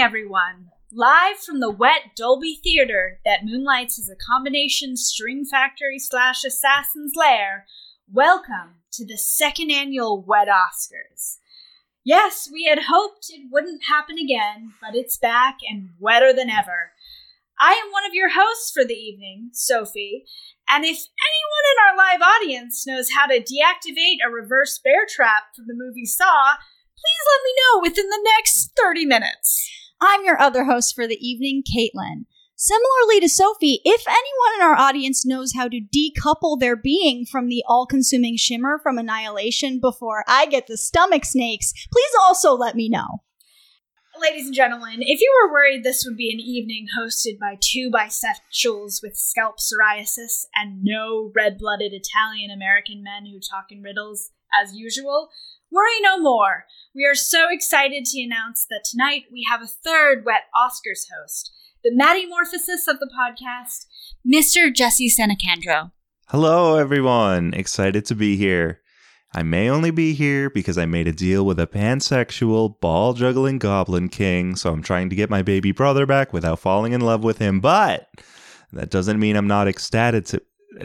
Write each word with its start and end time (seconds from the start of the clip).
everyone. 0.00 0.70
Live 0.90 1.36
from 1.36 1.60
the 1.60 1.70
wet 1.70 2.16
Dolby 2.16 2.58
Theater 2.64 3.18
that 3.26 3.44
moonlights 3.44 3.98
as 3.98 4.08
a 4.08 4.16
combination 4.16 4.96
string 4.96 5.44
factory 5.44 5.98
slash 5.98 6.42
assassin's 6.42 7.12
lair, 7.14 7.66
welcome 8.10 8.76
to 8.92 9.04
the 9.04 9.18
second 9.18 9.70
annual 9.70 10.24
Wet 10.26 10.48
Oscars. 10.48 11.36
Yes, 12.02 12.48
we 12.50 12.64
had 12.64 12.84
hoped 12.88 13.26
it 13.28 13.48
wouldn't 13.50 13.82
happen 13.90 14.16
again, 14.16 14.72
but 14.80 14.94
it's 14.94 15.18
back 15.18 15.58
and 15.68 15.90
wetter 15.98 16.32
than 16.32 16.48
ever. 16.48 16.92
I 17.60 17.72
am 17.72 17.92
one 17.92 18.06
of 18.06 18.14
your 18.14 18.30
hosts 18.30 18.72
for 18.72 18.86
the 18.86 18.94
evening, 18.94 19.50
Sophie, 19.52 20.24
and 20.66 20.84
if 20.86 20.96
anyone 20.96 21.66
in 21.68 21.84
our 21.84 21.96
live 21.98 22.22
audience 22.22 22.86
knows 22.86 23.10
how 23.10 23.26
to 23.26 23.38
deactivate 23.38 24.26
a 24.26 24.30
reverse 24.30 24.80
bear 24.82 25.04
trap 25.06 25.54
from 25.54 25.66
the 25.66 25.74
movie 25.76 26.06
Saw, 26.06 26.54
please 26.96 27.26
let 27.28 27.44
me 27.44 27.52
know 27.60 27.80
within 27.82 28.08
the 28.08 28.30
next 28.38 28.72
30 28.80 29.04
minutes. 29.04 29.79
I'm 30.00 30.24
your 30.24 30.40
other 30.40 30.64
host 30.64 30.94
for 30.94 31.06
the 31.06 31.18
evening, 31.26 31.62
Caitlin. 31.62 32.24
Similarly 32.56 33.20
to 33.20 33.28
Sophie, 33.28 33.80
if 33.84 34.04
anyone 34.06 34.54
in 34.56 34.62
our 34.62 34.76
audience 34.76 35.24
knows 35.24 35.54
how 35.54 35.68
to 35.68 35.80
decouple 35.80 36.58
their 36.58 36.76
being 36.76 37.24
from 37.24 37.48
the 37.48 37.64
all 37.66 37.86
consuming 37.86 38.36
shimmer 38.36 38.78
from 38.82 38.98
annihilation 38.98 39.80
before 39.80 40.24
I 40.28 40.46
get 40.46 40.66
the 40.66 40.76
stomach 40.76 41.24
snakes, 41.24 41.72
please 41.90 42.12
also 42.20 42.52
let 42.54 42.76
me 42.76 42.88
know. 42.88 43.22
Ladies 44.20 44.44
and 44.44 44.54
gentlemen, 44.54 44.98
if 45.00 45.20
you 45.22 45.32
were 45.42 45.52
worried 45.52 45.84
this 45.84 46.04
would 46.06 46.18
be 46.18 46.30
an 46.30 46.40
evening 46.40 46.86
hosted 46.98 47.38
by 47.38 47.56
two 47.58 47.90
bisexuals 47.90 49.02
with 49.02 49.16
scalp 49.16 49.56
psoriasis 49.58 50.44
and 50.54 50.84
no 50.84 51.32
red 51.34 51.56
blooded 51.56 51.92
Italian 51.94 52.50
American 52.50 53.02
men 53.02 53.24
who 53.24 53.40
talk 53.40 53.66
in 53.70 53.80
riddles, 53.82 54.32
as 54.62 54.74
usual, 54.74 55.30
Worry 55.72 56.00
no 56.02 56.18
more. 56.18 56.64
We 56.96 57.04
are 57.06 57.14
so 57.14 57.46
excited 57.48 58.04
to 58.04 58.20
announce 58.20 58.66
that 58.70 58.82
tonight 58.84 59.26
we 59.30 59.46
have 59.48 59.62
a 59.62 59.68
third 59.68 60.24
Wet 60.26 60.42
Oscars 60.52 61.06
host, 61.16 61.52
the 61.84 61.92
Mattimorphosis 61.92 62.92
of 62.92 62.98
the 62.98 63.08
podcast, 63.08 63.86
Mr. 64.26 64.74
Jesse 64.74 65.08
Senecandro. 65.08 65.92
Hello, 66.26 66.76
everyone. 66.76 67.54
Excited 67.54 68.04
to 68.06 68.16
be 68.16 68.36
here. 68.36 68.80
I 69.32 69.44
may 69.44 69.70
only 69.70 69.92
be 69.92 70.12
here 70.12 70.50
because 70.50 70.76
I 70.76 70.86
made 70.86 71.06
a 71.06 71.12
deal 71.12 71.46
with 71.46 71.60
a 71.60 71.68
pansexual, 71.68 72.80
ball 72.80 73.12
juggling 73.12 73.60
goblin 73.60 74.08
king, 74.08 74.56
so 74.56 74.72
I'm 74.72 74.82
trying 74.82 75.08
to 75.10 75.16
get 75.16 75.30
my 75.30 75.42
baby 75.42 75.70
brother 75.70 76.04
back 76.04 76.32
without 76.32 76.58
falling 76.58 76.94
in 76.94 77.00
love 77.00 77.22
with 77.22 77.38
him, 77.38 77.60
but 77.60 78.10
that 78.72 78.90
doesn't 78.90 79.20
mean 79.20 79.36
I'm 79.36 79.46
not 79.46 79.68
ecstatic 79.68 80.24
to 80.26 80.42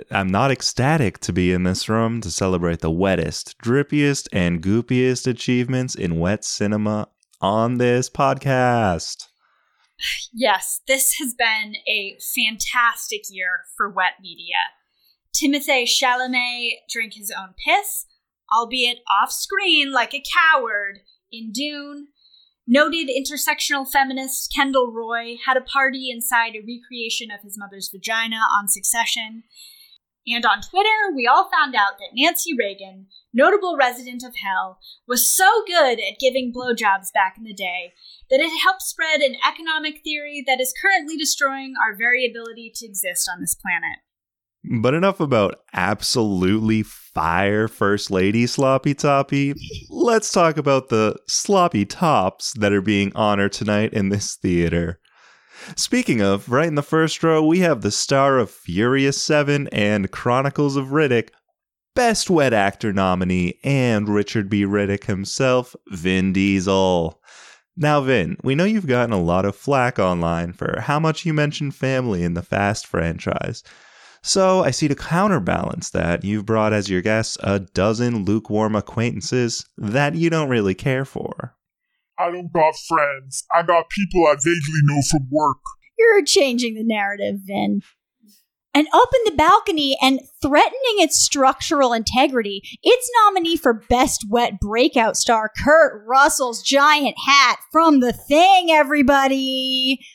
I'm 0.09 0.29
not 0.29 0.51
ecstatic 0.51 1.19
to 1.19 1.33
be 1.33 1.51
in 1.51 1.63
this 1.63 1.87
room 1.87 2.21
to 2.21 2.31
celebrate 2.31 2.79
the 2.79 2.91
wettest, 2.91 3.57
drippiest, 3.59 4.27
and 4.31 4.61
goopiest 4.61 5.27
achievements 5.27 5.95
in 5.95 6.19
wet 6.19 6.43
cinema 6.43 7.09
on 7.39 7.77
this 7.77 8.09
podcast. 8.09 9.27
Yes, 10.33 10.81
this 10.87 11.13
has 11.19 11.33
been 11.33 11.75
a 11.87 12.17
fantastic 12.35 13.21
year 13.29 13.61
for 13.77 13.89
wet 13.89 14.13
media. 14.21 14.55
Timothée 15.33 15.85
Chalamet 15.85 16.71
drank 16.89 17.13
his 17.13 17.31
own 17.31 17.53
piss, 17.65 18.05
albeit 18.53 18.99
off 19.09 19.31
screen 19.31 19.91
like 19.91 20.13
a 20.13 20.23
coward, 20.53 20.99
in 21.31 21.51
Dune. 21.51 22.07
Noted 22.67 23.09
intersectional 23.09 23.87
feminist 23.87 24.51
Kendall 24.55 24.91
Roy 24.91 25.35
had 25.45 25.55
a 25.55 25.61
party 25.61 26.09
inside 26.09 26.55
a 26.55 26.65
recreation 26.65 27.29
of 27.29 27.41
his 27.43 27.57
mother's 27.57 27.89
vagina 27.93 28.39
on 28.57 28.67
Succession. 28.67 29.43
And 30.27 30.45
on 30.45 30.61
Twitter, 30.61 31.13
we 31.15 31.27
all 31.27 31.49
found 31.51 31.75
out 31.75 31.97
that 31.99 32.15
Nancy 32.15 32.51
Reagan, 32.57 33.07
notable 33.33 33.77
resident 33.77 34.23
of 34.23 34.33
hell, 34.43 34.79
was 35.07 35.35
so 35.35 35.63
good 35.67 35.99
at 35.99 36.19
giving 36.19 36.51
blowjobs 36.51 37.13
back 37.13 37.35
in 37.37 37.43
the 37.43 37.53
day 37.53 37.93
that 38.31 38.39
it 38.39 38.61
helped 38.63 38.81
spread 38.81 39.21
an 39.21 39.35
economic 39.47 40.01
theory 40.03 40.43
that 40.47 40.59
is 40.59 40.73
currently 40.81 41.15
destroying 41.15 41.75
our 41.79 41.95
very 41.95 42.25
ability 42.25 42.71
to 42.75 42.87
exist 42.87 43.29
on 43.31 43.39
this 43.39 43.55
planet. 43.55 43.99
But 44.81 44.95
enough 44.95 45.19
about 45.19 45.61
absolutely 45.73 46.81
fire 46.81 47.67
First 47.67 48.09
Lady 48.09 48.47
Sloppy 48.47 48.95
Toppy. 48.95 49.53
Let's 49.91 50.31
talk 50.31 50.57
about 50.57 50.89
the 50.89 51.17
sloppy 51.27 51.85
tops 51.85 52.53
that 52.53 52.73
are 52.73 52.81
being 52.81 53.11
honored 53.13 53.51
tonight 53.51 53.93
in 53.93 54.09
this 54.09 54.35
theater. 54.35 54.99
Speaking 55.75 56.21
of, 56.21 56.49
right 56.49 56.67
in 56.67 56.75
the 56.75 56.83
first 56.83 57.23
row, 57.23 57.45
we 57.45 57.59
have 57.59 57.81
the 57.81 57.91
star 57.91 58.37
of 58.37 58.51
Furious 58.51 59.21
7 59.21 59.67
and 59.69 60.11
Chronicles 60.11 60.75
of 60.75 60.87
Riddick, 60.87 61.29
Best 61.95 62.29
Wet 62.29 62.53
Actor 62.53 62.93
nominee, 62.93 63.59
and 63.63 64.07
Richard 64.07 64.49
B. 64.49 64.63
Riddick 64.63 65.05
himself, 65.05 65.75
Vin 65.87 66.33
Diesel. 66.33 67.19
Now, 67.75 68.01
Vin, 68.01 68.37
we 68.43 68.53
know 68.53 68.63
you've 68.63 68.87
gotten 68.87 69.13
a 69.13 69.21
lot 69.21 69.45
of 69.45 69.55
flack 69.55 69.97
online 69.97 70.53
for 70.53 70.79
how 70.81 70.99
much 70.99 71.25
you 71.25 71.33
mention 71.33 71.71
family 71.71 72.23
in 72.23 72.35
the 72.35 72.41
Fast 72.41 72.85
franchise. 72.85 73.63
So 74.21 74.63
I 74.63 74.71
see 74.71 74.87
to 74.87 74.95
counterbalance 74.95 75.89
that, 75.91 76.23
you've 76.23 76.45
brought 76.45 76.73
as 76.73 76.89
your 76.89 77.01
guests 77.01 77.37
a 77.43 77.59
dozen 77.59 78.25
lukewarm 78.25 78.75
acquaintances 78.75 79.65
that 79.77 80.15
you 80.15 80.29
don't 80.29 80.49
really 80.49 80.73
care 80.73 81.05
for. 81.05 81.54
I 82.17 82.31
don't 82.31 82.51
got 82.51 82.73
friends. 82.87 83.45
I 83.53 83.63
got 83.63 83.89
people 83.89 84.25
I 84.27 84.35
vaguely 84.35 84.81
know 84.83 85.01
from 85.09 85.27
work. 85.31 85.57
You're 85.97 86.23
changing 86.23 86.75
the 86.75 86.83
narrative, 86.83 87.39
Vin. 87.45 87.81
And 88.73 88.87
up 88.93 89.09
in 89.15 89.31
the 89.31 89.37
balcony 89.37 89.97
and 90.01 90.19
threatening 90.41 90.97
its 90.97 91.17
structural 91.17 91.93
integrity, 91.93 92.61
its 92.83 93.09
nominee 93.23 93.55
for 93.55 93.73
Best 93.89 94.25
Wet 94.29 94.59
Breakout 94.59 95.15
Star, 95.15 95.49
Kurt 95.63 96.03
Russell's 96.05 96.61
giant 96.61 97.15
hat 97.25 97.57
from 97.71 98.01
The 98.01 98.11
Thing, 98.11 98.71
everybody. 98.71 100.05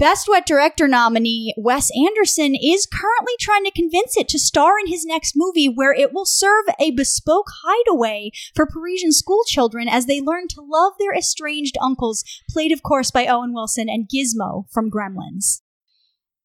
Best 0.00 0.30
Wet 0.30 0.46
Director 0.46 0.88
nominee 0.88 1.52
Wes 1.58 1.90
Anderson 1.94 2.54
is 2.54 2.86
currently 2.86 3.34
trying 3.38 3.64
to 3.64 3.70
convince 3.70 4.16
it 4.16 4.30
to 4.30 4.38
star 4.38 4.78
in 4.78 4.86
his 4.86 5.04
next 5.04 5.34
movie 5.36 5.68
where 5.68 5.92
it 5.92 6.14
will 6.14 6.24
serve 6.24 6.64
a 6.78 6.90
bespoke 6.92 7.50
hideaway 7.62 8.30
for 8.54 8.64
Parisian 8.64 9.12
schoolchildren 9.12 9.88
as 9.90 10.06
they 10.06 10.22
learn 10.22 10.48
to 10.48 10.62
love 10.66 10.94
their 10.98 11.14
estranged 11.14 11.76
uncles, 11.82 12.24
played 12.48 12.72
of 12.72 12.82
course 12.82 13.10
by 13.10 13.26
Owen 13.26 13.52
Wilson 13.52 13.90
and 13.90 14.08
Gizmo 14.08 14.64
from 14.70 14.90
Gremlins. 14.90 15.60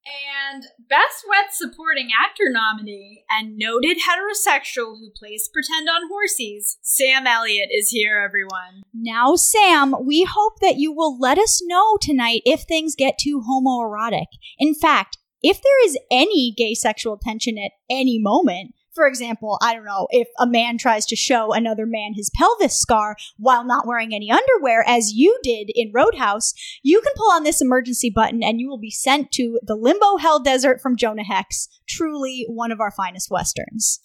And 0.05 0.67
Best 0.87 1.25
Wet 1.27 1.51
Supporting 1.51 2.09
Actor 2.23 2.49
nominee 2.49 3.23
and 3.29 3.57
noted 3.57 3.97
heterosexual 3.97 4.99
who 4.99 5.09
plays 5.17 5.49
pretend 5.51 5.89
on 5.89 6.07
horses, 6.09 6.77
Sam 6.83 7.25
Elliott 7.25 7.69
is 7.71 7.89
here, 7.89 8.19
everyone. 8.19 8.83
Now, 8.93 9.35
Sam, 9.35 9.95
we 10.05 10.23
hope 10.23 10.59
that 10.61 10.77
you 10.77 10.91
will 10.91 11.19
let 11.19 11.39
us 11.39 11.59
know 11.65 11.97
tonight 11.99 12.43
if 12.45 12.61
things 12.61 12.95
get 12.95 13.17
too 13.17 13.41
homoerotic. 13.49 14.27
In 14.59 14.75
fact, 14.75 15.17
if 15.41 15.61
there 15.61 15.85
is 15.85 15.97
any 16.11 16.53
gay 16.55 16.75
sexual 16.75 17.17
tension 17.17 17.57
at 17.57 17.71
any 17.89 18.19
moment, 18.19 18.75
for 18.95 19.05
example, 19.05 19.57
I 19.61 19.73
don't 19.73 19.85
know, 19.85 20.07
if 20.09 20.27
a 20.39 20.47
man 20.47 20.77
tries 20.77 21.05
to 21.07 21.15
show 21.15 21.53
another 21.53 21.85
man 21.85 22.13
his 22.15 22.31
pelvis 22.33 22.79
scar 22.79 23.15
while 23.37 23.65
not 23.65 23.85
wearing 23.85 24.15
any 24.15 24.31
underwear, 24.31 24.83
as 24.87 25.13
you 25.13 25.37
did 25.43 25.69
in 25.75 25.91
Roadhouse, 25.93 26.53
you 26.81 27.01
can 27.01 27.13
pull 27.15 27.31
on 27.31 27.43
this 27.43 27.61
emergency 27.61 28.09
button 28.09 28.41
and 28.41 28.59
you 28.59 28.69
will 28.69 28.79
be 28.79 28.91
sent 28.91 29.31
to 29.33 29.59
the 29.61 29.75
limbo 29.75 30.17
hell 30.17 30.39
desert 30.39 30.81
from 30.81 30.95
Jonah 30.95 31.23
Hex. 31.23 31.67
Truly 31.87 32.45
one 32.47 32.71
of 32.71 32.79
our 32.79 32.91
finest 32.91 33.29
westerns. 33.29 33.99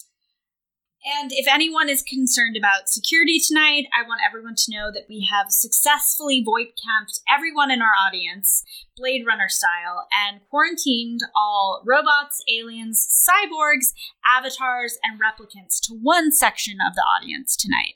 And 1.03 1.31
if 1.33 1.47
anyone 1.51 1.89
is 1.89 2.03
concerned 2.03 2.55
about 2.55 2.87
security 2.87 3.39
tonight, 3.39 3.85
I 3.91 4.07
want 4.07 4.21
everyone 4.27 4.53
to 4.55 4.71
know 4.71 4.91
that 4.91 5.07
we 5.09 5.27
have 5.31 5.47
successfully 5.49 6.43
void 6.45 6.67
camped 6.77 7.19
everyone 7.27 7.71
in 7.71 7.81
our 7.81 7.93
audience, 8.07 8.63
Blade 8.95 9.25
Runner 9.25 9.49
style, 9.49 10.07
and 10.13 10.41
quarantined 10.49 11.21
all 11.35 11.81
robots, 11.87 12.43
aliens, 12.47 13.07
cyborgs, 13.27 13.93
avatars, 14.27 14.99
and 15.03 15.19
replicants 15.19 15.79
to 15.87 15.95
one 15.95 16.31
section 16.31 16.77
of 16.87 16.93
the 16.93 17.01
audience 17.01 17.57
tonight. 17.57 17.95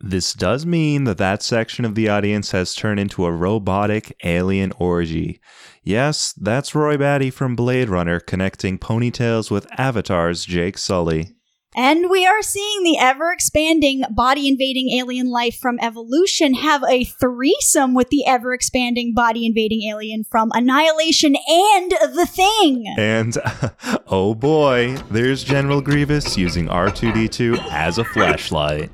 This 0.00 0.32
does 0.32 0.64
mean 0.64 1.04
that 1.04 1.18
that 1.18 1.42
section 1.42 1.84
of 1.84 1.94
the 1.94 2.08
audience 2.08 2.52
has 2.52 2.74
turned 2.74 3.00
into 3.00 3.26
a 3.26 3.32
robotic 3.32 4.16
alien 4.24 4.72
orgy. 4.78 5.40
Yes, 5.82 6.32
that's 6.32 6.74
Roy 6.74 6.96
Batty 6.96 7.30
from 7.30 7.56
Blade 7.56 7.90
Runner 7.90 8.20
connecting 8.20 8.78
ponytails 8.78 9.50
with 9.50 9.66
avatars 9.78 10.44
Jake 10.44 10.78
Sully. 10.78 11.35
And 11.78 12.08
we 12.08 12.26
are 12.26 12.40
seeing 12.40 12.84
the 12.84 12.96
ever 12.98 13.30
expanding 13.30 14.02
body 14.08 14.48
invading 14.48 14.92
alien 14.98 15.28
life 15.28 15.58
from 15.58 15.78
Evolution 15.82 16.54
have 16.54 16.82
a 16.88 17.04
threesome 17.04 17.92
with 17.92 18.08
the 18.08 18.26
ever 18.26 18.54
expanding 18.54 19.12
body 19.12 19.44
invading 19.44 19.82
alien 19.82 20.24
from 20.24 20.50
Annihilation 20.54 21.36
and 21.36 21.90
The 22.14 22.26
Thing. 22.26 22.86
And 22.96 23.36
oh 24.06 24.34
boy, 24.34 24.96
there's 25.10 25.44
General 25.44 25.82
Grievous 25.82 26.38
using 26.38 26.66
R2D2 26.68 27.70
as 27.70 27.98
a 27.98 28.04
flashlight. 28.04 28.90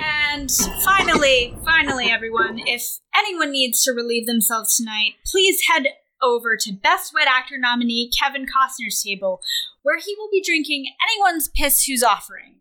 And 0.00 0.50
finally, 0.84 1.56
finally, 1.64 2.10
everyone, 2.10 2.58
if 2.66 2.98
anyone 3.16 3.52
needs 3.52 3.84
to 3.84 3.92
relieve 3.92 4.26
themselves 4.26 4.76
tonight, 4.76 5.12
please 5.24 5.60
head 5.72 5.86
over 6.22 6.56
to 6.56 6.72
Best 6.72 7.12
Wet 7.14 7.28
Actor 7.28 7.58
nominee 7.58 8.10
Kevin 8.10 8.46
Costner's 8.46 9.02
table, 9.02 9.40
where 9.82 9.98
he 9.98 10.14
will 10.16 10.28
be 10.30 10.42
drinking 10.44 10.86
anyone's 11.02 11.48
piss 11.48 11.84
who's 11.84 12.02
offering. 12.02 12.56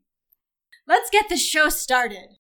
Let's 0.88 1.10
get 1.10 1.30
the 1.30 1.38
show 1.38 1.70
started. 1.70 2.38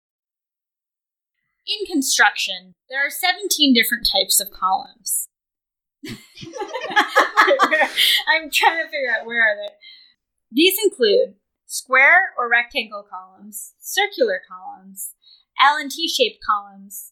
In 1.67 1.85
construction, 1.91 2.75
there 2.89 3.05
are 3.05 3.09
17 3.09 3.73
different 3.73 4.07
types 4.09 4.39
of 4.39 4.51
columns. 4.51 5.27
I'm 6.07 6.15
trying 8.51 8.83
to 8.83 8.89
figure 8.89 9.13
out 9.17 9.25
where 9.25 9.41
are 9.41 9.55
they. 9.55 9.73
These 10.51 10.77
include 10.81 11.35
square 11.65 12.31
or 12.37 12.49
rectangle 12.49 13.03
columns, 13.09 13.73
circular 13.79 14.41
columns, 14.47 15.13
L 15.61 15.75
and 15.75 15.91
T-shaped 15.91 16.39
columns, 16.47 17.11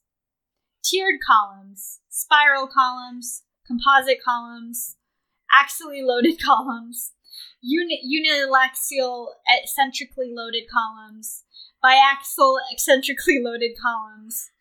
tiered 0.83 1.19
columns, 1.25 1.99
spiral 2.09 2.67
columns, 2.67 3.43
composite 3.67 4.19
columns, 4.23 4.97
axially 5.53 6.03
loaded 6.03 6.41
columns, 6.43 7.13
uni- 7.61 8.01
uniaxial 8.05 9.27
eccentrically 9.47 10.31
loaded 10.33 10.63
columns, 10.71 11.43
biaxial 11.83 12.57
eccentrically 12.73 13.39
loaded 13.41 13.71
columns, 13.81 14.51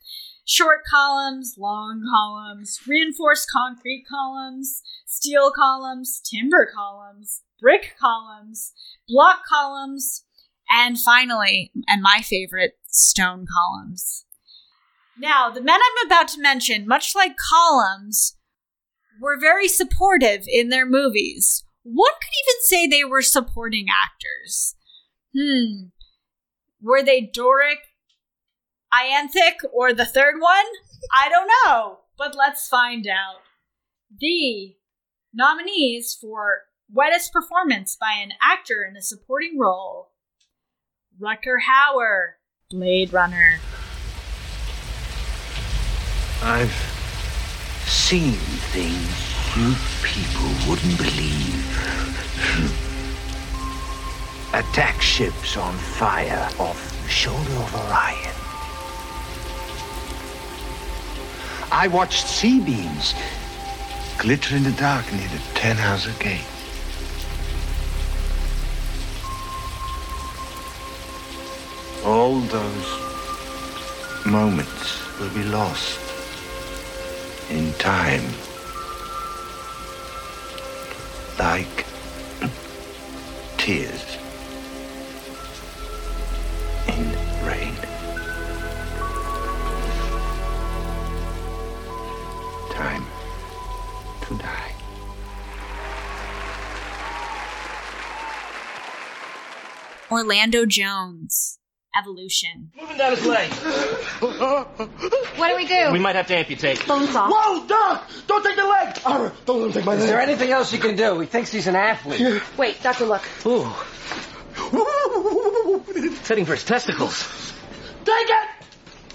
short 0.45 0.81
columns, 0.89 1.57
long 1.59 2.03
columns, 2.11 2.81
reinforced 2.87 3.49
concrete 3.51 4.05
columns, 4.09 4.83
steel 5.07 5.51
columns, 5.55 6.21
timber 6.21 6.69
columns, 6.75 7.43
brick 7.61 7.95
columns, 7.99 8.73
block 9.09 9.45
columns, 9.49 10.25
and 10.71 10.99
finally, 10.99 11.71
and 11.89 12.03
my 12.03 12.21
favorite, 12.23 12.73
stone 12.87 13.47
columns. 13.53 14.25
Now, 15.19 15.51
the 15.51 15.61
men 15.61 15.79
I'm 15.81 16.07
about 16.07 16.29
to 16.29 16.41
mention, 16.41 16.87
much 16.87 17.15
like 17.15 17.37
columns, 17.37 18.37
were 19.21 19.39
very 19.39 19.69
supportive 19.69 20.45
in 20.47 20.69
their 20.69 20.87
movies. 20.87 21.65
One 21.83 22.13
could 22.21 22.31
even 22.43 22.63
say 22.63 22.87
they 22.87 23.05
were 23.05 23.23
supporting 23.23 23.87
actors. 23.89 24.75
Hmm. 25.37 25.89
Were 26.81 27.03
they 27.03 27.21
Doric, 27.21 27.79
Ianthic, 28.93 29.57
or 29.73 29.93
the 29.93 30.05
third 30.05 30.41
one? 30.41 30.65
I 31.13 31.29
don't 31.29 31.51
know, 31.67 31.99
but 32.17 32.35
let's 32.37 32.69
find 32.69 33.07
out. 33.07 33.41
The 34.21 34.77
nominees 35.33 36.17
for 36.21 36.63
wettest 36.93 37.33
performance 37.33 37.97
by 37.99 38.15
an 38.23 38.33
actor 38.43 38.87
in 38.89 38.97
a 38.97 39.03
supporting 39.03 39.59
role 39.59 40.11
Rutger 41.21 41.59
Hauer, 41.69 42.33
Blade 42.71 43.13
Runner. 43.13 43.61
I've 46.43 46.73
seen 47.87 48.39
you 49.65 49.75
people 50.03 50.51
wouldn't 50.69 50.99
believe. 50.99 51.65
Attack 54.53 55.01
ships 55.01 55.57
on 55.57 55.75
fire 55.75 56.49
off 56.59 57.03
the 57.03 57.09
shoulder 57.09 57.53
of 57.53 57.75
Orion. 57.75 58.35
I 61.73 61.89
watched 61.89 62.27
C-beams 62.27 63.15
glitter 64.19 64.57
in 64.57 64.65
the 64.65 64.73
dark 64.73 65.11
near 65.13 65.29
the 65.29 65.43
Tannhäuser 65.59 66.19
Gate. 66.21 66.45
All 72.05 72.39
those 72.41 74.27
moments 74.27 75.19
will 75.19 75.31
be 75.31 75.45
lost 75.45 76.01
in 77.51 77.73
time. 77.75 78.44
Like 81.39 81.85
tears 83.59 84.19
in 86.89 87.11
rain. 87.47 87.75
Time 92.71 93.05
to 94.23 94.39
die. 94.39 94.73
Orlando 100.11 100.65
Jones, 100.67 101.59
Evolution. 101.99 102.71
Moving 102.81 102.99
down 102.99 103.17
his 103.17 103.25
leg. 103.25 103.51
What 105.37 105.49
do 105.49 105.57
we 105.57 105.67
do? 105.67 105.91
We 105.93 105.99
might 105.99 106.15
have 106.17 106.29
to 106.29 106.37
amputate. 106.37 106.87
Bones 106.87 107.15
off. 107.15 107.31
Whoa, 107.33 107.67
Doc! 107.67 108.09
Don't 108.27 108.43
take 108.45 108.57
the 108.57 108.65
leg! 108.65 108.99
Arr, 109.05 109.33
don't 109.45 109.61
let 109.61 109.67
him 109.67 109.73
take 109.73 109.85
my 109.85 109.93
leg. 109.93 110.03
Is 110.03 110.07
there 110.07 110.21
anything 110.21 110.51
else 110.51 110.73
you 110.73 110.79
can 110.79 110.97
do? 110.97 111.21
He 111.21 111.27
thinks 111.27 111.53
he's 111.53 111.67
an 111.67 111.77
athlete. 111.77 112.43
Wait, 112.57 112.83
Doctor, 112.83 113.07
look. 113.07 113.23
Ooh. 113.47 113.71
Setting 116.23 116.45
for 116.47 116.55
his 116.55 116.65
testicles. 116.65 117.53
Take 118.05 118.29
it! 118.29 118.49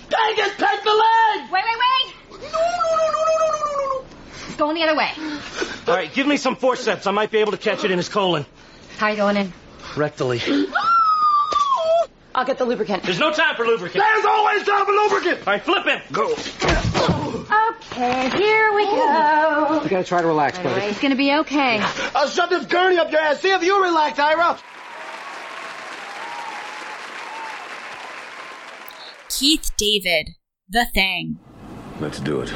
Take 0.10 0.38
it! 0.38 0.58
Take 0.58 0.84
the 0.84 0.92
leg! 0.92 1.52
Wait, 1.52 1.64
wait, 1.64 1.78
wait! 1.80 2.14
No, 2.32 2.38
no, 2.38 2.50
no, 2.50 2.60
no, 2.98 3.12
no, 3.12 3.36
no, 3.40 3.48
no, 3.50 3.60
no, 3.78 3.86
no. 3.88 4.06
It's 4.48 4.56
going 4.56 4.75
the 4.75 4.84
other 4.84 4.98
way. 4.98 5.12
All 5.88 5.96
right, 5.96 6.14
give 6.14 6.28
me 6.28 6.38
some 6.38 6.56
forceps. 6.56 7.08
I 7.08 7.12
might 7.12 7.32
be 7.32 7.40
able 7.40 7.54
to 7.54 7.58
catch 7.58 7.84
it 7.84 7.92
in 7.92 7.98
his 7.98 8.10
colon. 8.10 8.46
How 8.98 9.10
you 9.10 9.16
going 9.16 9.38
in? 9.38 9.54
Rectally. 9.96 10.42
I'll 12.39 12.45
get 12.45 12.57
the 12.57 12.63
lubricant. 12.63 13.03
There's 13.03 13.19
no 13.19 13.33
time 13.33 13.57
for 13.57 13.65
lubricant. 13.65 14.01
There's 14.01 14.24
always 14.24 14.63
time 14.63 14.86
for 14.86 14.94
lubricant. 14.94 15.39
All 15.45 15.51
right, 15.51 15.62
flip 15.62 15.86
it. 15.88 16.09
Go. 16.13 16.31
Okay, 16.31 18.30
here 18.30 18.74
we 18.74 18.86
go. 18.86 18.95
Oh. 18.95 19.81
You 19.83 19.89
gotta 19.89 20.06
try 20.06 20.21
to 20.21 20.27
relax, 20.27 20.57
buddy. 20.57 20.86
It's 20.86 21.01
gonna 21.01 21.18
be 21.18 21.33
okay. 21.39 21.81
I'll 22.15 22.29
shove 22.29 22.50
this 22.50 22.65
gurney 22.65 22.98
up 22.98 23.12
your 23.12 23.19
ass. 23.19 23.41
See 23.41 23.51
if 23.51 23.62
you 23.62 23.84
relax, 23.84 24.19
Ira. 24.19 24.58
Keith 29.27 29.72
David, 29.75 30.29
The 30.69 30.86
Thing. 30.93 31.39
Let's 32.00 32.22
do 32.22 32.39
it. 32.39 32.53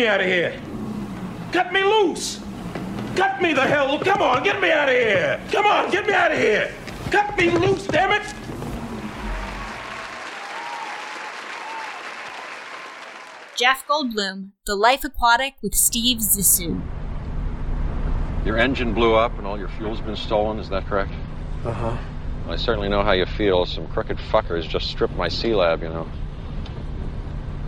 Me 0.00 0.06
out 0.06 0.20
of 0.20 0.26
here. 0.26 0.58
Cut 1.52 1.72
me 1.72 1.82
loose. 1.82 2.40
Cut 3.16 3.42
me 3.42 3.52
the 3.52 3.60
hell. 3.60 3.98
Come 3.98 4.22
on, 4.22 4.42
get 4.42 4.60
me 4.60 4.70
out 4.70 4.88
of 4.88 4.94
here. 4.94 5.38
Come 5.52 5.66
on, 5.66 5.90
get 5.90 6.06
me 6.06 6.14
out 6.14 6.32
of 6.32 6.38
here. 6.38 6.72
Cut 7.10 7.36
me 7.36 7.50
loose, 7.50 7.86
damn 7.86 8.12
it. 8.12 8.22
Jeff 13.56 13.86
Goldblum, 13.86 14.52
The 14.64 14.74
Life 14.74 15.04
Aquatic 15.04 15.56
with 15.62 15.74
Steve 15.74 16.18
Zissou. 16.18 16.80
Your 18.46 18.56
engine 18.56 18.94
blew 18.94 19.14
up 19.14 19.36
and 19.36 19.46
all 19.46 19.58
your 19.58 19.68
fuel's 19.68 20.00
been 20.00 20.16
stolen, 20.16 20.58
is 20.58 20.70
that 20.70 20.86
correct? 20.86 21.12
Uh 21.62 21.72
huh. 21.72 21.96
I 22.48 22.56
certainly 22.56 22.88
know 22.88 23.02
how 23.02 23.12
you 23.12 23.26
feel. 23.26 23.66
Some 23.66 23.86
crooked 23.88 24.16
fuckers 24.16 24.66
just 24.66 24.86
stripped 24.86 25.14
my 25.14 25.28
C 25.28 25.54
lab, 25.54 25.82
you 25.82 25.90
know. 25.90 26.08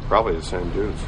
Probably 0.09 0.35
the 0.35 0.43
same 0.43 0.71
dudes. 0.73 1.03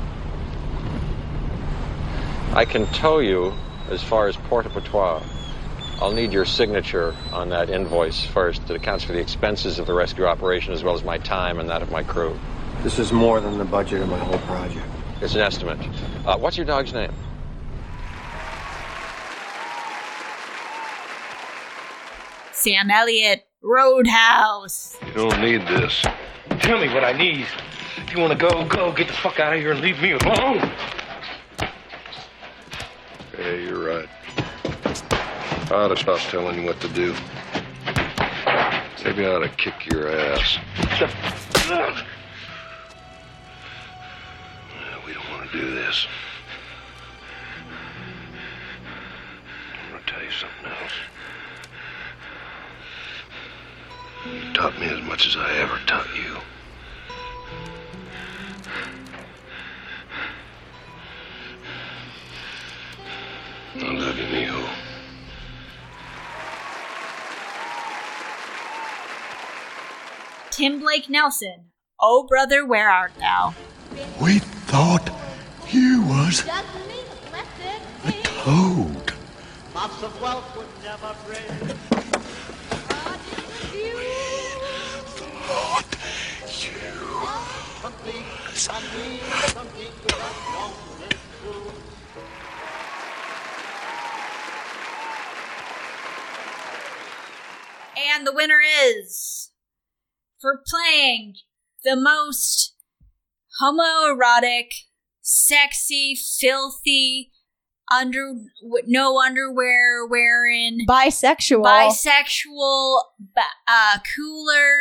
I 2.53 2.65
can 2.65 2.87
tow 2.89 3.19
you 3.19 3.53
as 3.91 4.03
far 4.03 4.29
as 4.29 4.37
Port 4.37 4.67
au 4.67 4.71
Patois. 4.71 5.23
I'll 6.01 6.13
need 6.13 6.33
your 6.33 6.45
signature 6.45 7.15
on 7.33 7.49
that 7.51 7.71
invoice 7.71 8.25
first. 8.25 8.69
It 8.69 8.77
accounts 8.77 9.05
for 9.05 9.13
the 9.13 9.21
expenses 9.21 9.79
of 9.79 9.87
the 9.87 9.95
rescue 9.95 10.27
operation 10.27 10.73
as 10.73 10.83
well 10.83 10.95
as 10.95 11.05
my 11.05 11.19
time 11.19 11.59
and 11.61 11.71
that 11.71 11.83
of 11.83 11.91
my 11.91 12.03
crew. 12.03 12.39
This 12.83 12.99
is 12.99 13.13
more 13.13 13.41
than 13.41 13.59
the 13.59 13.65
budget 13.65 14.03
of 14.03 14.09
my 14.09 14.19
whole 14.19 14.39
project. 14.41 14.85
It's 15.21 15.35
an 15.35 15.41
estimate. 15.41 15.79
Uh, 16.27 16.37
what's 16.37 16.57
your 16.57 16.67
dog's 16.67 16.93
name? 16.93 17.13
Sam 22.53 22.91
Elliott, 22.91 23.47
Roadhouse. 23.63 24.97
You 25.07 25.13
don't 25.13 25.41
need 25.41 25.63
this. 25.63 26.03
Tell 26.61 26.79
me 26.79 26.93
what 26.93 27.05
I 27.05 27.13
need. 27.13 27.47
If 27.99 28.13
you 28.13 28.21
want 28.21 28.33
to 28.33 28.39
go, 28.39 28.65
go. 28.67 28.93
Get 28.93 29.07
the 29.07 29.13
fuck 29.15 29.39
out 29.39 29.55
of 29.55 29.61
here 29.61 29.73
and 29.73 29.81
leave 29.81 30.01
me 30.01 30.13
alone. 30.13 30.73
Yeah, 33.39 33.55
you're 33.55 33.85
right. 33.85 34.09
I 35.71 35.75
ought 35.75 35.89
to 35.89 35.97
stop 35.97 36.21
telling 36.31 36.61
you 36.61 36.67
what 36.67 36.81
to 36.81 36.89
do. 36.89 37.15
Maybe 39.05 39.27
I 39.27 39.35
ought 39.35 39.41
to 39.41 39.49
kick 39.49 39.87
your 39.91 40.09
ass. 40.09 40.59
We 45.05 45.13
don't 45.13 45.31
want 45.31 45.51
to 45.51 45.59
do 45.61 45.75
this. 45.75 46.07
I'm 49.83 49.91
going 49.91 50.05
to 50.05 50.11
tell 50.13 50.23
you 50.23 50.31
something 50.31 50.67
else. 50.81 50.93
You 54.47 54.53
taught 54.53 54.79
me 54.79 54.87
as 54.87 55.03
much 55.03 55.27
as 55.27 55.37
I 55.37 55.57
ever 55.59 55.79
taught 55.87 56.15
you. 56.15 56.37
I 63.77 63.91
love 63.93 64.17
you, 64.17 64.25
mijo. 64.27 64.69
Tim 70.51 70.79
Blake 70.79 71.11
Nelson, 71.11 71.71
Oh 71.99 72.25
Brother, 72.29 72.65
Where 72.65 72.89
Art 72.89 73.13
Thou? 73.19 73.53
We 74.23 74.39
thought 74.39 75.11
you 75.73 76.03
was 76.03 76.47
a 76.47 76.63
toad. 78.45 79.13
Lots 79.75 80.03
of 80.05 80.23
wealth 80.23 80.57
would 80.57 80.67
never 80.85 81.17
bring. 81.27 81.77
Thought 85.47 85.95
And 97.97 98.27
the 98.27 98.33
winner 98.33 98.61
is 98.85 99.51
for 100.41 100.63
playing 100.67 101.37
the 101.85 101.97
most 101.97 102.75
homoerotic, 103.63 104.69
sexy, 105.23 106.17
filthy, 106.41 107.33
under 107.93 108.35
no 108.87 109.21
underwear 109.21 110.07
wearing, 110.07 110.87
Bisexual. 110.89 111.65
bisexual, 111.65 113.01
uh, 113.69 113.99
cooler 114.17 114.75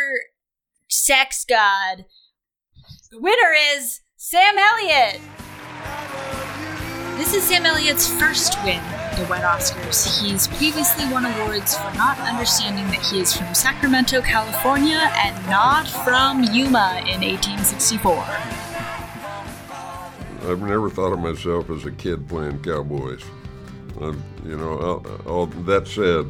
sex 0.90 1.46
god. 1.48 2.06
The 3.12 3.20
winner 3.20 3.54
is 3.76 4.02
Sam 4.16 4.58
Elliott. 4.58 5.20
This 7.18 7.34
is 7.36 7.44
Sam 7.44 7.66
Elliott's 7.66 8.08
first 8.08 8.58
win 8.64 8.82
the 9.16 9.26
Wet 9.30 9.44
Oscars. 9.44 10.22
He's 10.22 10.48
previously 10.48 11.06
won 11.12 11.26
awards 11.26 11.76
for 11.78 11.94
not 11.96 12.18
understanding 12.20 12.86
that 12.88 13.02
he 13.02 13.20
is 13.20 13.36
from 13.36 13.54
Sacramento, 13.54 14.22
California, 14.22 15.12
and 15.18 15.36
not 15.48 15.88
from 15.88 16.44
Yuma 16.44 17.04
in 17.08 17.22
1864. 17.22 18.14
I've 20.50 20.62
never 20.62 20.90
thought 20.90 21.14
of 21.14 21.20
myself 21.20 21.70
as 21.70 21.86
a 21.86 21.92
kid 21.92 22.28
playing 22.28 22.62
cowboys. 22.64 23.24
I've, 24.02 24.20
you 24.46 24.58
know, 24.58 24.78
all, 24.80 25.06
all 25.26 25.46
that 25.46 25.88
said, 25.88 26.30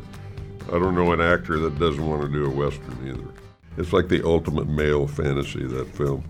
I 0.67 0.79
don't 0.79 0.95
know 0.95 1.11
an 1.13 1.21
actor 1.21 1.57
that 1.59 1.79
doesn't 1.79 2.05
want 2.05 2.21
to 2.21 2.27
do 2.27 2.45
a 2.45 2.49
western 2.49 2.97
either. 3.07 3.33
It's 3.77 3.93
like 3.93 4.07
the 4.07 4.25
ultimate 4.25 4.67
male 4.67 5.07
fantasy. 5.07 5.65
That 5.65 5.87
film, 5.95 6.23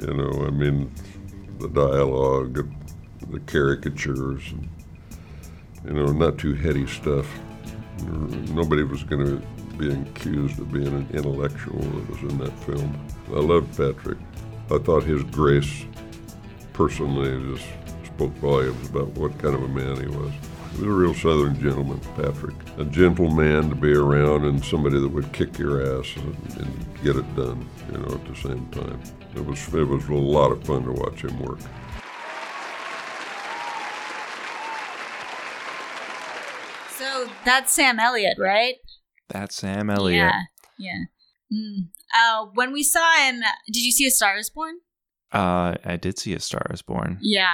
you 0.00 0.14
know. 0.14 0.46
I 0.46 0.50
mean, 0.50 0.90
the 1.58 1.68
dialogue, 1.68 2.72
the 3.30 3.40
caricatures, 3.40 4.42
and, 4.52 4.68
you 5.84 5.92
know, 5.92 6.06
not 6.06 6.38
too 6.38 6.54
heady 6.54 6.86
stuff. 6.86 7.26
Nobody 8.50 8.82
was 8.82 9.02
going 9.04 9.26
to 9.26 9.46
be 9.76 9.92
accused 9.92 10.58
of 10.58 10.72
being 10.72 10.88
an 10.88 11.08
intellectual 11.12 11.80
that 11.80 12.10
was 12.10 12.20
in 12.20 12.38
that 12.38 12.56
film. 12.60 13.08
I 13.28 13.40
loved 13.40 13.76
Patrick. 13.76 14.18
I 14.70 14.78
thought 14.78 15.02
his 15.02 15.22
grace 15.24 15.84
personally 16.72 17.54
just 17.54 17.68
spoke 18.06 18.32
volumes 18.34 18.88
about 18.88 19.08
what 19.08 19.38
kind 19.38 19.54
of 19.54 19.62
a 19.62 19.68
man 19.68 20.00
he 20.00 20.08
was. 20.08 20.32
He 20.72 20.78
was 20.78 20.86
a 20.86 20.90
real 20.90 21.14
Southern 21.14 21.60
gentleman, 21.60 22.00
Patrick. 22.16 22.54
A 22.78 22.84
gentle 22.84 23.30
man 23.30 23.68
to 23.68 23.74
be 23.74 23.92
around 23.92 24.44
and 24.44 24.64
somebody 24.64 24.98
that 24.98 25.08
would 25.08 25.30
kick 25.32 25.58
your 25.58 25.82
ass 25.82 26.06
and, 26.16 26.34
and 26.58 27.02
get 27.02 27.16
it 27.16 27.36
done, 27.36 27.68
you 27.90 27.98
know, 27.98 28.14
at 28.14 28.24
the 28.24 28.34
same 28.36 28.66
time. 28.68 29.00
It 29.34 29.44
was, 29.44 29.74
it 29.74 29.86
was 29.86 30.08
a 30.08 30.14
lot 30.14 30.50
of 30.50 30.64
fun 30.64 30.84
to 30.84 30.92
watch 30.92 31.24
him 31.24 31.38
work. 31.40 31.58
So 36.96 37.28
that's 37.44 37.72
Sam 37.72 37.98
Elliott, 37.98 38.36
right? 38.38 38.74
That's 39.28 39.56
Sam 39.56 39.90
Elliott. 39.90 40.32
Yeah. 40.32 40.40
Yeah. 40.78 40.98
Mm. 41.52 41.88
Uh, 42.16 42.46
when 42.54 42.72
we 42.72 42.82
saw 42.82 43.12
him, 43.24 43.40
did 43.66 43.80
you 43.82 43.92
see 43.92 44.06
A 44.06 44.10
Star 44.10 44.36
is 44.36 44.50
Born? 44.50 44.76
Uh, 45.32 45.74
I 45.84 45.96
did 45.96 46.18
see 46.18 46.34
A 46.34 46.40
Star 46.40 46.66
is 46.70 46.82
Born. 46.82 47.18
Yeah. 47.22 47.52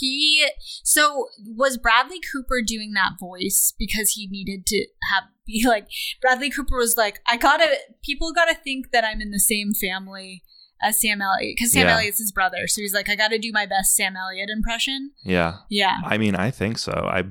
He 0.00 0.46
so 0.84 1.28
was 1.56 1.78
Bradley 1.78 2.20
Cooper 2.32 2.60
doing 2.66 2.92
that 2.92 3.12
voice 3.18 3.72
because 3.78 4.10
he 4.10 4.28
needed 4.30 4.66
to 4.66 4.86
have 5.10 5.24
be 5.46 5.64
like 5.66 5.88
Bradley 6.20 6.50
Cooper 6.50 6.76
was 6.76 6.96
like 6.98 7.20
I 7.26 7.38
gotta 7.38 7.74
people 8.04 8.32
gotta 8.34 8.54
think 8.54 8.90
that 8.92 9.04
I'm 9.04 9.22
in 9.22 9.30
the 9.30 9.40
same 9.40 9.72
family 9.72 10.42
as 10.82 11.00
Sam 11.00 11.22
Elliott 11.22 11.54
because 11.56 11.72
Sam 11.72 11.86
Yeah. 11.86 11.94
Elliott's 11.94 12.18
his 12.18 12.32
brother 12.32 12.66
so 12.66 12.82
he's 12.82 12.92
like 12.92 13.08
I 13.08 13.16
gotta 13.16 13.38
do 13.38 13.50
my 13.50 13.64
best 13.64 13.96
Sam 13.96 14.14
Elliott 14.14 14.50
impression 14.50 15.12
Yeah. 15.24 15.54
yeah 15.70 15.96
I 16.04 16.18
mean, 16.18 16.34
I 16.36 16.50
think 16.50 16.76
so. 16.78 16.92
I, 16.92 17.24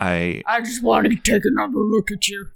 I, 0.00 0.42
I 0.46 0.60
just 0.60 0.82
wanted 0.82 1.10
to 1.10 1.32
take 1.32 1.44
another 1.44 1.78
look 1.78 2.10
at 2.10 2.26
you 2.28 2.46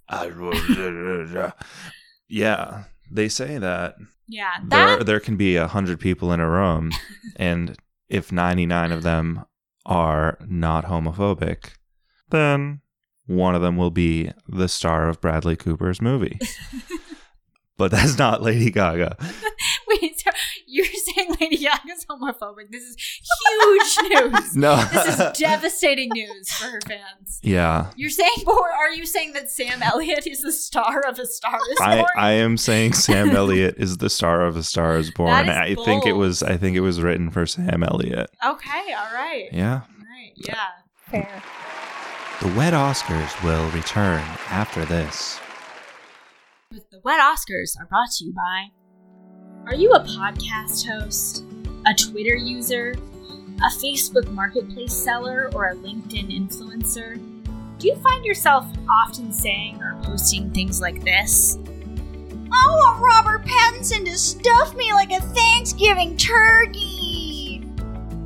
yeah. 2.29 2.85
They 3.11 3.29
say 3.29 3.59
that 3.59 3.97
yeah 4.27 4.53
there 4.65 4.97
that 4.97 5.05
there 5.05 5.21
can 5.21 5.37
be 5.37 5.57
a 5.57 5.67
hundred 5.67 6.01
people 6.01 6.33
in 6.33 6.41
a 6.41 6.49
room, 6.49 6.91
and 7.37 7.77
if 8.09 8.33
ninety 8.33 8.67
nine 8.67 8.93
of 8.93 9.03
them 9.03 9.45
are 9.85 10.39
not 10.47 10.87
homophobic, 10.87 11.73
then 12.31 12.81
one 13.27 13.55
of 13.55 13.63
them 13.63 13.77
will 13.77 13.91
be 13.91 14.31
the 14.49 14.69
star 14.69 15.09
of 15.09 15.21
Bradley 15.21 15.57
Cooper's 15.57 16.01
movie. 16.01 16.39
but 17.77 17.91
that's 17.91 18.19
not 18.19 18.43
Lady 18.43 18.71
Gaga. 18.71 19.17
Wait 20.77 20.87
so 20.87 21.13
you're 21.15 21.15
saying 21.15 21.37
Lady 21.41 21.57
Gaga's 21.59 22.05
homophobic 22.11 22.71
this 22.71 22.83
is 22.83 22.97
huge 22.99 24.11
news 24.33 24.57
No. 24.57 24.77
this 24.93 25.19
is 25.19 25.39
devastating 25.39 26.11
news 26.13 26.51
for 26.53 26.67
her 26.67 26.81
fans 26.87 27.41
Yeah. 27.43 27.91
You're 27.97 28.11
saying, 28.11 28.31
or 28.47 28.71
are 28.71 28.91
you 28.91 29.07
saying 29.07 29.33
that 29.35 29.51
Sam 29.51 29.83
Elliott 29.83 30.27
is 30.27 30.43
the 30.43 30.53
star 30.53 31.01
of 31.07 31.19
A 31.19 31.27
Star 31.27 31.59
Is 31.71 31.79
Born? 31.79 32.07
I 32.17 32.31
am 32.33 32.57
saying 32.57 32.95
Sam 32.95 33.31
Elliott 33.31 33.77
is 33.79 33.99
the 33.99 34.11
star 34.11 34.43
of 34.45 34.57
A 34.57 34.63
Star 34.63 34.97
Is 34.97 35.11
Born. 35.11 35.49
is 35.49 35.57
I 35.57 35.75
think 35.85 36.07
it 36.07 36.13
was 36.15 36.43
I 36.43 36.57
think 36.57 36.77
it 36.77 36.81
was 36.81 37.01
written 37.03 37.31
for 37.31 37.47
Sam 37.47 37.83
Elliott. 37.83 38.31
okay, 38.45 38.93
all 38.97 39.13
right. 39.15 39.49
Yeah. 39.53 39.73
All 39.83 40.05
right, 40.11 40.33
yeah. 40.37 40.67
Fair. 41.11 41.43
The 42.41 42.49
Wet 42.59 42.73
Oscars 42.75 43.43
will 43.45 43.71
return 43.71 44.21
after 44.51 44.85
this. 44.85 45.39
But 46.71 46.91
the 46.91 47.01
Wet 47.05 47.21
Oscars 47.21 47.79
are 47.81 47.87
brought 47.87 48.11
to 48.19 48.25
you 48.25 48.33
by. 48.33 48.67
Are 49.67 49.75
you 49.75 49.93
a 49.93 50.01
podcast 50.01 50.87
host, 50.87 51.43
a 51.87 51.95
Twitter 51.95 52.37
user, 52.37 52.95
a 53.63 53.71
Facebook 53.71 54.31
marketplace 54.31 54.93
seller, 54.93 55.51
or 55.55 55.71
a 55.71 55.75
LinkedIn 55.77 56.31
influencer? 56.31 57.15
Do 57.79 57.89
you 57.89 57.97
find 57.97 58.27
yourself 58.27 58.67
often 58.91 59.33
saying 59.33 59.81
or 59.81 59.99
posting 60.03 60.51
things 60.51 60.83
like 60.83 61.03
this? 61.03 61.57
I 62.53 62.67
want 62.69 63.03
Robert 63.03 63.47
Pattinson 63.47 64.05
to 64.05 64.19
stuff 64.19 64.77
me 64.77 64.93
like 64.93 65.13
a 65.13 65.21
Thanksgiving 65.21 66.19
turkey. 66.19 67.67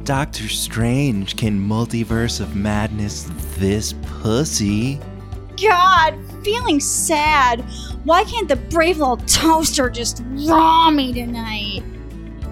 Doctor 0.03 0.49
Strange 0.49 1.37
can 1.37 1.57
multiverse 1.57 2.41
of 2.41 2.57
madness 2.57 3.31
this 3.59 3.93
pussy. 4.03 4.99
God, 5.57 6.19
feeling 6.43 6.81
sad. 6.81 7.65
Why 8.05 8.25
can't 8.25 8.49
the 8.49 8.57
brave 8.57 8.99
little 8.99 9.17
toaster 9.19 9.91
just 9.91 10.23
raw 10.49 10.91
me 10.91 11.13
tonight? 11.13 11.83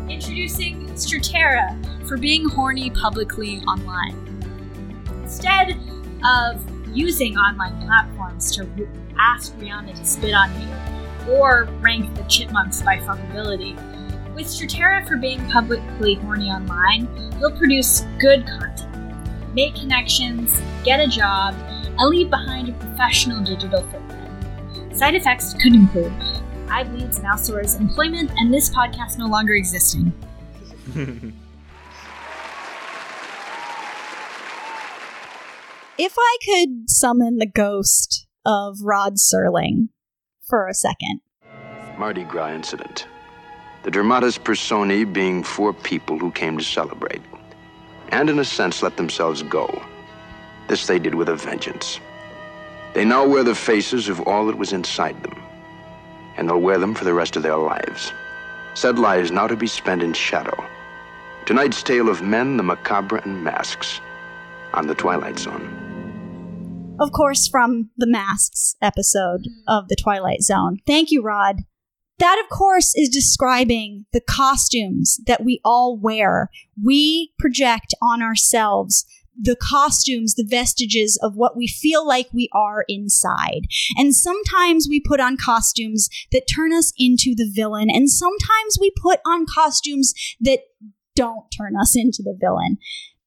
Introducing 0.08 0.86
Strattera 0.90 1.76
for 2.06 2.16
being 2.16 2.48
horny 2.48 2.90
publicly 2.90 3.60
online. 3.62 4.16
Instead 5.22 5.76
of 6.24 6.62
using 6.96 7.36
online 7.36 7.80
platforms 7.86 8.54
to 8.56 8.66
ask 9.18 9.54
Rihanna 9.56 9.94
to 9.96 10.04
spit 10.04 10.34
on 10.34 10.50
you 10.60 11.32
or 11.32 11.64
rank 11.80 12.14
the 12.14 12.22
chipmunks 12.24 12.82
by 12.82 12.98
fuckability, 12.98 13.74
with 14.34 14.46
Strattera 14.46 15.06
for 15.08 15.16
being 15.16 15.44
publicly 15.50 16.14
horny 16.14 16.50
online, 16.50 17.08
you'll 17.40 17.52
produce 17.52 18.02
good 18.20 18.46
content, 18.46 19.54
make 19.54 19.74
connections, 19.74 20.60
get 20.84 21.00
a 21.00 21.08
job, 21.08 21.54
and 21.98 22.10
leave 22.10 22.30
behind 22.30 22.68
a 22.68 22.72
professional 22.72 23.42
digital 23.42 23.82
footprint. 23.82 24.96
Side 24.96 25.14
effects 25.14 25.54
could 25.54 25.74
include 25.74 26.12
eye 26.68 26.84
bleeds, 26.84 27.22
mouth 27.22 27.40
sores, 27.40 27.74
employment, 27.76 28.30
and 28.36 28.52
this 28.52 28.70
podcast 28.70 29.18
no 29.18 29.26
longer 29.26 29.54
existing. 29.54 30.12
If 35.98 36.14
I 36.18 36.36
could 36.44 36.90
summon 36.90 37.38
the 37.38 37.46
ghost 37.46 38.26
of 38.44 38.76
Rod 38.82 39.14
Serling 39.14 39.88
for 40.46 40.68
a 40.68 40.74
second. 40.74 41.22
Mardi 41.96 42.24
Gras 42.24 42.52
incident. 42.52 43.06
The 43.82 43.90
dramatis 43.90 44.36
personae 44.36 45.04
being 45.04 45.42
four 45.42 45.72
people 45.72 46.18
who 46.18 46.32
came 46.32 46.58
to 46.58 46.64
celebrate, 46.64 47.22
and 48.10 48.28
in 48.28 48.38
a 48.38 48.44
sense 48.44 48.82
let 48.82 48.98
themselves 48.98 49.42
go. 49.44 49.82
This 50.68 50.86
they 50.86 50.98
did 50.98 51.14
with 51.14 51.28
a 51.28 51.34
vengeance. 51.36 52.00
They 52.94 53.04
now 53.04 53.26
wear 53.26 53.44
the 53.44 53.54
faces 53.54 54.08
of 54.08 54.20
all 54.26 54.46
that 54.46 54.58
was 54.58 54.72
inside 54.72 55.22
them, 55.22 55.40
and 56.36 56.48
they'll 56.48 56.60
wear 56.60 56.78
them 56.78 56.94
for 56.94 57.04
the 57.04 57.14
rest 57.14 57.36
of 57.36 57.42
their 57.42 57.56
lives. 57.56 58.12
Said 58.74 58.98
lives 58.98 59.30
now 59.30 59.46
to 59.46 59.56
be 59.56 59.66
spent 59.66 60.02
in 60.02 60.12
shadow. 60.12 60.64
Tonight's 61.44 61.82
tale 61.82 62.08
of 62.08 62.22
men, 62.22 62.56
the 62.56 62.62
macabre, 62.62 63.18
and 63.18 63.44
masks 63.44 64.00
on 64.74 64.86
the 64.86 64.94
Twilight 64.94 65.38
Zone. 65.38 66.96
Of 66.98 67.12
course, 67.12 67.46
from 67.46 67.90
the 67.96 68.06
Masks 68.06 68.74
episode 68.80 69.48
of 69.68 69.88
The 69.88 69.96
Twilight 69.96 70.42
Zone. 70.42 70.78
Thank 70.86 71.10
you, 71.10 71.22
Rod. 71.22 71.64
That, 72.18 72.42
of 72.42 72.48
course, 72.48 72.94
is 72.96 73.10
describing 73.10 74.06
the 74.12 74.22
costumes 74.22 75.20
that 75.26 75.44
we 75.44 75.60
all 75.62 75.98
wear. 75.98 76.50
We 76.82 77.32
project 77.38 77.94
on 78.00 78.22
ourselves 78.22 79.04
the 79.40 79.56
costumes, 79.56 80.34
the 80.34 80.46
vestiges 80.48 81.18
of 81.22 81.34
what 81.34 81.56
we 81.56 81.66
feel 81.66 82.06
like 82.06 82.28
we 82.32 82.48
are 82.52 82.84
inside. 82.88 83.66
And 83.96 84.14
sometimes 84.14 84.86
we 84.88 85.00
put 85.00 85.20
on 85.20 85.36
costumes 85.36 86.08
that 86.32 86.46
turn 86.52 86.72
us 86.72 86.92
into 86.98 87.34
the 87.36 87.50
villain, 87.52 87.88
and 87.90 88.10
sometimes 88.10 88.78
we 88.80 88.92
put 89.02 89.20
on 89.26 89.46
costumes 89.46 90.14
that 90.40 90.60
don't 91.14 91.46
turn 91.56 91.74
us 91.80 91.96
into 91.96 92.22
the 92.22 92.36
villain. 92.38 92.78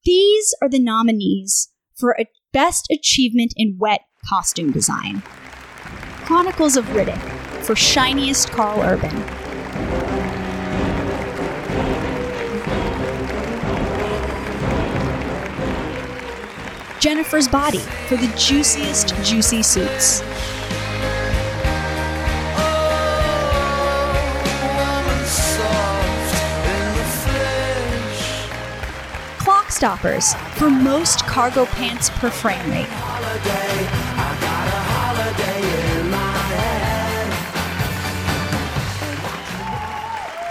These 0.06 0.56
are 0.62 0.70
the 0.70 0.80
nominees 0.80 1.70
for 1.96 2.16
a 2.20 2.26
Best 2.52 2.88
Achievement 2.92 3.54
in 3.56 3.78
Wet 3.80 4.02
Costume 4.28 4.72
Design. 4.72 5.22
Chronicles 6.26 6.78
of 6.78 6.86
Riddick 6.86 7.22
for 7.64 7.76
Shiniest 7.76 8.50
Karl 8.52 8.82
Urban. 8.82 9.49
Jennifer's 17.00 17.48
Body 17.48 17.80
for 18.10 18.18
the 18.18 18.28
juiciest 18.36 19.16
juicy 19.24 19.64
suits. 19.64 20.20
Clockstoppers 29.40 30.38
for 30.56 30.70
most 30.70 31.26
cargo 31.26 31.66
pants 31.68 32.10
per 32.10 32.30
frame 32.30 32.70
rate. 32.70 32.88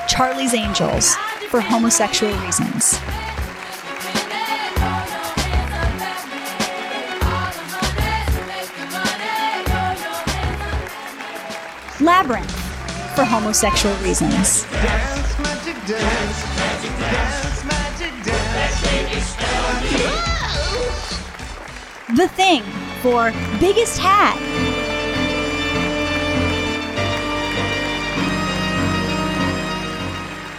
Charlie's 0.08 0.54
Angels 0.54 1.14
for 1.50 1.60
homosexual 1.60 2.34
reasons. 2.38 2.98
Labyrinth 12.00 12.50
for 13.16 13.24
homosexual 13.24 13.94
reasons. 13.96 14.62
The 22.14 22.28
Thing 22.28 22.62
for 23.02 23.32
biggest 23.58 23.98
hat. 23.98 24.38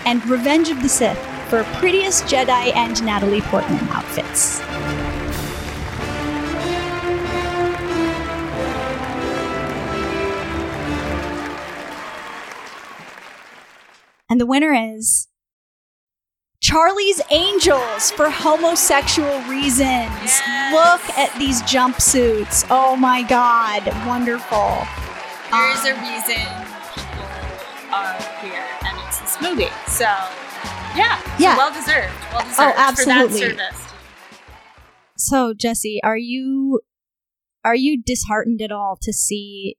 And 0.05 0.25
Revenge 0.27 0.69
of 0.69 0.81
the 0.81 0.89
Sith 0.89 1.17
for 1.49 1.63
prettiest 1.79 2.25
Jedi 2.25 2.75
and 2.75 3.01
Natalie 3.05 3.41
Portman 3.41 3.87
outfits. 3.89 4.59
And 14.29 14.39
the 14.39 14.45
winner 14.45 14.73
is 14.73 15.27
Charlie's 16.61 17.21
Angels 17.31 18.11
for 18.11 18.29
homosexual 18.29 19.41
reasons. 19.43 20.39
Look 20.71 21.01
at 21.17 21.33
these 21.39 21.61
jumpsuits. 21.63 22.67
Oh 22.69 22.95
my 22.95 23.23
god, 23.23 23.87
wonderful. 24.05 24.85
There 25.51 25.71
is 25.71 25.85
a 25.85 25.93
reason 25.95 26.45
people 26.93 27.25
are 27.91 28.15
queer, 28.39 28.63
and 28.85 28.97
it's 29.07 29.19
this 29.19 29.41
movie. 29.41 29.71
So, 29.87 30.03
yeah, 30.95 31.19
so 31.21 31.31
Yeah. 31.39 31.57
well 31.57 31.73
deserved. 31.73 32.13
Well 32.31 32.41
oh, 32.43 32.49
deserved 32.49 32.75
Oh, 32.77 32.95
for 32.95 33.05
that 33.05 33.31
service. 33.31 33.85
So, 35.17 35.53
Jesse, 35.53 35.99
are 36.03 36.17
you 36.17 36.81
are 37.65 37.75
you 37.75 38.01
disheartened 38.01 38.61
at 38.61 38.71
all 38.71 38.97
to 39.01 39.11
see 39.11 39.75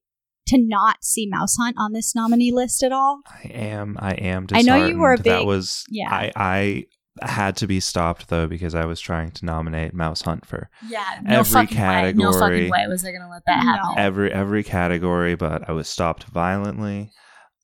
to 0.51 0.59
not 0.59 1.03
see 1.03 1.27
Mouse 1.29 1.57
Hunt 1.57 1.77
on 1.79 1.93
this 1.93 2.15
nominee 2.15 2.53
list 2.53 2.83
at 2.83 2.93
all? 2.93 3.23
I 3.29 3.49
am. 3.49 3.97
I 3.99 4.13
am. 4.13 4.47
I 4.53 4.63
know 4.63 4.77
you 4.87 4.99
were 4.99 5.15
a 5.15 5.17
disheartened. 5.17 5.25
big- 5.25 5.33
That 5.33 5.47
was. 5.47 5.85
yeah. 5.89 6.09
I. 6.13 6.33
I 6.37 6.85
had 7.23 7.57
to 7.57 7.67
be 7.67 7.81
stopped 7.81 8.29
though 8.29 8.47
because 8.47 8.75
I 8.75 8.85
was 8.87 8.99
trying 9.01 9.33
to 9.33 9.45
nominate 9.45 9.93
Mouse 9.93 10.23
Hunt 10.23 10.47
for 10.47 10.71
Yeah, 10.89 11.05
no 11.23 11.41
every 11.41 11.53
fucking 11.53 11.77
category. 11.77 12.13
way. 12.27 12.33
No 12.33 12.39
fucking 12.39 12.71
way 12.71 12.87
was 12.89 13.05
I 13.05 13.11
going 13.11 13.23
to 13.23 13.29
let 13.29 13.43
that 13.47 13.63
happen. 13.63 13.99
Every 13.99 14.33
every 14.33 14.63
category, 14.63 15.35
but 15.35 15.69
I 15.69 15.73
was 15.73 15.89
stopped 15.89 16.25
violently, 16.25 17.11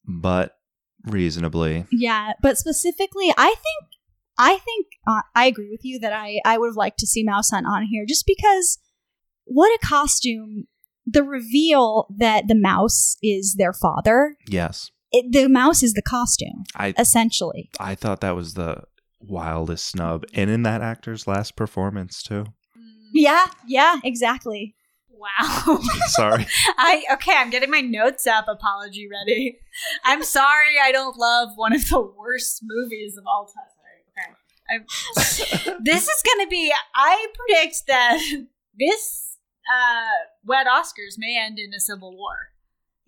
but 0.04 0.52
reasonably. 1.04 1.86
Yeah, 1.92 2.32
but 2.42 2.58
specifically, 2.58 3.32
I 3.38 3.46
think 3.54 3.90
I 4.36 4.58
think 4.58 4.86
uh, 5.06 5.22
I 5.34 5.46
agree 5.46 5.70
with 5.70 5.84
you 5.84 6.00
that 6.00 6.12
I 6.12 6.40
I 6.44 6.58
would 6.58 6.68
have 6.68 6.76
liked 6.76 6.98
to 6.98 7.06
see 7.06 7.22
Mouse 7.24 7.50
Hunt 7.50 7.66
on 7.66 7.84
here 7.84 8.04
just 8.06 8.26
because 8.26 8.78
what 9.44 9.68
a 9.68 9.86
costume! 9.86 10.66
The 11.06 11.22
reveal 11.22 12.06
that 12.16 12.48
the 12.48 12.56
mouse 12.56 13.16
is 13.22 13.54
their 13.58 13.72
father. 13.72 14.36
Yes, 14.48 14.90
It, 15.12 15.32
the 15.32 15.48
mouse 15.48 15.82
is 15.82 15.94
the 15.94 16.02
costume, 16.02 16.64
I 16.74 16.94
essentially. 16.98 17.70
I 17.78 17.94
thought 17.94 18.20
that 18.20 18.34
was 18.34 18.54
the 18.54 18.82
wildest 19.20 19.86
snub, 19.86 20.24
and 20.34 20.50
in 20.50 20.62
that 20.64 20.82
actor's 20.82 21.26
last 21.26 21.56
performance 21.56 22.22
too. 22.22 22.44
Mm. 22.76 23.10
Yeah, 23.14 23.46
yeah, 23.66 24.00
exactly. 24.04 24.74
Wow. 25.08 25.78
Sorry. 26.08 26.46
I 26.78 27.04
okay, 27.14 27.34
I'm 27.36 27.50
getting 27.50 27.70
my 27.70 27.80
notes 27.80 28.26
up. 28.26 28.46
Apology 28.48 29.08
ready. 29.10 29.58
I'm 30.04 30.22
sorry 30.22 30.76
I 30.82 30.92
don't 30.92 31.16
love 31.16 31.50
one 31.56 31.72
of 31.74 31.88
the 31.88 32.00
worst 32.00 32.60
movies 32.62 33.16
of 33.16 33.24
all 33.26 33.46
time. 33.46 33.64
Sorry. 33.76 33.96
Okay. 34.12 35.74
I'm, 35.74 35.78
this 35.84 36.08
is 36.08 36.22
going 36.22 36.46
to 36.46 36.50
be 36.50 36.72
I 36.94 37.26
predict 37.34 37.86
that 37.86 38.20
this 38.78 39.25
uh 39.72 40.26
wet 40.44 40.66
Oscars 40.66 41.14
may 41.18 41.38
end 41.40 41.58
in 41.58 41.72
a 41.74 41.80
civil 41.80 42.16
war. 42.16 42.50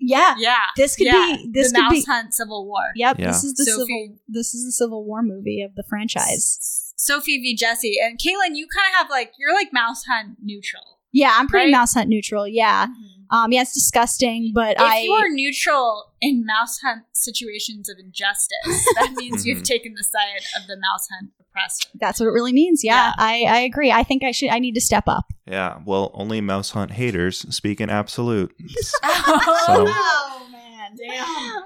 Yeah, 0.01 0.37
Yeah. 0.38 0.59
This 0.77 0.94
could 0.97 1.07
yeah. 1.07 1.37
be 1.37 1.51
this 1.53 1.73
the 1.73 1.77
could 1.79 1.83
Mouse 1.83 1.92
be. 1.92 2.05
Hunt 2.09 2.33
Civil 2.35 2.66
War. 2.66 2.92
Yep, 2.94 3.18
Yeah. 3.18 3.27
this 3.29 3.42
is 3.42 3.55
the 3.55 3.64
Sophie- 3.64 3.79
civil. 3.79 4.18
This 4.29 4.55
is 4.55 4.64
the 4.64 4.71
Civil 4.73 5.05
War 5.05 5.23
movie 5.23 5.61
of 5.62 5.75
the 5.75 5.83
franchise. 5.88 6.92
Sophie 6.97 7.38
v. 7.40 7.57
Jesse. 7.57 7.97
And 8.01 8.18
Caitlin, 8.18 8.55
you 8.57 8.66
kind 8.73 8.87
of 8.92 8.99
have 8.99 9.11
like 9.11 9.33
you're 9.38 9.55
like 9.55 9.73
Mouse 9.73 10.05
Hunt 10.05 10.37
neutral. 10.42 11.01
Yeah, 11.11 11.35
I'm 11.37 11.49
pretty 11.49 11.66
Right? 11.73 11.79
Mouse 11.79 11.94
Hunt 11.94 12.09
neutral. 12.09 12.47
Yeah, 12.47 12.87
um, 13.31 13.51
yeah, 13.51 13.62
it's 13.62 13.73
disgusting, 13.75 14.53
but 14.55 14.73
If 14.77 14.83
I 14.83 14.99
you 15.01 15.12
are 15.12 15.29
neutral 15.31 16.12
in 16.21 16.44
mouse 16.47 16.79
hunt 16.81 17.05
situations 17.12 17.88
of 17.88 17.97
injustice, 17.99 18.85
that 18.94 19.14
means 19.16 19.44
you've 19.47 19.62
Mhm. 19.62 19.64
taken 19.64 19.94
the 19.97 20.05
side 20.05 20.44
of 20.61 20.66
the 20.66 20.77
mouse 20.77 21.09
hunt 21.11 21.33
oppressor. 21.59 21.88
That's 21.94 22.21
what 22.21 22.27
it 22.27 22.33
really 22.33 22.53
means. 22.53 22.83
Yeah, 22.85 23.09
Yeah. 23.09 23.12
I, 23.18 23.44
I 23.49 23.59
agree. 23.61 23.92
I 23.92 24.03
think 24.03 24.25
I 24.25 24.31
should. 24.31 24.51
I 24.51 24.59
need 24.59 24.75
to 24.75 24.81
step 24.81 25.05
up. 25.07 25.27
Yeah, 25.47 25.79
well, 25.85 26.11
only 26.14 26.40
Mouse 26.40 26.71
Hunt 26.71 26.92
haters 26.92 27.40
speak 27.55 27.81
in 27.81 27.90
absolute. 27.90 28.55
oh 29.03 30.49
man, 30.53 30.97
damn. 30.97 31.62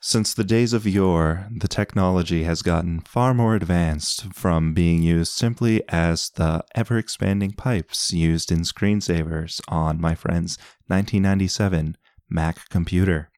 Since 0.00 0.32
the 0.32 0.44
days 0.44 0.72
of 0.72 0.86
yore, 0.86 1.48
the 1.50 1.66
technology 1.66 2.44
has 2.44 2.62
gotten 2.62 3.00
far 3.00 3.34
more 3.34 3.56
advanced 3.56 4.32
from 4.32 4.72
being 4.72 5.02
used 5.02 5.32
simply 5.32 5.82
as 5.88 6.30
the 6.30 6.64
ever 6.74 6.98
expanding 6.98 7.50
pipes 7.50 8.12
used 8.12 8.52
in 8.52 8.60
screensavers 8.60 9.60
on 9.68 10.00
my 10.00 10.14
friend's 10.14 10.56
1997 10.86 11.96
Mac 12.30 12.68
computer. 12.68 13.30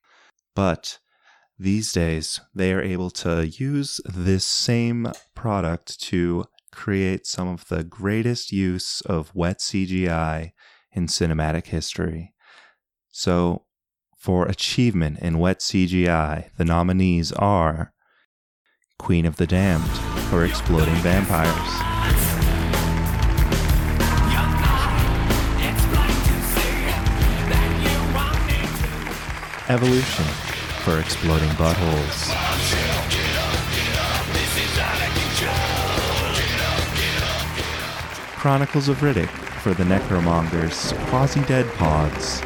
But 0.54 0.98
these 1.60 1.92
days, 1.92 2.40
they 2.54 2.72
are 2.72 2.80
able 2.80 3.10
to 3.10 3.46
use 3.46 4.00
this 4.06 4.46
same 4.46 5.12
product 5.34 6.00
to 6.00 6.46
create 6.72 7.26
some 7.26 7.48
of 7.48 7.68
the 7.68 7.84
greatest 7.84 8.50
use 8.50 9.02
of 9.02 9.34
wet 9.34 9.58
CGI 9.58 10.52
in 10.92 11.06
cinematic 11.06 11.66
history. 11.66 12.32
So, 13.10 13.66
for 14.16 14.46
achievement 14.46 15.18
in 15.18 15.38
wet 15.38 15.60
CGI, 15.60 16.48
the 16.56 16.64
nominees 16.64 17.30
are 17.32 17.92
Queen 18.98 19.26
of 19.26 19.36
the 19.36 19.46
Damned 19.46 19.90
for 20.30 20.46
exploding 20.46 20.94
vampires, 20.96 21.50
Evolution 29.68 30.49
for 30.90 30.98
exploding 30.98 31.48
buttholes, 31.50 32.30
Chronicles 38.36 38.88
of 38.88 38.96
Riddick 38.98 39.28
for 39.62 39.72
the 39.72 39.84
Necromonger's 39.84 40.92
quasi 41.08 41.42
dead 41.42 41.72
pods. 41.74 42.38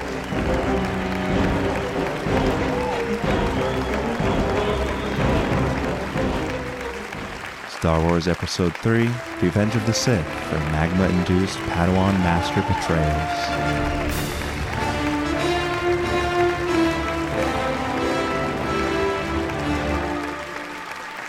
Star 7.74 8.02
Wars 8.02 8.28
Episode 8.28 8.76
3 8.76 9.08
Revenge 9.40 9.74
of 9.74 9.86
the 9.86 9.94
Sith 9.94 10.26
for 10.48 10.58
magma 10.72 11.08
induced 11.08 11.56
Padawan 11.60 12.18
Master 12.18 12.60
Betrayals. 12.62 13.83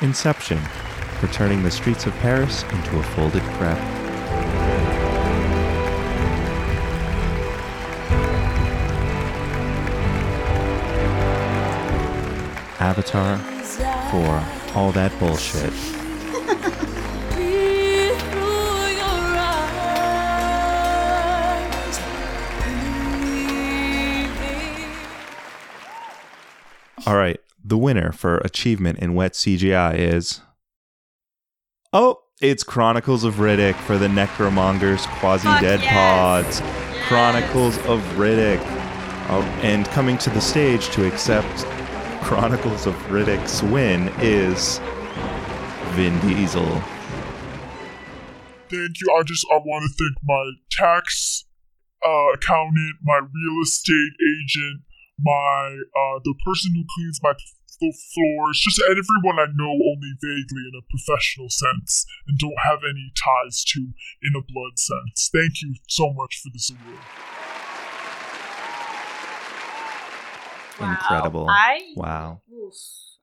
Inception, 0.01 0.59
for 1.19 1.27
turning 1.27 1.63
the 1.63 1.71
streets 1.71 2.05
of 2.05 2.13
Paris 2.19 2.63
into 2.63 2.99
a 2.99 3.03
folded 3.03 3.41
crepe. 3.43 3.77
Avatar, 12.79 13.37
for 14.11 14.77
all 14.77 14.91
that 14.91 15.17
bullshit. 15.17 15.73
All 27.07 27.15
right, 27.15 27.39
the 27.65 27.77
winner 27.77 28.11
for 28.11 28.37
achievement 28.37 28.99
in 28.99 29.15
wet 29.15 29.33
CGI 29.33 29.97
is. 29.97 30.41
Oh, 31.91 32.19
it's 32.41 32.63
Chronicles 32.63 33.23
of 33.23 33.35
Riddick 33.35 33.75
for 33.75 33.97
the 33.97 34.07
Necromonger's 34.07 35.05
quasi 35.07 35.47
dead 35.61 35.81
yes. 35.81 36.61
pods. 36.61 36.61
Chronicles 37.07 37.77
of 37.85 38.01
Riddick. 38.15 38.61
Oh, 39.29 39.41
and 39.63 39.85
coming 39.87 40.17
to 40.19 40.29
the 40.29 40.41
stage 40.41 40.89
to 40.89 41.07
accept 41.07 41.65
Chronicles 42.21 42.85
of 42.85 42.93
Riddick's 43.09 43.63
win 43.63 44.11
is 44.19 44.79
Vin 45.93 46.19
Diesel. 46.19 46.65
Thank 48.69 49.01
you. 49.01 49.15
I 49.17 49.23
just 49.23 49.45
I 49.51 49.57
want 49.57 49.85
to 49.85 49.89
thank 49.89 50.17
my 50.23 50.51
tax 50.69 51.45
uh, 52.05 52.33
accountant, 52.33 52.97
my 53.03 53.17
real 53.17 53.61
estate 53.63 54.13
agent, 54.21 54.81
my 55.19 55.77
uh, 55.95 56.19
the 56.23 56.35
person 56.45 56.73
who 56.75 56.83
cleans 56.95 57.19
my 57.23 57.33
f- 57.81 57.95
floors, 58.13 58.59
just 58.59 58.81
everyone 58.89 59.39
I 59.39 59.47
know 59.55 59.71
only 59.71 60.13
vaguely 60.21 60.63
in 60.69 60.75
a 60.77 60.85
professional 60.89 61.49
sense 61.49 62.05
and 62.27 62.37
don't 62.37 62.59
have 62.63 62.79
any 62.83 63.11
ties 63.15 63.63
to 63.65 63.79
in 64.23 64.33
a 64.35 64.41
blood 64.41 64.77
sense. 64.77 65.29
Thank 65.33 65.61
you 65.61 65.75
so 65.87 66.13
much 66.13 66.39
for 66.41 66.49
this 66.53 66.69
award. 66.71 66.99
Incredible. 70.81 71.47
I 71.49 71.93
Wow. 71.95 72.41
oof. 72.53 72.73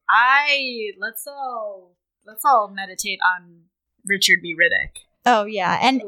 I 0.08 0.92
let's 0.98 1.26
all 1.26 1.96
let's 2.26 2.44
all 2.44 2.68
meditate 2.72 3.18
on 3.36 3.64
Richard 4.06 4.40
B. 4.42 4.54
Riddick. 4.58 5.02
Oh 5.26 5.44
yeah, 5.44 5.78
and 5.82 6.02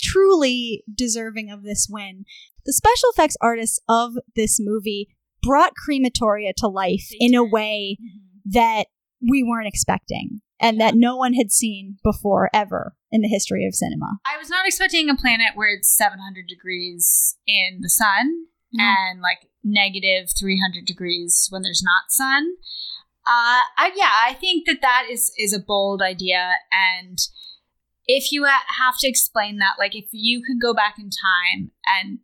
truly 0.00 0.84
deserving 0.92 1.50
of 1.50 1.62
this 1.62 1.86
win. 1.90 2.24
The 2.64 2.72
special 2.72 3.10
effects 3.10 3.36
artists 3.40 3.78
of 3.88 4.14
this 4.34 4.58
movie 4.60 5.15
brought 5.46 5.72
crematoria 5.76 6.52
to 6.58 6.68
life 6.68 7.08
in 7.18 7.34
a 7.34 7.44
way 7.44 7.98
that 8.44 8.86
we 9.20 9.42
weren't 9.42 9.68
expecting 9.68 10.40
and 10.60 10.80
that 10.80 10.94
no 10.94 11.16
one 11.16 11.34
had 11.34 11.50
seen 11.50 11.98
before 12.02 12.50
ever 12.54 12.94
in 13.10 13.20
the 13.20 13.28
history 13.28 13.66
of 13.66 13.74
cinema. 13.74 14.18
I 14.24 14.38
was 14.38 14.48
not 14.48 14.66
expecting 14.66 15.10
a 15.10 15.16
planet 15.16 15.50
where 15.54 15.74
it's 15.74 15.96
700 15.96 16.46
degrees 16.46 17.36
in 17.46 17.80
the 17.82 17.90
sun 17.90 18.46
and 18.78 19.20
like 19.20 19.48
negative 19.64 20.30
300 20.38 20.84
degrees 20.84 21.48
when 21.50 21.62
there's 21.62 21.82
not 21.82 22.10
sun. 22.10 22.52
Uh, 23.26 23.66
I, 23.76 23.92
yeah, 23.94 24.12
I 24.24 24.34
think 24.34 24.66
that 24.66 24.80
that 24.82 25.06
is 25.10 25.32
is 25.36 25.52
a 25.52 25.58
bold 25.58 26.00
idea, 26.00 26.52
and 26.70 27.18
if 28.06 28.30
you 28.30 28.44
have 28.44 28.98
to 29.00 29.08
explain 29.08 29.58
that, 29.58 29.74
like 29.80 29.96
if 29.96 30.06
you 30.12 30.42
could 30.46 30.60
go 30.60 30.72
back 30.72 30.94
in 30.96 31.10
time 31.10 31.72
and 31.86 32.20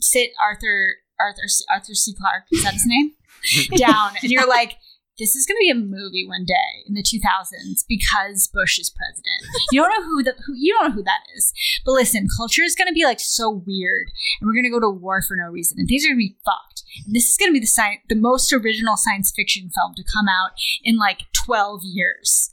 sit 0.00 0.30
Arthur 0.42 0.94
Arthur 1.20 1.46
Arthur 1.70 1.94
C. 1.94 2.14
Clarke, 2.14 2.44
is 2.52 2.62
that 2.62 2.74
his 2.74 2.86
name? 2.86 3.12
down, 3.76 4.12
and 4.22 4.30
you're 4.30 4.48
like, 4.48 4.76
this 5.18 5.34
is 5.34 5.46
going 5.46 5.56
to 5.56 5.60
be 5.60 5.70
a 5.70 5.74
movie 5.74 6.26
one 6.26 6.44
day 6.44 6.84
in 6.86 6.94
the 6.94 7.02
2000s 7.02 7.84
because 7.88 8.48
Bush 8.52 8.78
is 8.78 8.90
president. 8.90 9.42
You 9.72 9.80
don't 9.80 9.90
know 9.90 10.06
who 10.06 10.22
the 10.22 10.34
who 10.46 10.52
you 10.54 10.74
don't 10.74 10.90
know 10.90 10.94
who 10.94 11.02
that 11.04 11.20
is. 11.34 11.52
But 11.84 11.92
listen, 11.92 12.28
culture 12.36 12.62
is 12.62 12.74
going 12.74 12.88
to 12.88 12.94
be 12.94 13.04
like 13.04 13.20
so 13.20 13.62
weird, 13.66 14.08
and 14.40 14.46
we're 14.46 14.54
going 14.54 14.64
to 14.64 14.70
go 14.70 14.80
to 14.80 14.90
war 14.90 15.22
for 15.22 15.36
no 15.36 15.50
reason, 15.50 15.78
and 15.78 15.88
things 15.88 16.04
are 16.04 16.08
going 16.08 16.16
to 16.16 16.28
be 16.28 16.36
fucked. 16.44 16.82
And 17.06 17.14
this 17.14 17.30
is 17.30 17.36
going 17.36 17.50
to 17.50 17.54
be 17.54 17.60
the 17.60 17.66
sci- 17.66 18.02
the 18.08 18.14
most 18.14 18.52
original 18.52 18.96
science 18.96 19.32
fiction 19.34 19.70
film 19.74 19.94
to 19.94 20.04
come 20.04 20.28
out 20.28 20.50
in 20.84 20.98
like 20.98 21.22
12 21.32 21.80
years. 21.84 22.52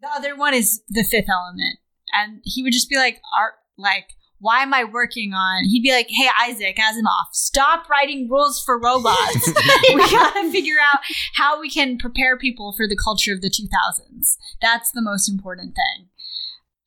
The 0.00 0.08
other 0.08 0.36
one 0.36 0.54
is 0.54 0.82
The 0.88 1.02
Fifth 1.02 1.28
Element, 1.28 1.78
and 2.12 2.40
he 2.44 2.62
would 2.62 2.72
just 2.72 2.88
be 2.88 2.96
like, 2.96 3.20
"Art, 3.36 3.54
like." 3.76 4.10
Why 4.38 4.62
am 4.62 4.74
I 4.74 4.84
working 4.84 5.32
on? 5.32 5.64
He'd 5.64 5.82
be 5.82 5.92
like, 5.92 6.08
"Hey 6.08 6.28
Isaac 6.48 6.76
Asimov, 6.76 7.32
stop 7.32 7.88
writing 7.88 8.28
rules 8.30 8.62
for 8.62 8.78
robots. 8.78 9.46
we 9.94 10.10
gotta 10.10 10.50
figure 10.50 10.76
out 10.92 11.00
how 11.34 11.60
we 11.60 11.70
can 11.70 11.98
prepare 11.98 12.36
people 12.36 12.74
for 12.76 12.86
the 12.86 12.96
culture 12.96 13.32
of 13.32 13.40
the 13.40 13.50
2000s. 13.50 14.36
That's 14.60 14.90
the 14.92 15.02
most 15.02 15.28
important 15.28 15.74
thing." 15.74 16.08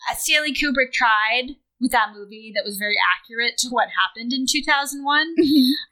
Uh, 0.10 0.16
Stanley 0.16 0.54
Kubrick 0.54 0.94
tried 0.94 1.56
with 1.80 1.92
that 1.92 2.12
movie 2.16 2.52
that 2.56 2.66
was 2.66 2.78
very 2.78 2.96
accurate 3.16 3.58
to 3.58 3.70
what 3.70 3.90
happened 3.90 4.34
in 4.34 4.46
2001. 4.50 5.36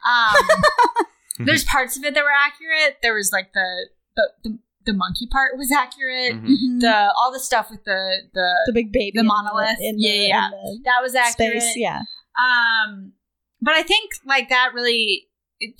Um, 0.05 1.05
there's 1.45 1.63
parts 1.63 1.97
of 1.97 2.03
it 2.03 2.13
that 2.13 2.23
were 2.23 2.29
accurate. 2.29 2.97
There 3.01 3.15
was 3.15 3.31
like 3.31 3.53
the 3.53 3.89
the, 4.15 4.29
the, 4.43 4.59
the 4.87 4.93
monkey 4.93 5.27
part 5.31 5.55
was 5.57 5.71
accurate. 5.71 6.33
Mhm. 6.41 6.79
The 6.81 7.13
all 7.15 7.31
the 7.31 7.39
stuff 7.39 7.69
with 7.69 7.83
the 7.83 8.23
the 8.33 8.49
The 8.65 8.73
big 8.73 8.91
baby 8.91 9.11
the 9.13 9.19
in 9.19 9.25
the- 9.27 9.31
monolith. 9.33 9.77
in 9.79 9.95
yeah, 9.99 10.11
the- 10.11 10.17
yeah, 10.27 10.45
in 10.47 10.51
the 10.51 10.79
that 10.85 10.99
was 11.03 11.13
accurate. 11.13 11.61
Space, 11.61 11.73
yeah. 11.77 12.01
Um, 12.41 13.13
but 13.61 13.75
I 13.75 13.83
think 13.83 14.11
like 14.25 14.49
that 14.49 14.71
really 14.73 15.27
the, 15.59 15.75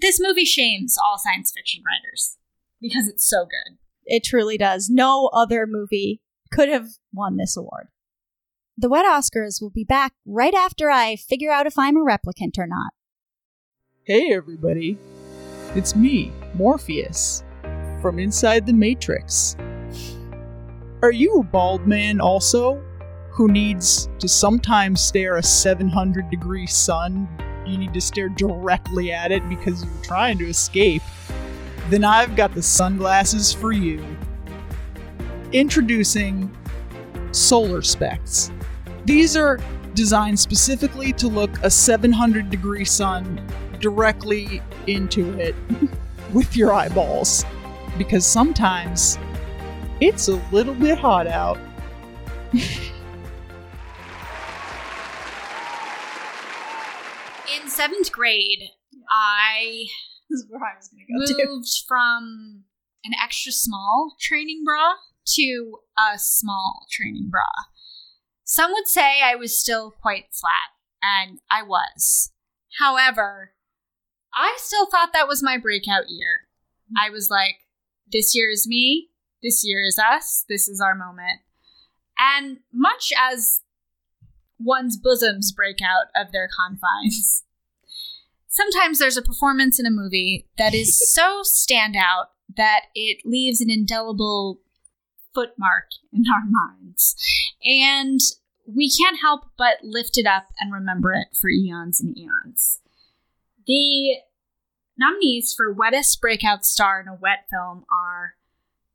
this 0.00 0.18
movie 0.20 0.44
shames 0.44 0.96
all 1.04 1.18
science 1.18 1.52
fiction 1.54 1.82
writers 1.86 2.36
because 2.80 3.06
it's 3.08 3.28
so 3.28 3.44
good. 3.44 3.78
It 4.04 4.24
truly 4.24 4.56
does. 4.58 4.88
No 4.90 5.28
other 5.32 5.66
movie 5.68 6.20
could 6.52 6.68
have 6.68 6.86
won 7.12 7.36
this 7.36 7.56
award. 7.56 7.88
The 8.76 8.88
Wet 8.88 9.04
Oscars 9.04 9.60
will 9.60 9.70
be 9.70 9.84
back 9.84 10.12
right 10.24 10.54
after 10.54 10.88
I 10.88 11.16
figure 11.16 11.50
out 11.50 11.66
if 11.66 11.76
I'm 11.78 11.96
a 11.96 12.00
replicant 12.04 12.56
or 12.58 12.66
not. 12.66 12.92
Hey 14.04 14.32
everybody, 14.32 14.96
it's 15.74 15.94
me, 15.96 16.32
Morpheus, 16.54 17.42
from 18.00 18.18
inside 18.18 18.66
the 18.66 18.72
Matrix. 18.72 19.56
Are 21.02 21.12
you 21.12 21.40
a 21.40 21.42
bald 21.44 21.86
man 21.86 22.20
also, 22.20 22.82
who 23.30 23.48
needs 23.48 24.08
to 24.18 24.26
sometimes 24.26 25.00
stare 25.00 25.36
a 25.36 25.42
700 25.42 26.28
degree 26.30 26.66
sun? 26.66 27.28
You 27.66 27.78
need 27.78 27.94
to 27.94 28.00
stare 28.00 28.28
directly 28.28 29.12
at 29.12 29.30
it 29.30 29.48
because 29.48 29.84
you're 29.84 30.02
trying 30.02 30.38
to 30.38 30.48
escape. 30.48 31.02
Then 31.88 32.04
I've 32.04 32.34
got 32.34 32.54
the 32.54 32.62
sunglasses 32.62 33.52
for 33.52 33.72
you. 33.72 34.04
Introducing 35.52 36.50
Solar 37.30 37.82
Specs. 37.82 38.50
These 39.04 39.36
are 39.36 39.58
designed 39.94 40.38
specifically 40.38 41.12
to 41.14 41.28
look 41.28 41.50
a 41.62 41.70
700 41.70 42.50
degree 42.50 42.84
sun 42.84 43.40
directly 43.80 44.60
into 44.86 45.32
it 45.38 45.54
with 46.32 46.56
your 46.56 46.72
eyeballs. 46.72 47.44
Because 47.98 48.24
sometimes 48.24 49.18
it's 50.00 50.28
a 50.28 50.36
little 50.52 50.74
bit 50.74 50.96
hot 50.96 51.26
out. 51.26 51.58
In 52.52 52.62
seventh 57.66 58.12
grade, 58.12 58.70
I 59.10 59.86
this 60.30 60.40
is 60.40 60.46
where 60.48 60.60
I 60.62 60.76
was 60.76 60.88
gonna 60.88 61.44
moved 61.44 61.68
from 61.86 62.64
an 63.04 63.12
extra 63.20 63.50
small 63.52 64.14
training 64.20 64.62
bra 64.64 64.94
to 65.34 65.78
a 65.98 66.18
small 66.18 66.86
training 66.90 67.28
bra. 67.30 67.48
Some 68.44 68.72
would 68.72 68.86
say 68.86 69.20
I 69.22 69.34
was 69.34 69.58
still 69.58 69.90
quite 69.90 70.26
flat, 70.32 70.70
and 71.02 71.40
I 71.50 71.62
was. 71.62 72.32
However, 72.78 73.54
I 74.34 74.56
still 74.60 74.86
thought 74.86 75.12
that 75.12 75.28
was 75.28 75.42
my 75.42 75.58
breakout 75.58 76.08
year. 76.08 76.46
Mm-hmm. 76.84 77.06
I 77.06 77.10
was 77.10 77.28
like, 77.30 77.56
this 78.12 78.34
year 78.34 78.50
is 78.50 78.66
me, 78.66 79.08
this 79.42 79.62
year 79.64 79.84
is 79.84 79.98
us, 79.98 80.44
this 80.48 80.68
is 80.68 80.80
our 80.80 80.94
moment. 80.94 81.40
And 82.18 82.58
much 82.72 83.12
as 83.16 83.62
one's 84.58 84.96
bosoms 84.96 85.52
break 85.52 85.78
out 85.82 86.06
of 86.20 86.32
their 86.32 86.48
confines, 86.48 87.44
sometimes 88.48 88.98
there's 88.98 89.16
a 89.16 89.22
performance 89.22 89.78
in 89.78 89.86
a 89.86 89.90
movie 89.90 90.48
that 90.58 90.74
is 90.74 90.98
so 91.14 91.42
standout 91.42 92.26
that 92.56 92.86
it 92.94 93.18
leaves 93.24 93.60
an 93.60 93.70
indelible 93.70 94.60
footmark 95.34 95.86
in 96.12 96.24
our 96.32 96.42
minds. 96.48 97.14
And 97.64 98.20
we 98.66 98.90
can't 98.90 99.20
help 99.20 99.42
but 99.56 99.78
lift 99.82 100.18
it 100.18 100.26
up 100.26 100.48
and 100.58 100.72
remember 100.72 101.12
it 101.12 101.28
for 101.40 101.48
eons 101.48 102.00
and 102.00 102.16
eons. 102.18 102.80
The 103.66 104.16
nominees 104.98 105.54
for 105.54 105.72
Wettest 105.72 106.20
Breakout 106.20 106.64
Star 106.64 107.00
in 107.00 107.08
a 107.08 107.14
Wet 107.14 107.46
Film 107.50 107.84
are 107.90 108.34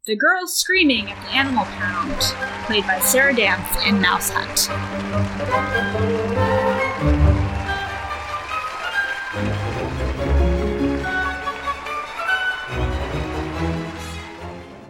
The 0.05 0.15
Girl 0.15 0.47
Screaming 0.47 1.09
at 1.09 1.23
the 1.25 1.31
Animal 1.31 1.65
Pound, 1.65 2.19
played 2.65 2.85
by 2.85 2.99
Sarah 2.99 3.33
Dance 3.33 3.77
in 3.87 4.01
Mouse 4.01 4.29
Hunt. 4.29 4.69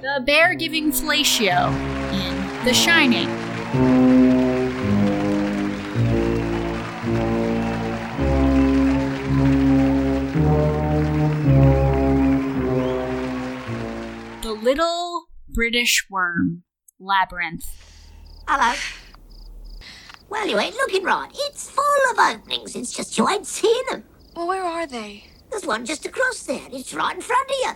The 0.01 0.21
bear 0.25 0.55
giving 0.55 0.91
fellatio 0.91 1.71
in 2.11 2.65
The 2.65 2.73
Shining. 2.73 4.02
Little 14.63 15.25
British 15.49 16.05
Worm 16.09 16.63
Labyrinth. 16.97 17.65
Hello. 18.47 18.73
Well, 20.29 20.47
you 20.47 20.57
ain't 20.57 20.75
looking 20.75 21.03
right. 21.03 21.29
It's 21.33 21.69
full 21.69 21.83
of 22.11 22.17
openings. 22.17 22.73
It's 22.73 22.93
just 22.93 23.17
you 23.17 23.27
ain't 23.27 23.45
seeing 23.45 23.83
them. 23.91 24.05
Well, 24.33 24.47
where 24.47 24.63
are 24.63 24.87
they? 24.87 25.25
There's 25.51 25.65
one 25.65 25.85
just 25.85 26.05
across 26.05 26.43
there. 26.43 26.65
It's 26.71 26.93
right 26.93 27.13
in 27.13 27.21
front 27.21 27.51
of 27.51 27.55
you. 27.59 27.71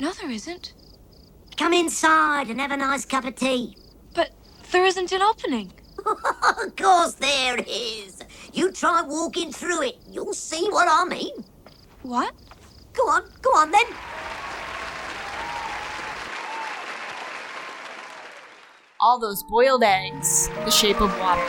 No, 0.00 0.12
there 0.12 0.30
isn't. 0.30 0.72
Come 1.58 1.74
inside 1.74 2.48
and 2.48 2.58
have 2.58 2.70
a 2.70 2.78
nice 2.78 3.04
cup 3.04 3.26
of 3.26 3.36
tea. 3.36 3.76
But 4.14 4.30
there 4.70 4.86
isn't 4.86 5.12
an 5.12 5.20
opening. 5.20 5.74
of 6.06 6.74
course 6.74 7.12
there 7.16 7.58
is. 7.68 8.22
You 8.54 8.72
try 8.72 9.02
walking 9.02 9.52
through 9.52 9.82
it. 9.82 9.96
You'll 10.10 10.32
see 10.32 10.70
what 10.70 10.88
I 10.90 11.04
mean. 11.04 11.44
What? 12.00 12.32
Go 12.94 13.02
on, 13.10 13.24
go 13.42 13.50
on 13.50 13.70
then. 13.70 13.84
All 19.04 19.18
those 19.18 19.42
boiled 19.42 19.82
eggs, 19.82 20.46
the 20.64 20.70
shape 20.70 21.00
of 21.00 21.10
water. 21.18 21.42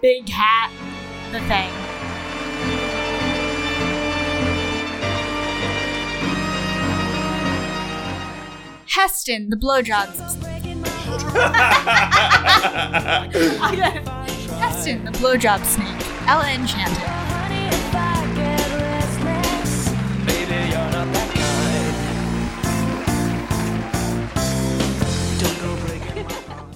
Big 0.00 0.26
hat, 0.30 0.72
the 1.30 1.40
thing. 1.40 1.70
Heston, 8.88 9.50
the 9.50 9.56
blowjob. 9.56 10.08
Heston, 14.58 15.04
the 15.04 15.10
blowjob 15.10 15.62
snake. 15.66 16.09
Ella 16.30 16.46
Enchanted. 16.52 16.96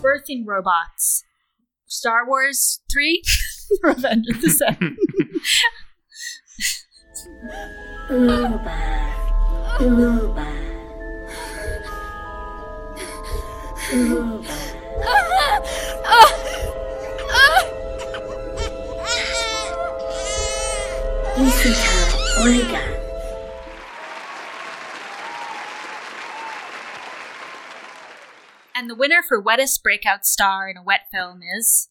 Birthing 0.03 0.45
robots. 0.45 1.23
Star 1.87 2.27
Wars 2.27 2.81
3? 2.93 3.23
Revenge 3.85 4.27
of 4.29 4.41
the 4.41 4.51
Sith. 4.51 4.81
Uber. 8.11 8.61
Uber. 9.81 10.65
Uber. 13.93 14.55
And 28.75 28.89
the 28.89 28.95
winner 28.95 29.23
for 29.27 29.43
wettest 29.43 29.83
breakout 29.83 30.25
star 30.25 30.69
in 30.69 30.77
a 30.77 30.83
wet 30.83 31.03
film 31.13 31.41
is 31.57 31.89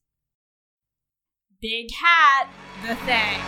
Big 1.61 1.91
Hat, 1.91 2.49
the 2.81 2.95
thing. 3.05 3.39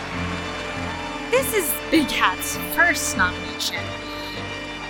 This 1.30 1.52
is 1.52 1.74
Big 1.90 2.08
Hat's 2.08 2.56
first 2.74 3.16
nomination. 3.16 3.82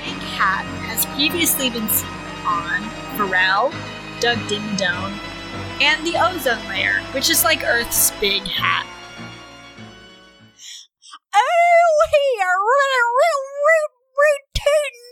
Big 0.04 0.22
Hat 0.36 0.64
has 0.86 1.06
previously 1.06 1.70
been 1.70 1.88
seen 1.88 2.08
on 2.46 2.82
Pharrell, 3.16 3.72
Doug 4.20 4.38
Dimmadome, 4.48 5.18
and 5.80 6.06
the 6.06 6.16
ozone 6.16 6.68
layer, 6.68 7.00
which 7.12 7.30
is 7.30 7.42
like 7.42 7.64
Earth's 7.64 8.10
big 8.20 8.42
hat. 8.44 8.86
Oh, 11.36 12.08
here, 12.10 12.56
real, 12.56 13.06
real, 13.20 13.44
real, 13.60 13.88
real 14.16 14.42
tootin'. 14.54 15.06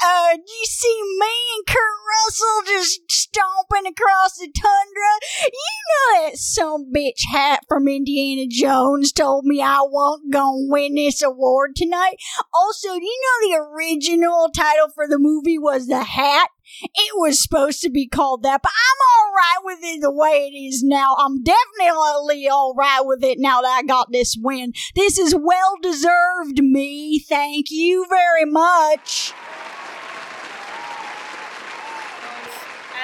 Uh, 0.00 0.36
you 0.36 0.64
see 0.66 1.00
me 1.18 1.34
and 1.56 1.66
Kurt 1.66 1.98
Russell 2.26 2.62
just 2.66 3.00
stomping 3.10 3.90
across 3.90 4.36
the 4.36 4.48
tundra? 4.54 5.12
You 5.44 5.74
know 5.88 6.26
that 6.28 6.36
some 6.36 6.92
bitch 6.94 7.24
hat 7.32 7.60
from 7.68 7.88
Indiana 7.88 8.46
Jones 8.48 9.12
told 9.12 9.46
me 9.46 9.62
I 9.62 9.80
wasn't 9.82 10.32
gonna 10.32 10.68
win 10.68 10.94
this 10.94 11.22
award 11.22 11.76
tonight. 11.76 12.16
Also, 12.52 12.88
do 12.88 13.04
you 13.04 13.20
know 13.22 13.48
the 13.48 13.64
original 13.64 14.50
title 14.54 14.88
for 14.94 15.08
the 15.08 15.18
movie 15.18 15.58
was 15.58 15.86
The 15.86 16.04
Hat? 16.04 16.50
It 16.82 17.12
was 17.14 17.42
supposed 17.42 17.80
to 17.82 17.90
be 17.90 18.06
called 18.06 18.42
that, 18.42 18.62
but 18.62 18.72
I'm 18.72 19.26
alright 19.26 19.64
with 19.64 19.78
it 19.82 20.00
the 20.00 20.12
way 20.12 20.50
it 20.52 20.56
is 20.56 20.82
now. 20.82 21.16
I'm 21.18 21.42
definitely 21.42 22.48
alright 22.48 23.04
with 23.04 23.22
it 23.22 23.38
now 23.38 23.62
that 23.62 23.80
I 23.82 23.82
got 23.82 24.12
this 24.12 24.36
win. 24.40 24.72
This 24.94 25.18
is 25.18 25.34
well 25.34 25.76
deserved, 25.80 26.62
me. 26.62 27.18
Thank 27.18 27.66
you 27.70 28.06
very 28.08 28.44
much. 28.44 29.32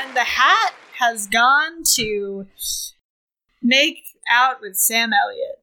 And 0.00 0.16
the 0.16 0.24
hat 0.24 0.74
has 0.98 1.26
gone 1.26 1.83
to 1.96 2.46
make 3.62 4.02
out 4.28 4.61
with 4.61 4.76
Sam 4.76 5.12
Elliott. 5.12 5.56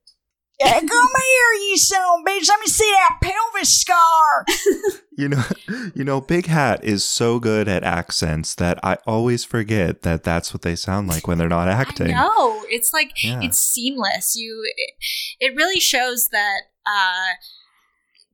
Yeah, 0.59 0.79
come 0.79 0.89
here, 0.89 1.69
you 1.69 1.77
son 1.77 2.01
of 2.01 2.21
a 2.21 2.29
bitch. 2.29 2.47
Let 2.47 2.59
me 2.59 2.67
see 2.67 2.91
that 2.91 3.19
pelvis 3.21 3.79
scar. 3.79 4.45
You 5.17 5.29
know, 5.29 5.43
you 5.95 6.03
know, 6.03 6.21
Big 6.21 6.45
Hat 6.45 6.83
is 6.83 7.03
so 7.03 7.39
good 7.39 7.67
at 7.67 7.83
accents 7.83 8.53
that 8.55 8.79
I 8.83 8.97
always 9.07 9.43
forget 9.43 10.03
that 10.03 10.23
that's 10.23 10.53
what 10.53 10.61
they 10.61 10.75
sound 10.75 11.07
like 11.07 11.27
when 11.27 11.37
they're 11.39 11.49
not 11.49 11.67
acting. 11.83 12.11
No, 12.11 12.63
it's 12.69 12.93
like 12.93 13.11
Yeah. 13.23 13.41
it's 13.41 13.59
seamless. 13.59 14.35
You, 14.35 14.63
it, 14.77 14.93
it 15.39 15.55
really 15.55 15.79
shows 15.79 16.29
that 16.29 16.61
uh, 16.85 17.33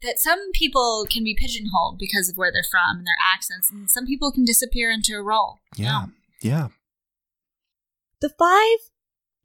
that 0.04 0.20
some 0.20 0.52
people 0.54 1.08
can 1.10 1.24
be 1.24 1.34
pigeonholed 1.40 1.98
because 1.98 2.30
of 2.30 2.36
where 2.36 2.52
they're 2.52 2.66
from 2.70 2.98
and 2.98 3.08
their 3.08 3.16
accents, 3.34 3.72
and 3.72 3.90
some 3.90 4.06
people 4.06 4.32
can 4.32 4.44
disappear 4.44 4.92
into 4.92 5.14
a 5.14 5.24
role. 5.24 5.60
Yeah, 5.78 6.08
yeah. 6.42 6.68
The 8.22 8.34
five 8.38 8.90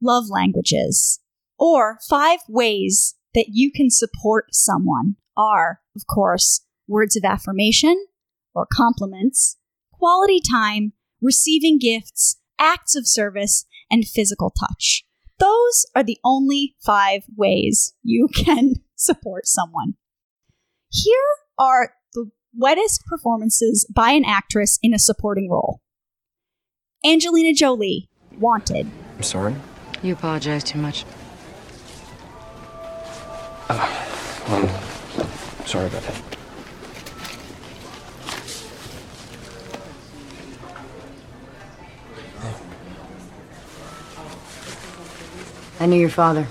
love 0.03 0.25
languages, 0.29 1.21
or 1.57 1.99
five 2.11 2.41
ways 2.49 3.15
that 3.35 3.47
you 3.53 3.71
can 3.71 3.91
support 3.91 4.47
someone, 4.53 5.17
are, 5.37 5.81
of 5.95 6.03
course, 6.13 6.65
words 6.89 7.17
of 7.17 7.25
affirmation 7.25 8.07
or 8.55 8.67
compliments, 8.73 9.57
quality 9.93 10.41
time, 10.51 10.93
receiving 11.21 11.79
gifts, 11.79 12.39
acts 12.59 12.97
of 12.97 13.07
service, 13.07 13.67
and 13.91 14.07
physical 14.07 14.51
touch. 14.51 15.05
Those 15.39 15.87
are 15.95 16.03
the 16.03 16.19
only 16.25 16.75
five 16.85 17.23
ways 17.37 17.95
you 18.03 18.29
can 18.35 18.75
support 18.97 19.47
someone. 19.47 19.95
Here 20.91 21.15
are 21.59 21.93
the 22.15 22.31
wettest 22.57 23.05
performances 23.07 23.87
by 23.95 24.13
an 24.13 24.25
actress 24.25 24.79
in 24.83 24.95
a 24.95 24.99
supporting 24.99 25.51
role 25.51 25.81
Angelina 27.05 27.53
Jolie, 27.53 28.09
Wanted. 28.39 28.89
I'm 29.17 29.23
sorry. 29.23 29.55
You 30.03 30.13
apologize 30.13 30.63
too 30.65 30.79
much. 30.79 31.05
Ah, 33.71 34.47
I'm 34.49 35.67
sorry 35.67 35.87
about 35.87 36.03
that. 36.03 36.28
I 45.81 45.87
knew 45.87 45.99
your 45.99 46.11
father. 46.11 46.47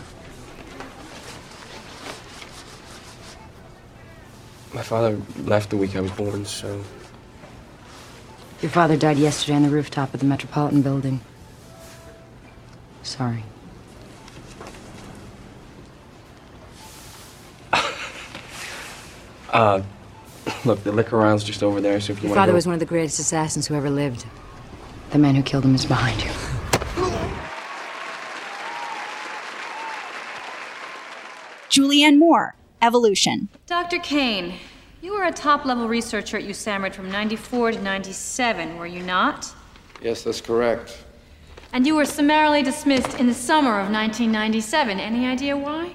My 4.73 4.81
father 4.81 5.19
left 5.43 5.69
the 5.69 5.77
week 5.77 5.95
I 5.95 6.01
was 6.01 6.11
born, 6.11 6.45
so 6.45 6.83
Your 8.61 8.71
father 8.71 8.95
died 8.95 9.17
yesterday 9.17 9.55
on 9.55 9.63
the 9.63 9.69
rooftop 9.69 10.13
of 10.13 10.19
the 10.19 10.25
Metropolitan 10.25 10.81
Building. 10.81 11.21
Sorry. 13.03 13.43
uh 19.51 19.81
look, 20.63 20.83
the 20.83 20.91
liquor 20.91 21.17
round's 21.17 21.43
just 21.43 21.63
over 21.63 21.81
there, 21.81 21.99
so 21.99 22.13
if 22.13 22.19
you 22.19 22.29
Your 22.29 22.29
want 22.29 22.37
to 22.37 22.41
father 22.41 22.51
go... 22.51 22.55
was 22.55 22.65
one 22.65 22.73
of 22.73 22.79
the 22.79 22.85
greatest 22.85 23.19
assassins 23.19 23.67
who 23.67 23.75
ever 23.75 23.89
lived. 23.89 24.25
The 25.11 25.17
man 25.17 25.35
who 25.35 25.43
killed 25.43 25.65
him 25.65 25.75
is 25.75 25.85
behind 25.85 26.23
you. 26.23 26.31
Julianne 31.77 32.17
Moore, 32.17 32.55
Evolution. 32.81 33.49
Dr. 33.67 33.99
Kane, 33.99 34.55
you 34.99 35.13
were 35.13 35.25
a 35.25 35.31
top 35.31 35.63
level 35.63 35.87
researcher 35.87 36.37
at 36.37 36.43
USAMRIID 36.43 36.95
from 36.95 37.11
94 37.11 37.73
to 37.73 37.81
97, 37.83 38.77
were 38.77 38.87
you 38.87 39.03
not? 39.03 39.53
Yes, 40.01 40.23
that's 40.23 40.41
correct. 40.41 41.03
And 41.73 41.85
you 41.85 41.95
were 41.95 42.05
summarily 42.05 42.63
dismissed 42.63 43.19
in 43.19 43.27
the 43.27 43.33
summer 43.35 43.79
of 43.79 43.91
1997. 43.91 44.99
Any 44.99 45.27
idea 45.27 45.55
why? 45.55 45.93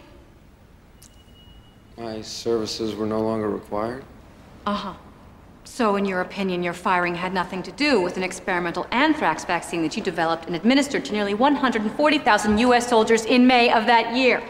My 1.99 2.21
services 2.21 2.95
were 2.95 3.07
no 3.07 3.21
longer 3.21 3.51
required. 3.51 4.05
Uh 4.64 4.75
huh. 4.75 4.95
So, 5.64 5.97
in 5.97 6.05
your 6.05 6.21
opinion, 6.21 6.62
your 6.62 6.75
firing 6.75 7.16
had 7.16 7.35
nothing 7.35 7.61
to 7.64 7.73
do 7.73 8.01
with 8.01 8.16
an 8.16 8.23
experimental 8.23 8.87
anthrax 8.92 9.45
vaccine 9.45 9.83
that 9.83 9.97
you 9.97 10.03
developed 10.03 10.47
and 10.47 10.55
administered 10.55 11.05
to 11.07 11.12
nearly 11.12 11.35
140,000 11.35 12.59
U.S. 12.59 12.88
soldiers 12.88 13.25
in 13.25 13.49
May 13.49 13.73
of 13.73 13.87
that 13.87 14.14
year. 14.14 14.42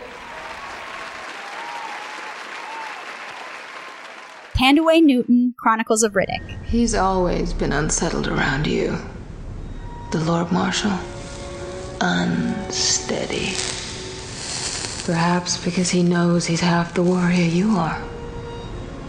Thandiwe 4.62 5.02
Newton, 5.02 5.54
Chronicles 5.58 6.04
of 6.04 6.12
Riddick. 6.12 6.56
He's 6.66 6.94
always 6.94 7.52
been 7.52 7.72
unsettled 7.72 8.28
around 8.28 8.68
you. 8.68 8.96
The 10.12 10.20
Lord 10.20 10.52
Marshal. 10.52 10.96
Unsteady. 12.00 13.56
Perhaps 15.04 15.64
because 15.64 15.90
he 15.90 16.04
knows 16.04 16.46
he's 16.46 16.60
half 16.60 16.94
the 16.94 17.02
warrior 17.02 17.44
you 17.44 17.70
are. 17.70 18.00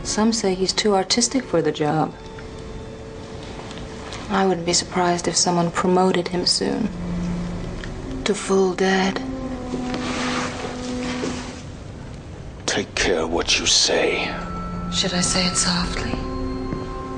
Some 0.02 0.34
say 0.34 0.56
he's 0.56 0.74
too 0.74 0.96
artistic 0.96 1.44
for 1.44 1.62
the 1.62 1.72
job. 1.72 2.12
I 4.32 4.48
wouldn't 4.48 4.66
be 4.66 4.74
surprised 4.74 5.28
if 5.28 5.36
someone 5.36 5.70
promoted 5.70 6.30
him 6.30 6.48
soon. 6.48 6.90
To 8.24 8.34
full 8.34 8.74
dead. 8.74 9.22
Take 12.66 12.96
care 12.96 13.28
what 13.28 13.60
you 13.60 13.68
say. 13.68 14.34
Should 14.94 15.14
I 15.16 15.22
say 15.22 15.48
it 15.48 15.58
softly? 15.58 16.12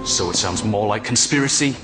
So 0.06 0.30
it 0.30 0.38
sounds 0.38 0.64
more 0.64 0.88
like 0.88 1.04
conspiracy? 1.04 1.76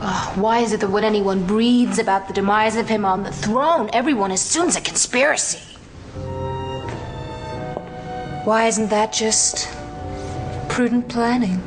Ugh, 0.00 0.38
why 0.38 0.60
is 0.60 0.72
it 0.72 0.80
that 0.80 0.90
when 0.90 1.04
anyone 1.04 1.46
breathes 1.46 1.98
about 1.98 2.28
the 2.28 2.34
demise 2.34 2.76
of 2.76 2.88
him 2.88 3.04
on 3.04 3.24
the 3.24 3.30
throne, 3.30 3.90
everyone 3.92 4.30
assumes 4.30 4.74
a 4.74 4.80
conspiracy? 4.80 5.60
Why 8.44 8.66
isn't 8.66 8.88
that 8.88 9.12
just 9.12 9.68
prudent 10.68 11.08
planning? 11.08 11.62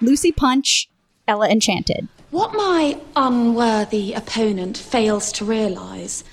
Lucy 0.00 0.32
Punch, 0.32 0.88
Ella 1.28 1.48
Enchanted. 1.48 2.08
What 2.30 2.52
my 2.54 2.98
unworthy 3.14 4.12
opponent 4.12 4.76
fails 4.76 5.30
to 5.32 5.44
realize 5.44 6.24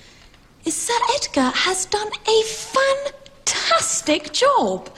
is 0.64 0.86
that 0.86 1.16
Edgar 1.16 1.50
has 1.56 1.86
done 1.86 2.10
a 2.28 2.42
fantastic 2.44 4.32
job. 4.32 4.90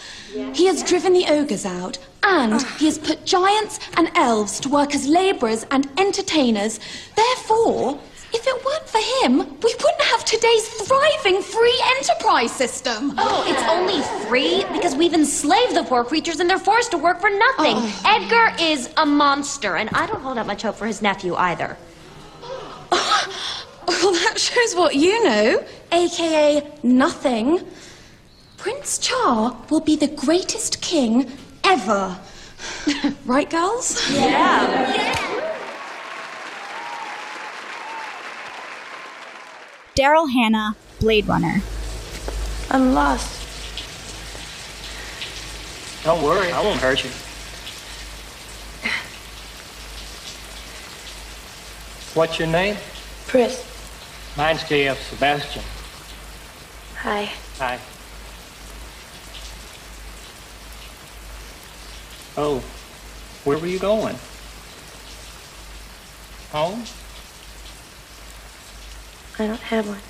He 0.55 0.67
has 0.67 0.83
driven 0.83 1.13
the 1.13 1.27
ogres 1.27 1.67
out, 1.67 1.99
and 2.23 2.55
ah. 2.55 2.77
he 2.79 2.87
has 2.87 2.99
put 2.99 3.25
giants 3.25 3.79
and 3.97 4.11
elves 4.15 4.61
to 4.61 4.69
work 4.69 4.95
as 4.95 5.07
labourers 5.07 5.67
and 5.71 5.89
entertainers. 5.99 6.81
Therefore, 7.15 8.01
if 8.35 8.47
it 8.47 8.65
weren't 8.65 8.89
for 8.89 9.01
him, 9.25 9.39
we 9.39 9.75
wouldn't 9.75 10.03
have 10.03 10.25
today's 10.25 10.67
thriving 10.69 11.43
free 11.43 11.83
enterprise 11.99 12.51
system. 12.51 13.13
Oh, 13.19 13.45
it's 13.47 13.63
only 13.69 14.01
free 14.27 14.65
because 14.73 14.97
we've 14.97 15.13
enslaved 15.13 15.77
the 15.77 15.85
poor 15.85 16.03
creatures 16.03 16.41
and 16.41 16.49
they're 16.49 16.59
forced 16.59 16.93
to 16.93 16.99
work 16.99 17.21
for 17.21 17.29
nothing. 17.29 17.77
Oh. 17.77 18.03
Edgar 18.07 18.55
is 18.59 18.89
a 18.97 19.05
monster, 19.05 19.77
and 19.77 19.91
I 19.91 20.07
don't 20.07 20.23
hold 20.23 20.39
out 20.39 20.47
much 20.47 20.63
hope 20.63 20.77
for 20.77 20.87
his 20.87 21.03
nephew 21.03 21.35
either. 21.35 21.77
Well, 23.87 24.13
that 24.13 24.39
shows 24.39 24.75
what 24.75 24.95
you 24.95 25.23
know, 25.25 25.65
aka 25.91 26.67
nothing. 26.83 27.61
Prince 28.57 28.99
Char 28.99 29.57
will 29.71 29.81
be 29.81 29.97
the 29.97 30.09
greatest 30.09 30.81
king 30.81 31.31
ever. 31.65 32.19
right, 33.25 33.51
girls? 33.51 34.11
Yeah. 34.11 35.43
Daryl 39.97 40.31
Hannah, 40.33 40.77
Blade 41.01 41.27
Runner. 41.27 41.61
I'm 42.71 42.95
lost. 42.95 43.39
Don't 46.05 46.23
worry, 46.23 46.51
I 46.51 46.61
won't 46.63 46.81
hurt 46.81 47.05
you. 47.05 47.11
What's 52.15 52.39
your 52.39 52.49
name? 52.49 52.77
Pris. 53.27 53.72
Mine's 54.37 54.65
J.F. 54.65 55.11
Sebastian. 55.11 55.63
Hi. 56.97 57.31
Hi. 57.59 57.79
Oh, 62.39 62.61
where 63.45 63.59
were 63.59 63.67
you 63.67 63.79
going? 63.79 64.17
Home? 66.53 66.83
I 69.39 69.47
don't 69.47 69.61
have 69.61 69.87
one. 69.87 70.01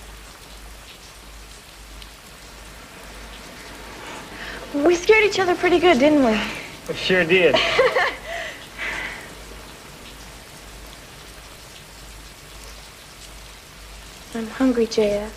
We 4.85 4.95
scared 4.95 5.25
each 5.25 5.41
other 5.41 5.57
pretty 5.57 5.81
good, 5.81 5.99
didn't 5.99 6.25
we? 6.25 6.41
We 6.89 6.95
sure 6.95 7.25
did. 7.25 7.57
I'm 14.35 14.47
hungry, 14.47 14.87
JF. 14.87 15.31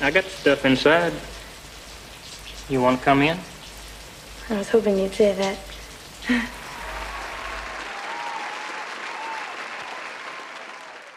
I 0.00 0.10
got 0.10 0.24
stuff 0.24 0.64
inside. 0.64 1.12
You 2.68 2.80
want 2.82 2.98
to 2.98 3.04
come 3.04 3.22
in? 3.22 3.38
I 4.50 4.58
was 4.58 4.68
hoping 4.68 4.98
you'd 4.98 5.14
say 5.14 5.32
that. 5.34 5.58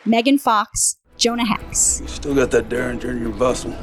Megan 0.06 0.38
Fox, 0.38 0.98
Jonah 1.18 1.46
Hex. 1.46 2.02
You 2.02 2.08
still 2.08 2.36
got 2.36 2.52
that 2.52 2.70
derringer 2.70 3.10
in 3.10 3.22
your 3.22 3.32
bustle. 3.32 3.76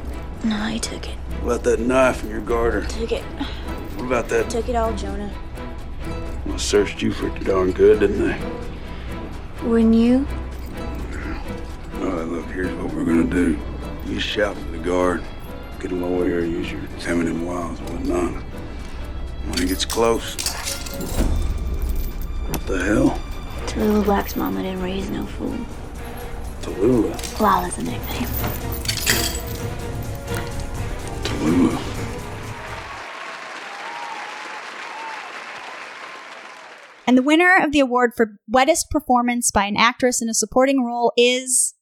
No, 0.44 0.56
I 0.56 0.78
took 0.78 1.08
it. 1.08 1.16
What 1.42 1.54
about 1.54 1.64
that 1.64 1.80
knife 1.80 2.22
in 2.22 2.30
your 2.30 2.40
garter? 2.40 2.84
Took 2.84 3.10
it. 3.10 3.24
What 3.96 4.06
about 4.06 4.28
that? 4.28 4.48
Took 4.48 4.68
it 4.68 4.76
all, 4.76 4.92
Jonah. 4.94 5.32
Well, 6.46 6.58
searched 6.58 7.02
you 7.02 7.12
pretty 7.12 7.44
darn 7.44 7.72
good, 7.72 7.98
didn't 7.98 8.22
they? 8.24 8.40
Wouldn't 9.64 9.96
you? 9.96 10.24
All 12.02 12.08
right, 12.08 12.26
look, 12.26 12.46
here's 12.46 12.72
what 12.74 12.92
we're 12.92 13.04
gonna 13.04 13.22
do. 13.22 13.56
You 14.06 14.18
shout 14.18 14.56
to 14.56 14.64
the 14.72 14.78
guard, 14.78 15.22
get 15.78 15.92
him 15.92 16.02
over 16.02 16.24
here, 16.24 16.40
use 16.40 16.72
your 16.72 16.80
feminine 16.98 17.46
wiles 17.46 17.78
and 17.78 17.90
whatnot. 17.90 18.42
When 19.44 19.58
he 19.58 19.66
gets 19.66 19.84
close, 19.84 20.34
what 22.48 22.66
the 22.66 22.82
hell? 22.82 23.20
Tallulah 23.66 24.04
Black's 24.04 24.34
mama 24.34 24.64
didn't 24.64 24.82
raise 24.82 25.10
no 25.10 25.24
fool. 25.26 25.56
Tallulah. 26.62 27.40
Lala's 27.40 27.78
a 27.78 27.84
nickname. 27.84 28.28
Tallulah. 31.22 31.78
And 37.06 37.16
the 37.16 37.22
winner 37.22 37.58
of 37.62 37.70
the 37.70 37.78
award 37.78 38.14
for 38.16 38.38
wettest 38.50 38.90
performance 38.90 39.52
by 39.52 39.66
an 39.66 39.76
actress 39.76 40.20
in 40.20 40.28
a 40.28 40.34
supporting 40.34 40.84
role 40.84 41.12
is 41.16 41.74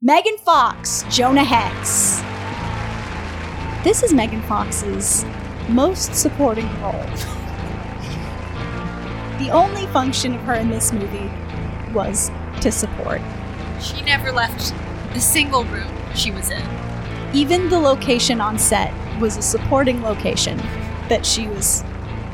Megan 0.00 0.38
Fox, 0.38 1.02
Jonah 1.10 1.42
Hex. 1.42 2.20
This 3.82 4.04
is 4.04 4.14
Megan 4.14 4.42
Fox's 4.42 5.24
most 5.68 6.14
supporting 6.14 6.68
role. 6.80 6.92
the 9.40 9.50
only 9.50 9.86
function 9.86 10.34
of 10.34 10.40
her 10.42 10.54
in 10.54 10.70
this 10.70 10.92
movie 10.92 11.28
was 11.92 12.30
to 12.60 12.70
support. 12.70 13.20
She 13.82 14.00
never 14.02 14.30
left 14.30 14.72
the 15.14 15.20
single 15.20 15.64
room 15.64 15.92
she 16.14 16.30
was 16.30 16.48
in. 16.48 16.62
Even 17.34 17.68
the 17.68 17.80
location 17.80 18.40
on 18.40 18.56
set 18.56 18.94
was 19.20 19.36
a 19.36 19.42
supporting 19.42 20.00
location 20.00 20.58
that 21.08 21.26
she 21.26 21.48
was 21.48 21.82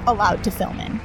allowed 0.07 0.45
to 0.45 0.51
film 0.51 0.79
in. 0.81 1.01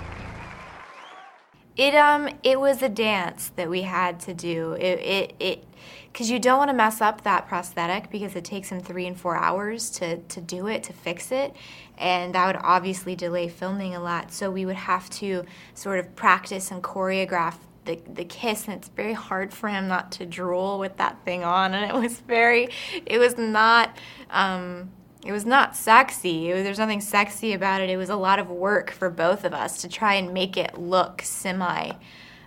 It 1.80 1.96
um 1.96 2.28
it 2.44 2.60
was 2.60 2.82
a 2.82 2.90
dance 2.90 3.54
that 3.56 3.70
we 3.70 3.84
had 3.84 4.20
to 4.22 4.34
do. 4.34 4.74
It 4.74 5.00
it 5.00 5.36
it 5.40 5.64
because 6.12 6.30
you 6.30 6.38
don't 6.38 6.58
want 6.58 6.70
to 6.70 6.76
mess 6.76 7.00
up 7.00 7.24
that 7.24 7.48
prosthetic 7.48 8.12
because 8.12 8.36
it 8.36 8.44
takes 8.44 8.68
him 8.68 8.82
three 8.82 9.08
and 9.08 9.18
four 9.18 9.38
hours 9.38 9.90
to 9.92 10.18
to 10.18 10.42
do 10.42 10.68
it 10.68 10.84
to 10.84 10.92
fix 10.92 11.32
it, 11.32 11.56
and 11.98 12.36
that 12.36 12.48
would 12.48 12.62
obviously 12.62 13.16
delay 13.16 13.48
filming 13.48 13.96
a 13.96 14.02
lot. 14.02 14.34
So 14.34 14.52
we 14.52 14.66
would 14.66 14.76
have 14.76 15.10
to 15.22 15.46
sort 15.74 16.00
of 16.00 16.14
practice 16.18 16.70
and 16.70 16.84
choreograph 16.84 17.56
the 17.86 17.98
the 18.14 18.26
kiss, 18.26 18.68
and 18.68 18.76
it's 18.76 18.90
very 18.90 19.14
hard 19.14 19.54
for 19.54 19.70
him 19.70 19.88
not 19.88 20.12
to 20.14 20.26
drool 20.26 20.80
with 20.80 20.98
that 20.98 21.24
thing 21.24 21.46
on, 21.46 21.74
and 21.74 21.90
it 21.90 21.96
was 21.96 22.20
very 22.20 22.68
it 23.06 23.20
was 23.20 23.38
not. 23.38 23.96
Um, 24.30 24.92
it 25.26 25.32
was 25.32 25.46
not 25.46 25.76
sexy. 25.76 26.52
Was, 26.54 26.64
there's 26.64 26.80
nothing 26.80 27.02
sexy 27.02 27.54
about 27.54 27.82
it. 27.82 27.90
It 27.90 27.98
was 27.98 28.10
a 28.10 28.16
lot 28.16 28.40
of 28.40 28.50
work 28.50 28.92
for 28.92 29.10
both 29.10 29.44
of 29.44 29.54
us 29.54 29.82
to 29.82 29.90
try 29.90 30.14
and 30.14 30.34
make 30.34 30.56
it 30.56 30.78
look 30.78 31.22
semi 31.22 31.92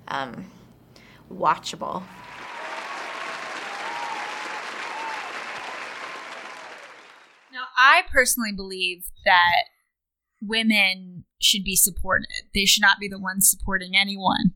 um, 0.08 0.46
watchable. 1.32 2.02
Now, 7.52 7.64
I 7.76 8.02
personally 8.10 8.52
believe 8.56 9.04
that 9.26 9.64
women 10.40 11.24
should 11.40 11.64
be 11.64 11.76
supported. 11.76 12.26
They 12.54 12.64
should 12.64 12.80
not 12.80 12.98
be 12.98 13.08
the 13.08 13.18
ones 13.18 13.50
supporting 13.50 13.94
anyone. 13.94 14.54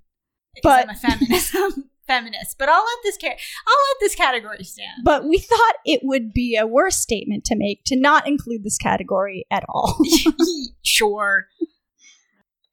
But- 0.63 0.89
I'm 0.89 0.91
a 0.91 0.99
feminist, 0.99 1.55
feminist. 2.07 2.59
But 2.59 2.69
I'll 2.69 2.85
let 2.85 2.99
this 3.03 3.19
ca- 3.21 3.29
I'll 3.29 3.85
let 3.91 4.01
this 4.01 4.15
category 4.15 4.65
stand. 4.65 5.03
But 5.05 5.25
we 5.25 5.39
thought 5.39 5.75
it 5.85 6.01
would 6.03 6.33
be 6.33 6.57
a 6.57 6.67
worse 6.67 6.97
statement 6.97 7.45
to 7.47 7.57
make 7.57 7.83
to 7.87 7.97
not 7.97 8.27
include 8.27 8.65
this 8.65 8.79
category 8.79 9.47
at 9.51 9.65
all. 9.69 9.99
sure. 10.83 11.47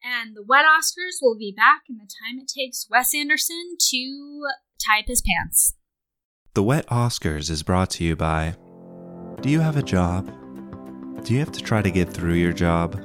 And 0.03 0.35
the 0.35 0.43
wet 0.45 0.65
Oscars 0.65 1.19
will 1.21 1.37
be 1.37 1.53
back 1.55 1.83
in 1.89 1.97
the 1.97 2.03
time 2.03 2.37
it 2.37 2.51
takes 2.53 2.87
Wes 2.89 3.15
Anderson 3.15 3.77
to 3.91 4.43
tie 4.85 4.99
up 4.99 5.05
his 5.07 5.21
pants. 5.21 5.75
The 6.55 6.63
Wet 6.63 6.85
Oscars 6.87 7.49
is 7.49 7.63
brought 7.63 7.89
to 7.91 8.03
you 8.03 8.15
by 8.15 8.55
Do 9.41 9.49
you 9.49 9.61
have 9.61 9.77
a 9.77 9.81
job? 9.81 10.31
Do 11.23 11.33
you 11.33 11.39
have 11.39 11.53
to 11.53 11.61
try 11.61 11.81
to 11.81 11.89
get 11.89 12.09
through 12.09 12.33
your 12.33 12.51
job? 12.53 12.99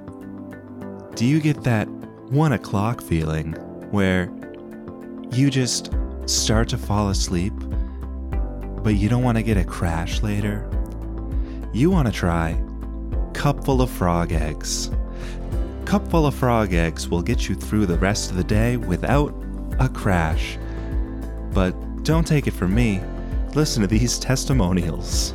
Do 1.15 1.25
you 1.25 1.41
get 1.41 1.63
that 1.63 1.89
one 2.31 2.53
o'clock 2.53 3.01
feeling 3.01 3.53
where 3.91 4.31
you 5.33 5.51
just 5.51 5.93
start 6.29 6.69
to 6.69 6.79
fall 6.79 7.09
asleep, 7.09 7.53
but 8.83 8.95
you 8.95 9.09
don't 9.09 9.23
want 9.23 9.39
to 9.39 9.43
get 9.43 9.57
a 9.57 9.65
crash 9.65 10.23
later? 10.23 10.69
You 11.73 11.91
want 11.91 12.07
to 12.07 12.13
try 12.13 12.61
Cupful 13.33 13.83
of 13.83 13.91
Frog 13.91 14.33
Eggs. 14.33 14.91
Cupful 15.85 16.27
of 16.27 16.35
Frog 16.35 16.75
Eggs 16.75 17.09
will 17.09 17.23
get 17.23 17.49
you 17.49 17.55
through 17.55 17.87
the 17.87 17.99
rest 17.99 18.31
of 18.31 18.37
the 18.37 18.45
day 18.45 18.77
without 18.77 19.35
a 19.79 19.89
crash. 19.89 20.59
But 21.53 21.73
don't 22.05 22.27
take 22.27 22.47
it 22.47 22.53
from 22.53 22.75
me. 22.75 23.01
Listen 23.55 23.81
to 23.83 23.87
these 23.87 24.19
testimonials. 24.19 25.35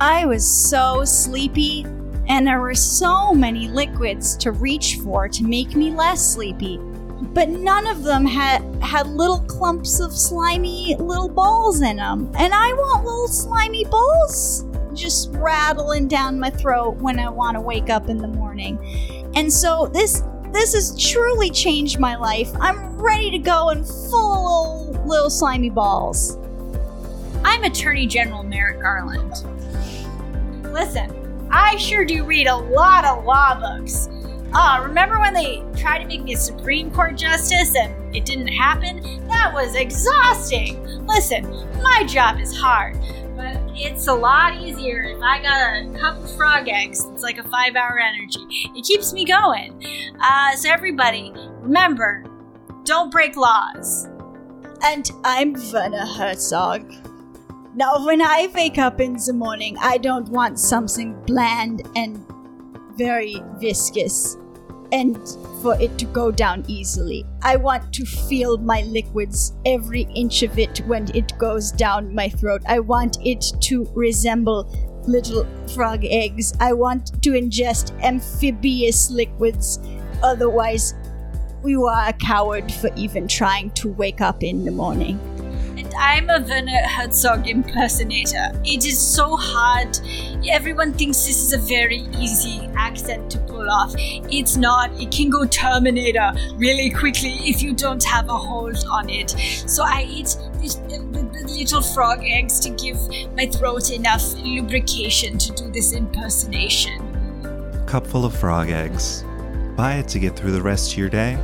I 0.00 0.26
was 0.26 0.44
so 0.50 1.04
sleepy, 1.04 1.84
and 2.28 2.46
there 2.46 2.60
were 2.60 2.74
so 2.74 3.34
many 3.34 3.68
liquids 3.68 4.36
to 4.38 4.50
reach 4.50 4.96
for 4.96 5.28
to 5.28 5.44
make 5.44 5.76
me 5.76 5.90
less 5.90 6.34
sleepy. 6.34 6.80
But 7.20 7.48
none 7.48 7.86
of 7.86 8.02
them 8.02 8.24
had 8.24 8.62
had 8.82 9.06
little 9.08 9.40
clumps 9.40 10.00
of 10.00 10.12
slimy 10.12 10.96
little 10.98 11.28
balls 11.28 11.82
in 11.82 11.96
them, 11.96 12.30
and 12.38 12.52
I 12.54 12.72
want 12.72 13.04
little 13.04 13.28
slimy 13.28 13.84
balls 13.84 14.64
just 14.94 15.30
rattling 15.34 16.08
down 16.08 16.40
my 16.40 16.50
throat 16.50 16.96
when 16.96 17.18
I 17.18 17.28
want 17.28 17.56
to 17.56 17.60
wake 17.60 17.90
up 17.90 18.08
in 18.08 18.18
the 18.18 18.28
morning. 18.28 18.78
And 19.36 19.52
so 19.52 19.88
this 19.92 20.22
this 20.52 20.74
has 20.74 21.00
truly 21.00 21.50
changed 21.50 22.00
my 22.00 22.16
life. 22.16 22.50
I'm 22.58 23.00
ready 23.00 23.30
to 23.30 23.38
go 23.38 23.68
and 23.68 23.86
full 23.86 24.90
little 25.06 25.30
slimy 25.30 25.70
balls. 25.70 26.36
I'm 27.44 27.62
Attorney 27.62 28.06
General 28.06 28.42
Merrick 28.42 28.80
Garland. 28.80 29.32
Listen, 30.64 31.48
I 31.50 31.76
sure 31.76 32.04
do 32.04 32.24
read 32.24 32.48
a 32.48 32.56
lot 32.56 33.04
of 33.04 33.24
law 33.24 33.58
books. 33.58 34.08
Ah, 34.52 34.80
remember 34.82 35.20
when 35.20 35.32
they 35.32 35.62
tried 35.76 36.00
to 36.00 36.06
make 36.06 36.24
me 36.24 36.34
a 36.34 36.36
Supreme 36.36 36.90
Court 36.90 37.16
justice 37.16 37.74
and 37.76 38.14
it 38.14 38.24
didn't 38.24 38.48
happen? 38.48 39.00
That 39.28 39.52
was 39.54 39.76
exhausting. 39.76 41.06
Listen, 41.06 41.48
my 41.82 42.04
job 42.08 42.40
is 42.40 42.56
hard, 42.56 42.96
but 43.36 43.56
it's 43.76 44.08
a 44.08 44.12
lot 44.12 44.56
easier 44.56 45.02
if 45.02 45.22
I 45.22 45.40
got 45.40 45.96
a 45.96 45.98
couple 46.00 46.26
frog 46.36 46.68
eggs. 46.68 47.04
It's 47.12 47.22
like 47.22 47.38
a 47.38 47.48
five 47.48 47.76
hour 47.76 48.00
energy. 48.00 48.40
It 48.74 48.84
keeps 48.84 49.12
me 49.12 49.24
going. 49.24 49.84
Uh, 50.20 50.56
so, 50.56 50.68
everybody, 50.68 51.32
remember 51.60 52.24
don't 52.84 53.12
break 53.12 53.36
laws. 53.36 54.08
And 54.82 55.08
I'm 55.22 55.54
Werner 55.72 56.06
Herzog. 56.06 56.92
Now, 57.76 58.04
when 58.04 58.20
I 58.20 58.48
wake 58.52 58.78
up 58.78 59.00
in 59.00 59.12
the 59.14 59.32
morning, 59.32 59.76
I 59.78 59.98
don't 59.98 60.28
want 60.28 60.58
something 60.58 61.14
bland 61.24 61.88
and 61.94 62.24
very 62.96 63.40
viscous 63.58 64.36
and 64.92 65.16
for 65.62 65.78
it 65.80 65.96
to 65.98 66.04
go 66.06 66.30
down 66.30 66.64
easily. 66.66 67.26
I 67.42 67.56
want 67.56 67.92
to 67.94 68.04
feel 68.04 68.58
my 68.58 68.82
liquids, 68.82 69.52
every 69.66 70.02
inch 70.14 70.42
of 70.42 70.58
it, 70.58 70.78
when 70.86 71.14
it 71.14 71.36
goes 71.38 71.70
down 71.72 72.14
my 72.14 72.28
throat. 72.28 72.62
I 72.66 72.80
want 72.80 73.18
it 73.24 73.44
to 73.60 73.90
resemble 73.94 74.64
little 75.06 75.46
frog 75.74 76.04
eggs. 76.04 76.52
I 76.60 76.72
want 76.72 77.22
to 77.22 77.30
ingest 77.30 77.98
amphibious 78.02 79.10
liquids. 79.10 79.78
Otherwise, 80.22 80.94
you 81.64 81.86
are 81.86 82.08
a 82.08 82.12
coward 82.12 82.72
for 82.72 82.90
even 82.96 83.28
trying 83.28 83.70
to 83.72 83.88
wake 83.92 84.20
up 84.20 84.42
in 84.42 84.64
the 84.64 84.70
morning. 84.70 85.18
And 85.80 85.94
I'm 85.94 86.28
a 86.28 86.46
Werner 86.46 86.82
Herzog 86.86 87.48
impersonator. 87.48 88.52
It 88.66 88.84
is 88.84 88.98
so 88.98 89.34
hard. 89.34 89.98
Everyone 90.46 90.92
thinks 90.92 91.24
this 91.24 91.42
is 91.42 91.54
a 91.54 91.58
very 91.58 92.06
easy 92.18 92.68
accent 92.76 93.30
to 93.30 93.38
pull 93.38 93.70
off. 93.70 93.94
It's 93.96 94.58
not. 94.58 94.92
It 95.00 95.10
can 95.10 95.30
go 95.30 95.46
Terminator 95.46 96.32
really 96.56 96.90
quickly 96.90 97.32
if 97.48 97.62
you 97.62 97.72
don't 97.72 98.04
have 98.04 98.28
a 98.28 98.36
hold 98.36 98.76
on 98.90 99.08
it. 99.08 99.30
So 99.66 99.82
I 99.82 100.02
eat 100.02 100.36
little 101.48 101.80
frog 101.80 102.24
eggs 102.24 102.60
to 102.60 102.68
give 102.68 102.98
my 103.34 103.46
throat 103.46 103.90
enough 103.90 104.34
lubrication 104.34 105.38
to 105.38 105.52
do 105.54 105.70
this 105.70 105.94
impersonation. 105.94 107.86
Cupful 107.86 108.26
of 108.26 108.36
frog 108.36 108.68
eggs. 108.68 109.24
Buy 109.76 109.94
it 109.94 110.08
to 110.08 110.18
get 110.18 110.36
through 110.36 110.52
the 110.52 110.60
rest 110.60 110.92
of 110.92 110.98
your 110.98 111.08
day. 111.08 111.38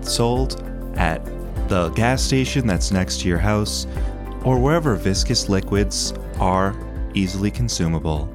Sold 0.00 0.60
at 0.96 1.24
the 1.72 1.88
gas 1.94 2.22
station 2.22 2.66
that's 2.66 2.90
next 2.92 3.22
to 3.22 3.28
your 3.28 3.38
house 3.38 3.86
or 4.44 4.58
wherever 4.58 4.94
viscous 4.94 5.48
liquids 5.48 6.12
are 6.38 6.76
easily 7.14 7.50
consumable. 7.50 8.28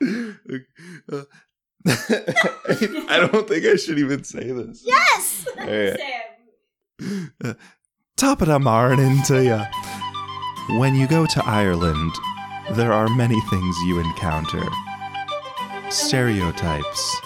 I 3.10 3.28
don't 3.30 3.46
think 3.46 3.66
I 3.66 3.76
should 3.76 3.98
even 3.98 4.24
say 4.24 4.52
this. 4.52 4.82
Yes! 4.86 5.46
Alright. 5.58 6.00
Uh, 7.44 7.52
top 8.16 8.40
of 8.40 8.48
the 8.48 8.58
morning 8.58 9.22
to 9.24 9.44
ya. 9.44 9.66
When 10.78 10.94
you 10.94 11.06
go 11.06 11.26
to 11.26 11.44
Ireland, 11.44 12.14
there 12.72 12.92
are 12.92 13.08
many 13.08 13.40
things 13.42 13.76
you 13.86 13.98
encounter 14.00 14.62
stereotypes, 15.90 17.20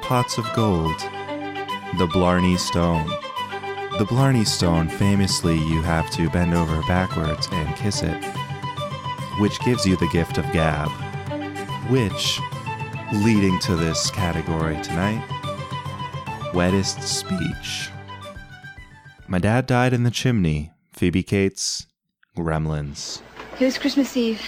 pots 0.00 0.38
of 0.38 0.50
gold, 0.54 0.98
the 1.98 2.08
Blarney 2.12 2.56
Stone. 2.56 3.06
The 3.98 4.06
Blarney 4.08 4.44
Stone, 4.44 4.88
famously, 4.88 5.58
you 5.58 5.82
have 5.82 6.10
to 6.12 6.30
bend 6.30 6.54
over 6.54 6.80
backwards 6.88 7.46
and 7.52 7.76
kiss 7.76 8.02
it, 8.02 8.24
which 9.38 9.60
gives 9.60 9.84
you 9.84 9.96
the 9.96 10.08
gift 10.08 10.38
of 10.38 10.50
gab, 10.52 10.88
which, 11.90 12.40
leading 13.12 13.58
to 13.60 13.76
this 13.76 14.10
category 14.10 14.80
tonight, 14.82 15.22
wettest 16.54 17.02
speech. 17.02 17.90
My 19.28 19.38
dad 19.38 19.66
died 19.66 19.92
in 19.92 20.04
the 20.04 20.10
chimney. 20.10 20.72
Phoebe 20.92 21.22
Cates, 21.22 21.86
Gremlins. 22.36 23.20
It 23.60 23.66
was 23.66 23.78
Christmas 23.78 24.16
Eve. 24.16 24.42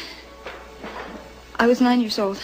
I 1.61 1.69
was 1.69 1.81
nine 1.81 2.01
years 2.01 2.19
old. 2.19 2.43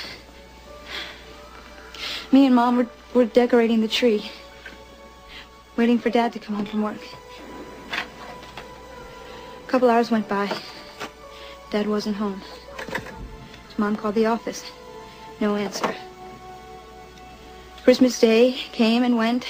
Me 2.30 2.46
and 2.46 2.54
Mom 2.54 2.76
were, 2.76 2.86
were 3.14 3.24
decorating 3.24 3.80
the 3.80 3.88
tree, 3.88 4.30
waiting 5.76 5.98
for 5.98 6.08
Dad 6.08 6.32
to 6.34 6.38
come 6.38 6.54
home 6.54 6.66
from 6.66 6.82
work. 6.82 7.00
A 7.90 9.66
couple 9.66 9.90
hours 9.90 10.12
went 10.12 10.28
by. 10.28 10.56
Dad 11.72 11.88
wasn't 11.88 12.14
home. 12.14 12.40
His 13.68 13.76
Mom 13.76 13.96
called 13.96 14.14
the 14.14 14.26
office. 14.26 14.64
No 15.40 15.56
answer. 15.56 15.92
Christmas 17.82 18.20
Day 18.20 18.52
came 18.70 19.02
and 19.02 19.16
went, 19.16 19.46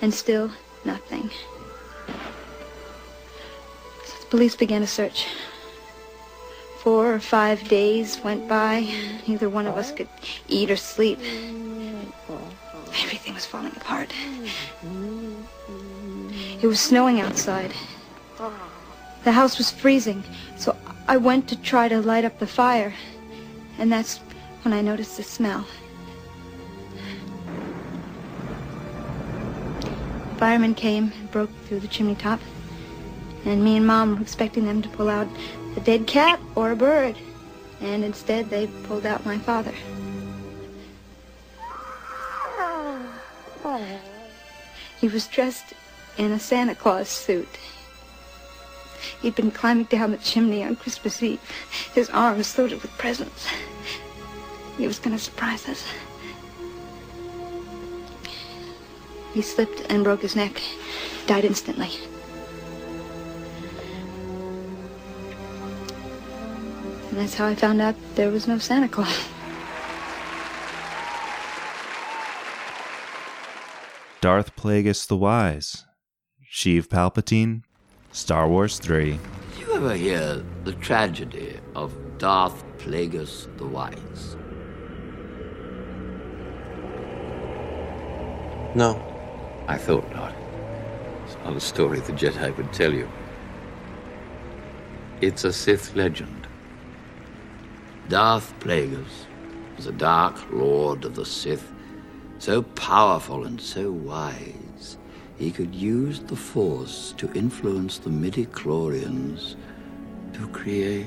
and 0.00 0.14
still 0.14 0.52
nothing. 0.84 1.30
So 4.04 4.14
the 4.20 4.26
police 4.30 4.54
began 4.54 4.84
a 4.84 4.86
search. 4.86 5.26
Four 6.88 7.12
or 7.12 7.20
five 7.20 7.68
days 7.68 8.18
went 8.24 8.48
by. 8.48 8.90
Neither 9.26 9.50
one 9.50 9.66
of 9.66 9.76
us 9.76 9.92
could 9.92 10.08
eat 10.48 10.70
or 10.70 10.76
sleep. 10.76 11.18
Everything 13.02 13.34
was 13.34 13.44
falling 13.44 13.76
apart. 13.76 14.10
It 16.62 16.66
was 16.66 16.80
snowing 16.80 17.20
outside. 17.20 17.74
The 19.24 19.32
house 19.32 19.58
was 19.58 19.70
freezing, 19.70 20.24
so 20.56 20.74
I 21.06 21.18
went 21.18 21.46
to 21.48 21.60
try 21.60 21.88
to 21.88 22.00
light 22.00 22.24
up 22.24 22.38
the 22.38 22.46
fire. 22.46 22.94
And 23.78 23.92
that's 23.92 24.20
when 24.62 24.72
I 24.72 24.80
noticed 24.80 25.18
the 25.18 25.24
smell. 25.24 25.66
Firemen 30.38 30.74
came 30.74 31.12
and 31.20 31.30
broke 31.30 31.50
through 31.66 31.80
the 31.80 31.88
chimney 31.88 32.14
top. 32.14 32.40
And 33.44 33.62
me 33.62 33.76
and 33.76 33.86
Mom 33.86 34.16
were 34.16 34.22
expecting 34.22 34.64
them 34.64 34.80
to 34.80 34.88
pull 34.88 35.10
out 35.10 35.28
a 35.78 35.80
dead 35.80 36.08
cat 36.08 36.40
or 36.56 36.72
a 36.72 36.76
bird. 36.76 37.16
And 37.80 38.02
instead, 38.02 38.50
they 38.50 38.66
pulled 38.82 39.06
out 39.06 39.24
my 39.24 39.38
father. 39.38 39.72
He 45.00 45.06
was 45.06 45.28
dressed 45.28 45.74
in 46.16 46.32
a 46.32 46.40
Santa 46.40 46.74
Claus 46.74 47.08
suit. 47.08 47.48
He'd 49.22 49.36
been 49.36 49.52
climbing 49.52 49.84
down 49.84 50.10
the 50.10 50.16
chimney 50.16 50.64
on 50.64 50.74
Christmas 50.74 51.22
Eve, 51.22 51.40
his 51.94 52.10
arms 52.10 52.58
loaded 52.58 52.82
with 52.82 52.90
presents. 52.98 53.46
He 54.76 54.88
was 54.88 54.98
going 54.98 55.16
to 55.16 55.22
surprise 55.22 55.68
us. 55.68 55.84
He 59.32 59.42
slipped 59.42 59.82
and 59.88 60.02
broke 60.02 60.22
his 60.22 60.34
neck, 60.34 60.60
died 61.28 61.44
instantly. 61.44 61.92
And 67.08 67.18
that's 67.18 67.34
how 67.34 67.46
I 67.46 67.54
found 67.54 67.80
out 67.80 67.94
there 68.14 68.30
was 68.30 68.46
no 68.46 68.58
Santa 68.58 68.88
Claus. 68.88 69.28
Darth 74.20 74.54
Plagueis 74.56 75.06
the 75.06 75.16
Wise, 75.16 75.84
Sheev 76.52 76.88
Palpatine, 76.88 77.62
Star 78.12 78.48
Wars 78.48 78.78
3. 78.78 79.12
Did 79.12 79.20
you 79.60 79.74
ever 79.74 79.94
hear 79.94 80.44
the 80.64 80.72
tragedy 80.72 81.58
of 81.74 81.94
Darth 82.18 82.64
Plagueis 82.78 83.56
the 83.58 83.66
Wise? 83.66 84.36
No. 88.74 89.02
I 89.68 89.76
thought 89.76 90.10
not. 90.14 90.34
It's 91.26 91.36
not 91.44 91.54
a 91.54 91.60
story 91.60 92.00
the 92.00 92.12
Jedi 92.12 92.56
would 92.56 92.72
tell 92.72 92.92
you. 92.92 93.08
It's 95.20 95.44
a 95.44 95.52
Sith 95.52 95.94
legend. 95.94 96.37
Darth 98.08 98.58
Plagueis 98.60 99.26
was 99.76 99.86
a 99.86 99.92
dark 99.92 100.34
lord 100.50 101.04
of 101.04 101.14
the 101.14 101.26
Sith, 101.26 101.70
so 102.38 102.62
powerful 102.62 103.44
and 103.44 103.60
so 103.60 103.92
wise, 103.92 104.96
he 105.36 105.50
could 105.50 105.74
use 105.74 106.20
the 106.20 106.34
Force 106.34 107.12
to 107.18 107.30
influence 107.34 107.98
the 107.98 108.08
midi-chlorians 108.08 109.56
to 110.32 110.48
create 110.48 111.06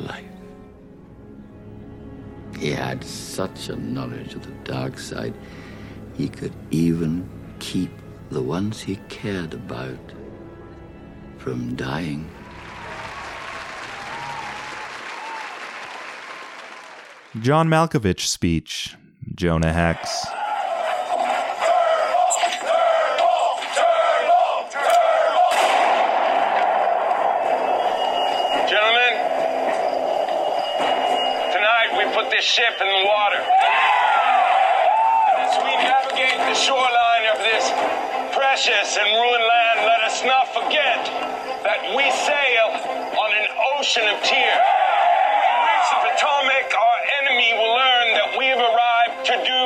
life. 0.00 0.24
He 2.58 2.70
had 2.70 3.04
such 3.04 3.68
a 3.68 3.76
knowledge 3.76 4.34
of 4.34 4.46
the 4.46 4.72
dark 4.72 4.98
side, 4.98 5.34
he 6.14 6.28
could 6.28 6.54
even 6.70 7.28
keep 7.58 7.90
the 8.30 8.42
ones 8.42 8.80
he 8.80 8.96
cared 9.10 9.52
about 9.52 10.12
from 11.36 11.74
dying. 11.76 12.30
John 17.40 17.66
Malkovich 17.66 18.28
speech, 18.28 18.94
Jonah 19.34 19.72
Hex. 19.72 20.04
Gentlemen, 28.68 29.14
tonight 31.56 31.96
we 31.96 32.04
put 32.12 32.28
this 32.28 32.44
ship 32.44 32.76
in 32.76 32.86
the 32.86 33.04
water. 33.08 33.40
As 35.40 35.56
we 35.56 35.72
navigate 35.88 36.36
the 36.36 36.52
shoreline 36.52 37.26
of 37.32 37.38
this 37.40 37.64
precious 38.36 38.98
and 39.00 39.08
ruined 39.08 39.46
land, 39.48 39.88
let 39.88 40.04
us 40.04 40.20
not 40.28 40.52
forget 40.52 41.00
that 41.64 41.96
we 41.96 42.04
sail 42.12 42.76
on 43.16 43.30
an 43.32 43.48
ocean 43.80 44.04
of 44.12 44.20
tears. 44.20 44.68
The 45.92 45.98
Potomac, 46.08 46.72
our 46.72 47.01
will 47.32 47.72
learn 47.72 48.08
that 48.14 48.36
we 48.36 48.46
have 48.46 48.60
arrived 48.60 49.24
to 49.24 49.32
do 49.32 49.62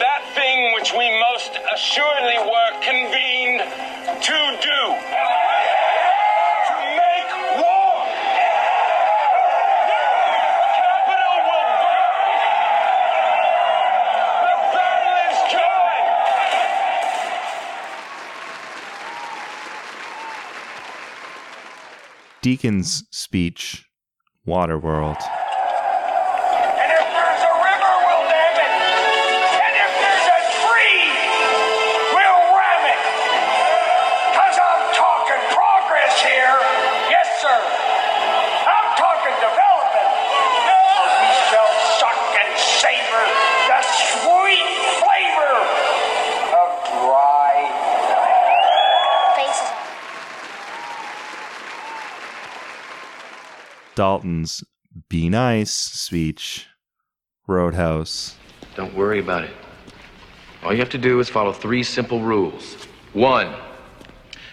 that 0.00 0.22
thing 0.34 0.72
which 0.74 0.92
we 0.96 1.10
most 1.32 1.52
assuredly 1.74 2.38
were 2.40 2.72
convened 2.80 3.60
to 4.22 4.38
do. 4.62 5.14
Deacon's 22.44 23.04
speech, 23.10 23.86
Waterworld. 24.46 25.43
Dalton's 53.94 54.64
Be 55.08 55.28
Nice 55.28 55.72
speech, 55.72 56.66
Roadhouse. 57.46 58.36
Don't 58.74 58.94
worry 58.94 59.20
about 59.20 59.44
it. 59.44 59.50
All 60.62 60.72
you 60.72 60.78
have 60.78 60.90
to 60.90 60.98
do 60.98 61.20
is 61.20 61.28
follow 61.28 61.52
three 61.52 61.82
simple 61.82 62.20
rules. 62.20 62.74
One, 63.12 63.54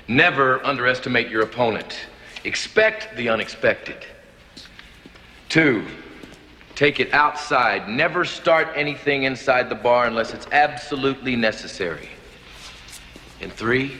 never 0.08 0.64
underestimate 0.66 1.30
your 1.30 1.42
opponent. 1.42 1.98
Expect 2.44 3.16
the 3.16 3.30
unexpected. 3.30 4.06
Two, 5.50 5.86
take 6.76 7.00
it 7.00 7.14
outside. 7.14 7.88
Never 7.88 8.26
start 8.26 8.68
anything 8.76 9.24
inside 9.24 9.70
the 9.70 9.76
bar 9.76 10.06
unless 10.06 10.34
it's 10.34 10.48
absolutely 10.52 11.36
necessary. 11.36 12.10
And 13.42 13.52
three, 13.52 13.98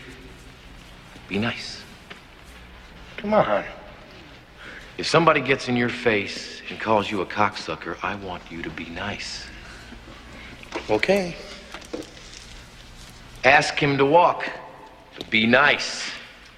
be 1.28 1.40
nice. 1.40 1.82
Come 3.18 3.34
on. 3.34 3.64
If 4.98 5.08
somebody 5.08 5.42
gets 5.42 5.68
in 5.68 5.76
your 5.76 5.90
face 5.90 6.62
and 6.70 6.80
calls 6.80 7.10
you 7.10 7.22
a 7.22 7.26
cocksucker, 7.26 7.98
I 8.04 8.16
want 8.16 8.44
you 8.52 8.62
to 8.62 8.70
be 8.70 8.86
nice. 8.86 9.48
Okay. 10.90 11.36
Ask 13.44 13.76
him 13.78 13.98
to 13.98 14.06
walk, 14.06 14.48
but 15.18 15.30
be 15.30 15.48
nice. 15.48 16.12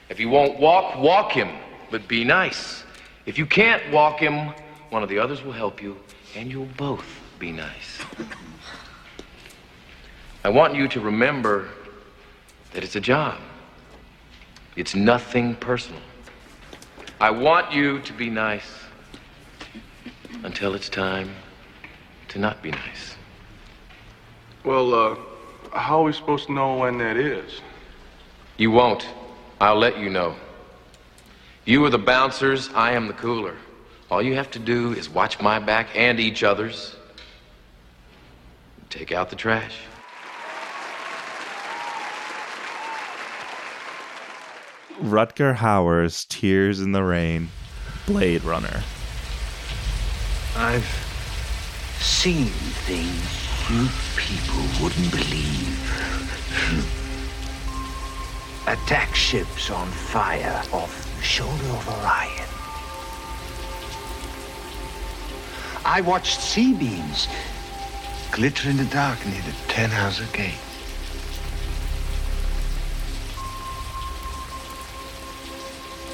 If 0.09 0.17
he 0.17 0.25
won't 0.25 0.59
walk, 0.59 0.97
walk 0.99 1.31
him, 1.31 1.49
but 1.89 2.07
be 2.07 2.23
nice. 2.23 2.83
If 3.25 3.37
you 3.37 3.45
can't 3.45 3.91
walk 3.91 4.19
him, 4.19 4.53
one 4.89 5.01
of 5.01 5.09
the 5.09 5.17
others 5.17 5.41
will 5.43 5.53
help 5.53 5.81
you, 5.81 5.97
and 6.35 6.51
you'll 6.51 6.65
both 6.77 7.05
be 7.39 7.51
nice. 7.51 7.99
I 10.43 10.49
want 10.49 10.75
you 10.75 10.87
to 10.89 10.99
remember 10.99 11.69
that 12.73 12.83
it's 12.83 12.95
a 12.95 13.01
job. 13.01 13.39
It's 14.75 14.93
nothing 14.93 15.55
personal. 15.55 16.01
I 17.19 17.31
want 17.31 17.71
you 17.71 17.99
to 17.99 18.13
be 18.13 18.29
nice 18.29 18.69
until 20.43 20.75
it's 20.75 20.89
time 20.89 21.31
to 22.29 22.39
not 22.39 22.61
be 22.61 22.71
nice. 22.71 23.15
Well, 24.63 24.93
uh, 24.93 25.15
how 25.73 26.01
are 26.01 26.03
we 26.03 26.13
supposed 26.13 26.47
to 26.47 26.53
know 26.53 26.77
when 26.77 26.97
that 26.97 27.17
is? 27.17 27.61
You 28.57 28.71
won't. 28.71 29.07
I'll 29.59 29.77
let 29.77 29.97
you 29.97 30.09
know. 30.09 30.35
You 31.65 31.85
are 31.85 31.89
the 31.89 31.97
bouncers, 31.97 32.69
I 32.73 32.91
am 32.91 33.07
the 33.07 33.13
cooler. 33.13 33.55
All 34.11 34.21
you 34.21 34.35
have 34.35 34.51
to 34.51 34.59
do 34.59 34.93
is 34.93 35.09
watch 35.09 35.39
my 35.41 35.59
back 35.59 35.95
and 35.95 36.19
each 36.19 36.43
other's. 36.43 36.95
Take 38.89 39.11
out 39.11 39.29
the 39.29 39.35
trash. 39.35 39.75
Rutger 45.03 45.57
Hauer's 45.57 46.23
Tears 46.23 46.79
in 46.79 46.93
the 46.93 47.03
Rain, 47.03 47.49
Blade 48.07 48.41
Runner. 48.45 48.81
I've 50.55 50.85
seen 51.99 52.45
things 52.45 53.43
you 53.69 53.89
people 54.15 54.63
wouldn't 54.81 55.11
believe. 55.11 55.77
Attack 58.65 59.13
ships 59.13 59.69
on 59.69 59.87
fire 59.89 60.63
off 60.71 61.17
the 61.17 61.21
shoulder 61.21 61.51
of 61.51 61.89
Orion. 61.89 62.47
I 65.83 65.99
watched 65.99 66.39
C-beams 66.39 67.27
glitter 68.31 68.69
in 68.69 68.77
the 68.77 68.85
dark 68.85 69.25
near 69.25 69.41
the 69.41 69.51
Tannhäuser 69.67 70.31
Gate. 70.31 70.53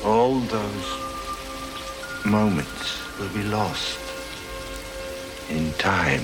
all 0.04 0.40
those 0.40 2.26
moments 2.26 3.18
will 3.20 3.30
be 3.30 3.44
lost 3.44 4.00
in 5.50 5.72
time. 5.74 6.24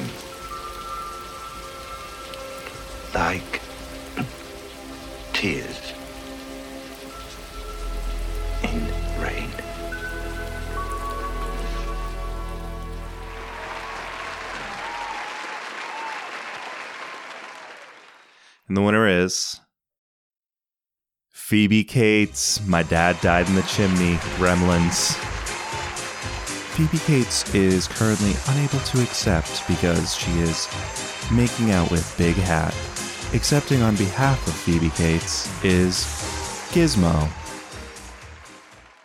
Like 3.13 3.61
tears 5.33 5.93
in 8.63 8.87
rain. 9.21 9.49
And 18.67 18.75
the 18.75 18.81
winner 18.81 19.07
is 19.07 19.59
Phoebe 21.45 21.83
Cates. 21.83 22.65
My 22.65 22.81
dad 22.81 23.21
died 23.21 23.47
in 23.47 23.53
the 23.53 23.61
chimney. 23.61 24.15
Gremlins. 24.39 25.13
Phoebe 26.73 26.97
Cates 26.97 27.53
is 27.53 27.87
currently 27.87 28.33
unable 28.47 28.79
to 28.79 29.03
accept 29.03 29.61
because 29.67 30.15
she 30.15 30.31
is 30.39 30.67
making 31.31 31.69
out 31.69 31.91
with 31.91 32.15
Big 32.17 32.33
Hat. 32.33 32.73
Accepting 33.35 33.83
on 33.83 33.95
behalf 33.95 34.47
of 34.47 34.55
Phoebe 34.55 34.89
Cates 34.89 35.45
is 35.63 35.97
Gizmo. 36.73 37.29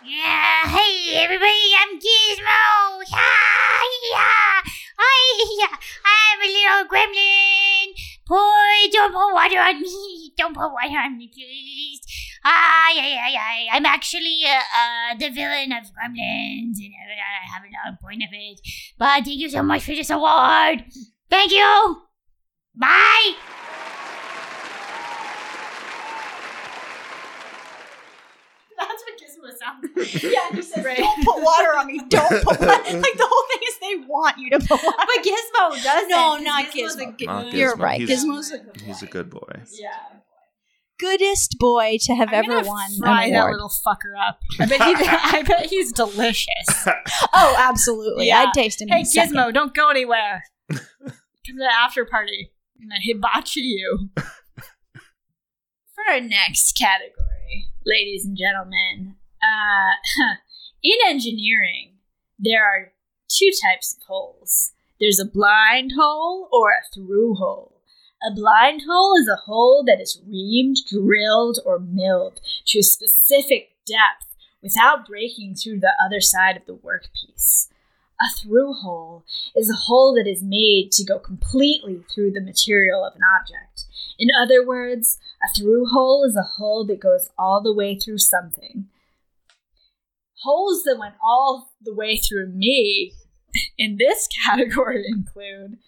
Yeah, 0.03 0.65
hey 0.65 1.17
everybody, 1.17 1.75
I'm 1.79 1.99
Gizmo. 1.99 3.05
Yeah, 3.13 3.83
yeah. 4.15 4.63
I, 4.99 5.69
I'm 6.07 6.41
a 6.41 6.49
little 6.49 6.89
gremlin. 6.89 8.10
Boy, 8.31 8.87
don't 8.93 9.13
pour 9.13 9.35
water 9.35 9.59
on 9.59 9.81
me. 9.83 10.33
Don't 10.39 10.55
pour 10.55 10.73
water 10.73 11.03
on 11.03 11.19
me, 11.19 11.27
please. 11.35 11.99
Ah, 12.45 12.93
yeah, 12.95 13.09
yeah, 13.09 13.29
yeah. 13.29 13.75
I'm 13.75 13.85
actually 13.85 14.45
uh, 14.47 14.55
uh, 14.55 15.19
the 15.19 15.31
villain 15.31 15.73
of 15.73 15.91
Gremlins, 15.91 16.79
and 16.79 16.95
I 16.95 17.51
have 17.51 17.65
a 17.67 17.99
point 18.01 18.23
of 18.23 18.31
it. 18.31 18.61
But 18.97 19.25
thank 19.25 19.41
you 19.41 19.51
so 19.51 19.65
much 19.65 19.83
for 19.83 19.97
this 19.97 20.11
award. 20.11 20.85
Thank 21.29 21.51
you. 21.51 22.03
Bye. 22.77 23.35
That's 28.81 29.05
what 29.05 29.21
Gizmo 29.21 29.59
sounds 29.59 29.89
like. 29.97 30.23
Yeah, 30.33 30.57
he 30.57 30.63
says, 30.63 30.85
"Don't 30.97 31.25
put 31.25 31.43
water 31.43 31.69
on 31.79 31.87
me. 31.87 32.01
Don't 32.09 32.29
put 32.29 32.47
water." 32.61 32.67
Like 32.67 32.83
the 33.17 33.29
whole 33.29 33.45
thing 33.51 33.69
is 33.69 33.79
they 33.81 34.07
want 34.09 34.39
you 34.39 34.51
to 34.51 34.59
put 34.59 34.83
water. 34.83 34.97
But 34.99 35.25
Gizmo 35.25 35.83
does 35.85 36.09
No, 36.09 36.37
not 36.39 36.67
Gizmo's 36.67 36.97
Gizmo. 36.97 37.19
good- 37.19 37.27
Not 37.27 37.53
You're 37.53 37.77
right. 37.77 38.01
He's, 38.01 38.25
Gizmo's 38.25 38.53
a 38.53 38.85
he's 38.85 39.03
a 39.03 39.07
good 39.07 39.31
boy. 39.31 39.63
Yeah. 39.79 39.91
goodest 40.99 41.57
boy 41.59 41.97
to 42.03 42.15
have 42.15 42.29
I'm 42.29 42.51
ever 42.51 42.63
won 42.69 42.91
Fry 42.99 43.31
that 43.31 43.51
little 43.51 43.71
fucker 43.87 44.15
up. 44.29 44.39
I 44.61 44.67
bet, 44.67 44.83
he, 44.83 44.95
I 45.39 45.43
bet 45.43 45.67
he's 45.67 45.93
delicious. 45.93 46.87
Oh, 47.33 47.55
absolutely. 47.59 48.27
Yeah. 48.29 48.47
I'd 48.49 48.53
taste 48.55 48.81
him. 48.83 48.89
Hey, 48.89 48.97
in 49.01 49.03
a 49.03 49.07
second. 49.07 49.35
Gizmo, 49.37 49.53
don't 49.55 49.75
go 49.75 49.89
anywhere. 49.89 50.43
Come 50.71 50.79
to 50.79 51.53
the 51.57 51.73
after 51.73 52.05
party. 52.05 52.53
I'm 52.81 52.89
gonna 52.89 53.01
hibachi 53.03 53.61
you. 53.61 54.11
For 55.95 56.05
our 56.15 56.21
next 56.21 56.73
category, 56.79 57.13
ladies 57.85 58.25
and 58.25 58.37
gentlemen, 58.37 59.17
uh, 59.43 60.35
in 60.83 60.99
engineering, 61.07 61.93
there 62.39 62.65
are 62.65 62.93
two 63.29 63.51
types 63.63 63.97
of 63.97 64.03
holes. 64.05 64.73
There's 65.01 65.19
a 65.19 65.25
blind 65.25 65.93
hole 65.99 66.49
or 66.53 66.71
a 66.71 66.95
through 66.95 67.37
hole. 67.37 67.81
A 68.23 68.35
blind 68.35 68.83
hole 68.87 69.15
is 69.19 69.29
a 69.29 69.37
hole 69.47 69.83
that 69.87 70.01
is 70.01 70.21
reamed, 70.29 70.87
drilled, 70.87 71.59
or 71.65 71.79
milled 71.79 72.41
to 72.67 72.81
a 72.81 72.83
specific 72.83 73.71
depth 73.87 74.37
without 74.63 75.07
breaking 75.07 75.55
through 75.55 75.81
the 75.81 75.93
other 76.05 76.21
side 76.21 76.57
of 76.57 76.67
the 76.67 76.75
workpiece. 76.75 77.69
A 78.21 78.29
through 78.37 78.75
hole 78.75 79.25
is 79.57 79.71
a 79.71 79.75
hole 79.87 80.15
that 80.15 80.29
is 80.29 80.43
made 80.43 80.93
to 80.93 81.05
go 81.05 81.19
completely 81.19 82.05
through 82.15 82.33
the 82.33 82.43
material 82.43 83.03
of 83.03 83.15
an 83.17 83.23
object. 83.41 83.87
In 84.19 84.29
other 84.39 84.67
words, 84.67 85.19
a 85.43 85.49
through 85.57 85.87
hole 85.87 86.25
is 86.25 86.37
a 86.37 86.43
hole 86.43 86.85
that 86.87 87.01
goes 87.01 87.31
all 87.39 87.63
the 87.63 87.73
way 87.73 87.99
through 87.99 88.19
something. 88.19 88.89
Holes 90.43 90.83
that 90.85 90.99
went 90.99 91.15
all 91.23 91.73
the 91.83 91.95
way 91.95 92.17
through 92.17 92.49
me 92.49 93.13
in 93.77 93.97
this 93.99 94.29
category 94.45 95.05
include 95.07 95.79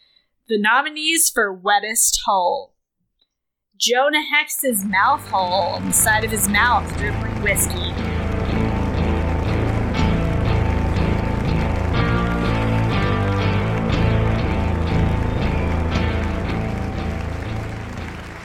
the 0.48 0.58
nominees 0.58 1.30
for 1.30 1.52
wettest 1.52 2.20
hole. 2.24 2.74
Jonah 3.78 4.22
Hex's 4.22 4.84
mouth 4.84 5.26
hole 5.28 5.74
on 5.74 5.86
the 5.86 5.92
side 5.92 6.24
of 6.24 6.30
his 6.30 6.48
mouth 6.48 6.96
dribbling 6.98 7.42
whiskey. 7.42 8.01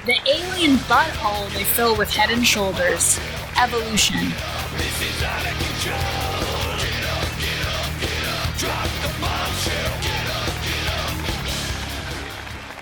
The 0.07 0.15
alien 0.25 0.77
butthole 0.87 1.53
they 1.53 1.65
fill 1.65 1.97
with 1.97 2.09
head 2.09 2.29
and 2.29 2.47
shoulders. 2.47 3.19
Evolution. 3.61 4.15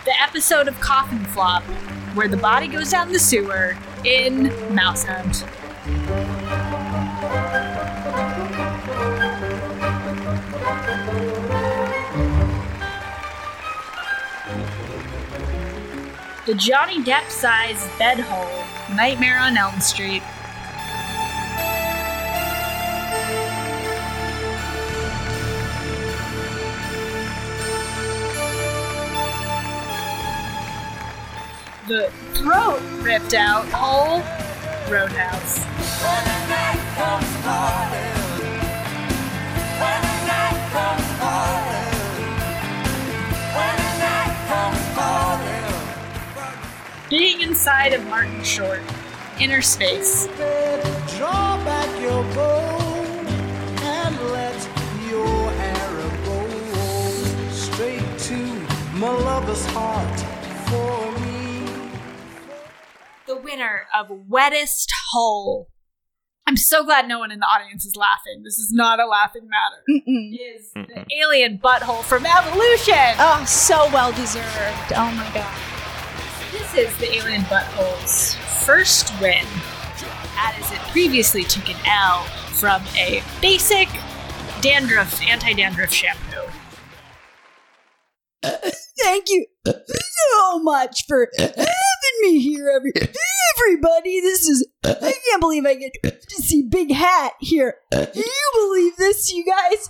The 0.06 0.22
episode 0.22 0.68
of 0.68 0.80
Coffin 0.80 1.26
Flop, 1.26 1.64
where 2.14 2.28
the 2.28 2.38
body 2.38 2.68
goes 2.68 2.92
down 2.92 3.12
the 3.12 3.18
sewer 3.18 3.76
in 4.04 4.54
Mouse 4.76 5.06
Hunt. 5.06 5.44
The 16.46 16.54
Johnny 16.54 17.04
Depp 17.04 17.28
sized 17.32 17.90
bed 17.98 18.20
hole, 18.20 18.96
Nightmare 18.96 19.40
on 19.40 19.58
Elm 19.58 19.80
Street. 19.80 20.22
The 31.88 32.12
throat 32.36 32.80
ripped 33.02 33.34
out 33.34 33.66
hole, 33.70 34.22
Roadhouse. 34.88 35.66
Being 47.10 47.42
inside 47.42 47.94
of 47.94 48.04
Martin 48.08 48.44
Short, 48.44 48.82
Inner 49.40 49.62
Space. 49.62 50.26
Draw 51.18 51.64
back 51.64 52.02
your 52.02 52.24
bow 52.34 52.78
and 53.82 54.20
let 54.32 54.70
your 55.08 55.52
arrow 55.52 56.10
go 56.26 56.48
straight 57.52 58.18
to 58.20 58.36
my 58.96 59.10
lover's 59.10 59.66
heart 59.68 60.20
for 60.68 61.12
me. 61.22 61.90
the 63.28 63.36
winner 63.36 63.86
of 63.94 64.08
Wettest 64.28 64.88
Hole. 65.12 65.70
I'm 66.48 66.58
so 66.58 66.84
glad 66.84 67.08
no 67.08 67.20
one 67.20 67.32
in 67.32 67.40
the 67.40 67.46
audience 67.46 67.86
is 67.86 67.96
laughing. 67.96 68.42
This 68.44 68.58
is 68.58 68.72
not 68.72 69.00
a 69.00 69.06
laughing 69.06 69.48
matter. 69.48 70.02
Is 70.08 70.72
the 70.74 71.06
alien 71.22 71.60
butthole 71.60 72.04
from 72.04 72.26
Evolution. 72.26 73.16
Oh, 73.20 73.44
so 73.48 73.90
well 73.94 74.12
deserved. 74.12 74.94
Oh 74.96 75.12
my 75.16 75.32
god. 75.34 75.56
This 76.58 76.74
is 76.76 76.98
the 77.00 77.14
alien 77.16 77.42
butthole's 77.44 78.36
first 78.66 79.12
win, 79.20 79.46
as 80.38 80.72
it 80.72 80.80
previously 80.92 81.44
took 81.44 81.68
an 81.68 81.76
L 81.86 82.24
from 82.54 82.82
a 82.98 83.22
basic 83.42 83.90
dandruff, 84.62 85.22
anti-dandruff 85.22 85.92
shampoo. 85.92 86.50
Uh, 88.42 88.56
thank 89.02 89.26
you 89.28 89.46
so 89.66 90.60
much 90.60 91.04
for 91.10 91.28
having 91.38 91.56
me 92.22 92.40
here, 92.40 92.72
every 92.74 92.94
everybody. 93.58 94.22
This 94.22 94.48
is 94.48 94.66
I 94.86 95.14
can't 95.28 95.42
believe 95.42 95.66
I 95.66 95.76
get 95.76 95.92
to 96.04 96.42
see 96.42 96.64
Big 96.64 96.90
Hat 96.94 97.34
here. 97.42 97.76
Do 97.92 98.08
you 98.16 98.52
believe 98.54 98.96
this, 98.96 99.30
you 99.34 99.44
guys? 99.44 99.90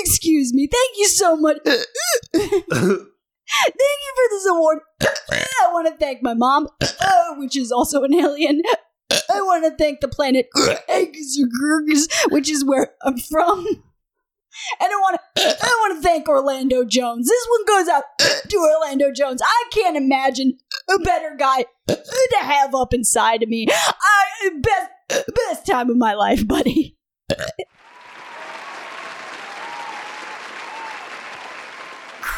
Excuse 0.00 0.54
me. 0.54 0.66
Thank 0.66 0.96
you 0.96 1.08
so 1.08 1.36
much. 1.36 1.58
Thank 3.64 3.74
you 3.76 4.14
for 4.14 4.30
this 4.30 4.46
award. 4.46 4.78
I 5.02 5.72
want 5.72 5.88
to 5.88 5.94
thank 5.96 6.22
my 6.22 6.34
mom, 6.34 6.68
uh, 6.80 7.34
which 7.36 7.56
is 7.56 7.72
also 7.72 8.02
an 8.04 8.14
alien. 8.14 8.62
I 9.10 9.40
want 9.40 9.64
to 9.64 9.70
thank 9.70 10.00
the 10.00 10.08
planet 10.08 10.48
which 12.30 12.50
is 12.50 12.64
where 12.64 12.94
I'm 13.02 13.18
from. 13.18 13.66
And 14.80 14.90
I 14.92 14.96
want 14.96 15.20
to 15.36 15.42
I 15.42 15.68
want 15.80 15.96
to 15.96 16.08
thank 16.08 16.28
Orlando 16.28 16.84
Jones. 16.84 17.28
This 17.28 17.46
one 17.48 17.64
goes 17.66 17.88
out 17.88 18.04
to 18.18 18.56
Orlando 18.56 19.12
Jones. 19.12 19.40
I 19.42 19.64
can't 19.70 19.96
imagine 19.96 20.58
a 20.90 20.98
better 20.98 21.36
guy 21.38 21.64
to 21.86 22.36
have 22.40 22.74
up 22.74 22.92
inside 22.92 23.42
of 23.42 23.48
me. 23.48 23.66
I 23.70 24.50
best 24.60 25.26
best 25.34 25.66
time 25.66 25.90
of 25.90 25.96
my 25.96 26.14
life, 26.14 26.46
buddy. 26.46 26.96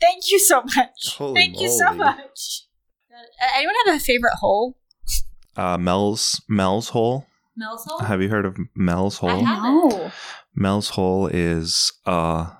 Thank 0.00 0.30
you 0.30 0.38
so 0.38 0.62
much. 0.76 1.16
Holy 1.16 1.34
Thank 1.34 1.58
you 1.58 1.70
so 1.70 1.94
much. 1.94 2.66
Uh, 3.10 3.46
anyone 3.56 3.74
have 3.86 3.96
a 3.96 3.98
favorite 3.98 4.34
hole? 4.40 4.76
Uh, 5.56 5.78
Mel's 5.78 6.42
Mel's 6.46 6.90
hole. 6.90 7.26
Mel's 7.56 7.86
hole? 7.88 8.00
Have 8.00 8.20
you 8.20 8.28
heard 8.28 8.44
of 8.44 8.58
Mel's 8.74 9.16
hole? 9.18 9.44
haven't. 9.44 10.12
Mel's 10.54 10.90
hole 10.90 11.26
is 11.26 11.90
uh 12.04 12.50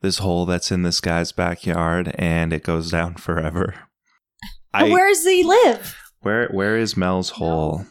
this 0.00 0.18
hole 0.18 0.44
that's 0.44 0.72
in 0.72 0.82
this 0.82 1.00
guy's 1.00 1.30
backyard, 1.30 2.12
and 2.16 2.52
it 2.52 2.64
goes 2.64 2.90
down 2.90 3.14
forever. 3.14 3.74
And 4.74 4.90
where 4.90 5.08
does 5.08 5.24
he 5.24 5.44
live? 5.44 5.96
where 6.22 6.48
where 6.48 6.76
is 6.76 6.96
Mel's 6.96 7.30
hole? 7.30 7.86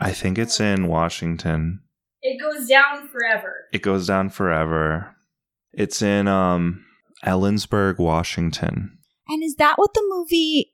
I 0.00 0.12
think 0.12 0.38
it's 0.38 0.58
in 0.58 0.86
Washington. 0.86 1.82
It 2.22 2.40
goes 2.40 2.68
down 2.68 3.08
forever. 3.08 3.66
It 3.72 3.82
goes 3.82 4.06
down 4.06 4.30
forever. 4.30 5.16
It's 5.72 6.02
in 6.02 6.28
um 6.28 6.84
Ellensburg, 7.24 7.98
Washington. 7.98 8.98
And 9.28 9.42
is 9.42 9.56
that 9.56 9.78
what 9.78 9.94
the 9.94 10.04
movie 10.08 10.72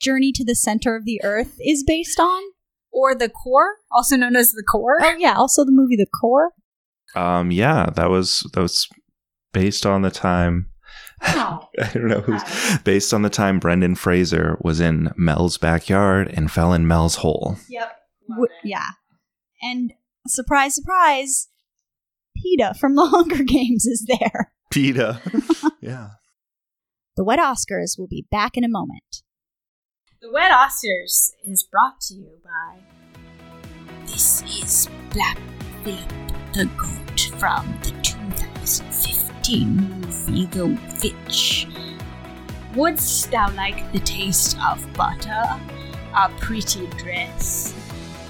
Journey 0.00 0.32
to 0.32 0.44
the 0.44 0.54
Center 0.54 0.96
of 0.96 1.04
the 1.04 1.20
Earth 1.22 1.56
is 1.64 1.84
based 1.84 2.18
on? 2.18 2.42
Or 2.94 3.14
The 3.14 3.28
Core, 3.28 3.76
also 3.90 4.16
known 4.16 4.36
as 4.36 4.52
The 4.52 4.64
Core. 4.70 4.98
Oh 5.00 5.14
yeah, 5.18 5.34
also 5.34 5.64
the 5.64 5.72
movie 5.72 5.96
The 5.96 6.06
Core. 6.20 6.50
Um 7.14 7.50
yeah, 7.50 7.86
that 7.94 8.10
was 8.10 8.48
that 8.54 8.60
was 8.60 8.88
based 9.52 9.86
on 9.86 10.02
the 10.02 10.10
time 10.10 10.68
Oh. 11.24 11.68
I 11.80 11.90
don't 11.92 12.08
know 12.08 12.20
who's 12.20 12.42
based 12.84 13.14
on 13.14 13.22
the 13.22 13.30
time 13.30 13.58
Brendan 13.60 13.94
Fraser 13.94 14.58
was 14.60 14.80
in 14.80 15.12
Mel's 15.16 15.56
backyard 15.58 16.28
and 16.34 16.50
fell 16.50 16.72
in 16.72 16.86
Mel's 16.86 17.16
hole. 17.16 17.56
Yep. 17.68 17.96
W- 18.28 18.48
yeah. 18.64 18.88
And 19.62 19.92
surprise, 20.26 20.74
surprise, 20.74 21.48
Peeta 22.36 22.76
from 22.76 22.94
the 22.96 23.06
Hunger 23.06 23.42
Games 23.42 23.86
is 23.86 24.06
there. 24.06 24.52
Peeta. 24.72 25.20
yeah. 25.80 26.10
The 27.16 27.24
Wet 27.24 27.38
Oscars 27.38 27.98
will 27.98 28.08
be 28.08 28.26
back 28.30 28.56
in 28.56 28.64
a 28.64 28.68
moment. 28.68 29.22
The 30.20 30.32
Wet 30.32 30.50
Oscars 30.50 31.32
is 31.44 31.62
brought 31.70 32.00
to 32.02 32.14
you 32.14 32.38
by. 32.42 32.78
This 34.06 34.42
is 34.42 34.88
Black 35.10 35.38
Phillip 35.84 36.32
the 36.52 36.66
Goat 36.76 37.20
from 37.38 37.78
the 37.82 37.90
2015 38.02 40.00
movie 40.00 40.46
The 40.46 40.66
Witch. 41.02 41.66
Wouldst 42.74 43.30
thou 43.30 43.50
like 43.54 43.90
the 43.92 44.00
taste 44.00 44.58
of 44.58 44.86
butter, 44.92 45.60
a 46.14 46.28
pretty 46.40 46.86
dress? 46.98 47.74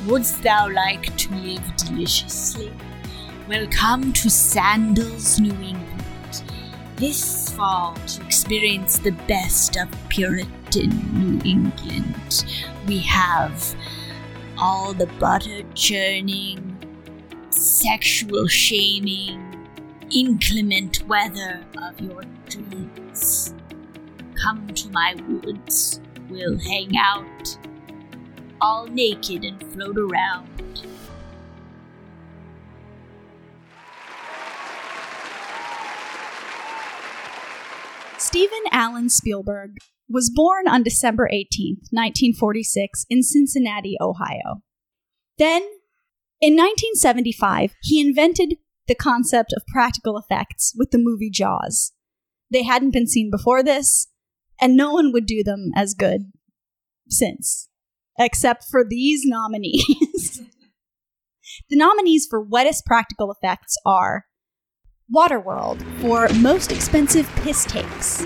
Wouldst 0.07 0.43
thou 0.43 0.69
like 0.69 1.17
to 1.17 1.35
live 1.37 1.77
deliciously? 1.77 2.73
Welcome 3.49 4.13
to 4.15 4.29
Sandals, 4.29 5.39
New 5.39 5.53
England. 5.53 6.43
This 6.97 7.53
fall, 7.53 7.95
to 7.95 8.23
experience 8.27 8.99
the 8.99 9.13
best 9.29 9.77
of 9.77 9.89
Puritan 10.09 10.91
New 11.13 11.41
England, 11.49 12.45
we 12.89 12.99
have 12.99 13.77
all 14.59 14.93
the 14.93 15.07
butter 15.21 15.63
churning, 15.75 16.77
sexual 17.51 18.49
shaming, 18.49 19.41
inclement 20.11 21.07
weather 21.07 21.65
of 21.81 22.01
your 22.01 22.23
dreams. 22.49 23.55
Come 24.35 24.67
to 24.67 24.91
my 24.91 25.15
woods, 25.29 26.01
we'll 26.29 26.59
hang 26.59 26.97
out, 26.99 27.57
all 28.63 28.87
naked 28.87 29.45
and 29.45 29.61
float 29.73 29.99
around. 29.99 30.49
Stephen 38.19 38.63
Allan 38.71 39.11
Spielberg 39.11 39.79
was 40.09 40.31
born 40.33 40.69
on 40.69 40.85
December 40.85 41.29
18, 41.33 41.79
1946, 41.91 43.05
in 43.11 43.23
Cincinnati, 43.23 43.97
Ohio. 44.01 44.63
Then, 45.39 45.63
in 46.41 46.55
1975, 46.55 47.75
he 47.83 48.01
invented 48.01 48.59
the 48.87 48.95
concept 48.95 49.53
of 49.57 49.67
practical 49.67 50.17
effects 50.17 50.73
with 50.77 50.93
the 50.93 50.99
movie 50.99 51.31
Jaws. 51.31 51.93
They 52.51 52.63
hadn't 52.63 52.93
been 52.93 53.09
seen 53.09 53.29
before 53.31 53.63
this, 53.63 54.09
and 54.61 54.77
no 54.77 54.93
one 54.93 55.13
would 55.13 55.27
do 55.27 55.43
them 55.43 55.73
as 55.75 55.95
good 55.95 56.31
since, 57.09 57.69
except 58.19 58.65
for 58.71 58.85
these 58.89 59.23
nominees. 59.25 60.43
the 61.71 61.77
nominees 61.77 62.27
for 62.29 62.41
wettest 62.41 62.85
practical 62.87 63.31
effects 63.31 63.77
are 63.85 64.27
Waterworld 65.15 65.83
for 66.01 66.29
most 66.41 66.73
expensive 66.73 67.29
piss 67.37 67.67
takes. 67.67 68.25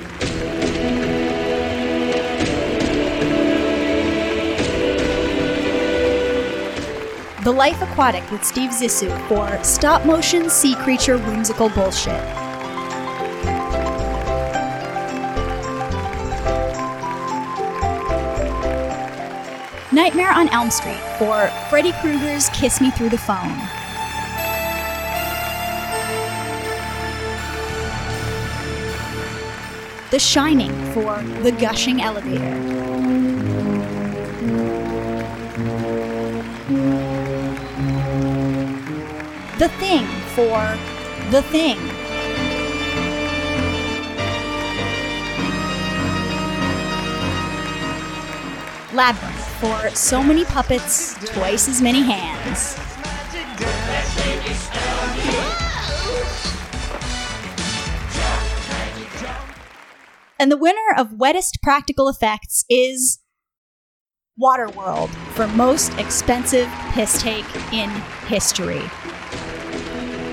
The 7.42 7.52
Life 7.52 7.80
Aquatic 7.82 8.28
with 8.30 8.44
Steve 8.44 8.70
Zissou 8.70 9.10
for 9.28 9.62
stop 9.64 10.04
motion 10.04 10.50
sea 10.50 10.74
creature 10.76 11.18
whimsical 11.18 11.68
bullshit. 11.70 12.45
Nightmare 19.96 20.30
on 20.30 20.50
Elm 20.50 20.70
Street 20.70 21.00
or 21.22 21.48
Freddy 21.70 21.90
Krueger's 22.02 22.50
Kiss 22.50 22.82
Me 22.82 22.90
Through 22.90 23.08
the 23.08 23.16
Phone. 23.16 23.56
The 30.10 30.18
Shining 30.18 30.70
for 30.92 31.22
The 31.42 31.50
Gushing 31.50 32.02
Elevator. 32.02 32.36
The 39.56 39.70
Thing 39.78 40.04
for 40.34 40.76
The 41.30 41.40
Thing. 41.40 41.78
Labyrinth 48.94 49.45
for 49.60 49.88
So 49.90 50.22
Many 50.22 50.44
Puppets, 50.44 51.14
Twice 51.32 51.66
as 51.68 51.80
Many 51.80 52.02
Hands. 52.02 52.76
And 60.38 60.52
the 60.52 60.58
winner 60.58 60.94
of 60.98 61.12
Wettest 61.12 61.62
Practical 61.62 62.08
Effects 62.10 62.66
is 62.68 63.20
Waterworld 64.38 65.08
for 65.32 65.46
most 65.48 65.90
expensive 65.98 66.68
piss 66.90 67.20
take 67.22 67.46
in 67.72 67.88
history. 68.26 68.82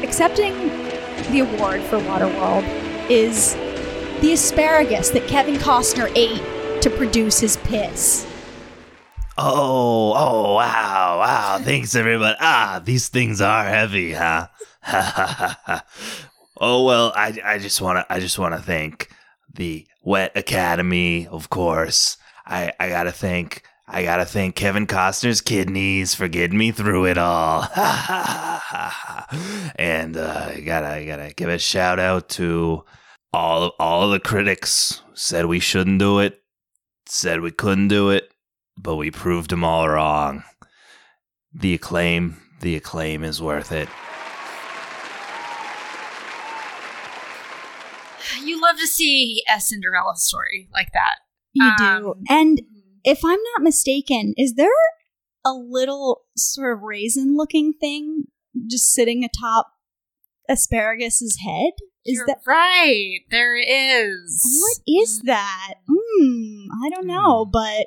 Accepting 0.03 0.53
the 1.31 1.39
award 1.39 1.81
for 1.83 1.99
Waterworld 1.99 2.65
is 3.09 3.53
the 4.19 4.33
asparagus 4.33 5.09
that 5.11 5.25
Kevin 5.29 5.55
Costner 5.55 6.11
ate 6.15 6.81
to 6.81 6.89
produce 6.89 7.39
his 7.39 7.55
piss. 7.57 8.27
Oh, 9.37 10.13
oh, 10.15 10.53
wow, 10.55 11.17
wow. 11.19 11.59
Thanks, 11.61 11.95
everybody. 11.95 12.37
Ah, 12.39 12.81
these 12.83 13.07
things 13.09 13.41
are 13.41 13.65
heavy, 13.65 14.13
huh? 14.13 14.47
Oh 16.57 16.85
well, 16.85 17.11
I, 17.15 17.37
I 17.43 17.57
just 17.57 17.81
wanna 17.81 18.05
I 18.09 18.19
just 18.21 18.37
wanna 18.39 18.59
thank 18.59 19.09
the 19.53 19.85
Wet 20.03 20.31
Academy, 20.35 21.27
of 21.27 21.49
course. 21.49 22.15
I, 22.45 22.71
I 22.79 22.89
gotta 22.89 23.11
thank 23.11 23.63
I 23.87 24.03
gotta 24.03 24.23
thank 24.23 24.55
Kevin 24.55 24.87
Costner's 24.87 25.41
kidneys 25.41 26.15
for 26.15 26.27
getting 26.29 26.57
me 26.57 26.71
through 26.71 27.07
it 27.07 27.17
all. 27.17 27.63
and 29.75 30.15
uh, 30.15 30.51
I 30.51 30.61
gotta 30.65 30.87
I 30.87 31.05
gotta 31.05 31.33
give 31.35 31.49
a 31.49 31.57
shout 31.57 31.99
out 31.99 32.29
to 32.29 32.85
all 33.33 33.73
all 33.79 34.09
the 34.09 34.19
critics 34.19 35.01
said 35.13 35.47
we 35.47 35.59
shouldn't 35.59 35.99
do 35.99 36.19
it, 36.19 36.41
said 37.07 37.41
we 37.41 37.51
couldn't 37.51 37.89
do 37.89 38.09
it, 38.09 38.31
but 38.77 38.95
we 38.95 39.11
proved 39.11 39.49
them 39.49 39.63
all 39.63 39.87
wrong. 39.87 40.43
The 41.53 41.73
acclaim, 41.73 42.41
the 42.61 42.75
acclaim 42.75 43.23
is 43.23 43.41
worth 43.41 43.71
it. 43.71 43.89
You 48.41 48.61
love 48.61 48.77
to 48.79 48.87
see 48.87 49.43
a 49.53 49.59
Cinderella 49.61 50.15
story 50.15 50.69
like 50.73 50.89
that. 50.93 51.15
You 51.53 51.65
Um, 51.65 52.01
do. 52.01 52.13
And 52.29 52.61
if 53.03 53.23
I'm 53.23 53.39
not 53.53 53.61
mistaken, 53.61 54.33
is 54.37 54.55
there 54.55 54.67
a 55.45 55.53
little 55.53 56.21
sort 56.35 56.73
of 56.77 56.83
raisin 56.83 57.35
looking 57.37 57.73
thing 57.73 58.25
just 58.69 58.91
sitting 58.93 59.23
atop 59.23 59.67
asparagus's 60.49 61.39
head? 61.45 61.73
Is 62.05 62.15
You're 62.17 62.25
that 62.27 62.39
right? 62.45 63.19
There 63.29 63.55
is. 63.55 64.41
what 64.59 64.77
is 64.87 65.21
that? 65.21 65.75
Hmm, 65.87 66.65
I 66.83 66.89
don't 66.89 67.07
know, 67.07 67.45
but 67.45 67.61
I'm 67.61 67.85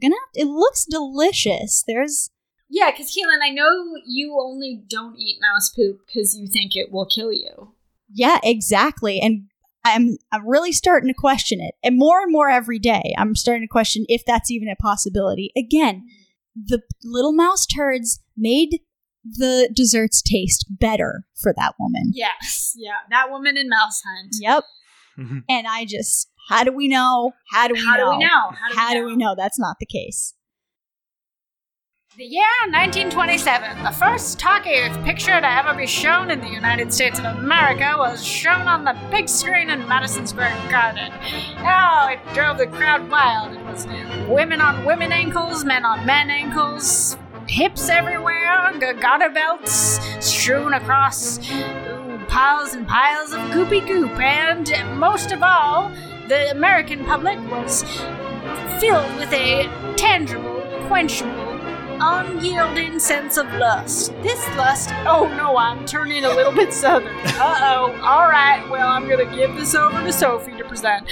gonna 0.00 0.14
have 0.14 0.28
it 0.34 0.46
looks 0.46 0.86
delicious. 0.88 1.84
There's 1.86 2.30
Yeah, 2.68 2.90
because 2.90 3.10
Keelan, 3.10 3.42
I 3.42 3.50
know 3.50 3.68
you 4.06 4.36
only 4.40 4.82
don't 4.88 5.18
eat 5.18 5.38
mouse 5.40 5.70
poop 5.70 6.00
because 6.06 6.36
you 6.36 6.48
think 6.48 6.76
it 6.76 6.92
will 6.92 7.06
kill 7.06 7.32
you. 7.32 7.74
yeah, 8.12 8.38
exactly. 8.42 9.20
And 9.20 9.48
I'm 9.84 10.16
I'm 10.32 10.48
really 10.48 10.72
starting 10.72 11.08
to 11.08 11.14
question 11.14 11.60
it. 11.60 11.74
And 11.82 11.98
more 11.98 12.22
and 12.22 12.32
more 12.32 12.48
every 12.48 12.78
day, 12.78 13.14
I'm 13.18 13.34
starting 13.34 13.62
to 13.62 13.68
question 13.68 14.04
if 14.08 14.24
that's 14.26 14.50
even 14.50 14.68
a 14.68 14.76
possibility. 14.76 15.52
Again, 15.56 16.04
the 16.54 16.80
little 17.02 17.32
mouse 17.34 17.66
turds 17.66 18.20
made 18.36 18.80
the 19.24 19.70
desserts 19.74 20.22
taste 20.22 20.66
better 20.68 21.24
for 21.40 21.52
that 21.56 21.74
woman. 21.78 22.12
Yes, 22.12 22.74
yeah, 22.76 22.98
that 23.10 23.30
woman 23.30 23.56
in 23.56 23.68
Mouse 23.68 24.02
Hunt. 24.06 24.34
Yep. 24.40 24.64
and 25.48 25.66
I 25.66 25.84
just, 25.84 26.28
how 26.48 26.64
do 26.64 26.72
we 26.72 26.88
know? 26.88 27.32
How 27.50 27.68
do 27.68 27.74
we 27.74 27.80
How 27.80 27.96
do 27.96 28.02
know? 28.02 28.10
we 28.10 28.18
know? 28.18 28.50
How 28.74 28.92
do 28.92 29.00
we 29.00 29.00
do 29.00 29.06
we 29.06 29.16
know 29.16 29.34
that's 29.36 29.58
not 29.58 29.76
the 29.80 29.86
case? 29.86 30.34
The 32.16 32.24
year 32.24 32.46
1927, 32.70 33.82
the 33.82 33.90
first 33.90 34.38
talkie 34.38 34.88
picture 35.02 35.40
to 35.40 35.50
ever 35.50 35.74
be 35.76 35.84
shown 35.84 36.30
in 36.30 36.40
the 36.40 36.48
United 36.48 36.94
States 36.94 37.18
of 37.18 37.24
America 37.24 37.94
was 37.98 38.24
shown 38.24 38.68
on 38.68 38.84
the 38.84 38.96
big 39.10 39.28
screen 39.28 39.68
in 39.68 39.80
Madison 39.88 40.24
Square 40.24 40.56
Garden. 40.70 41.12
Oh, 41.58 42.08
it 42.12 42.20
drove 42.32 42.58
the 42.58 42.68
crowd 42.68 43.10
wild. 43.10 43.56
It 43.56 43.64
was 43.64 43.86
women 44.28 44.60
on 44.60 44.84
women 44.84 45.10
ankles, 45.10 45.64
men 45.64 45.84
on 45.84 46.06
men 46.06 46.30
ankles, 46.30 47.16
hips 47.48 47.88
everywhere, 47.88 48.72
garter 49.00 49.30
belts 49.30 49.98
strewn 50.24 50.74
across 50.74 51.38
ooh, 51.50 52.20
piles 52.28 52.74
and 52.74 52.86
piles 52.86 53.32
of 53.32 53.40
goopy 53.50 53.84
goop, 53.86 54.18
and 54.20 54.72
most 54.98 55.32
of 55.32 55.42
all, 55.42 55.90
the 56.28 56.50
American 56.50 57.04
public 57.04 57.38
was 57.50 57.82
filled 58.80 59.14
with 59.16 59.32
a 59.32 59.68
tangible, 59.96 60.62
quenchable, 60.88 61.60
unyielding 62.00 62.98
sense 62.98 63.36
of 63.36 63.46
lust. 63.54 64.12
This 64.22 64.46
lust, 64.56 64.90
oh 65.06 65.32
no, 65.36 65.56
I'm 65.56 65.84
turning 65.86 66.24
a 66.24 66.28
little 66.28 66.52
bit 66.52 66.72
southern. 66.72 67.14
Uh 67.24 67.58
oh. 67.62 68.00
All 68.02 68.28
right, 68.28 68.66
well, 68.70 68.88
I'm 68.88 69.08
gonna 69.08 69.32
give 69.34 69.54
this 69.54 69.74
over 69.74 70.02
to 70.02 70.12
Sophie 70.12 70.56
to 70.56 70.64
present. 70.64 71.08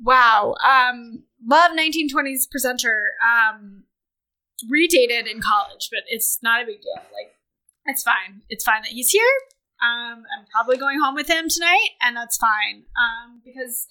Wow. 0.00 0.54
Um, 0.64 1.24
love 1.46 1.72
1920s 1.72 2.50
presenter. 2.50 3.12
Um, 3.22 3.84
redated 4.72 5.30
in 5.30 5.40
college, 5.40 5.88
but 5.90 6.00
it's 6.08 6.38
not 6.42 6.62
a 6.62 6.66
big 6.66 6.80
deal. 6.80 6.96
Like, 6.96 7.34
it's 7.86 8.02
fine. 8.02 8.42
It's 8.48 8.64
fine 8.64 8.82
that 8.82 8.90
he's 8.90 9.10
here. 9.10 9.22
Um, 9.80 10.24
I'm 10.36 10.46
probably 10.52 10.76
going 10.76 10.98
home 11.00 11.14
with 11.14 11.28
him 11.28 11.48
tonight, 11.48 11.90
and 12.02 12.16
that's 12.16 12.36
fine. 12.36 12.84
Um, 12.96 13.40
because 13.44 13.86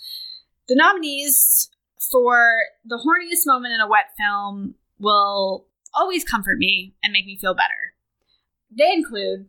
the 0.68 0.76
nominees 0.76 1.70
for 2.12 2.56
the 2.86 2.98
horniest 2.98 3.46
moment 3.46 3.74
in 3.74 3.82
a 3.82 3.88
wet 3.88 4.12
film 4.18 4.76
will 5.00 5.68
always 5.94 6.24
comfort 6.24 6.58
me 6.58 6.96
and 7.04 7.14
make 7.14 7.26
me 7.26 7.38
feel 7.40 7.54
better. 7.54 7.94
They 8.76 8.92
include 8.94 9.48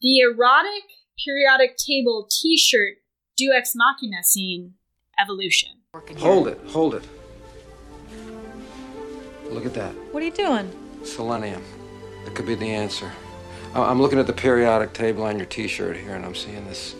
the 0.00 0.18
erotic 0.20 0.84
periodic 1.24 1.76
table 1.76 2.28
T-shirt 2.30 2.98
"Do 3.36 3.52
Ex 3.52 3.72
Machina" 3.74 4.22
scene, 4.22 4.74
Evolution. 5.18 5.70
Hold 6.18 6.48
it, 6.48 6.60
hold 6.68 6.94
it. 6.94 7.08
Look 9.50 9.66
at 9.66 9.74
that. 9.74 9.92
What 10.12 10.22
are 10.22 10.26
you 10.26 10.32
doing? 10.32 10.70
Selenium. 11.04 11.62
That 12.24 12.34
could 12.34 12.46
be 12.46 12.54
the 12.54 12.70
answer. 12.70 13.10
I- 13.74 13.82
I'm 13.90 14.00
looking 14.00 14.18
at 14.18 14.26
the 14.26 14.32
periodic 14.32 14.92
table 14.92 15.24
on 15.24 15.36
your 15.36 15.46
t 15.46 15.66
shirt 15.68 15.96
here, 15.96 16.14
and 16.14 16.24
I'm 16.24 16.34
seeing 16.34 16.66
this 16.66 16.94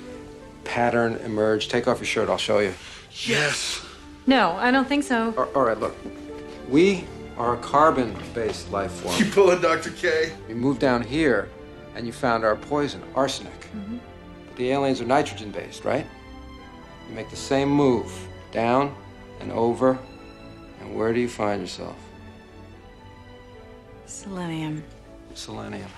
pattern 0.65 1.17
emerge. 1.25 1.69
Take 1.69 1.87
off 1.89 1.99
your 1.99 2.07
shirt, 2.07 2.29
I'll 2.29 2.39
show 2.39 2.59
you. 2.61 2.75
Yes. 3.27 3.81
No, 4.27 4.53
I 4.53 4.71
don't 4.71 4.89
think 4.89 5.05
so. 5.05 5.35
A- 5.37 5.43
All 5.57 5.63
right, 5.65 5.79
look. 5.79 5.95
We 6.69 7.05
are 7.37 7.55
a 7.55 7.59
carbon 7.59 8.17
based 8.35 8.71
life 8.71 8.93
form. 8.93 9.17
You 9.19 9.27
pulling 9.27 9.61
Dr. 9.61 9.91
K? 9.91 10.33
You 10.49 10.55
moved 10.55 10.81
down 10.81 11.03
here, 11.03 11.49
and 11.95 12.07
you 12.07 12.13
found 12.13 12.45
our 12.45 12.57
poison, 12.57 13.03
arsenic. 13.15 13.61
Mm-hmm. 13.77 13.99
But 14.47 14.57
the 14.57 14.71
aliens 14.71 15.01
are 15.01 15.05
nitrogen 15.05 15.51
based, 15.51 15.85
right? 15.85 16.07
You 17.09 17.15
make 17.15 17.29
the 17.31 17.37
same 17.37 17.69
move 17.69 18.11
down 18.53 18.95
and 19.41 19.51
over, 19.53 19.99
and 20.81 20.95
where 20.95 21.13
do 21.13 21.21
you 21.21 21.29
find 21.29 21.61
yourself? 21.61 21.97
Selenium. 24.07 24.85
Selenium. 25.35 25.89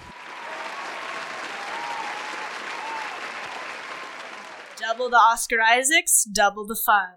Double 4.86 5.08
the 5.08 5.16
Oscar 5.16 5.62
Isaacs, 5.62 6.24
double 6.24 6.66
the 6.66 6.76
fun. 6.76 7.08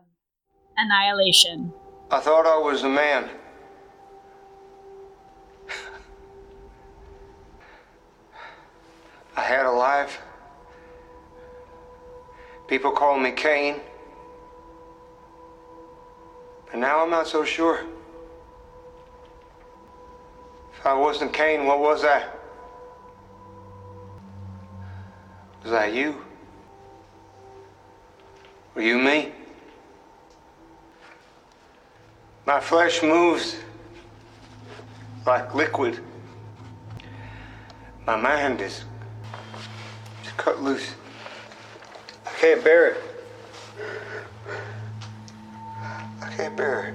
Annihilation. 0.78 1.74
I 2.10 2.22
thought 2.22 2.46
I 2.46 2.58
was 2.58 2.84
a 2.84 2.90
man. 2.90 3.30
I 9.36 9.42
had 9.42 9.66
a 9.66 9.72
life. 9.72 10.22
People 12.70 12.92
call 12.92 13.20
me 13.20 13.34
Kane. 13.34 13.82
But 16.72 16.80
now 16.80 17.04
I'm 17.04 17.10
not 17.10 17.28
so 17.28 17.44
sure. 17.44 17.86
If 20.74 20.86
I 20.86 20.94
wasn't 20.94 21.34
Kane, 21.34 21.66
what 21.66 21.82
was 21.82 22.06
I? 22.06 22.24
Was 25.66 25.74
I 25.74 25.88
you? 25.88 26.27
Were 28.78 28.84
you 28.84 29.00
me? 29.00 29.32
My 32.46 32.60
flesh 32.60 33.02
moves 33.02 33.56
like 35.26 35.56
liquid. 35.56 36.00
My 38.06 38.18
mind 38.18 38.62
is 38.62 38.84
just 40.22 40.38
cut 40.38 40.62
loose. 40.62 40.94
I 42.24 42.30
can't 42.40 42.64
bear 42.64 42.90
it. 42.90 42.98
I 46.22 46.30
can't 46.38 46.56
bear 46.56 46.90
it. 46.90 46.94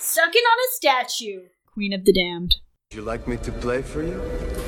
Sucking 0.00 0.42
on 0.42 0.58
a 0.58 0.68
statue. 0.72 1.42
Queen 1.72 1.92
of 1.92 2.04
the 2.04 2.12
Damned. 2.12 2.56
Would 2.90 2.96
you 2.96 3.02
like 3.02 3.28
me 3.28 3.36
to 3.36 3.52
play 3.52 3.82
for 3.82 4.02
you? 4.02 4.63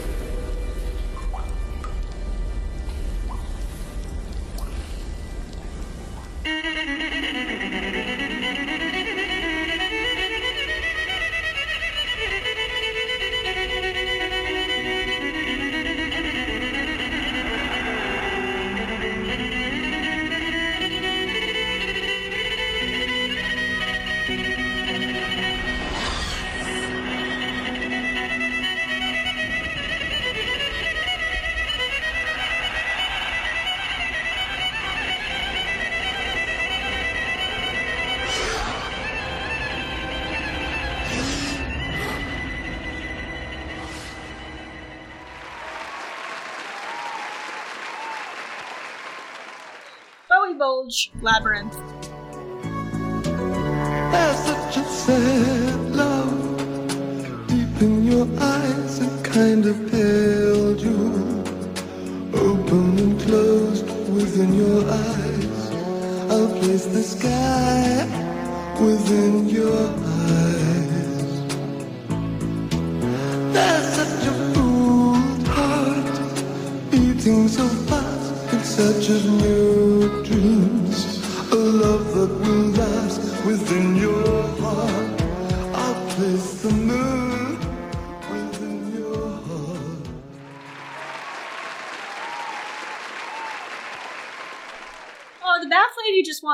Labyrinth. 51.21 51.96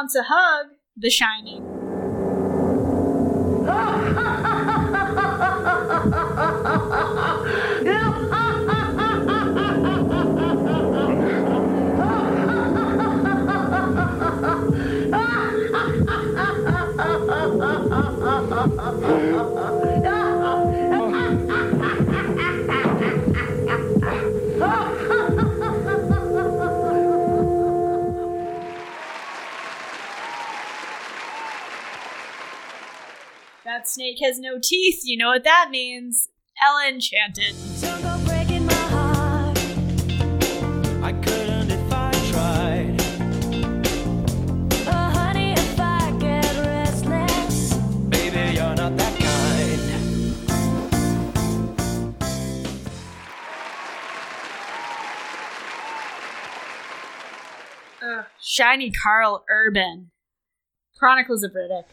Wants 0.02 0.16
a 0.16 0.24
hug. 0.24 0.66
The 0.96 1.10
Shining. 1.10 1.71
Snake 33.92 34.20
has 34.22 34.38
no 34.38 34.58
teeth. 34.58 35.00
You 35.04 35.18
know 35.18 35.28
what 35.28 35.44
that 35.44 35.68
means. 35.70 36.30
Ella 36.62 36.88
Enchanted. 36.88 37.54
I 41.02 41.12
couldn't 41.22 41.70
if 41.70 41.92
I 41.92 42.10
tried. 42.30 42.96
Oh, 44.86 45.10
honey, 45.12 45.52
if 45.52 45.78
I 45.78 46.10
get 46.18 46.56
restless. 46.64 47.74
Baby, 48.08 48.54
you're 48.54 48.74
not 48.74 48.96
that 48.96 49.18
kind. 49.20 49.80
Ugh, 58.02 58.24
Shiny 58.40 58.90
Karl 58.90 59.44
Urban. 59.50 60.12
Chronicles 60.98 61.42
of 61.42 61.52
Riddick. 61.52 61.84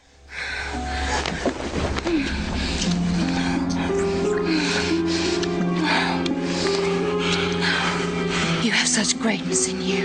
Such 9.04 9.18
greatness 9.18 9.66
in 9.66 9.80
you. 9.80 10.04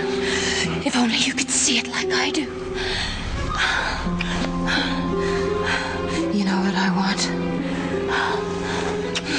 If 0.86 0.96
only 0.96 1.16
you 1.18 1.34
could 1.34 1.50
see 1.50 1.76
it 1.78 1.86
like 1.88 2.08
I 2.10 2.30
do. 2.30 2.46
You 6.36 6.44
know 6.46 6.58
what 6.64 6.74
I 6.74 6.90
want? 6.96 7.20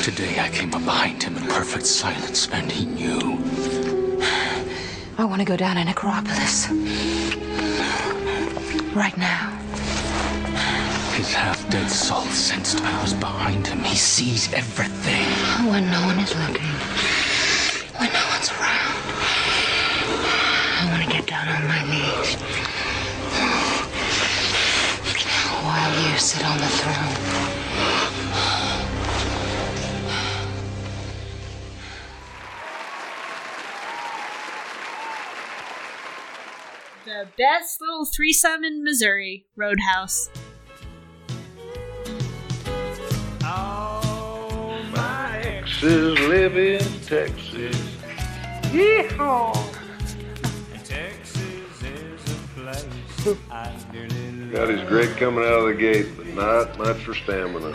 Today 0.03 0.39
I 0.39 0.49
came 0.49 0.71
up 0.75 0.85
behind 0.85 1.23
him 1.23 1.37
in 1.37 1.43
perfect 1.47 1.87
silence, 1.87 2.47
and 2.51 2.71
he 2.71 2.85
knew. 2.85 3.39
I 5.17 5.25
want 5.25 5.41
to 5.41 5.45
go 5.45 5.57
down 5.57 5.77
in 5.79 5.87
Acropolis. 5.87 6.69
Right 8.93 9.17
now. 9.17 9.49
His 11.15 11.33
half 11.33 11.67
dead 11.71 11.89
soul 11.89 12.25
sensed 12.25 12.79
I 12.83 13.01
was 13.01 13.15
behind 13.15 13.65
him. 13.65 13.79
He 13.83 13.95
sees 13.95 14.53
everything. 14.53 15.25
When 15.67 15.89
no 15.89 16.01
one 16.05 16.19
is 16.19 16.35
looking. 16.35 16.73
When 17.99 18.13
no 18.13 18.23
one's 18.29 18.51
around. 18.51 18.93
I 20.79 20.91
want 20.91 21.03
to 21.03 21.09
get 21.17 21.26
down 21.45 21.61
on 21.61 21.67
my 21.67 21.81
knees. 21.83 22.35
While 25.63 26.11
you 26.11 26.17
sit 26.17 26.43
on 26.45 26.57
the 26.57 26.67
throne. 26.67 27.15
The 37.05 37.27
best 37.37 37.81
little 37.81 38.05
threesome 38.05 38.63
in 38.63 38.83
Missouri, 38.83 39.45
Roadhouse. 39.55 40.29
Oh 43.43 44.83
my 44.93 45.39
exes 45.39 46.19
live 46.19 46.57
in 46.57 46.81
Texas. 47.01 47.77
Yeehaw! 48.71 49.66
God, 53.23 54.69
his 54.69 54.87
great 54.87 55.09
coming 55.17 55.43
out 55.43 55.53
of 55.53 55.65
the 55.65 55.73
gate, 55.73 56.07
but 56.15 56.27
not 56.27 56.77
much 56.77 56.97
for 57.03 57.13
stamina. 57.13 57.67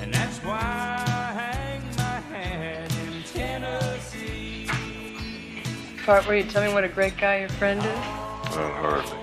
And 0.00 0.14
that's 0.14 0.38
why 0.38 0.58
I 0.58 1.32
hang 1.32 1.82
my 1.96 2.02
hat 2.02 2.92
in 2.96 3.22
Tennessee. 3.24 4.68
Part 6.04 6.26
where 6.26 6.36
you 6.36 6.44
tell 6.44 6.66
me 6.66 6.72
what 6.72 6.84
a 6.84 6.88
great 6.88 7.16
guy 7.16 7.40
your 7.40 7.48
friend 7.50 7.80
is? 7.80 7.84
Not 7.84 8.54
hardly. 8.54 9.18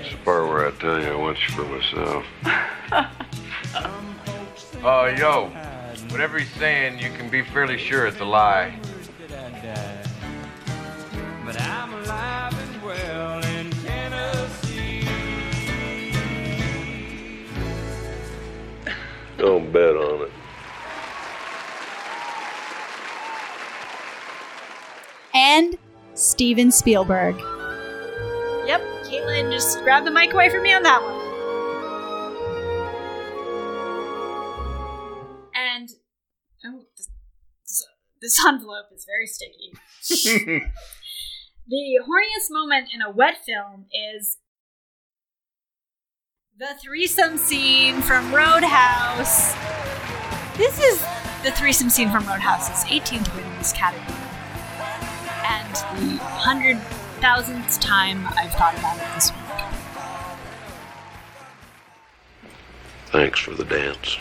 It's 0.00 0.10
the 0.10 0.16
part 0.24 0.48
where 0.48 0.66
I 0.66 0.70
tell 0.72 1.00
you 1.00 1.08
I 1.08 1.16
want 1.16 1.38
you 1.48 1.54
for 1.54 1.64
myself. 1.64 2.24
Uh, 4.82 5.14
yo, 5.18 5.50
whatever 6.14 6.38
he's 6.38 6.52
saying, 6.52 6.96
you 7.00 7.10
can 7.18 7.28
be 7.28 7.42
fairly 7.42 7.76
sure 7.76 8.06
it's 8.06 8.20
a 8.20 8.24
lie. 8.24 8.78
But 11.44 11.60
I'm 11.60 11.92
alive 11.92 12.56
and 12.56 12.82
well 12.84 13.44
in 13.44 13.68
Tennessee. 13.82 15.08
Don't 19.38 19.72
bet 19.72 19.96
on 19.96 20.22
it. 20.22 20.30
And 25.34 25.76
Steven 26.14 26.70
Spielberg. 26.70 27.34
Yep, 28.68 28.80
Caitlin 29.02 29.50
just 29.50 29.82
grabbed 29.82 30.06
the 30.06 30.12
mic 30.12 30.32
away 30.32 30.48
from 30.48 30.62
me 30.62 30.72
on 30.72 30.84
that 30.84 31.02
one. 31.02 31.24
And 35.56 35.88
this, 35.88 36.03
this, 38.24 38.44
envelope 38.46 38.86
is 38.94 39.04
very 39.04 39.26
sticky. 39.26 39.72
the 41.68 42.00
horniest 42.02 42.50
moment 42.50 42.88
in 42.92 43.02
a 43.02 43.10
wet 43.10 43.38
film 43.44 43.86
is 43.92 44.38
the 46.58 46.74
threesome 46.82 47.36
scene 47.36 48.00
from 48.00 48.34
Roadhouse. 48.34 49.54
This 50.56 50.80
is 50.80 51.04
the 51.42 51.50
threesome 51.50 51.90
scene 51.90 52.10
from 52.10 52.26
Roadhouse's 52.26 52.84
18th 52.90 53.34
win 53.34 53.44
in 53.44 53.58
this 53.58 53.72
category. 53.72 54.18
And 55.46 55.74
the 55.98 56.16
hundred 56.24 56.78
thousandth 57.20 57.80
time 57.80 58.26
I've 58.28 58.52
thought 58.52 58.78
about 58.78 58.96
it 58.98 59.14
this 59.14 59.30
week. 59.32 59.40
Thanks 63.06 63.40
for 63.40 63.54
the 63.54 63.64
dance. 63.64 64.18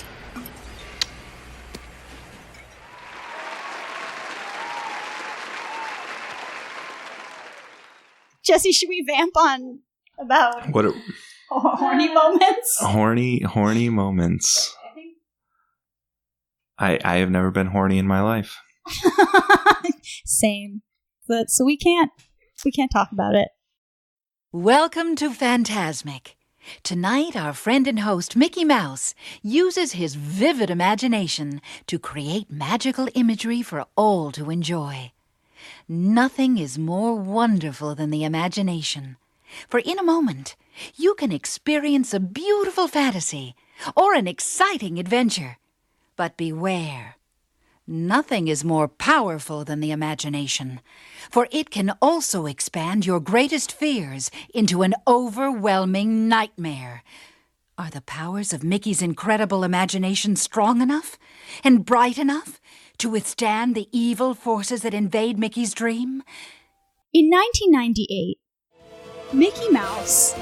Jesse, 8.44 8.72
should 8.72 8.89
we 8.89 9.04
vamp 9.08 9.36
on 9.38 9.80
about 10.20 10.70
What 10.72 10.86
a, 10.86 10.94
horny 11.50 12.12
moments? 12.14 12.78
horny, 12.80 13.39
horny 13.41 13.89
moments. 13.89 14.76
I 16.78 17.00
I 17.04 17.18
have 17.18 17.30
never 17.30 17.52
been 17.52 17.68
horny 17.68 17.98
in 18.00 18.08
my 18.08 18.22
life. 18.22 18.58
Same. 20.26 20.82
But 21.28 21.50
so 21.50 21.64
we 21.64 21.78
can't 21.78 22.12
we 22.66 22.72
can't 22.72 22.91
talk 22.91 23.10
about 23.12 23.36
it. 23.36 23.50
Welcome 24.52 25.16
to 25.18 25.30
Fantasmic. 25.30 26.36
Tonight, 26.82 27.36
our 27.36 27.54
friend 27.54 27.88
and 27.88 28.00
host 28.00 28.36
Mickey 28.36 28.64
Mouse 28.64 29.14
uses 29.41 29.94
his 29.94 30.16
vivid 30.16 30.70
imagination 30.70 31.62
to 31.88 32.00
create 32.00 32.50
magical 32.52 33.08
imagery 33.16 33.62
for 33.62 33.86
all 33.98 34.32
to 34.32 34.50
enjoy. 34.50 35.12
Nothing 35.88 36.58
is 36.58 36.80
more 36.80 37.14
wonderful 37.14 37.94
than 37.94 38.10
the 38.10 38.24
imagination, 38.24 39.18
for 39.68 39.80
in 39.80 40.00
a 40.00 40.04
moment, 40.04 40.56
you 40.96 41.14
can 41.14 41.32
experience 41.32 42.14
a 42.14 42.20
beautiful 42.20 42.88
fantasy 42.88 43.56
or 43.96 44.14
an 44.14 44.28
exciting 44.28 44.98
adventure. 44.98 45.58
But 46.16 46.38
beware. 46.38 47.18
Nothing 47.86 48.48
is 48.48 48.64
more 48.64 48.88
powerful 48.88 49.66
than 49.66 49.82
the 49.82 49.92
imagination, 49.92 50.80
for 51.30 51.50
it 51.52 51.70
can 51.70 51.92
also 52.02 52.46
expand 52.46 53.06
your 53.06 53.20
greatest 53.20 53.74
fears 53.74 54.32
into 54.54 54.84
an 54.84 54.94
overwhelming 55.06 56.30
nightmare. 56.30 57.04
Are 57.78 57.90
the 57.90 58.02
powers 58.02 58.54
of 58.54 58.64
Mickey's 58.64 59.02
incredible 59.02 59.66
imagination 59.66 60.38
strong 60.38 60.82
enough 60.82 61.18
and 61.62 61.84
bright 61.84 62.18
enough 62.18 62.62
to 62.98 63.10
withstand 63.10 63.76
the 63.76 63.88
evil 63.91 64.34
forces 64.34 64.82
that 64.82 64.94
invade 64.94 65.38
Mickey's 65.38 65.74
dream? 65.74 66.24
In 67.14 67.30
1998, 67.30 68.38
Mickey 69.34 69.70
Mouse 69.70 70.34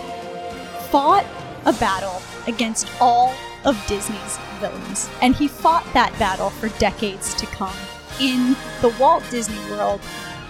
fought 0.89 1.25
a 1.65 1.73
battle 1.73 2.21
against 2.47 2.87
all 2.99 3.33
of 3.65 3.81
Disney's 3.87 4.37
villains, 4.59 5.09
and 5.21 5.35
he 5.35 5.47
fought 5.47 5.85
that 5.93 6.17
battle 6.17 6.49
for 6.49 6.69
decades 6.79 7.33
to 7.35 7.45
come. 7.47 7.75
In 8.19 8.55
the 8.81 8.95
Walt 8.99 9.23
Disney 9.29 9.59
World, 9.69 10.01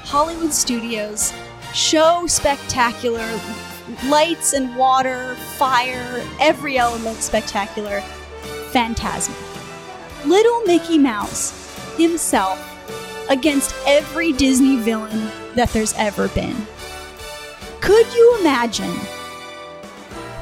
Hollywood 0.04 0.54
Studios 0.54 1.34
show 1.74 2.26
spectacular 2.28 3.28
lights 4.08 4.54
and 4.54 4.76
water, 4.76 5.36
fire, 5.58 6.26
every 6.40 6.78
element 6.78 7.18
spectacular, 7.18 8.02
phantasm. 8.72 9.36
Little 10.26 10.62
Mickey 10.62 10.98
Mouse 10.98 11.61
himself 11.98 12.60
against 13.30 13.76
every 13.86 14.34
Disney 14.34 14.78
villain 14.78 15.32
that 15.56 15.70
there's 15.70 15.94
ever 15.94 16.28
been. 16.30 16.56
Could 17.80 18.14
you 18.14 18.38
imagine? 18.42 18.96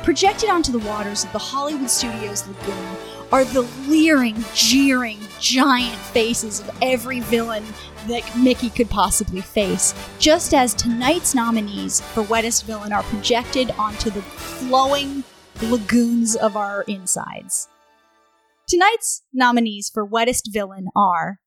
Projected 0.04 0.50
onto 0.50 0.72
the 0.72 0.86
waters 0.88 1.24
of 1.24 1.32
the 1.32 1.39
Hollywood 1.39 1.89
Studios 1.89 2.47
lagoon 2.47 2.97
are 3.32 3.45
the 3.45 3.62
leering, 3.88 4.43
jeering, 4.54 5.20
giant 5.39 5.95
faces 5.95 6.62
of 6.62 6.72
every 6.82 7.20
villain 7.20 7.64
that 8.08 8.24
Mickey 8.36 8.70
could 8.70 8.89
possibly 8.89 9.41
face, 9.41 9.93
just 10.18 10.54
as 10.54 10.74
tonight's 10.74 11.36
nominees 11.36 12.02
for 12.02 12.24
Wettest 12.24 12.66
Villain 12.66 12.91
are 12.91 13.04
projected 13.04 13.72
onto 13.72 14.10
the 14.10 14.22
flowing 14.22 15.24
lagoons 15.62 16.36
of 16.36 16.56
our 16.56 16.84
insides. 16.84 17.68
Tonight's 18.70 19.24
nominees 19.34 19.89
for 19.91 20.07
Wettest 20.07 20.53
Villain 20.53 20.89
are 20.95 21.39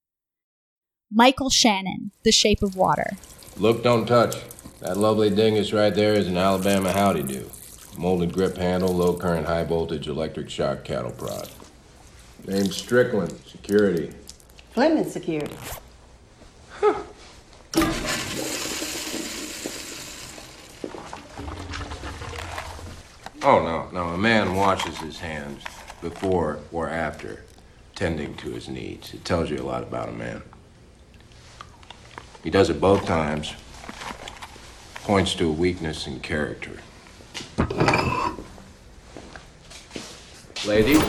Michael 1.09 1.51
Shannon, 1.51 2.11
The 2.25 2.33
Shape 2.33 2.65
of 2.65 2.75
Water. 2.75 3.13
Look, 3.57 3.85
don't 3.85 4.07
touch. 4.07 4.35
That 4.81 4.97
lovely 4.97 5.31
dingus 5.31 5.73
right 5.73 5.95
there 5.95 6.15
is 6.15 6.27
an 6.27 6.37
Alabama 6.37 6.93
Howdy 6.93 7.23
Do. 7.23 7.49
Molded 7.97 8.33
grip 8.33 8.57
handle, 8.57 8.93
low 8.93 9.17
current, 9.17 9.47
high 9.47 9.63
voltage 9.63 10.09
electric 10.09 10.51
shock 10.51 10.83
cattle 10.83 11.13
prod. 11.13 11.49
Name 12.45 12.73
Strickland, 12.73 13.39
security. 13.47 14.13
Fleming 14.73 15.09
Security. 15.09 15.55
Oh, 23.45 23.63
no, 23.63 23.89
no. 23.93 24.09
A 24.09 24.19
man 24.19 24.57
washes 24.57 24.99
his 24.99 25.21
hands 25.21 25.63
before 26.03 26.59
or 26.71 26.89
after 26.91 27.45
tending 27.95 28.35
to 28.35 28.51
his 28.51 28.69
needs. 28.69 29.15
It 29.15 29.25
tells 29.25 29.49
you 29.49 29.59
a 29.59 29.63
lot 29.63 29.83
about 29.83 30.09
a 30.09 30.13
man. 30.13 30.43
He 32.43 32.51
does 32.51 32.69
it 32.69 32.81
both 32.81 33.07
times, 33.07 33.55
points 35.05 35.35
to 35.37 35.49
a 35.49 35.53
weakness 35.53 36.07
in 36.07 36.21
character. 36.21 36.79
Ladies, 40.67 41.03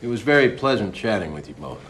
it 0.00 0.06
was 0.06 0.20
very 0.20 0.50
pleasant 0.50 0.94
chatting 0.94 1.32
with 1.32 1.48
you 1.48 1.54
both. 1.54 1.80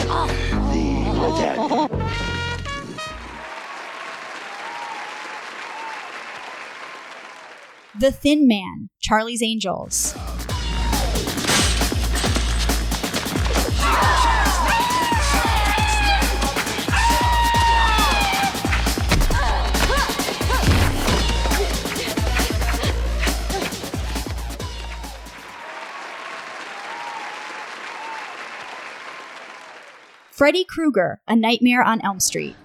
yeah. 0.01 0.53
The 7.98 8.12
Thin 8.12 8.48
Man, 8.48 8.90
Charlie's 9.02 9.42
Angels. 9.42 10.14
Freddy 30.44 30.66
Krueger, 30.66 31.22
A 31.26 31.38
Nightmare 31.38 31.82
on 31.82 32.02
Elm 32.04 32.20
Street. 32.20 32.58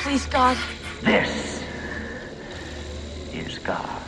Please, 0.00 0.26
God. 0.26 0.58
This 1.02 1.62
is 3.32 3.60
God. 3.60 4.01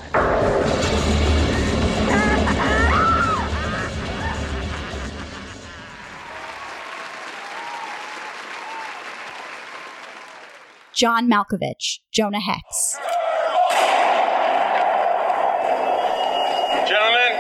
John 10.94 11.28
Malkovich, 11.28 11.98
Jonah 12.12 12.38
Hex. 12.38 12.94
Gentlemen, 16.86 17.32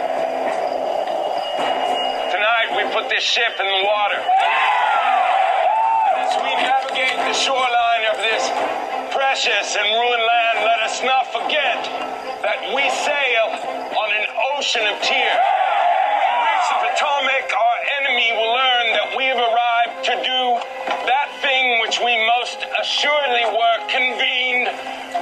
tonight 2.34 2.68
we 2.74 2.82
put 2.90 3.08
this 3.08 3.22
ship 3.22 3.54
in 3.54 3.66
the 3.66 3.82
water. 3.86 4.18
As 6.18 6.34
we 6.42 6.50
navigate 6.66 7.14
the 7.14 7.32
shoreline 7.32 8.04
of 8.10 8.18
this 8.18 8.42
precious 9.14 9.76
and 9.78 9.86
ruined 9.86 10.26
land, 10.26 10.56
let 10.66 10.80
us 10.82 10.98
not 11.06 11.30
forget 11.30 11.78
that 12.42 12.58
we 12.74 12.82
sail 12.90 13.46
on 13.94 14.08
an 14.18 14.26
ocean 14.58 14.82
of 14.82 14.98
tears. 14.98 15.46
Potomac, 16.82 17.46
our 17.54 17.78
enemy 18.02 18.32
will 18.34 18.50
learn 18.50 18.86
that 18.98 19.14
we 19.16 19.24
have 19.30 19.38
arrived 19.38 20.04
to 20.10 20.14
do 20.26 20.42
that 21.06 21.33
thing 21.94 22.04
which 22.04 22.04
we 22.04 22.16
most 22.40 22.64
assuredly 22.80 23.44
were 23.44 23.78
convened 23.88 24.68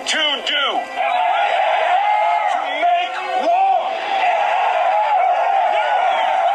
to 0.07 0.43
do. 0.47 0.81
To 2.53 2.59
make 2.81 3.16
war. 3.40 3.90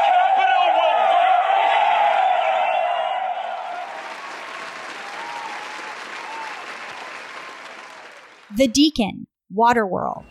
Capital 0.06 0.68
will 0.78 0.98
The 8.58 8.68
Deacon, 8.68 9.28
Waterworld. 9.56 10.26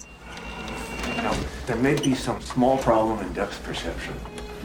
Now, 1.16 1.34
there 1.66 1.76
may 1.76 1.94
be 2.00 2.14
some 2.14 2.40
small 2.40 2.78
problem 2.78 3.20
in 3.20 3.32
depth 3.32 3.62
perception. 3.62 4.14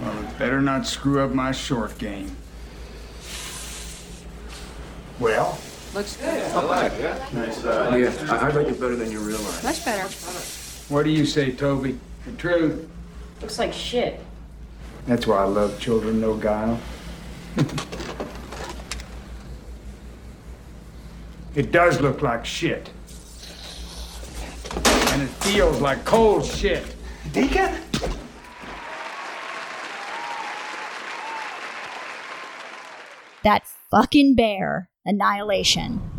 Well, 0.02 0.20
it 0.24 0.40
better 0.40 0.62
not 0.62 0.88
screw 0.88 1.20
up 1.22 1.32
my 1.32 1.52
short 1.52 1.98
game. 1.98 2.36
Well, 5.22 5.58
Looks 5.94 6.18
good. 6.18 6.30
i 6.30 6.88
Nice. 7.34 7.64
Uh, 7.64 7.96
yeah, 7.96 8.34
I, 8.34 8.48
I 8.48 8.50
like 8.52 8.68
it 8.68 8.80
better 8.80 8.96
than 8.96 9.12
you 9.12 9.20
realize. 9.20 9.64
Much 9.64 9.86
better. 9.86 10.08
what 10.90 11.04
do 11.04 11.12
you 11.12 11.28
say, 11.28 11.52
Toby? 11.52 12.00
The 12.26 12.32
truth. 12.34 12.90
Looks 13.40 13.60
like 13.60 13.72
shit. 13.72 14.20
That's 15.06 15.28
why 15.28 15.38
I 15.38 15.44
love 15.44 15.80
children, 15.80 16.22
no 16.22 16.36
guile. 16.36 16.80
it 21.56 21.72
does 21.72 22.02
look 22.02 22.24
like 22.24 22.44
shit. 22.44 22.90
And 24.76 25.22
it 25.22 25.30
feels 25.44 25.82
like 25.82 26.04
cold 26.04 26.46
shit. 26.46 26.96
Deacon? 27.32 27.76
That 33.44 33.68
fucking 33.90 34.36
bear, 34.36 34.91
Annihilation. 35.06 36.11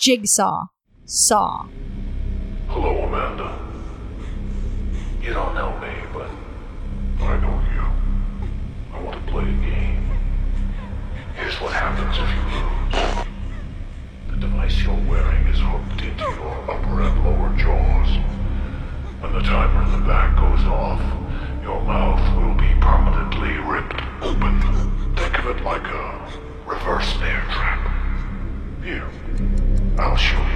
Jigsaw 0.00 0.68
Saw. 1.04 1.66
Hello, 2.68 3.04
Amanda. 3.04 3.54
You 5.20 5.34
don't 5.34 5.54
know 5.54 5.78
me, 5.78 5.92
but 6.14 6.30
I 7.22 7.36
know 7.36 7.60
you. 7.74 8.96
I 8.96 9.02
want 9.02 9.20
to 9.20 9.30
play 9.30 9.42
a 9.42 9.52
game. 9.60 10.10
Here's 11.36 11.60
what 11.60 11.74
happens 11.74 12.16
if 12.16 12.30
you 12.32 12.40
lose. 12.48 13.26
The 14.30 14.36
device 14.46 14.82
you're 14.82 15.06
wearing 15.06 15.46
is 15.48 15.60
hooked 15.60 16.00
into 16.00 16.24
your 16.24 16.70
upper 16.70 17.02
and 17.02 17.22
lower 17.22 17.54
jaws. 17.58 18.16
When 19.20 19.34
the 19.34 19.42
timer 19.42 19.82
in 19.82 20.00
the 20.00 20.06
back 20.08 20.34
goes 20.34 20.64
off, 20.64 21.02
your 21.62 21.82
mouth 21.82 22.24
will 22.40 22.54
be 22.54 22.72
permanently 22.80 23.58
ripped 23.68 24.00
open. 24.22 24.62
Think 25.14 25.38
of 25.40 25.46
it 25.48 25.62
like 25.62 25.84
a 25.84 26.40
reverse 26.64 27.12
bear 27.18 27.42
trap. 27.52 27.86
Here, 28.82 29.06
I'll 30.00 30.16
show 30.16 30.40
you. 30.40 30.49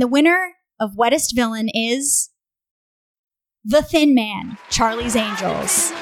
And 0.00 0.08
the 0.08 0.12
winner 0.12 0.54
of 0.80 0.96
Wettest 0.96 1.34
Villain 1.34 1.68
is 1.74 2.30
The 3.62 3.82
Thin 3.82 4.14
Man, 4.14 4.56
Charlie's 4.70 5.14
Angels. 5.14 5.92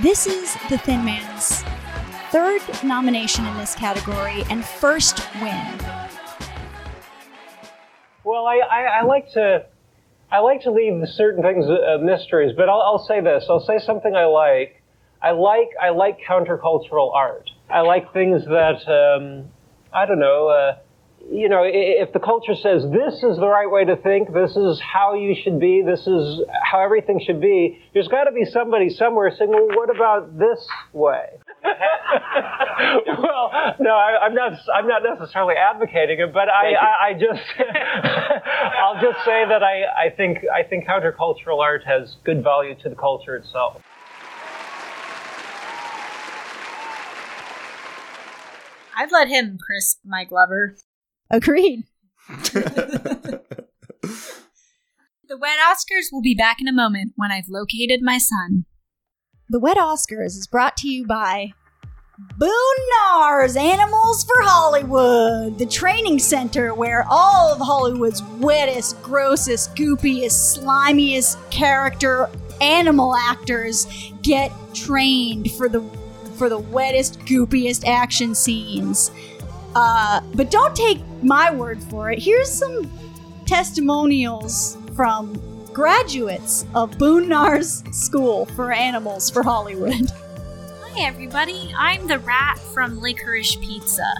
This 0.00 0.28
is 0.28 0.54
The 0.70 0.78
Thin 0.78 1.04
Man's 1.04 1.64
third 2.30 2.62
nomination 2.84 3.44
in 3.46 3.56
this 3.56 3.74
category 3.74 4.44
and 4.50 4.64
first 4.64 5.18
win. 5.42 5.66
Well, 8.22 8.46
I, 8.46 8.60
I, 8.70 8.82
I 9.00 9.02
like 9.02 9.32
to 9.32 9.66
I 10.30 10.38
like 10.38 10.62
to 10.62 10.70
leave 10.70 11.08
certain 11.08 11.42
things 11.42 11.66
uh, 11.66 11.98
mysteries, 12.00 12.54
but 12.56 12.68
I'll, 12.68 12.82
I'll 12.82 13.04
say 13.04 13.20
this. 13.20 13.46
I'll 13.50 13.66
say 13.66 13.80
something 13.84 14.14
I 14.14 14.26
like. 14.26 14.80
I 15.20 15.32
like 15.32 15.70
I 15.82 15.88
like 15.88 16.20
countercultural 16.20 17.12
art. 17.12 17.50
I 17.68 17.80
like 17.80 18.12
things 18.12 18.44
that 18.44 18.86
um, 18.86 19.50
I 19.92 20.06
don't 20.06 20.20
know. 20.20 20.46
Uh, 20.46 20.76
you 21.30 21.48
know, 21.48 21.62
if 21.64 22.12
the 22.12 22.20
culture 22.20 22.54
says 22.54 22.82
this 22.92 23.14
is 23.22 23.36
the 23.36 23.46
right 23.46 23.70
way 23.70 23.84
to 23.84 23.96
think, 23.96 24.32
this 24.32 24.56
is 24.56 24.80
how 24.80 25.14
you 25.14 25.34
should 25.42 25.58
be, 25.58 25.82
this 25.84 26.06
is 26.06 26.42
how 26.62 26.80
everything 26.80 27.20
should 27.24 27.40
be, 27.40 27.78
there's 27.94 28.08
got 28.08 28.24
to 28.24 28.32
be 28.32 28.44
somebody 28.44 28.90
somewhere 28.90 29.32
saying, 29.36 29.50
well, 29.50 29.68
what 29.76 29.94
about 29.94 30.38
this 30.38 30.66
way? 30.92 31.26
well, 31.64 33.50
no, 33.80 33.90
I, 33.90 34.18
I'm 34.22 34.34
not. 34.34 34.52
I'm 34.72 34.86
not 34.86 35.02
necessarily 35.02 35.54
advocating 35.54 36.20
it, 36.20 36.32
but 36.32 36.48
I, 36.48 36.74
I, 36.74 37.08
I 37.08 37.12
just, 37.14 37.42
I'll 38.78 39.00
just 39.00 39.24
say 39.24 39.44
that 39.48 39.62
I, 39.62 40.06
I 40.06 40.10
think, 40.16 40.38
I 40.54 40.62
think 40.62 40.86
countercultural 40.86 41.60
art 41.60 41.82
has 41.86 42.16
good 42.24 42.44
value 42.44 42.76
to 42.82 42.88
the 42.88 42.94
culture 42.94 43.34
itself. 43.36 43.82
I'd 48.96 49.12
let 49.12 49.28
him 49.28 49.58
crisp 49.58 50.00
my 50.04 50.24
Glover. 50.24 50.76
Agreed. 51.30 51.84
The 55.28 55.36
Wet 55.36 55.58
Oscars 55.58 56.12
will 56.12 56.22
be 56.22 56.36
back 56.36 56.60
in 56.60 56.68
a 56.68 56.72
moment 56.72 57.12
when 57.16 57.32
I've 57.32 57.48
located 57.48 58.00
my 58.00 58.16
son. 58.16 58.64
The 59.48 59.58
Wet 59.58 59.76
Oscars 59.76 60.36
is 60.36 60.46
brought 60.46 60.76
to 60.78 60.88
you 60.88 61.04
by 61.04 61.52
Boonar's 62.38 63.56
Animals 63.56 64.22
for 64.22 64.42
Hollywood, 64.42 65.58
the 65.58 65.66
training 65.66 66.20
center 66.20 66.74
where 66.74 67.04
all 67.10 67.52
of 67.52 67.58
Hollywood's 67.58 68.22
wettest, 68.38 69.02
grossest, 69.02 69.74
goopiest, 69.74 70.58
slimiest 70.58 71.38
character 71.50 72.30
animal 72.60 73.16
actors 73.16 74.12
get 74.22 74.52
trained 74.74 75.50
for 75.52 75.68
the 75.68 75.82
for 76.36 76.48
the 76.48 76.58
wettest, 76.58 77.18
goopiest 77.20 77.84
action 77.84 78.34
scenes. 78.34 79.10
Uh, 79.78 80.22
but 80.34 80.50
don't 80.50 80.74
take 80.74 80.98
my 81.22 81.54
word 81.54 81.82
for 81.82 82.10
it. 82.10 82.18
Here's 82.18 82.50
some 82.50 82.90
testimonials 83.44 84.78
from 84.94 85.38
graduates 85.74 86.64
of 86.74 86.96
Boone 86.96 87.28
Nars 87.28 87.84
School 87.92 88.46
for 88.46 88.72
Animals 88.72 89.28
for 89.28 89.42
Hollywood. 89.42 90.10
Hi, 90.80 91.06
everybody. 91.06 91.74
I'm 91.76 92.06
the 92.06 92.18
rat 92.20 92.58
from 92.58 93.02
Licorice 93.02 93.56
Pizza. 93.56 94.10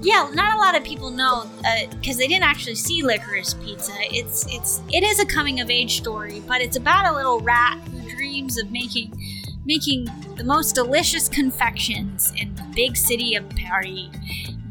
Yeah, 0.00 0.30
not 0.32 0.56
a 0.56 0.58
lot 0.58 0.74
of 0.74 0.82
people 0.82 1.10
know 1.10 1.44
because 1.90 2.16
they 2.16 2.26
didn't 2.26 2.44
actually 2.44 2.76
see 2.76 3.02
Licorice 3.02 3.52
Pizza. 3.62 3.92
It's 4.00 4.46
it's 4.48 4.80
it 4.88 5.02
is 5.02 5.20
a 5.20 5.26
coming 5.26 5.60
of 5.60 5.68
age 5.68 5.98
story, 5.98 6.42
but 6.48 6.62
it's 6.62 6.78
about 6.78 7.12
a 7.12 7.14
little 7.14 7.40
rat 7.40 7.78
who 7.90 8.10
dreams 8.16 8.56
of 8.58 8.70
making 8.70 9.12
making 9.66 10.08
the 10.36 10.44
most 10.44 10.74
delicious 10.74 11.28
confections 11.28 12.32
in 12.38 12.54
the 12.54 12.64
big 12.74 12.96
city 12.96 13.34
of 13.34 13.46
Paris, 13.50 14.08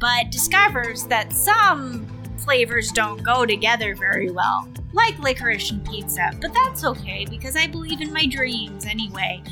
but 0.02 0.32
discovers 0.32 1.06
that 1.06 1.32
some 1.32 2.08
flavors 2.38 2.92
don't 2.92 3.24
go 3.24 3.46
together 3.46 3.96
very 3.96 4.32
well, 4.32 4.68
like 4.94 5.18
licorice 5.20 5.70
and 5.70 5.86
pizza. 5.86 6.32
But 6.42 6.54
that's 6.54 6.84
okay 6.84 7.26
because 7.30 7.56
I 7.56 7.68
believe 7.68 8.02
in 8.02 8.12
my 8.12 8.26
dreams 8.26 8.86
anyway. 8.86 9.44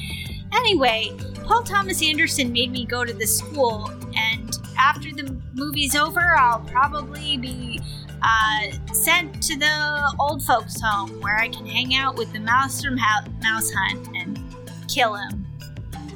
Anyway, 0.52 1.16
Paul 1.44 1.62
Thomas 1.62 2.04
Anderson 2.04 2.52
made 2.52 2.72
me 2.72 2.84
go 2.84 3.06
to 3.06 3.14
the 3.14 3.28
school, 3.28 3.92
and 4.18 4.58
after 4.78 5.12
the 5.12 5.40
movie's 5.54 5.96
over, 5.96 6.36
I'll 6.36 6.62
probably 6.62 7.38
be 7.38 7.80
uh, 8.24 8.72
sent 8.92 9.44
to 9.44 9.56
the 9.58 10.16
old 10.20 10.44
folks' 10.44 10.82
home 10.82 11.12
where 11.22 11.38
I 11.38 11.50
can 11.50 11.68
hang 11.68 11.94
out 11.94 12.18
with 12.18 12.34
the 12.34 12.40
mouse 12.40 12.84
from 12.84 12.98
Hou- 12.98 13.30
Mouse 13.44 13.72
Hunt 13.72 14.10
and 14.16 14.40
kill 14.88 15.14
him. 15.14 15.46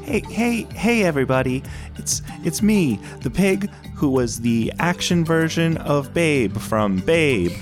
Hey, 0.01 0.21
hey, 0.21 0.63
hey, 0.73 1.03
everybody! 1.03 1.63
It's 1.97 2.23
it's 2.43 2.61
me, 2.61 2.99
the 3.21 3.29
pig 3.29 3.69
who 4.03 4.09
was 4.09 4.41
the 4.41 4.69
action 4.79 5.23
version 5.23 5.77
of 5.77 6.13
Babe 6.13 6.57
from 6.57 6.97
Babe, 6.97 7.53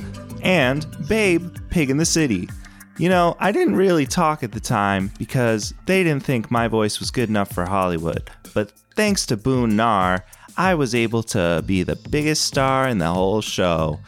and 0.41 0.87
Babe, 1.07 1.55
Pig 1.69 1.91
in 1.91 1.97
the 1.97 2.05
City. 2.05 2.49
You 2.97 3.09
know, 3.09 3.37
I 3.39 3.51
didn't 3.51 3.75
really 3.75 4.07
talk 4.07 4.41
at 4.41 4.51
the 4.51 4.59
time 4.59 5.11
because 5.19 5.71
they 5.85 6.01
didn't 6.01 6.23
think 6.23 6.49
my 6.49 6.67
voice 6.67 6.99
was 6.99 7.11
good 7.11 7.29
enough 7.29 7.53
for 7.53 7.63
Hollywood. 7.63 8.31
But 8.55 8.71
thanks 8.95 9.27
to 9.27 9.37
Boone 9.37 9.75
Nar, 9.75 10.25
I 10.57 10.73
was 10.73 10.95
able 10.95 11.21
to 11.25 11.63
be 11.67 11.83
the 11.83 11.95
biggest 12.09 12.45
star 12.45 12.87
in 12.87 12.97
the 12.97 13.13
whole 13.13 13.41
show. 13.41 13.99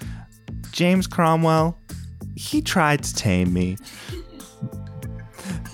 James 0.72 1.06
Cromwell, 1.06 1.78
he 2.36 2.64
tried 2.64 3.04
to 3.04 3.14
tame 3.14 3.54
me. 3.54 3.78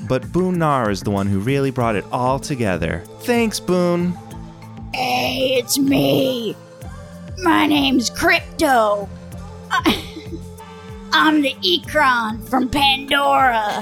But 0.10 0.30
Boone 0.34 0.60
Nar 0.60 0.92
is 0.92 1.04
the 1.04 1.12
one 1.12 1.28
who 1.28 1.40
really 1.40 1.72
brought 1.72 1.96
it 1.96 2.04
all 2.12 2.38
together. 2.38 3.02
Thanks, 3.22 3.62
Boone. 3.62 4.14
Hey, 5.00 5.54
it's 5.58 5.80
me. 5.80 6.58
My 7.38 7.66
name's 7.66 8.10
Crypto. 8.10 9.08
I'm 11.14 11.42
the 11.42 11.54
Ikran 11.64 12.46
from 12.50 12.68
Pandora. 12.68 13.82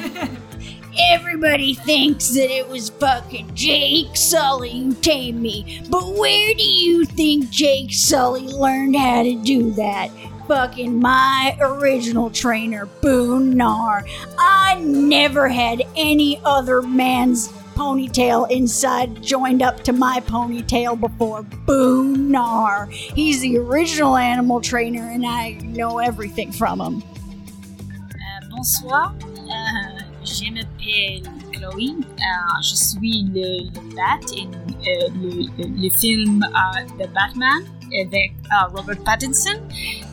Everybody 1.10 1.74
thinks 1.74 2.30
that 2.36 2.52
it 2.52 2.70
was 2.70 2.92
fucking 2.92 3.50
Jake 3.56 4.16
Sully 4.16 4.80
who 4.80 4.94
tamed 4.94 5.42
me, 5.42 5.82
but 5.90 6.08
where 6.14 6.54
do 6.54 6.64
you 6.64 7.04
think 7.04 7.50
Jake 7.50 7.94
Sully 7.94 8.48
learned 8.48 8.96
how 8.96 9.24
to 9.24 9.42
do 9.42 9.72
that? 9.72 10.12
Fucking 10.48 11.00
my 11.00 11.58
original 11.60 12.30
trainer, 12.30 12.86
Boone 13.02 13.58
Nar. 13.58 14.06
I 14.38 14.80
never 14.82 15.48
had 15.50 15.82
any 15.96 16.40
other 16.46 16.84
man's 16.84 17.52
ponytail 17.78 18.50
inside 18.50 19.22
joined 19.22 19.62
up 19.62 19.84
to 19.84 19.94
my 19.94 20.20
ponytail 20.26 21.00
before 21.00 21.44
Boone 21.68 22.32
Nar. 22.32 22.88
He's 22.88 23.42
the 23.42 23.58
original 23.60 24.18
animal 24.18 24.60
trainer, 24.62 25.08
and 25.12 25.24
I 25.26 25.60
know 25.64 26.00
everything 26.00 26.52
from 26.52 26.80
him. 26.82 27.04
Euh, 27.04 28.48
bonsoir, 28.50 29.14
Euh, 29.48 30.04
je 30.26 30.52
m'appelle 30.52 31.24
Chloé, 31.54 31.96
Euh, 31.96 32.62
je 32.62 32.76
suis 32.76 33.24
le, 33.34 33.70
le 33.72 33.96
Bat 33.96 34.26
in 34.36 34.52
euh, 34.52 35.10
le, 35.22 35.82
le- 35.82 35.90
film 35.90 36.44
euh, 36.44 36.84
The 37.00 37.08
Batman 37.14 37.62
avec 38.02 38.34
euh, 38.52 38.68
Robert 38.76 39.02
Pattinson. 39.06 39.58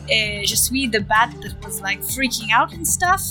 Et 0.09 0.45
je 0.45 0.55
suis 0.55 0.87
the 0.87 1.01
bat 1.01 1.29
that 1.41 1.53
was 1.65 1.81
like 1.81 2.01
freaking 2.01 2.49
out 2.57 2.71
and 2.73 2.85
stuff. 2.87 3.21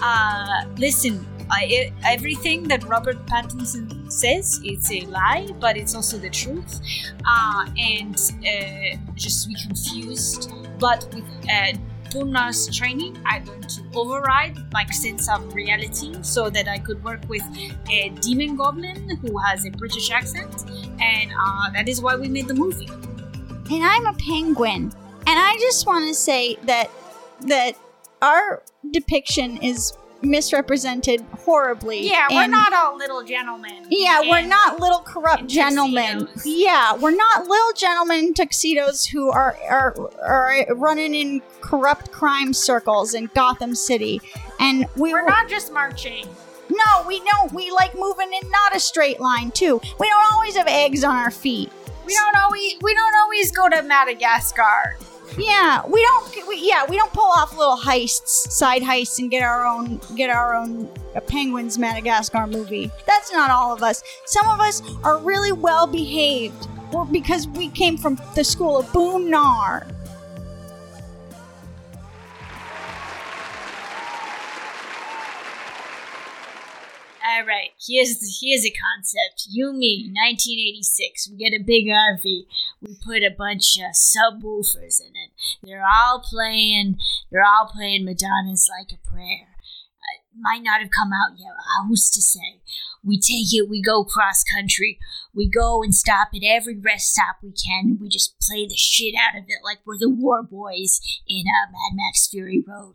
Uh, 0.00 0.64
listen, 0.78 1.24
I, 1.52 1.92
everything 2.04 2.64
that 2.68 2.82
Robert 2.84 3.26
Pattinson 3.26 4.10
says, 4.10 4.60
it's 4.64 4.90
a 4.90 5.02
lie, 5.02 5.48
but 5.60 5.76
it's 5.76 5.94
also 5.94 6.16
the 6.16 6.30
truth. 6.30 6.80
Uh, 7.26 7.66
and 7.76 8.16
uh, 8.16 8.96
just 9.14 9.48
be 9.48 9.56
confused, 9.66 10.50
but 10.78 11.06
with 11.14 11.24
uh, 11.50 11.72
Gunar's 12.10 12.74
training, 12.74 13.18
I 13.26 13.42
learned 13.44 13.68
to 13.68 13.82
override 13.94 14.56
my 14.72 14.84
sense 14.86 15.28
of 15.28 15.54
reality 15.54 16.14
so 16.22 16.48
that 16.50 16.68
I 16.68 16.78
could 16.78 17.02
work 17.04 17.20
with 17.28 17.42
a 17.90 18.08
demon 18.20 18.56
goblin 18.56 19.16
who 19.18 19.38
has 19.38 19.66
a 19.66 19.70
British 19.70 20.10
accent, 20.10 20.64
and 21.00 21.32
uh, 21.38 21.70
that 21.72 21.86
is 21.86 22.00
why 22.00 22.16
we 22.16 22.28
made 22.28 22.48
the 22.48 22.54
movie. 22.54 22.88
and 23.70 23.84
I'm 23.84 24.06
a 24.06 24.14
penguin. 24.14 24.92
And 25.26 25.38
I 25.38 25.56
just 25.60 25.86
want 25.86 26.08
to 26.08 26.14
say 26.14 26.56
that 26.64 26.90
that 27.46 27.76
our 28.20 28.62
depiction 28.90 29.58
is 29.58 29.92
misrepresented 30.22 31.24
horribly. 31.44 32.08
Yeah, 32.08 32.26
we're 32.30 32.44
in- 32.44 32.50
not 32.50 32.72
all 32.72 32.96
little 32.96 33.22
gentlemen. 33.22 33.86
Yeah, 33.90 34.20
we're 34.22 34.46
not 34.46 34.80
little 34.80 35.00
corrupt 35.00 35.46
gentlemen. 35.46 36.28
Yeah, 36.44 36.94
we're 36.94 37.14
not 37.16 37.46
little 37.46 37.72
gentlemen 37.74 38.18
in 38.20 38.34
tuxedos 38.34 39.06
who 39.06 39.30
are 39.30 39.56
are 39.68 39.94
are 40.22 40.74
running 40.74 41.14
in 41.14 41.42
corrupt 41.60 42.12
crime 42.12 42.52
circles 42.52 43.14
in 43.14 43.30
Gotham 43.34 43.74
City. 43.74 44.20
And 44.60 44.86
we 44.96 45.12
We're 45.12 45.26
not 45.26 45.48
just 45.48 45.72
marching. 45.72 46.26
No, 46.70 47.04
we 47.06 47.20
don't. 47.20 47.52
We 47.52 47.70
like 47.70 47.94
moving 47.94 48.32
in 48.32 48.50
not 48.50 48.74
a 48.74 48.80
straight 48.80 49.20
line 49.20 49.50
too. 49.50 49.80
We 49.98 50.08
don't 50.08 50.32
always 50.32 50.56
have 50.56 50.68
eggs 50.68 51.04
on 51.04 51.14
our 51.14 51.30
feet. 51.30 51.70
We 52.06 52.14
don't 52.14 52.36
always 52.36 52.74
we 52.80 52.94
don't 52.94 53.16
always 53.16 53.50
go 53.52 53.68
to 53.68 53.82
Madagascar. 53.82 54.96
Yeah, 55.38 55.82
we 55.88 56.02
don't. 56.02 56.48
We, 56.48 56.58
yeah, 56.60 56.84
we 56.88 56.96
don't 56.96 57.12
pull 57.12 57.30
off 57.30 57.56
little 57.56 57.76
heists, 57.76 58.50
side 58.50 58.82
heists, 58.82 59.18
and 59.18 59.30
get 59.30 59.42
our 59.42 59.64
own 59.64 60.00
get 60.14 60.30
our 60.30 60.54
own 60.54 60.90
uh, 61.14 61.20
Penguins 61.20 61.78
Madagascar 61.78 62.46
movie. 62.46 62.90
That's 63.06 63.32
not 63.32 63.50
all 63.50 63.72
of 63.72 63.82
us. 63.82 64.02
Some 64.26 64.48
of 64.48 64.60
us 64.60 64.82
are 65.04 65.18
really 65.18 65.52
well 65.52 65.86
behaved, 65.86 66.68
because 67.10 67.48
we 67.48 67.68
came 67.68 67.96
from 67.96 68.18
the 68.34 68.44
school 68.44 68.78
of 68.78 68.92
Boom 68.92 69.30
Nar. 69.30 69.86
All 77.24 77.46
right, 77.46 77.70
here's 77.86 78.40
here's 78.40 78.64
a 78.66 78.72
concept. 78.72 79.46
You, 79.48 79.72
me, 79.72 80.10
1986. 80.12 81.30
We 81.30 81.36
get 81.36 81.54
a 81.54 81.62
big 81.62 81.86
RV. 81.86 82.24
We 82.80 82.96
put 83.04 83.22
a 83.22 83.30
bunch 83.30 83.78
of 83.78 83.94
subwoofers 83.94 85.00
in 85.00 85.12
it. 85.14 85.30
They're 85.62 85.86
all 85.86 86.20
playing. 86.20 86.96
They're 87.30 87.44
all 87.44 87.70
playing 87.72 88.04
Madonna's 88.04 88.68
"Like 88.68 88.90
a 88.92 89.08
Prayer." 89.08 89.48
Uh, 90.02 90.18
might 90.40 90.64
not 90.64 90.80
have 90.80 90.90
come 90.90 91.10
out 91.12 91.38
yet. 91.38 91.52
uh, 91.52 91.86
Who's 91.86 92.10
to 92.10 92.20
say? 92.20 92.60
We 93.04 93.20
take 93.20 93.52
it. 93.52 93.68
We 93.68 93.80
go 93.82 94.02
cross 94.04 94.42
country. 94.42 94.98
We 95.32 95.48
go 95.48 95.82
and 95.82 95.94
stop 95.94 96.28
at 96.34 96.42
every 96.44 96.76
rest 96.76 97.12
stop 97.12 97.36
we 97.42 97.52
can. 97.52 97.98
We 98.00 98.08
just 98.08 98.38
play 98.40 98.66
the 98.66 98.74
shit 98.76 99.14
out 99.14 99.38
of 99.38 99.44
it 99.46 99.58
like 99.64 99.78
we're 99.86 99.98
the 99.98 100.10
war 100.10 100.42
boys 100.42 101.00
in 101.28 101.44
uh, 101.46 101.70
Mad 101.70 101.94
Max 101.94 102.26
Fury 102.26 102.64
Road. 102.66 102.94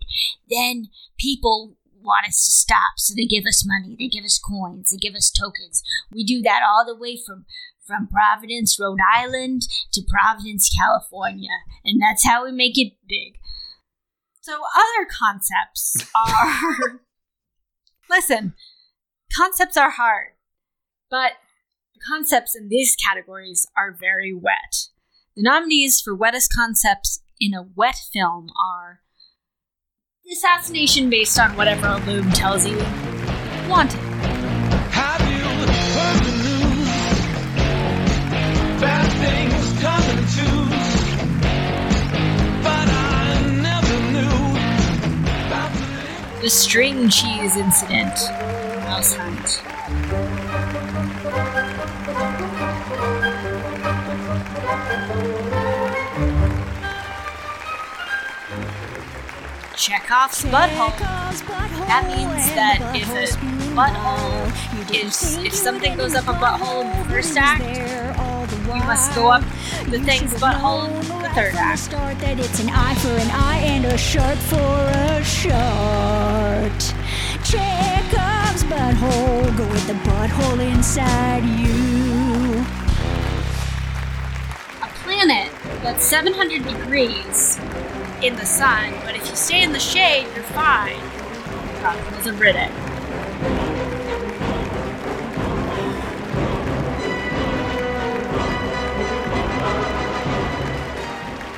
Then 0.49 0.89
people 1.17 1.76
want 2.07 2.27
us 2.27 2.43
to 2.45 2.51
stop, 2.51 2.97
so 2.97 3.13
they 3.15 3.25
give 3.25 3.45
us 3.45 3.67
money, 3.67 3.95
they 3.99 4.07
give 4.07 4.23
us 4.23 4.39
coins, 4.39 4.89
they 4.89 4.97
give 4.97 5.13
us 5.13 5.29
tokens. 5.29 5.84
We 6.11 6.23
do 6.23 6.41
that 6.41 6.63
all 6.65 6.85
the 6.85 6.97
way 6.97 7.19
from 7.23 7.45
from 7.85 8.07
Providence, 8.07 8.77
Rhode 8.79 8.99
Island 9.15 9.61
to 9.93 10.01
Providence, 10.09 10.69
California, 10.77 11.51
and 11.85 12.01
that's 12.01 12.25
how 12.25 12.43
we 12.43 12.51
make 12.51 12.77
it 12.77 12.93
big. 13.07 13.39
So 14.41 14.53
other 14.53 15.07
concepts 15.09 15.95
are 16.15 16.99
Listen, 18.09 18.53
concepts 19.35 19.77
are 19.77 19.91
hard, 19.91 20.34
but 21.09 21.34
concepts 22.07 22.55
in 22.55 22.69
these 22.69 22.95
categories 22.95 23.67
are 23.77 23.95
very 23.97 24.34
wet. 24.34 24.88
The 25.35 25.43
nominees 25.43 26.01
for 26.01 26.15
wettest 26.15 26.49
concepts 26.55 27.21
in 27.39 27.53
a 27.53 27.67
wet 27.75 27.97
film 28.11 28.49
are 28.59 29.01
assassination 30.31 31.09
based 31.09 31.39
on 31.39 31.55
whatever 31.55 31.87
a 31.87 31.97
loom 32.05 32.29
tells 32.31 32.67
you. 32.67 32.77
Wanted. 33.69 34.01
Bad 38.79 39.09
things 39.23 39.81
come 39.81 40.03
in 40.11 40.17
twos, 40.35 40.87
but 42.61 42.87
I 42.87 43.01
never 43.63 43.97
knew. 44.11 44.37
The 46.41 46.49
string 46.49 47.09
cheese 47.09 47.55
incident. 47.57 48.15
Mouse 48.83 49.15
Hunt. 49.15 49.63
Chekhov's 59.88 60.43
butthole. 60.43 60.91
That 61.88 62.03
means 62.07 62.45
that 62.55 62.80
if 62.93 63.07
a 63.07 63.23
butthole 63.72 64.51
is 64.93 65.38
if 65.38 65.53
something 65.53 65.95
goes 65.95 66.14
up 66.14 66.27
a 66.27 66.34
butthole 66.34 66.81
in 66.84 66.89
the 66.99 67.05
first 67.09 67.38
act, 67.38 67.64
we 68.68 68.80
must 68.80 69.15
go 69.15 69.31
up 69.31 69.43
the 69.85 70.01
thing's 70.01 70.34
butthole 70.34 70.89
in 70.89 71.22
the 71.23 71.30
third 71.30 71.55
act. 71.55 71.80
Start 71.80 72.19
that 72.19 72.38
it's 72.38 72.59
an 72.59 72.69
eye 72.69 72.95
for 72.95 73.15
an 73.15 73.30
eye 73.31 73.59
and 73.59 73.85
a 73.85 73.97
shirt 73.97 74.38
for 74.51 74.57
a 74.57 75.23
shirt. 75.23 76.93
Chekhov's 77.47 78.65
butthole, 78.65 79.57
go 79.57 79.65
with 79.69 79.88
the 79.88 79.93
butthole 80.03 80.59
inside 80.69 81.45
you. 81.45 82.65
A 84.84 84.89
planet 84.99 85.49
that's 85.81 86.03
700 86.03 86.65
degrees 86.65 87.57
in 88.23 88.35
the 88.35 88.45
sun, 88.47 88.91
but 89.05 89.15
if 89.15 89.16
stay 89.38 89.61
in 89.61 89.72
the 89.72 89.80
shade, 89.80 90.26
you're 90.34 90.43
fine. 90.45 90.99
Probably 91.80 92.15
wasn't 92.15 92.39
Riddick. 92.39 92.72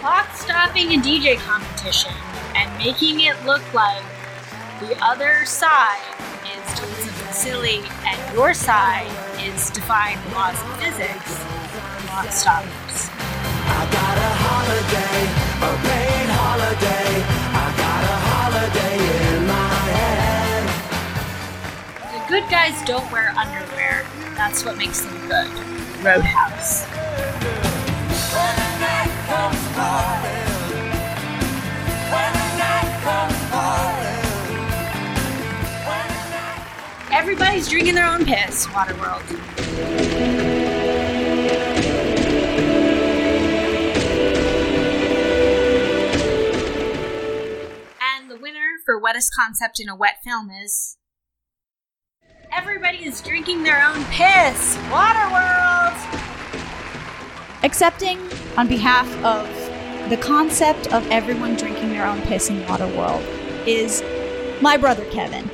Clock 0.02 0.36
stopping 0.36 0.92
a 0.92 0.98
DJ 0.98 1.38
competition 1.38 2.12
and 2.56 2.78
making 2.80 3.22
it 3.22 3.36
look 3.46 3.74
like 3.74 4.04
the 4.82 4.98
other 5.02 5.46
side 5.46 6.02
is 6.44 6.80
doing 6.80 7.32
silly 7.32 7.82
and 8.06 8.36
your 8.36 8.54
side 8.54 9.08
is 9.42 9.70
defying 9.70 10.18
the 10.28 10.36
laws 10.36 10.62
of 10.62 10.84
physics. 10.84 11.46
Clockstoppers. 12.08 13.10
I 13.72 13.88
got 13.90 14.18
a 14.18 14.32
holiday, 14.44 15.24
a 15.64 15.88
paid 15.88 16.30
holiday. 16.30 17.39
Good 22.40 22.50
guys 22.50 22.82
don't 22.88 23.12
wear 23.12 23.32
underwear. 23.32 24.06
That's 24.36 24.64
what 24.64 24.78
makes 24.78 25.02
them 25.02 25.28
good. 25.28 25.50
Roadhouse. 26.02 26.86
Everybody's 37.12 37.68
drinking 37.68 37.96
their 37.96 38.08
own 38.08 38.24
piss, 38.24 38.68
Waterworld. 38.68 39.26
And 48.02 48.32
the 48.32 48.38
winner 48.38 48.78
for 48.86 48.98
wettest 48.98 49.32
concept 49.38 49.82
in 49.82 49.90
a 49.90 49.96
wet 49.96 50.18
film 50.24 50.50
is. 50.50 50.99
Everybody 52.52 53.06
is 53.06 53.22
drinking 53.22 53.62
their 53.62 53.86
own 53.86 54.04
piss! 54.06 54.76
Waterworld! 54.90 55.96
Accepting 57.64 58.20
on 58.58 58.68
behalf 58.68 59.08
of 59.24 59.48
the 60.10 60.18
concept 60.18 60.92
of 60.92 61.06
everyone 61.12 61.56
drinking 61.56 61.90
their 61.90 62.08
own 62.08 62.22
piss 62.24 62.50
in 62.50 62.62
Waterworld 62.64 63.24
is 63.68 64.02
my 64.64 64.78
brother 64.78 65.06
Kevin. 65.12 65.52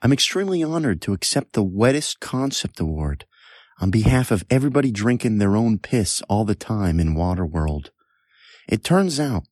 I'm 0.00 0.12
extremely 0.12 0.62
honored 0.62 1.02
to 1.02 1.12
accept 1.12 1.54
the 1.54 1.64
Wettest 1.64 2.20
Concept 2.20 2.78
Award 2.78 3.26
on 3.80 3.90
behalf 3.90 4.30
of 4.30 4.44
everybody 4.48 4.92
drinking 4.92 5.38
their 5.38 5.56
own 5.56 5.78
piss 5.78 6.22
all 6.28 6.44
the 6.44 6.54
time 6.54 7.00
in 7.00 7.16
Waterworld. 7.16 7.88
It 8.68 8.84
turns 8.84 9.18
out 9.18 9.42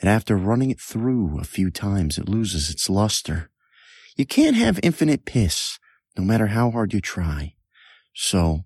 that 0.00 0.08
after 0.08 0.36
running 0.36 0.70
it 0.70 0.80
through 0.80 1.38
a 1.38 1.44
few 1.44 1.70
times, 1.70 2.18
it 2.18 2.28
loses 2.28 2.68
its 2.68 2.90
luster. 2.90 3.48
You 4.16 4.26
can't 4.26 4.56
have 4.56 4.80
infinite 4.82 5.24
piss, 5.24 5.78
no 6.16 6.24
matter 6.24 6.48
how 6.48 6.70
hard 6.70 6.92
you 6.92 7.00
try. 7.00 7.54
So, 8.14 8.64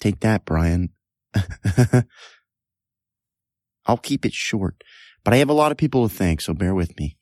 take 0.00 0.20
that, 0.20 0.44
Brian. 0.44 0.90
I'll 3.86 3.96
keep 3.96 4.24
it 4.24 4.32
short, 4.32 4.82
but 5.24 5.34
I 5.34 5.38
have 5.38 5.50
a 5.50 5.54
lot 5.54 5.72
of 5.72 5.78
people 5.78 6.08
to 6.08 6.14
thank, 6.14 6.40
so 6.40 6.54
bear 6.54 6.74
with 6.74 6.98
me. 6.98 7.16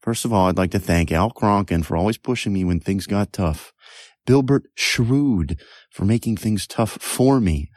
First 0.00 0.24
of 0.24 0.32
all, 0.32 0.48
I'd 0.48 0.56
like 0.56 0.70
to 0.70 0.78
thank 0.78 1.12
Al 1.12 1.30
Cronkin 1.30 1.84
for 1.84 1.96
always 1.96 2.16
pushing 2.16 2.54
me 2.54 2.64
when 2.64 2.80
things 2.80 3.06
got 3.06 3.32
tough. 3.32 3.72
Bilbert 4.26 4.62
Shrewd 4.74 5.60
for 5.90 6.04
making 6.04 6.36
things 6.36 6.66
tough 6.66 6.92
for 6.92 7.40
me. 7.40 7.70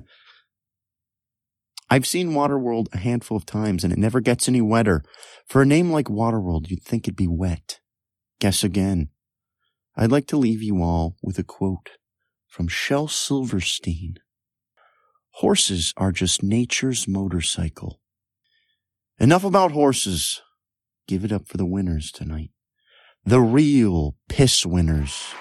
I've 1.90 2.07
seen 2.07 2.32
Waterworld 2.32 2.88
a 2.94 2.98
handful 2.98 3.38
of 3.38 3.45
times 3.45 3.84
and 3.84 3.94
it 3.94 3.99
never 3.99 4.20
gets 4.20 4.48
any 4.48 4.61
wetter. 4.61 5.03
For 5.48 5.61
a 5.61 5.65
name 5.65 5.91
like 5.91 6.07
Waterworld, 6.07 6.70
you'd 6.70 6.84
think 6.84 7.07
it'd 7.07 7.15
be 7.15 7.28
wet. 7.28 7.82
Guess 8.44 8.65
again. 8.65 9.07
I'd 9.95 10.11
like 10.11 10.28
to 10.28 10.36
leave 10.36 10.61
you 10.61 10.84
all 10.84 11.15
with 11.24 11.40
a 11.40 11.45
quote 11.45 11.91
from 12.45 12.68
Shel 12.68 13.07
Silverstein. 13.07 14.18
Horses 15.36 15.94
are 15.95 16.11
just 16.11 16.44
nature's 16.44 17.07
motorcycle. 17.07 18.02
Enough 19.18 19.45
about 19.45 19.72
horses. 19.72 20.41
Give 21.07 21.24
it 21.24 21.32
up 21.32 21.48
for 21.48 21.56
the 21.56 21.65
winners 21.65 22.11
tonight. 22.11 22.49
The 23.24 23.40
real 23.40 24.18
piss 24.28 24.65
winners. 24.65 25.34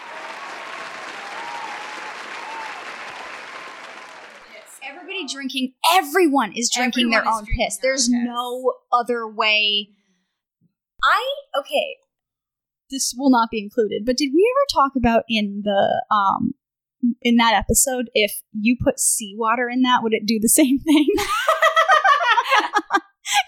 Everybody 4.81 5.27
drinking, 5.27 5.73
everyone 5.93 6.53
is 6.53 6.71
drinking 6.73 7.11
their 7.11 7.23
is 7.23 7.27
own 7.27 7.45
drinking 7.47 7.65
piss. 7.67 7.79
their 7.79 7.91
There's 7.91 8.09
own 8.09 8.21
piss. 8.21 8.29
no 8.29 8.75
other 8.93 9.27
way. 9.27 9.89
I, 11.03 11.35
okay, 11.59 11.97
this 12.93 13.15
will 13.17 13.31
not 13.31 13.51
be 13.51 13.61
included, 13.61 14.05
but 14.05 14.17
did 14.17 14.31
we 14.33 14.49
ever 14.53 14.85
talk 14.85 14.93
about 14.97 15.25
in 15.29 15.63
the, 15.65 16.05
um, 16.15 16.55
in 17.21 17.37
that 17.37 17.55
episode, 17.55 18.11
if 18.15 18.33
you 18.53 18.77
put 18.81 19.01
seawater 19.01 19.69
in 19.69 19.83
that, 19.83 20.03
would 20.03 20.15
it 20.15 20.27
do 20.27 20.39
the 20.41 20.49
same 20.61 20.79
thing? 20.79 21.09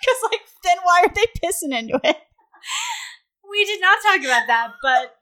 Because, 0.00 0.30
like, 0.30 0.40
then 0.62 0.78
why 0.82 1.02
are 1.04 1.12
they 1.14 1.26
pissing 1.42 1.76
into 1.76 2.00
it? 2.04 2.16
We 3.48 3.64
did 3.64 3.80
not 3.80 3.98
talk 4.02 4.20
about 4.20 4.46
that, 4.46 4.68
but 4.82 5.16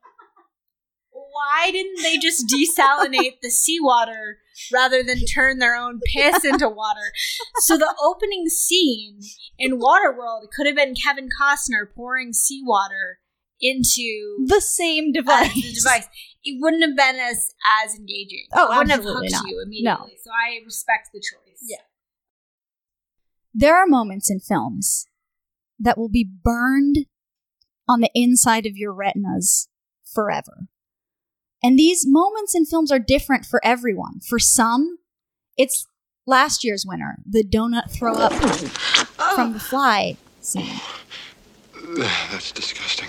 why 1.10 1.70
didn't 1.70 2.02
they 2.02 2.16
just 2.18 2.46
desalinate 2.46 3.40
the 3.42 3.50
seawater 3.50 4.38
rather 4.72 5.02
than 5.02 5.24
turn 5.26 5.58
their 5.58 5.76
own 5.76 6.00
piss 6.04 6.44
into 6.44 6.68
water? 6.68 7.12
So 7.58 7.76
the 7.76 7.94
opening 8.02 8.48
scene 8.48 9.20
in 9.58 9.80
Waterworld 9.80 10.50
could 10.54 10.66
have 10.66 10.76
been 10.76 10.94
Kevin 10.94 11.28
Costner 11.40 11.92
pouring 11.94 12.32
seawater 12.32 13.18
into 13.62 14.44
The 14.46 14.60
same 14.60 15.10
uh, 15.10 15.20
device. 15.20 15.54
the 15.54 15.72
device. 15.72 16.08
It 16.44 16.58
wouldn't 16.60 16.82
have 16.82 16.96
been 16.96 17.16
as 17.20 17.54
as 17.84 17.94
engaging. 17.94 18.46
Oh, 18.52 18.66
it 18.66 18.76
wouldn't 18.76 18.90
have 18.90 19.04
hooked 19.04 19.30
not. 19.30 19.46
you 19.46 19.64
No. 19.82 20.08
So 20.22 20.30
I 20.30 20.60
respect 20.64 21.10
the 21.14 21.20
choice. 21.20 21.58
Yeah. 21.62 21.76
There 23.54 23.76
are 23.76 23.86
moments 23.86 24.30
in 24.30 24.40
films 24.40 25.06
that 25.78 25.96
will 25.96 26.08
be 26.08 26.28
burned 26.42 27.06
on 27.88 28.00
the 28.00 28.10
inside 28.14 28.66
of 28.66 28.76
your 28.76 28.92
retinas 28.92 29.68
forever. 30.04 30.68
And 31.62 31.78
these 31.78 32.04
moments 32.06 32.54
in 32.54 32.66
films 32.66 32.90
are 32.90 32.98
different 32.98 33.46
for 33.46 33.60
everyone. 33.64 34.20
For 34.28 34.38
some, 34.38 34.98
it's 35.56 35.86
last 36.26 36.64
year's 36.64 36.84
winner, 36.86 37.18
the 37.28 37.44
donut 37.44 37.90
throw 37.90 38.14
up 38.14 38.32
from 39.34 39.52
the 39.52 39.60
fly 39.60 40.16
scene. 40.40 40.80
That's 42.30 42.52
disgusting. 42.52 43.08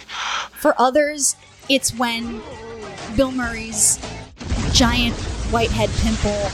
For 0.60 0.76
others, 0.78 1.38
it's 1.70 1.94
when 1.94 2.42
Bill 3.16 3.32
Murray's 3.32 3.98
giant 4.74 5.16
whitehead 5.52 5.90
pimple 6.02 6.50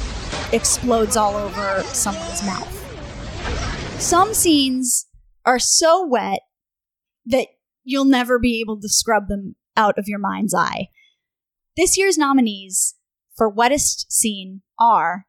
explodes 0.53 1.17
all 1.17 1.35
over 1.35 1.81
someone's 1.85 2.43
mouth. 2.43 2.71
Some 3.99 4.33
scenes 4.35 5.07
are 5.45 5.57
so 5.57 6.05
wet 6.05 6.41
that 7.25 7.47
you'll 7.83 8.05
never 8.05 8.37
be 8.37 8.59
able 8.61 8.79
to 8.79 8.89
scrub 8.89 9.27
them 9.27 9.55
out 9.75 9.97
of 9.97 10.07
your 10.07 10.19
mind's 10.19 10.53
eye. 10.53 10.89
This 11.75 11.97
year's 11.97 12.17
nominees 12.17 12.95
for 13.35 13.49
wettest 13.49 14.11
scene 14.11 14.61
are 14.79 15.25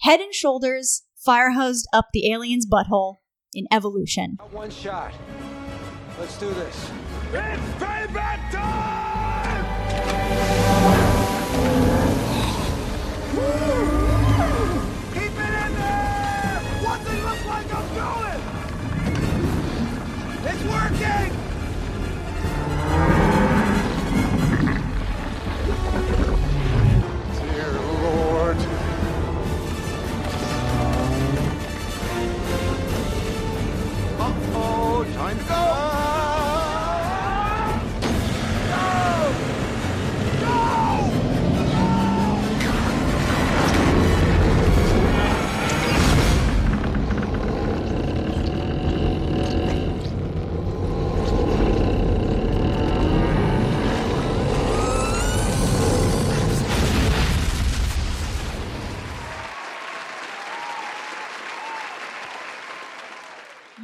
Head 0.00 0.20
and 0.20 0.34
Shoulders 0.34 1.04
fire 1.24 1.52
hosed 1.52 1.86
up 1.92 2.06
the 2.12 2.32
alien's 2.32 2.66
butthole 2.66 3.16
in 3.52 3.66
Evolution. 3.72 4.38
One 4.50 4.70
shot. 4.70 5.12
Let's 6.18 6.36
do 6.36 6.52
this. 6.52 6.90
It's 7.32 7.62
payback 7.78 8.50
time! 8.50 9.64
Keep 15.14 15.22
it 15.22 15.54
in 15.64 15.74
there! 15.76 16.60
What's 16.82 17.06
it 17.08 17.22
look 17.22 17.42
like 17.46 17.72
I'm 17.72 17.88
doing? 17.94 18.42
It's 20.44 20.64
working! 20.64 21.37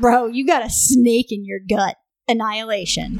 Bro, 0.04 0.26
you 0.26 0.46
got 0.46 0.62
a 0.62 0.68
snake 0.68 1.32
in 1.32 1.46
your 1.46 1.60
gut. 1.66 1.96
Annihilation. 2.28 3.16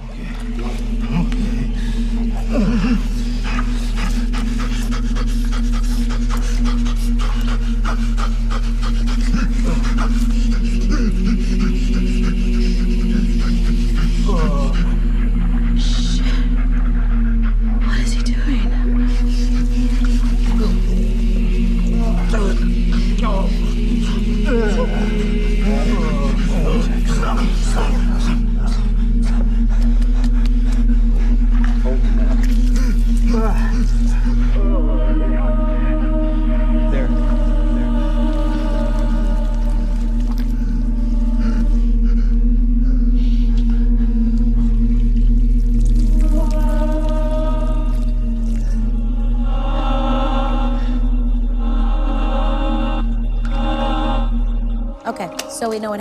What 2.51 3.14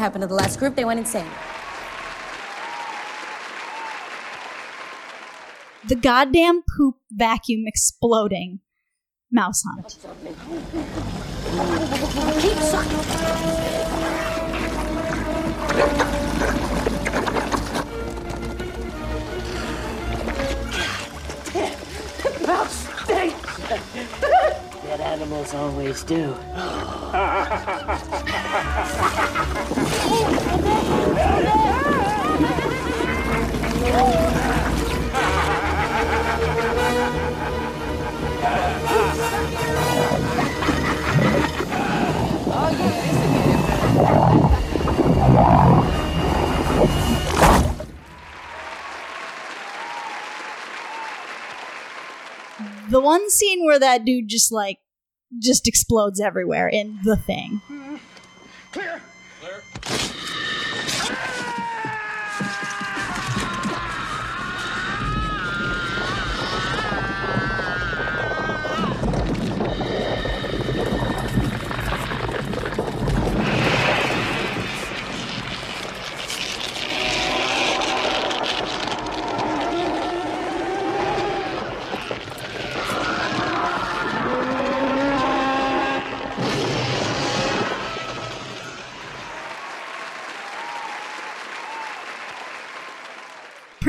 happened 0.03 0.21
to 0.21 0.27
the 0.27 0.35
last 0.35 0.59
group. 0.59 0.75
They 0.75 0.83
went 0.83 0.99
insane. 0.99 1.29
The 5.87 5.95
goddamn 5.95 6.63
poop 6.75 6.95
vacuum 7.09 7.63
exploding. 7.65 8.59
Mouse 9.31 9.63
hunt. 9.65 9.97
Keep 12.41 12.57
sucking. 12.57 12.97
Mouth 22.45 22.71
stinks 23.05 24.42
that 24.97 25.01
animals 25.01 25.55
always 25.55 26.03
do. 26.03 26.35
the 52.89 52.99
one 52.99 53.27
scene 53.31 53.65
where 53.65 53.79
that 53.79 54.05
dude 54.05 54.27
just 54.27 54.51
like 54.51 54.77
just 55.39 55.67
explodes 55.67 56.19
everywhere 56.19 56.67
in 56.67 56.99
the 57.03 57.17
thing. 57.17 57.61
Mm-hmm. 57.69 57.97
Clear. 58.71 59.01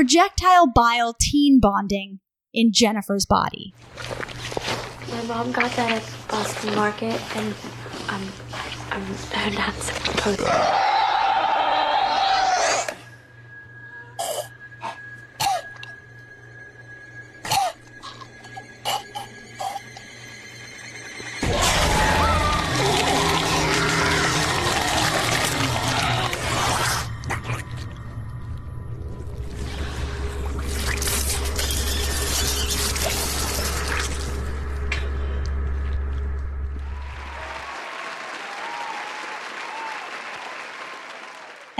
Projectile 0.05 0.67
bile 0.67 1.15
teen 1.19 1.59
bonding 1.59 2.19
in 2.53 2.71
Jennifer's 2.71 3.25
body. 3.25 3.73
My 5.09 5.23
mom 5.23 5.51
got 5.51 5.71
that 5.71 5.93
at 5.93 6.27
Boston 6.29 6.75
Market, 6.75 7.19
and 7.35 7.55
um, 8.09 8.31
I'm 8.91 9.01
her 9.01 9.49
not 9.57 9.73
supposed 9.73 10.39
to. 10.41 11.04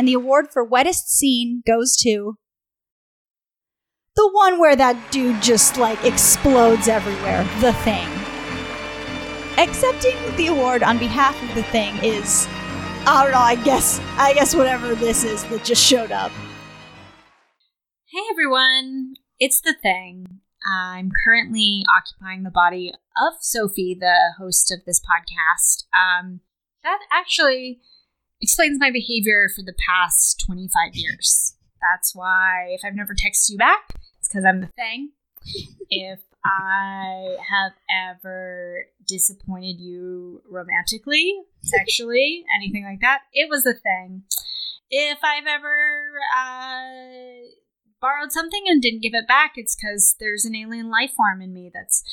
And 0.06 0.10
the 0.10 0.22
award 0.22 0.50
for 0.54 0.64
wettest 0.64 1.10
scene 1.10 1.64
goes 1.66 1.98
to 2.04 2.38
the 4.16 4.30
one 4.34 4.60
where 4.60 4.76
that 4.76 5.12
dude 5.12 5.42
just 5.42 5.78
like 5.78 6.06
explodes 6.06 6.88
everywhere. 6.88 7.44
The 7.60 7.74
thing. 7.74 8.08
Accepting 9.58 10.16
the 10.38 10.46
award 10.46 10.84
on 10.84 11.00
behalf 11.00 11.42
of 11.42 11.56
the 11.56 11.64
thing 11.64 11.96
is 12.04 12.46
I 13.08 13.24
don't 13.24 13.32
know, 13.32 13.40
I 13.40 13.56
guess 13.56 14.00
I 14.16 14.36
guess 14.36 14.54
whatever 14.54 14.94
this 14.94 15.24
is 15.24 15.44
that 15.46 15.64
just 15.64 15.84
showed 15.84 16.12
up. 16.12 16.32
Hey 18.06 18.22
everyone, 18.30 19.16
it's 19.40 19.60
the 19.60 19.74
thing. 19.74 20.42
I'm 20.72 21.10
currently 21.26 21.84
occupying 21.98 22.44
the 22.44 22.52
body 22.52 22.94
of 23.18 23.38
Sophie, 23.42 23.98
the 24.00 24.36
host 24.38 24.72
of 24.72 24.86
this 24.86 25.02
podcast. 25.02 25.86
Um, 25.98 26.42
that 26.84 27.00
actually 27.12 27.82
explains 28.42 28.78
my 28.80 28.92
behavior 28.92 29.50
for 29.54 29.62
the 29.64 29.76
past 29.88 30.44
25 30.46 30.70
years. 30.94 31.56
That's 31.82 32.16
why 32.16 32.68
if 32.70 32.82
I've 32.84 32.96
never 32.96 33.14
texted 33.14 33.52
you 33.52 33.58
back, 33.58 33.94
it's 34.20 34.28
because 34.28 34.46
I'm 34.46 34.62
the 34.62 34.68
thing. 34.68 35.12
If 35.90 36.20
I 36.44 37.38
have 37.50 37.74
ever 37.90 38.86
disappointed 39.08 39.80
you 39.80 40.42
romantically, 40.50 41.42
sexually, 41.62 42.44
anything 42.56 42.84
like 42.84 43.02
that, 43.02 43.22
it 43.34 43.50
was 43.50 43.64
the 43.64 43.74
thing. 43.74 44.24
If 44.90 45.20
I've 45.24 45.48
ever 45.48 46.14
uh, 46.36 47.46
borrowed 48.02 48.32
something 48.32 48.64
and 48.68 48.82
didn't 48.82 49.02
give 49.02 49.14
it 49.14 49.28
back, 49.28 49.54
it's 49.56 49.76
because 49.76 50.16
there's 50.20 50.46
an 50.46 50.56
alien 50.56 50.90
life 50.90 51.12
form 51.16 51.42
in 51.42 51.54
me 51.54 51.72
that's 51.74 52.04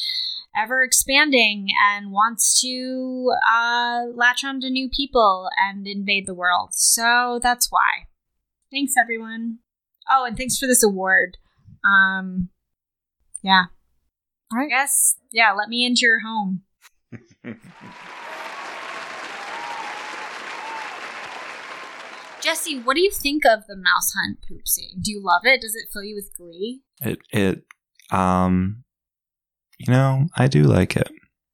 ever 0.57 0.83
expanding 0.83 1.69
and 1.83 2.13
wants 2.13 2.61
to 2.61 3.33
uh, 3.53 4.05
latch 4.15 4.45
on 4.45 4.61
to 4.61 4.71
new 4.71 4.89
people 4.89 5.49
and 5.59 5.87
invade 5.87 6.27
the 6.27 6.35
world. 6.35 6.71
So 6.73 7.41
that's 7.43 7.71
why. 7.71 8.07
Thanks, 8.71 8.95
everyone. 9.01 9.59
Oh, 10.11 10.25
and 10.25 10.37
thanks 10.37 10.59
for 10.59 10.67
this 10.67 10.83
award. 10.83 11.39
Um, 11.85 12.51
yeah. 13.43 13.65
All 14.53 14.59
right. 14.59 14.67
I 14.67 14.69
guess, 14.69 15.17
yeah, 15.33 15.53
let 15.53 15.69
me 15.69 15.85
into 15.85 16.01
your 16.03 16.21
home. 16.21 16.63
Jesse, 22.43 22.81
what 22.81 22.97
do 22.97 23.03
you 23.03 23.11
think 23.11 23.45
of 23.47 23.67
the 23.69 23.77
mouse 23.77 24.13
hunt 24.17 24.39
poop 24.47 24.67
scene? 24.67 25.01
Do 25.01 25.13
you 25.13 25.23
love 25.23 25.43
it? 25.45 25.61
Does 25.61 25.77
it 25.77 25.89
fill 25.93 26.03
you 26.03 26.17
with 26.17 26.37
glee? 26.37 26.83
It 27.01 27.21
it 27.31 27.63
um 28.11 28.83
you 29.87 29.93
know, 29.93 30.27
I 30.37 30.49
do 30.49 30.65
like 30.65 30.97
it. 30.97 31.11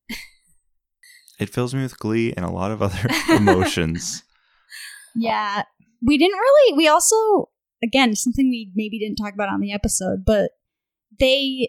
it 1.41 1.51
fills 1.51 1.75
me 1.75 1.83
with 1.83 1.99
glee 1.99 2.33
and 2.37 2.45
a 2.45 2.51
lot 2.51 2.71
of 2.71 2.83
other 2.83 3.09
emotions. 3.31 4.23
Yeah. 5.15 5.63
We 6.03 6.19
didn't 6.19 6.39
really 6.39 6.77
we 6.77 6.89
also 6.89 7.51
again, 7.83 8.15
something 8.15 8.49
we 8.49 8.71
maybe 8.75 8.99
didn't 8.99 9.17
talk 9.17 9.35
about 9.35 9.49
on 9.49 9.61
the 9.61 9.73
episode, 9.73 10.25
but 10.25 10.51
they 11.19 11.69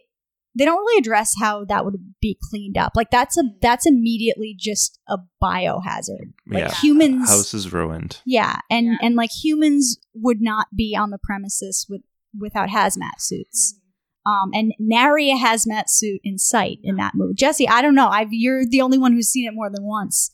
they 0.57 0.65
don't 0.65 0.79
really 0.79 0.99
address 0.99 1.33
how 1.39 1.63
that 1.65 1.85
would 1.85 1.95
be 2.21 2.37
cleaned 2.49 2.77
up. 2.77 2.93
Like 2.95 3.11
that's 3.11 3.37
a 3.37 3.43
that's 3.61 3.85
immediately 3.85 4.55
just 4.57 4.99
a 5.07 5.17
biohazard. 5.41 6.33
Like 6.47 6.63
yeah. 6.63 6.73
humans 6.75 7.29
House 7.29 7.53
is 7.53 7.71
ruined. 7.71 8.21
Yeah, 8.25 8.57
and 8.69 8.97
and 9.01 9.15
like 9.15 9.31
humans 9.31 9.97
would 10.13 10.41
not 10.41 10.67
be 10.75 10.95
on 10.99 11.11
the 11.11 11.19
premises 11.21 11.85
with 11.89 12.01
without 12.37 12.69
hazmat 12.69 13.19
suits. 13.19 13.79
Um, 14.25 14.51
and 14.53 14.73
nary 14.79 15.31
a 15.31 15.35
hazmat 15.37 15.85
suit 15.87 16.19
in 16.23 16.37
sight 16.37 16.79
in 16.83 16.97
that 16.97 17.13
movie. 17.15 17.33
Jesse, 17.35 17.67
I 17.67 17.81
don't 17.81 17.95
know. 17.95 18.09
I've 18.09 18.27
you're 18.31 18.65
the 18.65 18.81
only 18.81 18.97
one 18.97 19.13
who's 19.13 19.29
seen 19.29 19.47
it 19.47 19.53
more 19.55 19.69
than 19.69 19.83
once. 19.85 20.31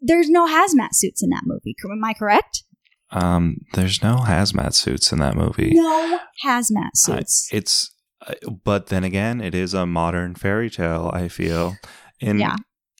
There's 0.00 0.30
no 0.30 0.46
hazmat 0.46 0.90
suits 0.94 1.22
in 1.22 1.30
that 1.30 1.42
movie. 1.44 1.74
Am 1.90 2.04
I 2.04 2.14
correct? 2.14 2.62
Um 3.10 3.58
there's 3.74 4.02
no 4.02 4.18
hazmat 4.18 4.74
suits 4.74 5.12
in 5.12 5.18
that 5.18 5.34
movie. 5.34 5.72
No 5.74 6.20
hazmat 6.44 6.90
suits. 6.94 7.48
it's 7.52 7.92
uh, 8.26 8.34
but 8.64 8.86
then 8.86 9.04
again, 9.04 9.40
it 9.40 9.54
is 9.54 9.74
a 9.74 9.86
modern 9.86 10.34
fairy 10.34 10.68
tale, 10.70 11.10
I 11.14 11.28
feel. 11.28 11.76
In 12.20 12.38
Yeah. 12.38 12.56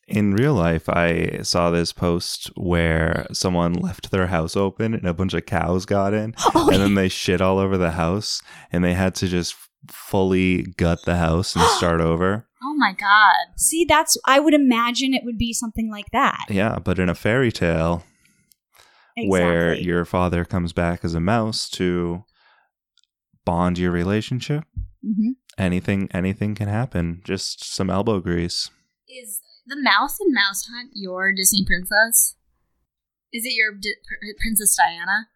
in 0.07 0.33
real 0.35 0.55
life, 0.55 0.89
I 0.89 1.41
saw 1.43 1.71
this 1.71 1.93
post 1.93 2.51
where 2.57 3.27
someone 3.33 3.73
left 3.75 4.11
their 4.11 4.29
house 4.29 4.57
open 4.57 4.95
and 4.95 5.07
a 5.07 5.15
bunch 5.15 5.35
of 5.35 5.45
cows 5.47 5.87
got 5.87 6.15
in 6.15 6.35
Oh, 6.55 6.71
and 6.73 6.81
then 6.83 6.95
they 6.95 7.09
shit 7.09 7.41
all 7.41 7.59
over 7.59 7.77
the 7.79 7.93
house 7.93 8.41
and 8.73 8.83
they 8.83 8.95
had 8.95 9.15
to 9.17 9.29
just 9.29 9.55
fully 9.89 10.63
gut 10.77 11.01
the 11.05 11.17
house 11.17 11.55
and 11.55 11.65
start 11.77 12.01
over. 12.01 12.47
Oh 12.63 12.75
my 12.77 12.93
god. 12.93 13.35
See, 13.57 13.85
that's 13.85 14.17
I 14.27 14.41
would 14.41 14.55
imagine 14.55 15.15
it 15.15 15.23
would 15.25 15.39
be 15.39 15.53
something 15.53 15.91
like 15.91 16.11
that. 16.13 16.47
Yeah, 16.49 16.79
but 16.79 16.99
in 16.99 17.09
a 17.09 17.15
fairy 17.15 17.53
tale 17.53 18.05
where 19.27 19.75
your 19.75 20.05
father 20.05 20.45
comes 20.45 20.73
back 20.73 21.05
as 21.05 21.15
a 21.15 21.21
mouse 21.21 21.69
to 21.71 22.25
bond 23.45 23.79
your 23.79 23.91
relationship, 23.91 24.65
Mhm. 25.05 25.37
anything 25.57 26.09
anything 26.13 26.55
can 26.55 26.69
happen. 26.69 27.23
Just 27.25 27.65
some 27.65 27.91
elbow 27.91 28.21
grease. 28.21 28.71
Is 29.09 29.41
the 29.67 29.77
mouse 29.81 30.19
in 30.21 30.33
Mouse 30.33 30.67
Hunt 30.73 30.91
your 30.95 31.33
Disney 31.35 31.65
princess? 31.67 32.35
Is 33.33 33.45
it 33.45 33.55
your 33.55 33.73
Di- 33.75 33.95
Princess 34.41 34.77
Diana? 34.77 35.29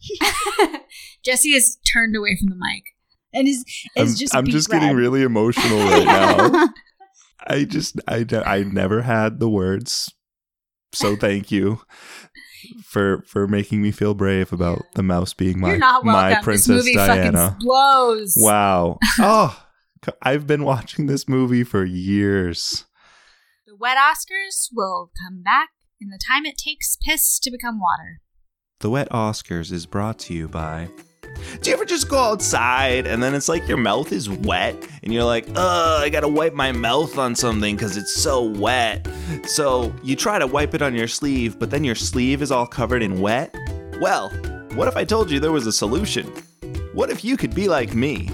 Jesse 1.24 1.50
is 1.50 1.76
turned 1.92 2.16
away 2.16 2.36
from 2.38 2.48
the 2.50 2.56
mic. 2.56 2.84
And 3.32 3.46
is 3.48 3.64
I'm, 3.96 4.06
is 4.06 4.18
just 4.18 4.34
I'm 4.34 4.46
just 4.46 4.70
getting 4.70 4.96
really 4.96 5.22
emotional 5.22 5.78
right 5.78 6.04
now. 6.04 6.68
I 7.46 7.64
just 7.64 8.00
I 8.06 8.26
I 8.44 8.62
never 8.64 9.02
had 9.02 9.40
the 9.40 9.48
words. 9.48 10.12
So 10.92 11.16
thank 11.16 11.50
you 11.50 11.80
for 12.84 13.22
for 13.26 13.46
making 13.46 13.82
me 13.82 13.90
feel 13.90 14.14
brave 14.14 14.52
about 14.52 14.82
the 14.94 15.02
mouse 15.02 15.32
being 15.32 15.60
my 15.60 15.68
You're 15.70 15.78
not 15.78 16.04
my 16.04 16.40
princess 16.42 16.66
this 16.66 16.84
movie 16.84 16.94
Diana. 16.94 17.56
blows. 17.60 18.34
Wow. 18.36 18.98
Oh, 19.20 19.66
I've 20.22 20.46
been 20.46 20.64
watching 20.64 21.06
this 21.06 21.28
movie 21.28 21.62
for 21.62 21.84
years. 21.84 22.86
The 23.66 23.76
wet 23.76 23.98
Oscars 23.98 24.68
will 24.72 25.10
come 25.22 25.42
back 25.42 25.68
in 26.00 26.08
the 26.08 26.18
time 26.26 26.46
it 26.46 26.56
takes 26.56 26.96
piss 26.96 27.38
to 27.40 27.50
become 27.50 27.78
water. 27.78 28.20
The 28.80 28.90
Wet 28.90 29.10
Oscars 29.10 29.70
is 29.70 29.84
brought 29.84 30.18
to 30.20 30.34
you 30.34 30.48
by. 30.48 30.88
Do 31.60 31.70
you 31.70 31.76
ever 31.76 31.84
just 31.84 32.08
go 32.08 32.18
outside 32.18 33.06
and 33.06 33.22
then 33.22 33.34
it's 33.34 33.48
like 33.48 33.66
your 33.68 33.76
mouth 33.76 34.12
is 34.12 34.30
wet 34.30 34.76
and 35.02 35.12
you're 35.12 35.24
like, 35.24 35.46
ugh, 35.50 36.02
I 36.02 36.08
gotta 36.08 36.28
wipe 36.28 36.54
my 36.54 36.72
mouth 36.72 37.18
on 37.18 37.34
something 37.34 37.76
because 37.76 37.96
it's 37.96 38.14
so 38.14 38.42
wet? 38.42 39.06
So 39.44 39.92
you 40.02 40.16
try 40.16 40.38
to 40.38 40.46
wipe 40.46 40.74
it 40.74 40.82
on 40.82 40.94
your 40.94 41.08
sleeve, 41.08 41.58
but 41.58 41.70
then 41.70 41.84
your 41.84 41.94
sleeve 41.94 42.42
is 42.42 42.50
all 42.50 42.66
covered 42.66 43.02
in 43.02 43.20
wet? 43.20 43.54
Well, 44.00 44.30
what 44.74 44.88
if 44.88 44.96
I 44.96 45.04
told 45.04 45.30
you 45.30 45.40
there 45.40 45.52
was 45.52 45.66
a 45.66 45.72
solution? 45.72 46.26
What 46.92 47.10
if 47.10 47.24
you 47.24 47.36
could 47.36 47.54
be 47.54 47.68
like 47.68 47.94
me? 47.94 48.30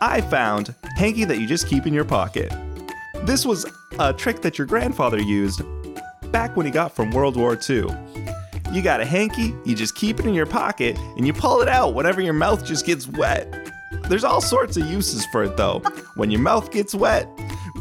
I 0.00 0.20
found 0.20 0.74
hanky 0.96 1.24
that 1.24 1.38
you 1.38 1.46
just 1.46 1.68
keep 1.68 1.86
in 1.86 1.94
your 1.94 2.04
pocket. 2.04 2.52
This 3.22 3.46
was 3.46 3.66
a 3.98 4.12
trick 4.12 4.42
that 4.42 4.58
your 4.58 4.66
grandfather 4.66 5.20
used 5.20 5.62
back 6.32 6.56
when 6.56 6.66
he 6.66 6.72
got 6.72 6.94
from 6.94 7.10
World 7.10 7.36
War 7.36 7.58
II. 7.68 7.86
You 8.74 8.82
got 8.82 9.00
a 9.00 9.04
hanky, 9.04 9.54
you 9.64 9.76
just 9.76 9.94
keep 9.94 10.18
it 10.18 10.26
in 10.26 10.34
your 10.34 10.46
pocket, 10.46 10.98
and 11.16 11.24
you 11.24 11.32
pull 11.32 11.60
it 11.60 11.68
out 11.68 11.94
whenever 11.94 12.20
your 12.20 12.34
mouth 12.34 12.64
just 12.64 12.84
gets 12.84 13.06
wet. 13.06 13.70
There's 14.08 14.24
all 14.24 14.40
sorts 14.40 14.76
of 14.76 14.84
uses 14.90 15.24
for 15.26 15.44
it 15.44 15.56
though. 15.56 15.78
When 16.16 16.28
your 16.32 16.40
mouth 16.40 16.72
gets 16.72 16.92
wet, 16.92 17.26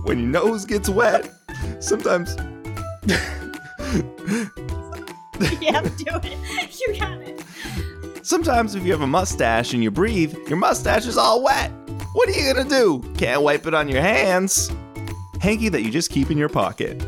when 0.03 0.19
your 0.19 0.27
nose 0.27 0.65
gets 0.65 0.89
wet, 0.89 1.33
sometimes. 1.79 2.35
yeah, 5.59 5.81
do 5.81 6.05
it. 6.21 6.37
You 6.87 6.99
got 6.99 7.17
it. 7.21 7.43
Sometimes 8.21 8.75
if 8.75 8.83
you 8.83 8.91
have 8.91 9.01
a 9.01 9.07
mustache 9.07 9.73
and 9.73 9.83
you 9.83 9.89
breathe, 9.89 10.35
your 10.47 10.57
mustache 10.57 11.07
is 11.07 11.17
all 11.17 11.41
wet. 11.41 11.71
What 12.13 12.29
are 12.29 12.33
you 12.33 12.53
gonna 12.53 12.69
do? 12.69 13.01
Can't 13.17 13.41
wipe 13.41 13.65
it 13.65 13.73
on 13.73 13.89
your 13.89 14.01
hands. 14.01 14.69
Hanky 15.41 15.69
that 15.69 15.81
you 15.81 15.89
just 15.89 16.11
keep 16.11 16.29
in 16.29 16.37
your 16.37 16.49
pocket. 16.49 17.01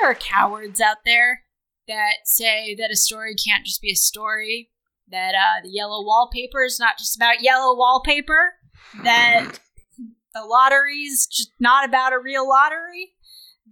There 0.00 0.10
are 0.10 0.14
cowards 0.14 0.80
out 0.80 0.98
there 1.04 1.42
that 1.86 2.24
say 2.24 2.74
that 2.76 2.90
a 2.90 2.96
story 2.96 3.34
can't 3.34 3.66
just 3.66 3.82
be 3.82 3.92
a 3.92 3.96
story, 3.96 4.70
that 5.10 5.34
uh, 5.34 5.62
the 5.62 5.70
yellow 5.70 6.02
wallpaper 6.04 6.64
is 6.64 6.78
not 6.80 6.96
just 6.96 7.16
about 7.16 7.42
yellow 7.42 7.76
wallpaper, 7.76 8.54
that 9.02 9.58
the 10.34 10.42
lottery's 10.42 11.26
just 11.26 11.50
not 11.60 11.86
about 11.86 12.12
a 12.12 12.18
real 12.18 12.48
lottery, 12.48 13.10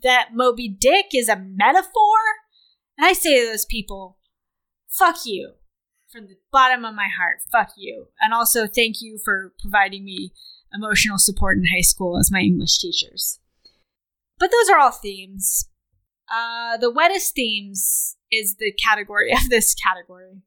that 0.03 0.31
Moby 0.35 0.69
Dick 0.69 1.07
is 1.15 1.29
a 1.29 1.37
metaphor. 1.37 2.19
And 2.99 3.07
I 3.07 3.13
say 3.13 3.41
to 3.41 3.51
those 3.51 3.65
people, 3.65 4.19
fuck 4.89 5.25
you. 5.25 5.55
From 6.11 6.27
the 6.27 6.37
bottom 6.51 6.85
of 6.85 6.95
my 6.95 7.09
heart, 7.09 7.41
fuck 7.53 7.73
you. 7.77 8.09
And 8.21 8.33
also 8.33 8.67
thank 8.67 8.97
you 9.01 9.19
for 9.23 9.53
providing 9.61 10.05
me 10.05 10.33
emotional 10.75 11.19
support 11.19 11.59
in 11.59 11.65
high 11.67 11.83
school 11.83 12.19
as 12.19 12.33
my 12.33 12.41
English 12.41 12.79
teachers. 12.79 13.41
But 14.39 14.51
those 14.51 14.71
are 14.71 14.79
all 14.79 14.91
themes. 14.91 15.69
Uh, 16.33 16.77
the 16.77 16.91
wettest 16.91 17.35
themes 17.35 18.17
is 18.31 18.57
the 18.57 18.73
category 18.73 19.33
of 19.37 19.49
this 19.49 19.75
category. 19.75 20.43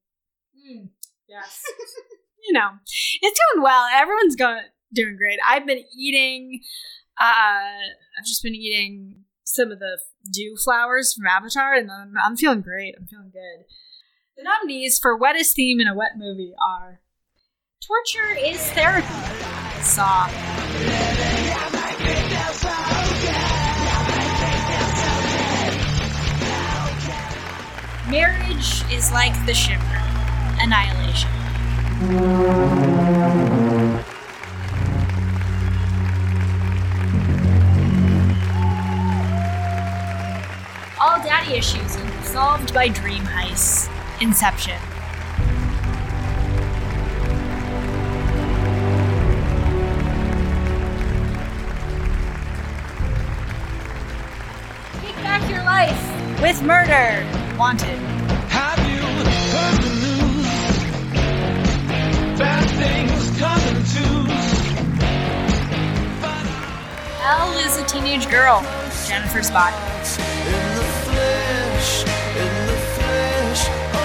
Mm, 0.56 0.90
yes. 1.28 1.62
you 2.44 2.53
know, 2.53 2.70
it's 3.22 3.40
doing 3.53 3.64
well. 3.64 3.88
Everyone's 3.94 4.36
going 4.36 4.62
doing 4.94 5.16
great. 5.18 5.40
I've 5.48 5.66
been 5.66 5.84
eating. 5.98 6.62
Uh, 7.20 7.24
I've 8.18 8.26
just 8.26 8.44
been 8.44 8.56
eating 8.56 9.24
some 9.44 9.72
of 9.72 9.80
the 9.80 9.99
dew 10.32 10.56
flowers 10.64 11.14
from 11.14 11.28
Avatar, 11.28 11.74
and 11.74 11.91
I'm, 11.91 12.14
I'm 12.24 12.38
feeling 12.38 12.62
great. 12.62 12.95
I'm 12.98 13.08
feeling 13.08 13.32
good. 13.32 13.66
The 14.38 14.44
nominees 14.44 14.98
for 14.99 15.18
wettest 15.18 15.56
theme 15.56 15.80
in 15.80 15.88
a 15.88 15.95
wet 15.95 16.12
movie 16.18 16.53
are 16.66 17.02
"Torture 17.86 18.34
is 18.34 18.62
Therapy," 18.72 19.08
Saw. 19.84 21.40
Marriage 28.12 28.84
is 28.92 29.10
like 29.14 29.34
the 29.46 29.54
shimmer. 29.54 29.80
Annihilation. 30.60 31.30
All 41.00 41.24
daddy 41.24 41.54
issues 41.54 41.98
solved 42.30 42.74
by 42.74 42.90
dream 42.90 43.24
heists. 43.24 43.90
Inception. 44.22 44.76
Take 55.00 55.16
back 55.24 55.50
your 55.50 55.64
life 55.64 56.42
with 56.42 56.62
murder. 56.62 57.51
Wanted. 57.62 58.00
Have 58.50 58.80
you 58.90 59.06
heard 59.54 59.78
the 59.84 59.94
news? 60.02 60.50
Bad 62.40 62.66
things 62.82 63.24
coming 63.38 63.80
to. 63.94 64.06
Elle 67.22 67.58
is 67.60 67.78
a 67.78 67.86
teenage 67.86 68.28
girl. 68.32 68.66
Jennifer's 69.08 69.52
body. 69.52 69.76
In 69.76 69.84
the 70.74 70.84
flesh, 71.06 72.04
in 72.36 72.66
the 72.66 72.78
flesh. 72.96 73.62
Oh, 73.94 74.02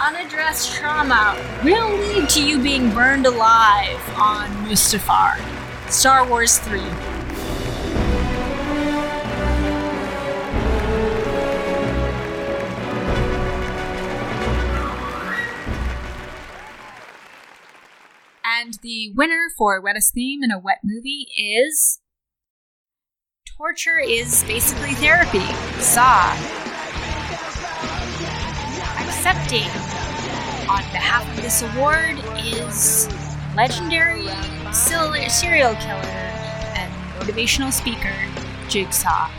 oh. 0.00 0.06
Unaddressed 0.06 0.74
trauma 0.74 1.34
will 1.64 1.88
lead 1.96 2.28
to 2.28 2.42
you 2.46 2.58
being 2.62 2.90
burned 2.90 3.24
alive 3.24 4.02
on 4.18 4.50
Mustafar. 4.66 5.40
Star 5.90 6.26
Wars 6.28 6.58
3. 6.58 7.13
And 18.60 18.74
the 18.82 19.12
winner 19.16 19.48
for 19.58 19.82
wettest 19.82 20.12
theme 20.12 20.44
in 20.44 20.52
a 20.52 20.58
wet 20.58 20.78
movie 20.84 21.26
is 21.36 22.00
Torture 23.56 23.98
is 23.98 24.44
basically 24.44 24.94
therapy. 24.94 25.44
Saw. 25.80 26.30
Accepting 29.00 29.68
on 30.70 30.82
behalf 30.92 31.28
of 31.36 31.42
this 31.42 31.62
award 31.62 32.20
is 32.36 33.08
legendary 33.56 34.28
serial 34.72 35.74
killer 35.76 36.00
and 36.76 36.92
motivational 37.18 37.72
speaker 37.72 38.14
Jigsaw. 38.68 39.30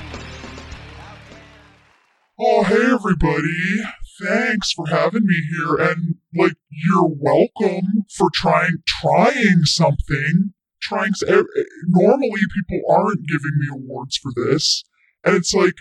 Oh, 2.38 2.64
hey 2.64 2.92
everybody. 2.92 3.82
Thanks 4.22 4.74
for 4.74 4.88
having 4.88 5.26
me 5.26 5.42
here 5.56 5.76
and 5.76 6.16
like 6.36 6.56
you're 6.70 7.10
welcome 7.10 8.06
for 8.16 8.30
trying 8.34 8.84
trying 8.88 9.64
something. 9.64 10.54
Trying 10.82 11.14
eh, 11.28 11.34
eh, 11.34 11.64
normally 11.88 12.42
people 12.54 12.82
aren't 12.90 13.28
giving 13.28 13.58
me 13.58 13.68
awards 13.72 14.18
for 14.18 14.32
this. 14.36 14.84
And 15.24 15.36
it's 15.36 15.54
like 15.54 15.74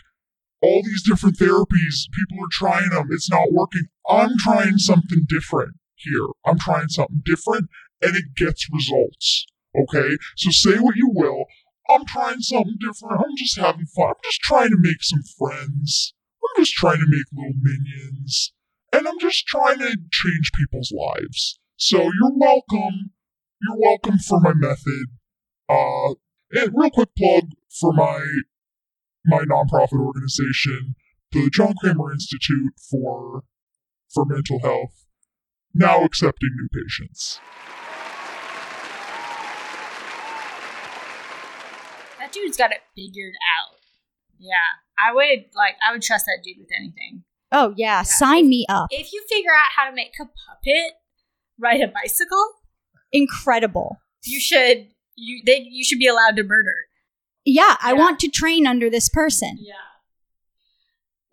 all 0.62 0.82
these 0.82 1.02
different 1.02 1.38
therapies, 1.38 2.08
people 2.14 2.42
are 2.42 2.48
trying 2.50 2.88
them. 2.90 3.08
It's 3.10 3.30
not 3.30 3.52
working. 3.52 3.82
I'm 4.08 4.38
trying 4.38 4.78
something 4.78 5.26
different 5.28 5.74
here. 5.96 6.26
I'm 6.46 6.58
trying 6.58 6.88
something 6.88 7.20
different 7.24 7.68
and 8.00 8.16
it 8.16 8.34
gets 8.34 8.66
results. 8.72 9.46
Okay? 9.76 10.16
So 10.36 10.50
say 10.50 10.78
what 10.78 10.96
you 10.96 11.10
will. 11.12 11.44
I'm 11.90 12.06
trying 12.06 12.40
something 12.40 12.76
different. 12.80 13.20
I'm 13.20 13.36
just 13.36 13.58
having 13.58 13.86
fun. 13.86 14.08
I'm 14.08 14.14
just 14.24 14.40
trying 14.40 14.70
to 14.70 14.78
make 14.78 15.02
some 15.02 15.22
friends. 15.38 16.14
I'm 16.42 16.62
just 16.62 16.72
trying 16.74 17.00
to 17.00 17.06
make 17.06 17.24
little 17.32 17.52
minions. 17.60 18.52
And 18.94 19.08
I'm 19.08 19.18
just 19.18 19.44
trying 19.48 19.78
to 19.78 19.96
change 20.12 20.52
people's 20.56 20.92
lives. 20.92 21.58
So 21.76 21.98
you're 21.98 22.36
welcome. 22.36 23.10
You're 23.60 23.76
welcome 23.76 24.18
for 24.18 24.38
my 24.38 24.52
method. 24.54 25.06
Uh, 25.68 26.14
and 26.52 26.72
real 26.72 26.90
quick 26.90 27.08
plug 27.18 27.48
for 27.80 27.92
my 27.92 28.24
my 29.26 29.40
nonprofit 29.40 29.98
organization, 29.98 30.94
the 31.32 31.50
John 31.50 31.74
Kramer 31.80 32.12
Institute 32.12 32.74
for 32.88 33.42
for 34.14 34.24
Mental 34.26 34.60
Health, 34.60 35.06
now 35.74 36.04
accepting 36.04 36.50
new 36.54 36.68
patients. 36.80 37.40
That 42.20 42.30
dude's 42.30 42.56
got 42.56 42.70
it 42.70 42.82
figured 42.94 43.34
out. 43.58 43.80
Yeah. 44.38 44.54
I 44.96 45.12
would 45.12 45.46
like 45.56 45.74
I 45.84 45.92
would 45.92 46.02
trust 46.02 46.26
that 46.26 46.44
dude 46.44 46.58
with 46.58 46.70
anything. 46.78 47.24
Oh 47.56 47.72
yeah, 47.76 48.02
sign 48.02 48.48
me 48.48 48.66
up. 48.68 48.88
If 48.90 49.12
you 49.12 49.24
figure 49.28 49.52
out 49.52 49.70
how 49.76 49.88
to 49.88 49.94
make 49.94 50.12
a 50.20 50.24
puppet 50.24 50.94
ride 51.60 51.80
a 51.80 51.86
bicycle, 51.86 52.44
Incredible. 53.12 53.98
you 54.24 54.40
should 54.40 54.88
you 55.14 55.42
they 55.46 55.64
you 55.70 55.84
should 55.84 56.00
be 56.00 56.08
allowed 56.08 56.34
to 56.36 56.42
murder. 56.42 56.74
Yeah, 57.44 57.76
I 57.80 57.92
want 57.92 58.18
to 58.20 58.28
train 58.28 58.66
under 58.66 58.90
this 58.90 59.08
person. 59.08 59.56
Yeah. 59.60 59.74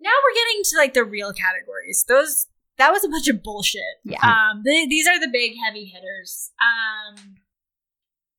Now 0.00 0.10
we're 0.22 0.34
getting 0.34 0.62
to 0.64 0.76
like 0.78 0.94
the 0.94 1.04
real 1.04 1.32
categories. 1.32 2.04
Those 2.06 2.46
that 2.78 2.92
was 2.92 3.04
a 3.04 3.08
bunch 3.08 3.26
of 3.28 3.42
bullshit. 3.42 3.82
Yeah. 4.04 4.18
Um, 4.22 4.62
the, 4.64 4.86
these 4.88 5.08
are 5.08 5.18
the 5.18 5.28
big 5.32 5.52
heavy 5.66 5.86
hitters. 5.86 6.52
Um, 6.60 7.36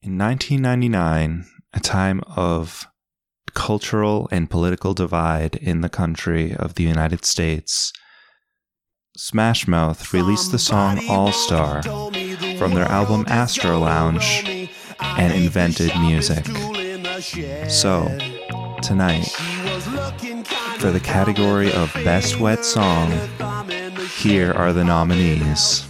In 0.02 0.18
1999, 0.18 1.46
a 1.74 1.80
time 1.80 2.22
of 2.36 2.88
cultural 3.54 4.28
and 4.32 4.50
political 4.50 4.94
divide 4.94 5.56
in 5.56 5.82
the 5.82 5.90
country 5.90 6.56
of 6.56 6.76
the 6.76 6.84
United 6.84 7.26
States, 7.26 7.94
Smash 9.16 9.68
Mouth 9.68 10.14
released 10.14 10.52
the 10.52 10.60
song 10.60 11.00
All 11.08 11.32
Star 11.32 11.84
from 11.84 12.74
their 12.74 12.86
album 12.86 13.26
Astro 13.28 13.80
Lounge 13.80 14.70
and 15.00 15.34
invented 15.34 15.92
music. 16.00 16.46
So, 17.70 18.18
tonight, 18.82 19.28
for 20.80 20.92
the 20.92 21.02
category 21.02 21.72
of 21.74 21.94
Best 21.94 22.40
Wet 22.40 22.66
Song, 22.66 23.12
here 24.18 24.52
are 24.52 24.74
the 24.74 24.84
nominees 24.84 25.88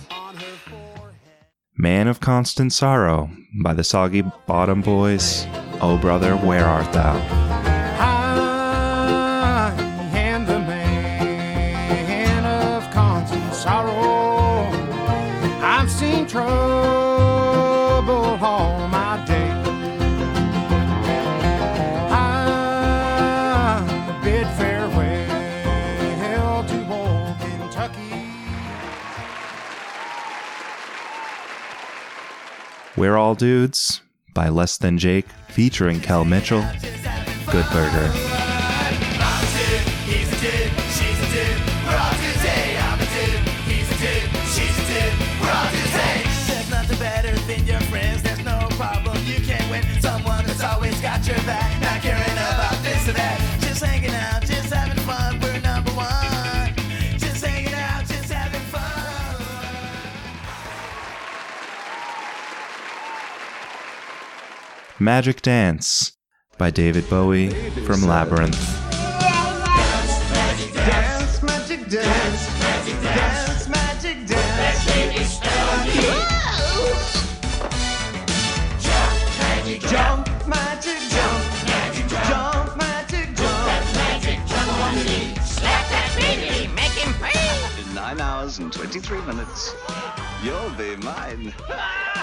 Man 1.76 2.07
of 2.07 2.19
Constant 2.19 2.72
Sorrow 2.72 3.31
by 3.64 3.73
the 3.73 3.84
Soggy 3.84 4.22
Bottom 4.45 4.81
Boys. 4.81 5.48
Oh, 5.81 5.98
brother, 5.99 6.38
where 6.38 6.65
art 6.65 6.94
thou? 6.94 7.43
We're 33.03 33.17
All 33.17 33.35
Dudes 33.35 34.01
by 34.34 34.47
Less 34.47 34.77
Than 34.77 34.97
Jake 34.97 35.25
featuring 35.49 35.99
Kel 35.99 36.23
Mitchell. 36.23 36.63
Good 37.51 37.65
Burger. 37.73 38.32
Magic 65.03 65.41
Dance 65.41 66.13
by 66.57 66.69
David 66.69 67.09
Bowie 67.09 67.49
from 67.85 68.03
Labyrinth. 68.03 68.55
Dance, 70.73 71.43
magic 71.43 71.89
dance. 71.89 72.47
Dance, 73.03 73.67
magic 73.67 74.25
dance. 74.25 75.39
Jump, 79.91 80.30
magic 80.47 80.99
jump. 81.09 81.43
Jump, 82.30 82.77
magic 82.77 83.35
jump. 83.35 83.67
In 87.77 87.93
nine 87.93 88.21
hours 88.21 88.59
and 88.59 88.71
23 88.71 89.19
minutes, 89.23 89.75
you'll 90.45 90.69
be 90.77 90.95
mine. 90.95 91.53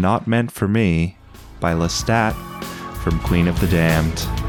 Not 0.00 0.28
Meant 0.28 0.52
for 0.52 0.68
Me 0.68 1.16
by 1.60 1.72
Lestat 1.74 2.34
from 3.02 3.18
Queen 3.20 3.48
of 3.48 3.58
the 3.60 3.66
Damned. 3.66 4.47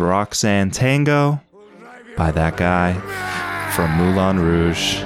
Roxanne 0.00 0.70
Tango 0.70 1.40
by 2.16 2.30
that 2.32 2.56
guy 2.56 2.94
from 3.72 3.90
Moulin 3.92 4.38
Rouge. 4.38 4.98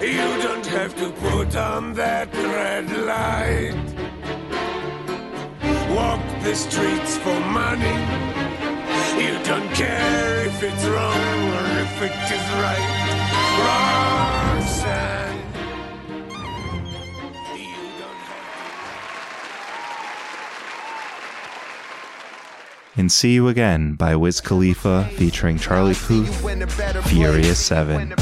You 0.00 0.42
don't 0.42 0.66
have 0.66 0.94
to 0.96 1.10
put 1.10 1.56
on 1.56 1.94
that 1.94 2.32
red 2.34 2.90
light. 3.06 3.74
Walk 5.94 6.22
the 6.42 6.54
streets 6.54 7.16
for 7.18 7.38
money. 7.40 7.98
You 9.22 9.34
don't 9.44 9.70
care 9.74 10.46
if 10.46 10.62
it's 10.62 10.84
wrong 10.84 11.52
or 11.58 11.66
if 11.84 12.02
it 12.02 12.32
is 12.32 12.46
right. 12.62 13.22
Roxanne. 13.58 14.51
And 22.94 23.10
See 23.10 23.32
You 23.32 23.48
Again 23.48 23.94
by 23.94 24.14
Wiz 24.16 24.42
Khalifa 24.42 25.08
featuring 25.16 25.56
Charlie 25.56 25.94
Puth, 25.94 26.28
Furious 27.08 27.58
7. 27.58 28.12
Uh, 28.12 28.16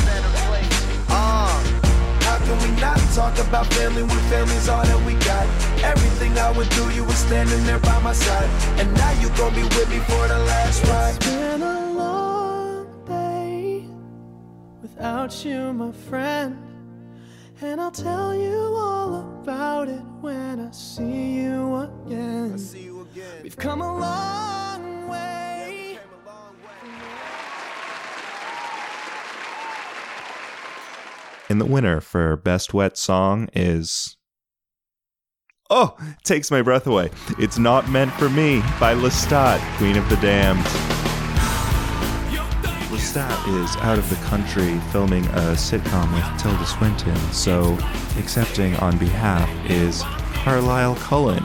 how 2.20 2.38
can 2.38 2.56
we 2.62 2.80
not 2.80 2.96
talk 3.12 3.36
about 3.40 3.66
family 3.74 4.04
when 4.04 4.18
family's 4.30 4.68
all 4.68 4.84
that 4.84 5.04
we 5.04 5.14
got? 5.24 5.44
Everything 5.82 6.38
I 6.38 6.52
would 6.52 6.68
do, 6.68 6.88
you 6.90 7.02
were 7.02 7.10
standing 7.10 7.64
there 7.64 7.80
by 7.80 8.00
my 8.00 8.12
side. 8.12 8.48
And 8.78 8.94
now 8.94 9.10
you 9.20 9.28
gon' 9.30 9.52
be 9.56 9.64
with 9.64 9.90
me 9.90 9.98
for 9.98 10.28
the 10.28 10.38
last 10.38 10.86
ride. 10.86 11.16
It's 11.16 11.26
been 11.26 11.62
a 11.62 11.92
long 11.92 13.04
day 13.06 13.86
without 14.82 15.44
you, 15.44 15.72
my 15.72 15.90
friend. 15.90 16.56
And 17.60 17.80
I'll 17.80 17.90
tell 17.90 18.36
you 18.36 18.54
all 18.54 19.40
about 19.42 19.88
it 19.88 20.02
when 20.20 20.60
I 20.60 20.70
see 20.70 21.40
you 21.40 21.74
again. 21.74 22.56
We've 23.42 23.56
come 23.56 23.80
a 23.80 23.98
long 23.98 25.08
way. 25.08 25.98
And 31.48 31.60
the 31.60 31.66
winner 31.66 32.00
for 32.00 32.36
Best 32.36 32.72
Wet 32.72 32.96
Song 32.96 33.48
is. 33.52 34.16
Oh, 35.68 35.96
takes 36.24 36.50
my 36.50 36.62
breath 36.62 36.86
away. 36.86 37.10
It's 37.38 37.58
Not 37.58 37.88
Meant 37.88 38.12
for 38.12 38.28
Me 38.28 38.60
by 38.78 38.94
Lestat, 38.94 39.60
Queen 39.76 39.96
of 39.96 40.08
the 40.08 40.16
Damned. 40.16 40.64
Lestat 42.90 43.62
is 43.62 43.76
out 43.78 43.98
of 43.98 44.08
the 44.10 44.16
country 44.26 44.78
filming 44.92 45.24
a 45.26 45.54
sitcom 45.54 46.12
with 46.12 46.42
Tilda 46.42 46.66
Swinton, 46.66 47.16
so 47.32 47.78
accepting 48.18 48.74
on 48.76 48.98
behalf 48.98 49.48
is 49.70 50.02
Carlisle 50.34 50.96
Cullen. 50.96 51.44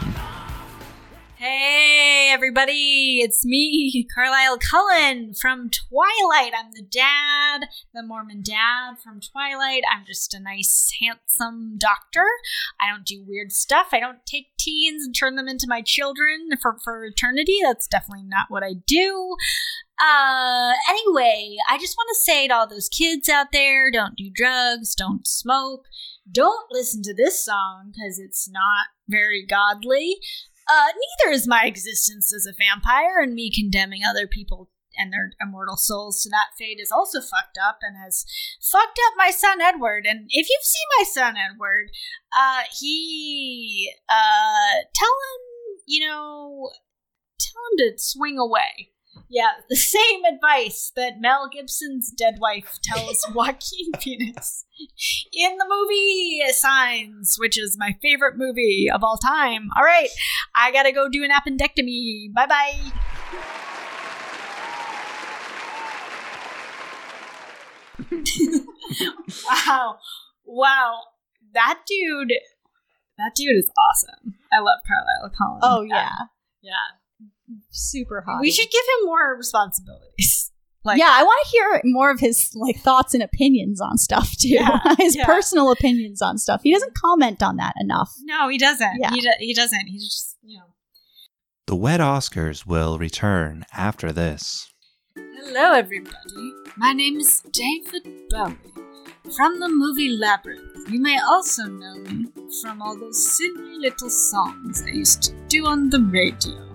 Hey, 1.47 2.31
everybody, 2.31 3.19
it's 3.21 3.45
me, 3.45 4.07
Carlisle 4.15 4.57
Cullen 4.57 5.35
from 5.39 5.69
Twilight. 5.69 6.53
I'm 6.57 6.71
the 6.73 6.81
dad, 6.81 7.67
the 7.93 8.01
Mormon 8.01 8.41
dad 8.41 8.95
from 9.03 9.19
Twilight. 9.21 9.83
I'm 9.93 10.05
just 10.07 10.33
a 10.33 10.39
nice, 10.39 10.91
handsome 10.99 11.77
doctor. 11.77 12.25
I 12.81 12.89
don't 12.89 13.05
do 13.05 13.23
weird 13.27 13.51
stuff. 13.51 13.89
I 13.91 13.99
don't 13.99 14.25
take 14.25 14.57
teens 14.57 15.05
and 15.05 15.13
turn 15.15 15.35
them 15.35 15.47
into 15.47 15.67
my 15.69 15.83
children 15.83 16.49
for, 16.59 16.79
for 16.83 17.05
eternity. 17.05 17.59
That's 17.61 17.87
definitely 17.87 18.25
not 18.25 18.47
what 18.49 18.63
I 18.63 18.73
do. 18.87 19.35
Uh, 20.01 20.73
anyway, 20.89 21.57
I 21.69 21.77
just 21.77 21.95
want 21.95 22.09
to 22.09 22.23
say 22.23 22.47
to 22.47 22.55
all 22.55 22.67
those 22.67 22.89
kids 22.89 23.29
out 23.29 23.51
there 23.51 23.91
don't 23.91 24.15
do 24.15 24.31
drugs, 24.33 24.95
don't 24.95 25.27
smoke, 25.27 25.85
don't 26.31 26.65
listen 26.71 27.03
to 27.03 27.13
this 27.13 27.45
song 27.45 27.91
because 27.93 28.17
it's 28.17 28.49
not 28.49 28.87
very 29.07 29.45
godly. 29.45 30.17
Uh, 30.67 30.87
neither 30.87 31.33
is 31.33 31.47
my 31.47 31.65
existence 31.65 32.33
as 32.33 32.45
a 32.45 32.53
vampire, 32.57 33.19
and 33.21 33.33
me 33.33 33.51
condemning 33.53 34.01
other 34.03 34.27
people 34.27 34.69
and 34.97 35.11
their 35.11 35.31
immortal 35.41 35.77
souls 35.77 36.21
to 36.21 36.29
that 36.29 36.55
fate 36.57 36.79
is 36.81 36.91
also 36.91 37.19
fucked 37.19 37.57
up 37.61 37.79
and 37.81 37.97
has 37.97 38.25
fucked 38.61 38.99
up 39.07 39.13
my 39.17 39.29
son 39.29 39.61
Edward. 39.61 40.05
And 40.07 40.27
if 40.29 40.47
you've 40.49 40.63
seen 40.63 40.87
my 40.97 41.03
son 41.03 41.35
Edward, 41.37 41.89
uh, 42.37 42.63
he, 42.79 43.91
uh, 44.09 44.81
tell 44.95 45.09
him, 45.09 45.81
you 45.85 46.07
know, 46.07 46.71
tell 47.39 47.61
him 47.71 47.93
to 47.93 47.99
swing 48.01 48.37
away. 48.37 48.91
Yeah, 49.29 49.49
the 49.69 49.75
same 49.75 50.23
advice 50.25 50.91
that 50.95 51.19
Mel 51.19 51.49
Gibson's 51.51 52.11
dead 52.11 52.35
wife 52.39 52.79
tells 52.83 53.25
Joaquin 53.33 53.93
Phoenix 53.99 54.65
in 55.33 55.57
the 55.57 55.65
movie 55.67 56.41
Signs, 56.51 57.35
which 57.39 57.57
is 57.57 57.77
my 57.77 57.95
favorite 58.01 58.37
movie 58.37 58.89
of 58.93 59.03
all 59.03 59.17
time. 59.17 59.69
All 59.75 59.83
right, 59.83 60.09
I 60.53 60.71
gotta 60.71 60.91
go 60.91 61.09
do 61.09 61.23
an 61.23 61.31
appendectomy. 61.31 62.33
Bye 62.33 62.45
bye. 62.47 62.91
wow, 69.49 69.97
wow, 70.45 71.01
that 71.53 71.81
dude, 71.87 72.33
that 73.17 73.31
dude 73.35 73.55
is 73.55 73.69
awesome. 73.77 74.35
I 74.51 74.59
love 74.59 74.79
Carlisle 74.87 75.35
Collins. 75.37 75.63
Oh, 75.63 75.81
yeah. 75.81 76.11
Yeah. 76.61 77.04
Super 77.71 78.23
hot. 78.25 78.41
We 78.41 78.51
should 78.51 78.69
give 78.69 78.81
him 78.81 79.05
more 79.05 79.35
responsibilities. 79.37 80.51
Like, 80.85 80.99
yeah, 80.99 81.09
I 81.09 81.23
want 81.23 81.45
to 81.45 81.51
hear 81.51 81.81
more 81.85 82.11
of 82.11 82.19
his 82.19 82.51
like 82.53 82.77
thoughts 82.77 83.15
and 83.15 83.23
opinions 83.23 83.81
on 83.81 83.97
stuff 83.97 84.37
too. 84.37 84.49
Yeah, 84.49 84.77
his 84.99 85.15
yeah. 85.15 85.25
personal 85.25 85.71
opinions 85.71 86.21
on 86.21 86.37
stuff. 86.37 86.61
He 86.61 86.71
doesn't 86.71 86.93
comment 86.93 87.41
on 87.41 87.55
that 87.55 87.73
enough. 87.81 88.13
No, 88.21 88.49
he 88.49 88.59
doesn't. 88.59 88.97
Yeah. 88.99 89.09
He, 89.09 89.21
do- 89.21 89.31
he 89.39 89.55
doesn't. 89.55 89.87
He 89.87 89.97
just, 89.97 90.37
you 90.43 90.59
know. 90.59 90.65
The 91.65 91.75
Wet 91.75 92.01
Oscars 92.01 92.67
will 92.67 92.99
return 92.99 93.65
after 93.73 94.11
this. 94.11 94.71
Hello, 95.15 95.71
everybody. 95.71 96.53
My 96.77 96.93
name 96.93 97.17
is 97.19 97.41
David 97.51 98.07
Bowie 98.29 98.55
from 99.35 99.59
the 99.59 99.69
movie 99.69 100.09
Labyrinth. 100.09 100.87
You 100.87 101.01
may 101.01 101.17
also 101.19 101.63
know 101.63 101.95
me 101.95 102.27
from 102.61 102.83
all 102.83 102.95
those 102.95 103.35
silly 103.35 103.79
little 103.79 104.09
songs 104.11 104.83
I 104.83 104.91
used 104.91 105.23
to 105.23 105.33
do 105.47 105.65
on 105.65 105.89
the 105.89 105.99
radio. 105.99 106.74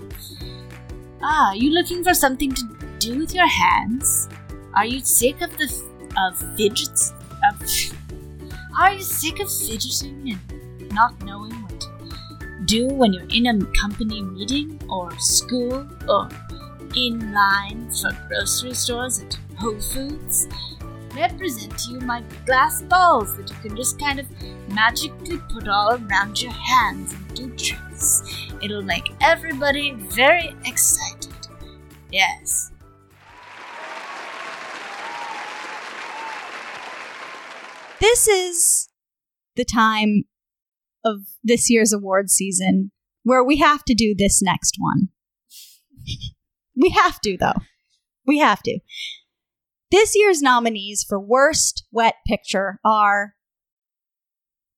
Ah, 1.23 1.53
you 1.53 1.71
looking 1.71 2.03
for 2.03 2.15
something 2.15 2.51
to 2.53 2.63
do 2.99 3.19
with 3.19 3.35
your 3.35 3.47
hands? 3.47 4.29
Are 4.75 4.87
you 4.87 5.01
sick 5.01 5.43
of 5.43 5.51
the 5.59 5.69
of 6.17 6.39
fidgets? 6.57 7.13
Of 7.45 7.61
are 8.79 8.93
you 8.93 9.03
sick 9.03 9.39
of 9.41 9.53
fidgeting 9.53 10.31
and 10.33 10.93
not 10.93 11.23
knowing 11.23 11.53
what 11.63 11.81
to 11.81 11.89
do 12.65 12.89
when 12.89 13.13
you're 13.13 13.29
in 13.29 13.47
a 13.47 13.67
company 13.79 14.23
meeting 14.23 14.81
or 14.89 15.11
school 15.19 15.87
or 16.09 16.29
in 16.97 17.33
line 17.33 17.91
for 17.91 18.11
grocery 18.29 18.73
stores 18.73 19.21
at 19.21 19.39
Whole 19.59 19.79
Foods? 19.79 20.49
May 21.15 21.25
I 21.25 21.29
present 21.29 21.77
to 21.77 21.93
you 21.93 22.01
my 22.01 22.23
glass 22.47 22.83
balls 22.83 23.37
that 23.37 23.51
you 23.51 23.57
can 23.57 23.77
just 23.77 23.99
kind 23.99 24.21
of 24.21 24.27
magically 24.69 25.39
put 25.53 25.67
all 25.67 25.95
around 25.95 26.41
your 26.41 26.53
hands 26.53 27.13
and 27.13 27.35
do 27.35 27.51
tricks. 27.57 28.23
It'll 28.63 28.83
make 28.83 29.11
everybody 29.21 29.93
very 29.93 30.55
excited. 30.65 31.35
Yes. 32.13 32.71
This 38.01 38.29
is 38.29 38.89
the 39.57 39.65
time 39.65 40.25
of 41.05 41.23
this 41.43 41.69
year's 41.69 41.93
award 41.93 42.31
season 42.31 42.93
where 43.25 43.43
we 43.43 43.59
have 43.59 43.85
to 43.85 43.95
do 43.95 44.15
this 44.17 44.41
next 44.41 44.77
one. 44.79 45.09
we 46.77 46.91
have 46.91 47.21
to, 47.23 47.37
though. 47.37 47.61
We 48.27 48.39
have 48.39 48.63
to. 48.63 48.79
This 49.91 50.15
year's 50.15 50.41
nominees 50.41 51.03
for 51.03 51.19
Worst 51.19 51.85
Wet 51.91 52.15
Picture 52.25 52.79
are 52.85 53.35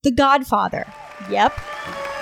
The 0.02 0.10
Godfather. 0.10 0.86
Yep. 1.28 1.52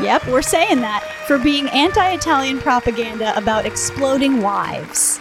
Yep, 0.00 0.26
we're 0.26 0.42
saying 0.42 0.80
that 0.80 1.04
for 1.28 1.38
being 1.38 1.68
anti 1.68 2.14
Italian 2.14 2.58
propaganda 2.58 3.36
about 3.36 3.64
exploding 3.64 4.42
wives. 4.42 5.20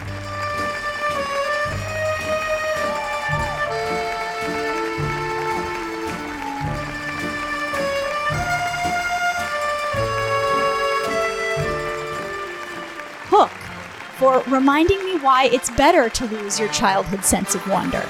For 14.19 14.43
reminding 14.47 15.03
me 15.05 15.17
why 15.19 15.45
it's 15.45 15.69
better 15.69 16.09
to 16.09 16.25
lose 16.25 16.59
your 16.59 16.67
childhood 16.69 17.23
sense 17.23 17.55
of 17.55 17.65
wonder. 17.69 18.05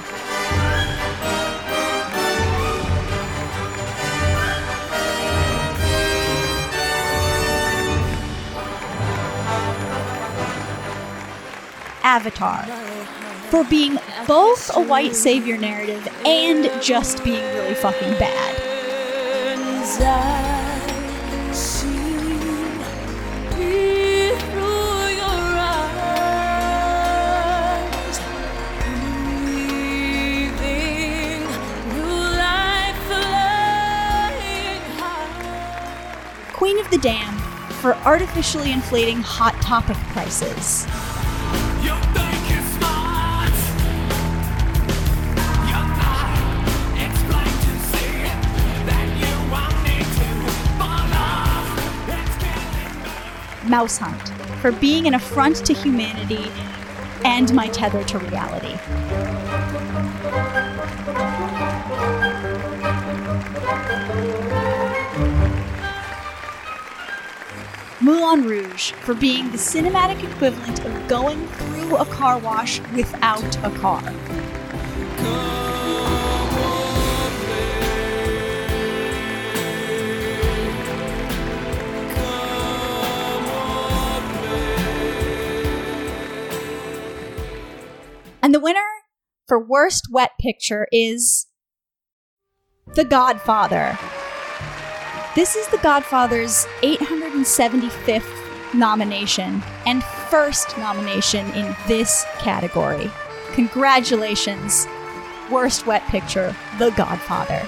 Avatar 12.01 12.63
for 13.51 13.63
being 13.65 13.99
both 14.27 14.75
a 14.75 14.81
white 14.81 15.15
savior 15.15 15.57
narrative 15.57 16.07
and 16.25 16.71
just 16.81 17.23
being 17.23 17.43
really 17.53 17.75
fucking 17.75 18.13
bad. 18.17 18.55
Queen 36.59 36.77
of 36.77 36.91
the 36.91 36.97
Damned 36.97 37.39
for 37.75 37.95
artificially 37.99 38.73
inflating 38.73 39.21
hot 39.21 39.53
topic 39.61 39.95
prices. 40.11 40.85
Mouse 53.69 53.97
Hunt 53.97 54.59
for 54.61 54.73
being 54.73 55.07
an 55.07 55.13
affront 55.13 55.65
to 55.65 55.73
humanity 55.73 56.51
and 57.23 57.53
my 57.53 57.69
tether 57.69 58.03
to 58.03 58.19
reality. 58.19 59.38
Moulin 68.09 68.41
Rouge 68.43 68.91
for 68.93 69.13
being 69.13 69.51
the 69.51 69.57
cinematic 69.57 70.23
equivalent 70.23 70.83
of 70.83 71.07
going 71.07 71.45
through 71.45 71.95
a 71.95 72.05
car 72.07 72.39
wash 72.39 72.79
without 72.95 73.55
a 73.63 73.69
car. 73.77 74.01
And 88.41 88.55
the 88.55 88.59
winner 88.59 88.79
for 89.47 89.63
Worst 89.63 90.07
Wet 90.09 90.31
Picture 90.39 90.87
is 90.91 91.45
The 92.95 93.05
Godfather. 93.05 93.99
This 95.35 95.55
is 95.55 95.67
The 95.67 95.77
Godfather's 95.77 96.65
875th 97.39 98.73
nomination 98.73 99.63
and 99.85 100.03
first 100.03 100.77
nomination 100.77 101.45
in 101.53 101.73
this 101.87 102.25
category. 102.39 103.09
Congratulations, 103.53 104.87
Worst 105.49 105.87
Wet 105.87 106.03
Picture, 106.07 106.53
The 106.77 106.91
Godfather. 106.91 107.67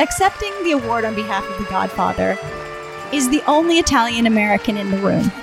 Accepting 0.00 0.52
the 0.64 0.72
award 0.72 1.04
on 1.04 1.14
behalf 1.14 1.48
of 1.48 1.58
The 1.58 1.70
Godfather 1.70 2.36
is 3.12 3.30
the 3.30 3.42
only 3.46 3.78
Italian 3.78 4.26
American 4.26 4.76
in 4.76 4.90
the 4.90 4.98
room. 4.98 5.30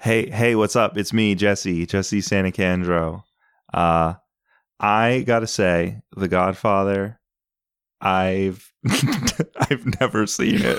Hey, 0.00 0.30
hey, 0.30 0.54
what's 0.54 0.76
up? 0.76 0.96
It's 0.96 1.12
me, 1.12 1.34
Jesse, 1.34 1.84
Jesse 1.84 2.20
Santacandro. 2.20 3.24
Uh, 3.74 4.14
I 4.78 5.24
gotta 5.26 5.48
say, 5.48 6.02
The 6.16 6.28
Godfather. 6.28 7.17
I've 8.00 8.72
I've 9.56 10.00
never 10.00 10.26
seen 10.26 10.60
it. 10.62 10.78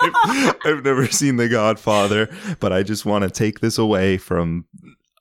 I've, 0.00 0.56
I've 0.64 0.84
never 0.84 1.06
seen 1.06 1.36
The 1.36 1.48
Godfather, 1.48 2.28
but 2.60 2.72
I 2.72 2.82
just 2.82 3.06
want 3.06 3.24
to 3.24 3.30
take 3.30 3.60
this 3.60 3.78
away 3.78 4.18
from 4.18 4.66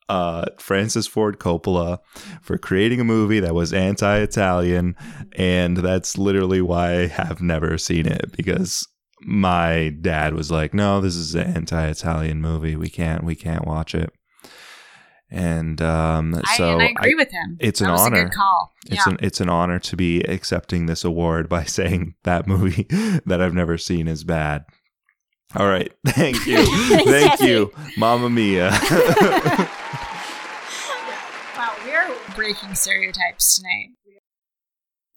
uh, 0.10 0.46
Francis 0.58 1.08
Ford 1.08 1.40
Coppola 1.40 2.00
for 2.42 2.58
creating 2.58 3.00
a 3.00 3.06
movie 3.06 3.40
that 3.40 3.56
was 3.56 3.74
anti-Italian, 3.74 4.96
and 5.36 5.78
that's 5.78 6.18
literally 6.18 6.62
why 6.62 6.94
I 6.94 7.08
have 7.08 7.42
never 7.42 7.78
seen 7.78 8.08
it 8.08 8.32
because 8.36 8.88
my 9.22 9.96
dad 10.02 10.34
was 10.34 10.52
like, 10.52 10.74
"No, 10.74 11.02
this 11.02 11.16
is 11.16 11.36
an 11.36 11.56
anti-Italian 11.56 12.42
movie. 12.42 12.76
We 12.76 12.90
can't, 12.90 13.24
we 13.24 13.36
can't 13.36 13.66
watch 13.66 13.96
it." 13.96 14.12
And 15.30 15.82
um, 15.82 16.36
I- 16.46 16.56
so 16.58 16.74
and 16.74 16.82
I 16.82 16.86
agree 16.88 17.16
with 17.16 17.32
him. 17.32 17.58
It's 17.60 17.80
That 17.82 17.90
an 17.90 17.92
honor. 18.00 18.32
It's 18.86 19.06
Yeah. 19.06 19.12
an 19.14 19.18
it's 19.22 19.42
an 19.42 19.50
honor 19.50 19.78
to 19.80 19.96
be 19.98 20.22
accepting 20.22 20.86
this 20.86 21.04
award 21.04 21.50
by 21.50 21.64
saying 21.78 22.16
that 22.24 22.48
movie 22.48 22.84
that 23.26 23.42
I've 23.42 23.54
never 23.54 23.78
seen 23.78 24.08
is 24.08 24.24
bad. 24.24 24.64
All 25.56 25.68
right, 25.68 25.92
thank 26.06 26.46
you, 26.46 26.66
thank 27.06 27.40
you, 27.42 27.72
Mamma 27.98 28.30
Mia. 28.30 28.70
Wow, 31.56 31.74
we're 31.86 32.16
breaking 32.36 32.76
stereotypes 32.76 33.58
tonight. 33.58 33.90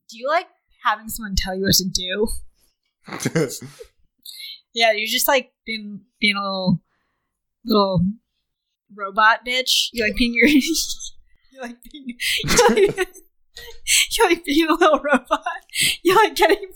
Do 0.09 0.17
you 0.19 0.29
like 0.29 0.47
having 0.85 1.09
someone 1.09 1.35
tell 1.37 1.55
you 1.55 1.63
what 1.63 1.75
to 1.75 1.85
do? 1.89 2.29
Yeah, 4.73 4.93
you're 4.93 5.07
just 5.07 5.29
like 5.29 5.53
being 5.67 6.01
being 6.21 6.37
a 6.37 6.43
little 6.43 6.81
little 7.65 8.01
robot 8.95 9.45
bitch. 9.47 9.89
You 9.93 10.05
like 10.05 10.17
being 10.17 10.35
your 10.35 10.47
you 10.49 11.61
like 11.61 11.77
being 11.91 12.17
you 12.45 12.69
like, 12.69 13.09
you 14.13 14.25
like 14.25 14.45
being 14.45 14.69
a 14.69 14.75
little 14.75 15.01
robot. 15.01 15.45
You 16.03 16.15
like 16.17 16.35
getting 16.35 16.73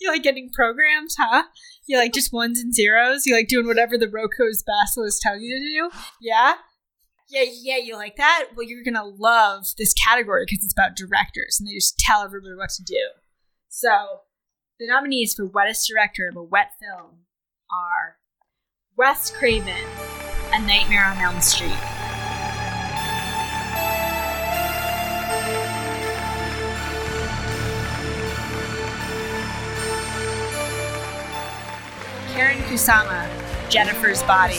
you 0.00 0.10
like 0.10 0.22
getting 0.22 0.50
programmed, 0.52 1.10
huh? 1.16 1.44
You 1.86 1.98
like 1.98 2.12
just 2.12 2.32
ones 2.32 2.60
and 2.60 2.74
zeros? 2.74 3.26
You 3.26 3.34
like 3.34 3.48
doing 3.48 3.66
whatever 3.66 3.98
the 3.98 4.08
Roko's 4.08 4.62
Basilisk 4.62 5.20
tells 5.22 5.42
you 5.42 5.50
to 5.50 5.90
do? 5.90 5.98
Yeah? 6.20 6.54
Yeah, 7.28 7.44
yeah, 7.48 7.76
you 7.76 7.94
like 7.94 8.16
that? 8.16 8.48
Well, 8.56 8.66
you're 8.66 8.82
gonna 8.82 9.04
love 9.04 9.66
this 9.78 9.94
category 9.94 10.44
because 10.46 10.64
it's 10.64 10.72
about 10.72 10.96
directors 10.96 11.58
and 11.60 11.68
they 11.68 11.74
just 11.74 11.98
tell 11.98 12.22
everybody 12.22 12.54
what 12.56 12.70
to 12.70 12.82
do. 12.82 13.10
So, 13.68 14.22
the 14.80 14.88
nominees 14.88 15.34
for 15.34 15.46
Wettest 15.46 15.86
Director 15.86 16.28
of 16.28 16.36
a 16.36 16.42
Wet 16.42 16.72
Film 16.80 17.26
are 17.70 18.16
Wes 18.96 19.30
Craven, 19.30 19.84
A 20.52 20.58
Nightmare 20.66 21.04
on 21.04 21.16
Elm 21.18 21.40
Street. 21.40 21.70
Karyn 32.34 32.58
Kusama, 32.68 33.28
Jennifer's 33.68 34.24
Body. 34.24 34.58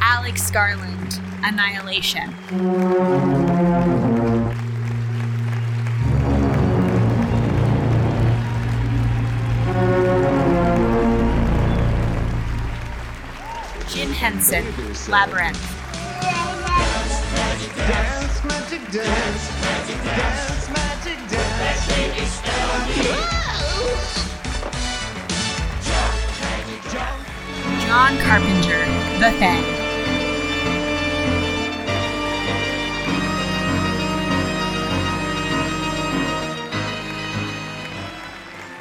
Alex 0.00 0.50
Garland, 0.50 1.20
Annihilation. 1.44 2.34
Henson, 14.20 14.66
Labyrinth. 15.08 15.58
Dance, 16.20 17.24
magic 17.32 17.72
dance. 18.92 19.48
Dance, 19.64 20.68
magic 20.68 21.18
dance. 21.30 21.70
John 27.86 28.18
Carpenter, 28.18 28.84
The 29.20 29.30
Thing. 29.38 29.64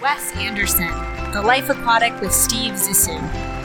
Wes 0.02 0.36
Anderson, 0.36 0.91
The 1.32 1.41
Life 1.41 1.70
Aquatic 1.70 2.20
with 2.20 2.34
Steve 2.34 2.74
Zissou. 2.74 3.59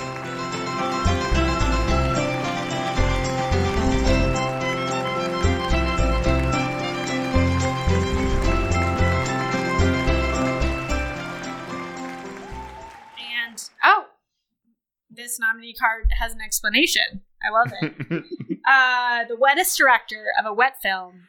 This 15.25 15.39
nominee 15.41 15.75
card 15.75 16.07
has 16.21 16.33
an 16.33 16.41
explanation. 16.45 17.23
I 17.43 17.51
love 17.51 17.73
it. 17.81 17.95
uh, 18.69 19.25
the 19.27 19.37
wettest 19.37 19.77
director 19.77 20.27
of 20.39 20.45
a 20.47 20.53
wet 20.53 20.77
film 20.83 21.29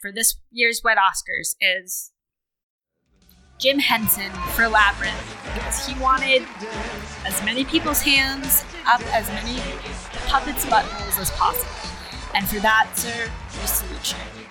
for 0.00 0.10
this 0.10 0.36
year's 0.50 0.82
Wet 0.82 0.96
Oscars 0.96 1.54
is 1.60 2.12
Jim 3.58 3.78
Henson 3.78 4.32
for 4.54 4.68
Labyrinth 4.68 5.36
because 5.54 5.86
he 5.86 5.98
wanted 6.00 6.42
as 7.26 7.42
many 7.44 7.64
people's 7.64 8.00
hands 8.00 8.64
up 8.86 9.02
as 9.14 9.28
many 9.28 9.60
puppets' 10.26 10.64
buttholes 10.66 11.20
as 11.20 11.30
possible. 11.32 11.90
And 12.34 12.48
for 12.48 12.60
that, 12.60 12.90
sir, 12.94 13.30
we 13.60 13.66
salute 13.66 14.14
you. 14.38 14.43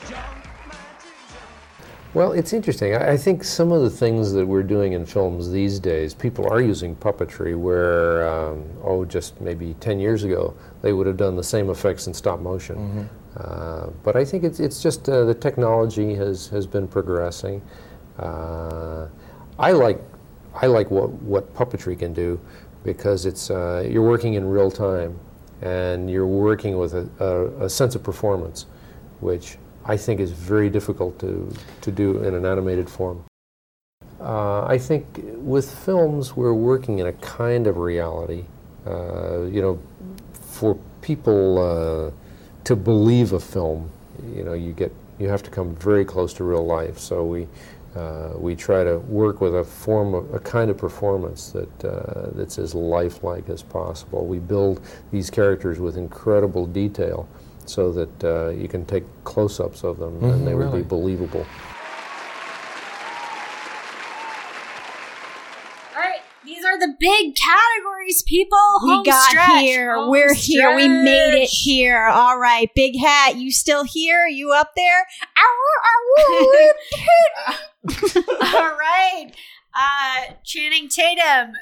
Well, 2.14 2.32
it's 2.34 2.54
interesting. 2.54 2.94
I 2.96 3.14
I 3.14 3.18
think 3.18 3.44
some 3.44 3.72
of 3.72 3.82
the 3.82 3.90
things 3.90 4.32
that 4.34 4.46
we're 4.46 4.64
doing 4.64 4.94
in 4.94 5.06
films 5.06 5.50
these 5.50 5.80
days, 5.80 6.14
people 6.14 6.48
are 6.52 6.62
using 6.62 6.96
puppetry 6.96 7.58
where, 7.58 8.28
um, 8.30 8.64
oh, 8.84 9.04
just 9.04 9.42
maybe 9.42 9.74
10 9.80 10.00
years 10.00 10.24
ago, 10.24 10.54
they 10.84 10.94
would 10.94 11.08
have 11.08 11.18
done 11.18 11.36
the 11.36 11.44
same 11.44 11.70
effects 11.72 12.06
in 12.08 12.14
stop 12.14 12.40
motion. 12.40 12.76
Uh, 13.38 13.90
but 14.04 14.16
I 14.16 14.24
think 14.24 14.44
it's, 14.44 14.60
it's 14.60 14.82
just 14.82 15.10
uh, 15.10 15.26
the 15.26 15.34
technology 15.34 16.14
has, 16.14 16.48
has 16.50 16.68
been 16.68 16.88
progressing. 16.88 17.62
Uh, 18.20 19.08
I 19.58 19.72
like 19.72 20.00
I 20.62 20.68
like 20.68 20.92
what, 20.92 21.10
what 21.24 21.52
puppetry 21.56 21.98
can 21.98 22.14
do 22.14 22.40
because 22.84 23.26
it's 23.26 23.50
uh, 23.50 23.88
you're 23.90 24.08
working 24.08 24.36
in 24.36 24.46
real 24.46 24.70
time 24.70 25.18
and 25.64 26.12
you're 26.12 26.28
working 26.28 26.78
with 26.78 26.94
a, 26.94 27.10
a, 27.20 27.66
a 27.66 27.70
sense 27.70 27.96
of 27.96 28.04
performance, 28.04 28.68
which 29.20 29.58
I 29.86 29.98
think 29.98 30.20
is 30.20 30.32
very 30.32 30.70
difficult 30.70 31.20
to, 31.20 31.52
to 31.82 31.92
do 31.92 32.24
in 32.24 32.34
an 32.34 32.46
animated 32.46 32.90
form. 32.90 33.24
Uh, 34.20 34.66
I 34.66 34.78
think 34.78 35.06
with 35.38 35.70
films 35.86 36.36
we're 36.36 36.54
working 36.54 37.00
in 37.00 37.08
a 37.08 37.14
kind 37.14 37.68
of 37.68 37.78
reality. 37.78 38.46
Uh, 38.86 39.44
you 39.44 39.62
know, 39.62 39.80
for 40.34 40.78
people 41.02 41.58
uh, 41.60 42.12
to 42.64 42.76
believe 42.76 43.34
a 43.34 43.40
film, 43.40 43.90
you 44.34 44.44
know, 44.44 44.54
you 44.54 44.72
get 44.74 44.94
you 45.20 45.30
have 45.30 45.44
to 45.44 45.50
come 45.50 45.76
very 45.76 46.04
close 46.04 46.34
to 46.34 46.44
real 46.44 46.66
life. 46.66 46.98
So 46.98 47.24
we 47.24 47.48
uh, 47.96 48.34
we 48.38 48.56
try 48.56 48.84
to 48.84 49.00
work 49.00 49.40
with 49.40 49.56
a 49.56 49.64
form 49.64 50.14
of 50.14 50.34
a 50.34 50.40
kind 50.40 50.72
of 50.72 50.78
performance 50.78 51.52
that 51.52 51.86
uh, 51.86 52.30
that's 52.34 52.58
as 52.58 52.74
lifelike 52.74 53.50
as 53.50 53.62
possible. 53.62 54.26
We 54.26 54.40
build 54.40 54.82
these 55.12 55.30
characters 55.30 55.80
with 55.80 55.98
incredible 55.98 56.66
detail, 56.66 57.28
so 57.70 57.92
that 57.92 58.24
uh, 58.24 58.50
you 58.50 58.68
can 58.68 58.86
take 58.86 59.04
close-ups 59.24 59.84
of 59.84 59.98
them 60.00 60.20
Mhm, 60.20 60.34
and 60.34 60.48
they 60.48 60.54
would 60.56 60.72
be 60.74 60.82
believable. 60.82 61.46
All 65.96 66.00
right, 66.02 66.22
these 66.46 66.66
are 66.66 66.80
the 66.80 66.94
big 67.00 67.36
categories, 67.36 68.24
people. 68.24 68.58
We 68.84 68.90
Home 68.96 69.04
got 69.04 69.30
stretch, 69.30 69.62
here. 69.62 69.96
home 69.96 70.10
We're 70.10 70.34
here. 70.34 70.76
We 70.76 70.88
made 70.88 71.36
it 71.42 71.50
here. 71.50 72.06
All 72.08 72.38
right, 72.40 72.70
Big 72.76 73.00
Hat, 73.00 73.36
you 73.36 73.52
still 73.52 73.84
here? 73.84 74.26
You 74.26 74.52
up 74.54 74.72
there? 74.76 75.06
Ow, 75.38 75.70
ow, 77.06 77.54
All 78.44 78.76
right. 78.78 79.32
Uh, 79.76 80.34
Channing 80.44 80.88
Tatum, 80.88 81.54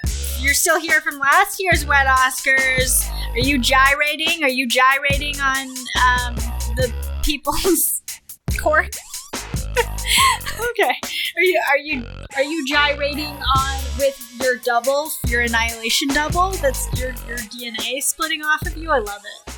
you're 0.42 0.54
still 0.54 0.80
here 0.80 1.02
from 1.02 1.20
last 1.20 1.62
year's 1.62 1.86
Wet 1.86 2.08
Oscars. 2.08 3.10
Are 3.34 3.40
you 3.40 3.60
gyrating? 3.60 4.44
Are 4.44 4.50
you 4.50 4.68
gyrating 4.68 5.40
on 5.40 5.70
um, 5.70 6.36
the 6.76 6.92
people's 7.24 8.02
court? 8.60 8.96
okay. 9.36 10.94
Are 11.38 11.44
you 11.44 11.62
are 11.70 11.78
you 11.78 12.06
are 12.36 12.44
you 12.44 12.66
gyrating 12.68 13.38
on 13.58 13.80
with 13.98 14.36
your 14.42 14.58
double, 14.58 15.12
your 15.28 15.42
annihilation 15.42 16.08
double? 16.10 16.52
That's 16.52 16.88
your 17.00 17.12
your 17.28 17.38
DNA 17.38 18.02
splitting 18.02 18.42
off 18.42 18.64
of 18.64 18.76
you. 18.76 18.90
I 18.90 19.00
love 19.00 19.22
it. 19.46 19.54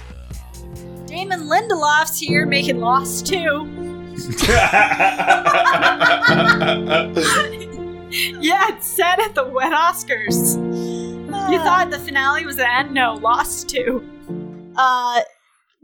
Damon 1.07 1.41
Lindelof's 1.41 2.19
here 2.19 2.45
making 2.45 2.79
Lost 2.79 3.25
2. 3.27 3.79
yeah, 8.41 8.75
it's 8.75 8.85
set 8.85 9.19
at 9.19 9.33
the 9.33 9.43
Wet 9.43 9.71
Oscars. 9.71 10.53
You 11.51 11.57
thought 11.59 11.89
the 11.89 11.97
finale 11.97 12.45
was 12.45 12.57
the 12.57 12.71
end? 12.71 12.93
No, 12.93 13.15
Lost 13.15 13.69
2. 13.69 14.73
Uh, 14.77 15.21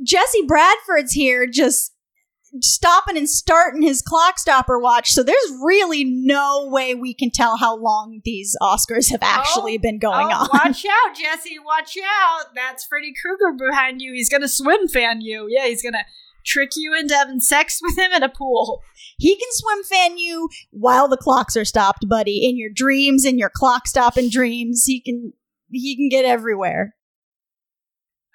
Jesse 0.04 0.46
Bradford's 0.46 1.14
here 1.14 1.48
just 1.48 1.92
stopping 2.62 3.18
and 3.18 3.28
starting 3.28 3.82
his 3.82 4.04
clock 4.04 4.38
stopper 4.38 4.78
watch. 4.78 5.10
So 5.10 5.24
there's 5.24 5.52
really 5.64 6.04
no 6.04 6.68
way 6.70 6.94
we 6.94 7.16
can 7.16 7.32
tell 7.32 7.58
how 7.58 7.76
long 7.76 8.22
these 8.24 8.56
Oscars 8.62 9.10
have 9.10 9.24
actually 9.24 9.80
been 9.80 9.98
going 9.98 10.28
oh, 10.28 10.36
on. 10.36 10.50
Watch 10.54 10.86
out, 10.86 11.16
Jesse! 11.16 11.58
Watch 11.58 11.98
out! 11.98 12.54
That's 12.54 12.86
Freddy 12.86 13.12
Krueger 13.20 13.58
behind 13.58 14.02
you. 14.02 14.14
He's 14.14 14.30
gonna 14.30 14.48
swim 14.48 14.88
fan 14.88 15.22
you. 15.22 15.48
Yeah, 15.50 15.66
he's 15.66 15.82
gonna 15.84 16.06
trick 16.46 16.72
you 16.76 16.98
into 16.98 17.16
having 17.16 17.40
sex 17.40 17.80
with 17.82 17.98
him 17.98 18.12
in 18.14 18.24
a 18.24 18.30
pool. 18.30 18.82
He 19.20 19.36
can 19.36 19.50
swim 19.52 19.84
fan 19.84 20.18
you 20.18 20.50
while 20.72 21.08
the 21.08 21.18
clocks 21.18 21.58
are 21.58 21.66
stopped, 21.66 22.08
buddy. 22.08 22.48
In 22.50 22.58
your 22.58 22.70
dreams, 22.74 23.26
in 23.26 23.38
your 23.38 23.52
clock 23.54 23.88
stopping 23.88 24.30
dreams, 24.30 24.86
he 24.86 25.02
can 25.02 25.34
he 25.70 25.96
can 25.96 26.10
get 26.10 26.26
everywhere. 26.26 26.96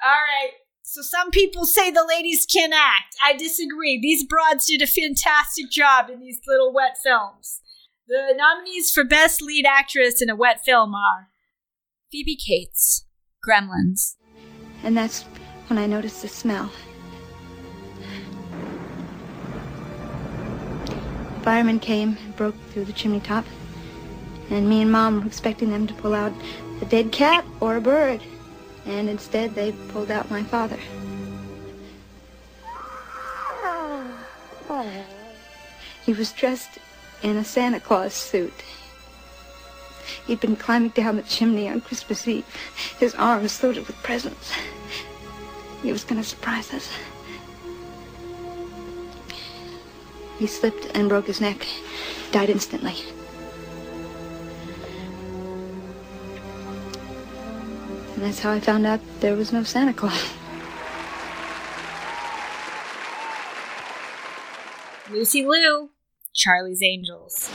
All 0.03 0.11
right. 0.11 0.53
So 0.83 1.01
some 1.03 1.31
people 1.31 1.65
say 1.65 1.91
the 1.91 2.07
ladies 2.07 2.47
can 2.47 2.73
act. 2.73 3.17
I 3.25 3.33
disagree. 3.33 3.99
These 4.01 4.27
broads 4.27 4.67
did 4.67 4.83
a 4.83 4.87
fantastic 4.87 5.71
job 5.71 6.11
in 6.11 6.21
these 6.21 6.41
little 6.47 6.73
wet 6.73 6.97
films. 7.03 7.61
The 8.07 8.35
nominees 8.37 8.91
for 8.91 9.03
Best 9.03 9.41
Lead 9.41 9.65
Actress 9.67 10.21
in 10.21 10.29
a 10.29 10.37
Wet 10.37 10.61
Film 10.63 10.95
are 10.95 11.31
Phoebe 12.13 12.37
Cates, 12.37 13.07
Gremlins, 13.49 14.17
And 14.83 14.95
that's 14.97 15.23
when 15.69 15.79
I 15.79 15.87
noticed 15.87 16.21
the 16.21 16.29
smell. 16.29 16.71
Firemen 21.45 21.79
came 21.79 22.17
and 22.25 22.35
broke 22.37 22.55
through 22.71 22.87
the 22.87 22.93
chimney 22.95 23.21
top, 23.21 23.45
and 24.49 24.67
me 24.67 24.81
and 24.81 24.91
Mom 24.91 25.21
were 25.21 25.27
expecting 25.27 25.71
them 25.71 25.87
to 25.87 25.93
pull 25.93 26.15
out 26.15 26.33
a 26.81 26.87
dead 26.87 27.13
cat 27.13 27.45
or 27.61 27.77
a 27.77 27.83
bird, 27.83 28.23
and 28.87 29.11
instead 29.11 29.55
they 29.55 29.73
pulled 29.89 30.11
out 30.11 30.31
my 30.31 30.43
father. 30.43 30.79
He 36.07 36.15
was 36.15 36.33
dressed 36.33 36.79
in 37.23 37.37
a 37.37 37.45
Santa 37.45 37.79
Claus 37.79 38.15
suit. 38.15 38.65
He'd 40.27 40.41
been 40.41 40.57
climbing 40.57 40.91
down 40.91 41.17
the 41.17 41.23
chimney 41.25 41.69
on 41.69 41.83
Christmas 41.83 42.27
Eve, 42.27 42.47
his 42.99 43.15
arms 43.17 43.63
loaded 43.63 43.87
with 43.87 44.03
presents. 44.03 44.51
He 45.83 45.93
was 45.93 46.05
going 46.05 46.23
to 46.23 46.27
surprise 46.27 46.73
us. 46.73 46.89
He 50.39 50.47
slipped 50.47 50.87
and 50.95 51.09
broke 51.09 51.27
his 51.27 51.41
neck, 51.41 51.67
died 52.33 52.51
instantly. 52.51 52.97
And 58.15 58.23
that's 58.23 58.41
how 58.41 58.51
I 58.51 58.61
found 58.61 58.87
out 58.87 59.01
there 59.21 59.37
was 59.37 59.53
no 59.53 59.63
Santa 59.63 59.93
Claus. 59.93 60.33
Lucy 65.11 65.47
Liu, 65.47 65.91
Charlie's 66.33 66.83
Angels. 66.83 67.51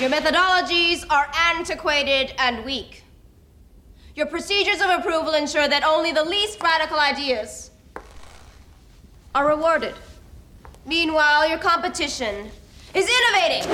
Your 0.00 0.10
methodologies 0.10 1.04
are 1.10 1.30
antiquated 1.36 2.34
and 2.38 2.64
weak. 2.64 3.04
Your 4.14 4.26
procedures 4.26 4.80
of 4.80 4.90
approval 4.90 5.34
ensure 5.34 5.66
that 5.66 5.84
only 5.84 6.12
the 6.12 6.24
least 6.24 6.62
radical 6.62 6.98
ideas 6.98 7.70
are 9.34 9.48
rewarded. 9.48 9.94
Meanwhile, 10.86 11.48
your 11.48 11.58
competition 11.58 12.50
is 12.94 13.08
innovating. 13.08 13.70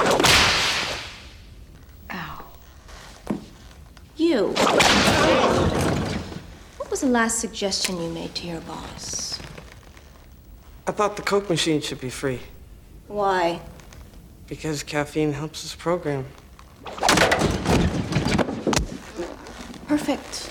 Ow. 2.10 2.44
You. 4.16 4.48
What 6.76 6.90
was 6.90 7.00
the 7.00 7.06
last 7.08 7.38
suggestion 7.38 8.00
you 8.00 8.10
made 8.10 8.34
to 8.36 8.46
your 8.46 8.60
boss? 8.60 9.38
I 10.86 10.92
thought 10.92 11.16
the 11.16 11.22
Coke 11.22 11.48
machine 11.50 11.80
should 11.80 12.00
be 12.00 12.10
free 12.10 12.40
Why? 13.08 13.60
because 14.46 14.84
caffeine 14.84 15.32
helps 15.32 15.64
us 15.64 15.74
program. 15.74 16.24
Perfect. 19.88 20.48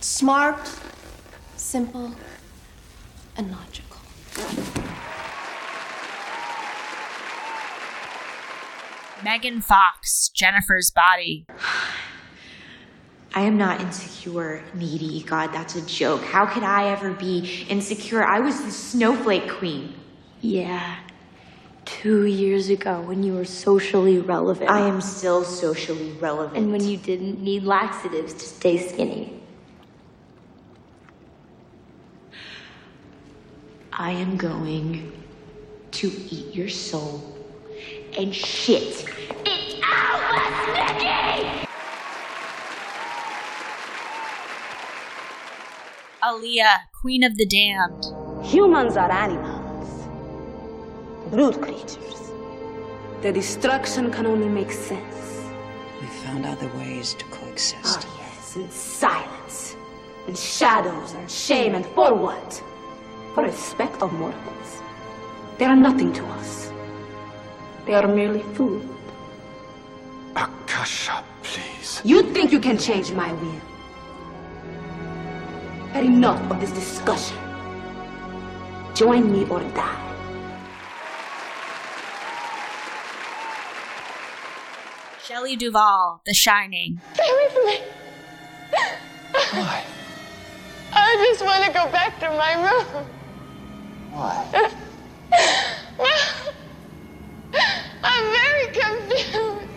Smart, 0.00 0.58
simple, 1.56 2.12
and 3.36 3.52
logical. 3.52 4.87
Megan 9.22 9.60
Fox, 9.60 10.28
Jennifer's 10.28 10.90
Body. 10.90 11.46
I 13.34 13.42
am 13.42 13.56
not 13.56 13.80
insecure, 13.80 14.62
needy. 14.74 15.22
God, 15.22 15.52
that's 15.52 15.74
a 15.74 15.84
joke. 15.86 16.22
How 16.22 16.46
could 16.46 16.62
I 16.62 16.90
ever 16.90 17.12
be 17.12 17.66
insecure? 17.68 18.24
I 18.24 18.40
was 18.40 18.62
the 18.64 18.70
snowflake 18.70 19.48
queen. 19.48 19.94
Yeah. 20.40 20.98
Two 21.84 22.26
years 22.26 22.68
ago 22.68 23.00
when 23.00 23.22
you 23.22 23.34
were 23.34 23.44
socially 23.44 24.18
relevant. 24.18 24.70
I 24.70 24.80
am 24.80 25.00
still 25.00 25.44
socially 25.44 26.12
relevant. 26.12 26.56
And 26.56 26.70
when 26.70 26.86
you 26.86 26.96
didn't 26.96 27.40
need 27.40 27.64
laxatives 27.64 28.34
to 28.34 28.40
stay 28.40 28.78
skinny. 28.78 29.40
I 33.92 34.12
am 34.12 34.36
going 34.36 35.12
to 35.90 36.06
eat 36.06 36.54
your 36.54 36.68
soul 36.68 37.37
and 38.18 38.34
shit 38.34 39.08
it 39.46 39.80
out, 39.84 40.20
Mickey! 40.74 41.68
Aaliyah, 46.24 46.78
Queen 47.00 47.22
of 47.22 47.36
the 47.36 47.46
Damned. 47.46 48.06
Humans 48.44 48.96
are 48.96 49.10
animals, 49.10 50.08
brute 51.30 51.62
creatures. 51.62 52.32
Their 53.22 53.32
destruction 53.32 54.10
can 54.10 54.26
only 54.26 54.48
make 54.48 54.72
sense. 54.72 55.44
We 56.00 56.08
found 56.08 56.44
other 56.44 56.68
ways 56.76 57.14
to 57.14 57.24
coexist. 57.26 58.06
Oh, 58.08 58.18
yes, 58.18 58.56
in 58.56 58.68
silence, 58.70 59.76
in 60.26 60.34
shadows, 60.34 61.12
and 61.12 61.30
shame, 61.30 61.76
and 61.76 61.86
for 61.86 62.14
what? 62.14 62.62
For 63.34 63.44
respect 63.44 64.02
of 64.02 64.12
mortals. 64.12 64.82
They 65.58 65.66
are 65.66 65.76
nothing 65.76 66.12
to 66.14 66.26
us. 66.26 66.67
They 67.88 67.94
are 67.94 68.06
merely 68.06 68.42
food. 68.52 68.86
Akasha, 70.36 71.24
please. 71.42 72.02
You 72.04 72.20
think 72.34 72.52
you 72.52 72.60
can 72.60 72.76
change 72.76 73.12
my 73.12 73.32
will? 73.32 73.60
Had 75.94 76.04
enough 76.04 76.38
of 76.50 76.60
this 76.60 76.70
discussion. 76.72 77.38
Join 78.94 79.32
me 79.32 79.46
or 79.48 79.60
die. 79.72 80.04
Shelley 85.24 85.56
Duvall, 85.56 86.20
The 86.26 86.34
Shining. 86.34 87.00
Stay 87.14 87.24
away 87.24 87.48
from 87.54 87.64
me. 87.64 87.78
Why? 89.64 89.84
I 90.92 91.16
just 91.30 91.42
want 91.42 91.64
to 91.64 91.72
go 91.72 91.90
back 91.90 92.20
to 92.20 92.28
my 92.36 92.52
room. 92.68 93.06
Why? 94.12 94.74
I'm 98.02 98.24
very 98.24 98.66
confused. 98.72 99.68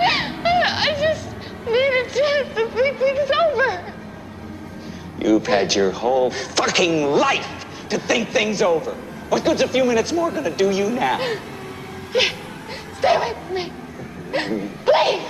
I 0.00 0.94
just 1.00 1.34
need 1.66 1.92
a 2.02 2.04
chance 2.10 2.48
to 2.54 2.68
think 2.70 2.98
things 2.98 3.30
over. 3.52 3.94
You've 5.18 5.46
had 5.46 5.74
your 5.74 5.90
whole 5.90 6.30
fucking 6.30 7.04
life 7.04 7.66
to 7.90 7.98
think 7.98 8.28
things 8.28 8.62
over. 8.62 8.92
What 9.28 9.44
good's 9.44 9.62
a 9.62 9.68
few 9.68 9.84
minutes 9.84 10.12
more 10.12 10.30
gonna 10.30 10.50
do 10.50 10.70
you 10.70 10.90
now? 10.90 11.18
Stay 12.92 13.14
away 13.16 13.34
from 13.44 13.54
me. 13.54 13.72
Please. 14.84 15.28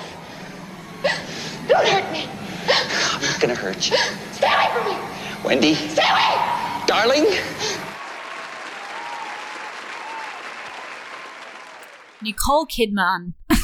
Don't 1.68 1.86
hurt 1.88 2.12
me. 2.12 2.28
I'm 2.68 3.22
not 3.22 3.40
gonna 3.40 3.54
hurt 3.54 3.90
you. 3.90 3.96
Stay 4.32 4.46
away 4.46 4.68
from 4.74 4.84
me. 4.92 4.98
Wendy, 5.44 5.74
Stay 5.74 6.02
away. 6.10 6.84
darling, 6.86 7.26
Nicole 12.22 12.66
Kidman. 12.66 13.34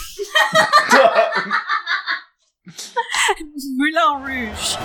Moulin 3.77 4.23
Rouge. 4.23 4.77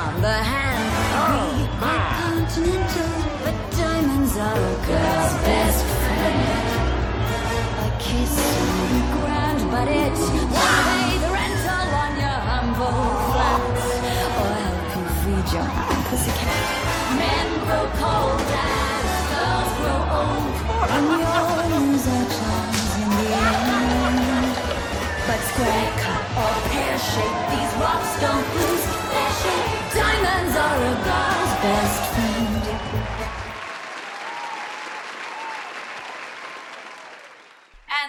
on 0.00 0.22
the 0.22 0.32
hand. 0.32 0.90
Oh, 1.20 1.52
we 1.56 1.64
are 1.86 2.04
continental, 2.24 3.12
but 3.44 3.56
diamonds 3.76 4.34
are 4.36 4.56
a 4.56 4.76
girl's 4.88 5.34
best 5.44 5.84
friend. 5.84 6.68
A 7.84 7.88
kiss 8.00 8.34
will 8.40 8.88
be 8.88 9.00
grand, 9.20 9.60
but 9.70 9.88
it 9.88 10.12
won't 10.16 10.50
pay 10.56 11.18
the 11.20 11.30
rental 11.36 11.88
on 12.04 12.12
your 12.16 12.38
humble 12.48 13.00
flats, 13.30 13.86
or 14.40 14.52
help 14.64 14.88
you 14.96 15.04
feed 15.20 15.46
your 15.52 15.68
pussycat. 16.08 16.64
Men 17.20 17.48
grow 17.66 17.86
cold 18.00 18.40
as 18.40 19.08
girls 19.30 19.72
grow 19.78 20.00
old, 20.20 20.49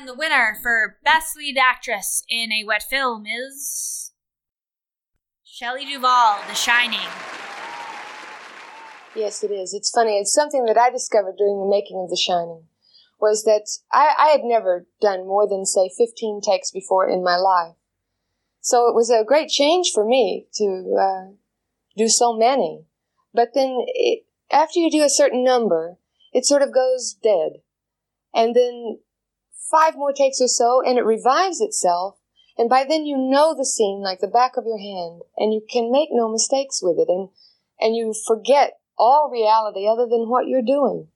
and 0.01 0.07
the 0.07 0.15
winner 0.15 0.57
for 0.61 0.97
Best 1.03 1.35
Lead 1.37 1.57
Actress 1.57 2.23
in 2.29 2.51
a 2.51 2.63
Wet 2.63 2.83
Film 2.83 3.25
is. 3.25 4.11
Shelley 5.43 5.85
Duvall, 5.85 6.39
The 6.47 6.55
Shining. 6.55 6.99
Yes, 9.15 9.43
it 9.43 9.51
is. 9.51 9.73
It's 9.73 9.89
funny. 9.89 10.17
It's 10.17 10.33
something 10.33 10.65
that 10.65 10.77
I 10.77 10.89
discovered 10.89 11.35
during 11.37 11.59
the 11.59 11.69
making 11.69 12.01
of 12.01 12.09
The 12.09 12.15
Shining. 12.15 12.63
Was 13.19 13.43
that 13.43 13.67
I, 13.91 14.15
I 14.17 14.27
had 14.29 14.41
never 14.43 14.87
done 14.99 15.27
more 15.27 15.47
than 15.47 15.65
say 15.65 15.91
15 15.95 16.41
takes 16.41 16.71
before 16.71 17.07
in 17.07 17.23
my 17.23 17.35
life. 17.35 17.75
So 18.61 18.87
it 18.87 18.95
was 18.95 19.09
a 19.09 19.23
great 19.23 19.49
change 19.49 19.91
for 19.93 20.05
me 20.05 20.47
to 20.55 20.95
uh, 20.99 21.31
do 21.97 22.07
so 22.07 22.35
many. 22.35 22.85
But 23.33 23.49
then 23.53 23.85
it, 23.87 24.25
after 24.51 24.79
you 24.79 24.89
do 24.89 25.03
a 25.03 25.09
certain 25.09 25.43
number, 25.43 25.97
it 26.33 26.45
sort 26.45 26.61
of 26.61 26.73
goes 26.73 27.15
dead. 27.21 27.61
And 28.33 28.55
then 28.55 28.99
five 29.69 29.95
more 29.95 30.13
takes 30.13 30.41
or 30.41 30.47
so, 30.47 30.81
and 30.85 30.97
it 30.97 31.05
revives 31.05 31.61
itself. 31.61 32.17
And 32.57 32.69
by 32.69 32.85
then 32.87 33.05
you 33.05 33.17
know 33.17 33.55
the 33.55 33.65
scene 33.65 34.01
like 34.03 34.19
the 34.19 34.27
back 34.27 34.57
of 34.57 34.65
your 34.65 34.79
hand, 34.79 35.21
and 35.37 35.53
you 35.53 35.61
can 35.69 35.91
make 35.91 36.09
no 36.11 36.31
mistakes 36.31 36.81
with 36.81 36.97
it, 36.97 37.07
and 37.07 37.29
and 37.79 37.95
you 37.95 38.13
forget 38.13 38.80
all 39.01 39.31
reality 39.33 39.87
other 39.87 40.05
than 40.07 40.29
what 40.29 40.47
you're 40.47 40.61
doing. 40.61 41.07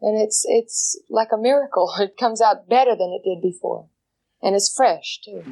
And 0.00 0.20
it's 0.20 0.44
it's 0.48 0.98
like 1.10 1.28
a 1.32 1.38
miracle. 1.38 1.92
It 2.00 2.16
comes 2.18 2.40
out 2.40 2.68
better 2.68 2.96
than 2.96 3.12
it 3.12 3.28
did 3.28 3.40
before, 3.42 3.88
and 4.42 4.56
it's 4.56 4.72
fresh 4.74 5.20
too. 5.24 5.44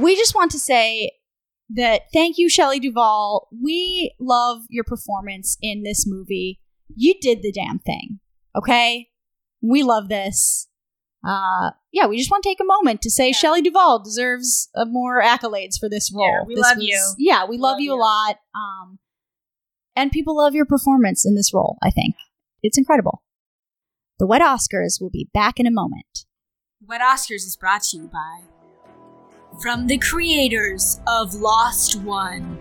We 0.00 0.16
just 0.16 0.34
want 0.34 0.50
to 0.52 0.58
say 0.58 1.12
that 1.68 2.02
thank 2.12 2.38
you, 2.38 2.48
Shelley 2.48 2.80
Duvall. 2.80 3.48
We 3.62 4.14
love 4.18 4.62
your 4.68 4.84
performance 4.84 5.58
in 5.60 5.82
this 5.82 6.06
movie. 6.06 6.60
You 6.96 7.14
did 7.20 7.42
the 7.42 7.52
damn 7.52 7.78
thing. 7.78 8.20
Okay? 8.56 9.08
We 9.60 9.82
love 9.82 10.08
this. 10.08 10.69
Uh 11.26 11.70
yeah, 11.92 12.06
we 12.06 12.16
just 12.16 12.30
want 12.30 12.42
to 12.42 12.48
take 12.48 12.60
a 12.60 12.64
moment 12.64 13.02
to 13.02 13.10
say 13.10 13.32
Shelley 13.32 13.60
Duvall 13.62 14.02
deserves 14.02 14.68
uh, 14.74 14.84
more 14.86 15.20
accolades 15.22 15.78
for 15.78 15.88
this 15.88 16.10
role. 16.14 16.26
Yeah, 16.26 16.44
we 16.46 16.54
This 16.54 16.62
love 16.62 16.76
was- 16.78 16.86
you. 16.86 17.14
Yeah, 17.18 17.44
we 17.46 17.58
love, 17.58 17.80
you 17.80 17.92
a 17.92 17.96
lot. 17.96 18.36
Um 18.54 18.98
and 19.96 20.10
people 20.10 20.36
love 20.36 20.54
your 20.54 20.64
performance 20.66 21.26
in 21.26 21.34
this 21.34 21.52
role, 21.52 21.76
I 21.82 21.90
think. 21.90 22.14
It's 22.62 22.78
incredible. 22.78 23.22
The 24.18 24.26
Wet 24.26 24.40
Oscars 24.42 25.00
will 25.00 25.10
be 25.10 25.28
back 25.34 25.58
in 25.58 25.66
a 25.66 25.70
moment. 25.70 26.24
Wet 26.86 27.00
Oscars 27.00 27.44
is 27.46 27.56
brought 27.60 27.82
to 27.84 27.96
you 27.98 28.06
by 28.08 28.40
from 29.62 29.88
the 29.88 29.98
creators 29.98 31.00
of 31.06 31.34
Lost 31.34 31.96
One. 32.02 32.58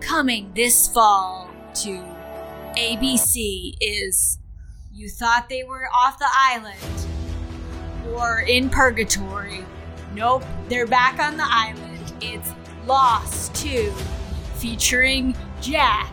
Coming 0.00 0.50
this 0.54 0.88
fall 0.88 1.48
to 1.82 2.02
ABC 2.76 3.74
is 3.80 4.38
You 4.92 5.08
Thought 5.08 5.48
They 5.48 5.62
Were 5.62 5.88
Off 5.94 6.18
the 6.18 6.28
Island 6.30 6.78
or 8.12 8.40
in 8.40 8.68
Purgatory. 8.70 9.64
Nope, 10.14 10.44
they're 10.68 10.86
back 10.86 11.18
on 11.18 11.36
the 11.36 11.46
island. 11.46 12.12
It's 12.20 12.52
Lost 12.86 13.54
2 13.56 13.92
featuring 14.56 15.34
Jack. 15.60 16.10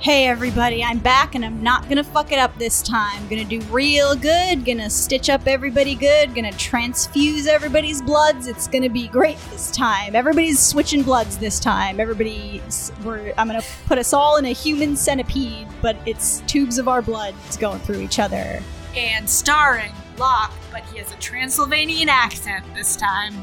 Hey 0.00 0.26
everybody, 0.26 0.84
I'm 0.84 0.98
back 0.98 1.34
and 1.34 1.44
I'm 1.44 1.62
not 1.62 1.88
gonna 1.88 2.04
fuck 2.04 2.30
it 2.30 2.38
up 2.38 2.56
this 2.58 2.82
time. 2.82 3.26
Gonna 3.28 3.42
do 3.42 3.60
real 3.70 4.14
good, 4.14 4.64
gonna 4.64 4.90
stitch 4.90 5.30
up 5.30 5.46
everybody 5.46 5.94
good, 5.94 6.34
gonna 6.34 6.52
transfuse 6.52 7.46
everybody's 7.46 8.02
bloods. 8.02 8.46
It's 8.46 8.68
gonna 8.68 8.90
be 8.90 9.08
great 9.08 9.38
this 9.50 9.70
time. 9.70 10.14
Everybody's 10.14 10.60
switching 10.60 11.02
bloods 11.02 11.38
this 11.38 11.58
time. 11.58 12.00
Everybody's 12.00 12.92
we're 13.02 13.32
I'm 13.38 13.46
gonna 13.46 13.62
put 13.86 13.96
us 13.96 14.12
all 14.12 14.36
in 14.36 14.44
a 14.44 14.52
human 14.52 14.94
centipede, 14.94 15.68
but 15.80 15.96
it's 16.04 16.40
tubes 16.42 16.76
of 16.76 16.86
our 16.86 17.00
bloods 17.00 17.56
going 17.56 17.78
through 17.80 18.00
each 18.00 18.18
other. 18.18 18.62
And 18.94 19.28
starring 19.28 19.92
Locke, 20.18 20.52
but 20.70 20.82
he 20.84 20.98
has 20.98 21.12
a 21.12 21.16
Transylvanian 21.16 22.08
accent 22.08 22.64
this 22.74 22.96
time. 22.96 23.34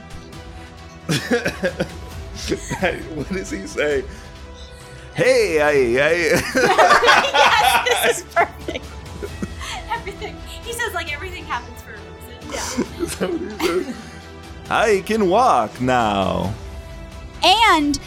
what 3.16 3.30
does 3.30 3.50
he 3.52 3.68
say? 3.68 4.04
Hey, 5.14 5.62
I, 5.62 5.70
I. 5.70 6.12
yes, 6.56 8.06
this 8.06 8.18
is 8.18 8.24
perfect. 8.34 8.86
everything. 9.92 10.36
He 10.64 10.74
says 10.74 10.94
like 10.94 11.12
everything 11.14 11.44
happens 11.46 11.82
for 11.82 11.92
a 11.92 11.98
reason. 11.98 12.08
Yeah. 12.98 13.04
Is 13.04 13.16
that 13.18 13.30
what 13.30 13.42
he 13.42 13.50
says? 13.84 13.96
I 14.70 15.02
can 15.06 15.30
walk 15.30 15.82
now. 15.82 16.54
And 17.44 18.00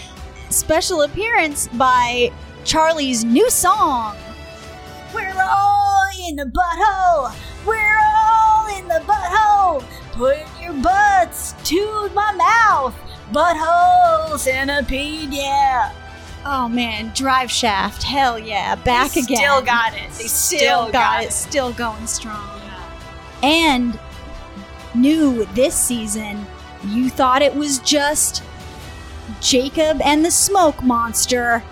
special 0.50 1.02
appearance 1.02 1.68
by 1.68 2.32
Charlie's 2.64 3.24
new 3.24 3.50
song. 3.50 4.16
We're 5.14 5.42
all 5.42 6.04
in 6.28 6.36
the 6.36 6.44
butthole. 6.46 7.34
We're 7.66 7.98
all 7.98 8.78
in 8.78 8.86
the 8.88 9.02
butthole. 9.06 9.84
Put 10.12 10.38
your 10.60 10.74
butts 10.74 11.54
to 11.64 12.08
my 12.14 12.32
mouth. 12.32 12.94
Butthole 13.32 14.38
centipede, 14.38 15.32
yeah. 15.32 15.92
Oh 16.46 16.68
man, 16.68 17.10
Drive 17.14 17.50
Shaft, 17.50 18.02
hell 18.02 18.38
yeah, 18.38 18.74
back 18.74 19.12
They 19.12 19.22
again. 19.22 19.36
still 19.38 19.62
got 19.62 19.94
it. 19.94 20.10
They 20.12 20.26
still 20.28 20.92
got 20.92 21.24
it. 21.24 21.32
still 21.32 21.72
going 21.72 22.06
strong. 22.06 22.60
And 23.42 23.98
new 24.94 25.46
this 25.54 25.74
season, 25.74 26.46
you 26.86 27.08
thought 27.08 27.40
it 27.42 27.54
was 27.54 27.78
just 27.78 28.42
Jacob 29.40 30.00
and 30.04 30.24
the 30.24 30.30
Smoke 30.30 30.82
Monster, 30.82 31.62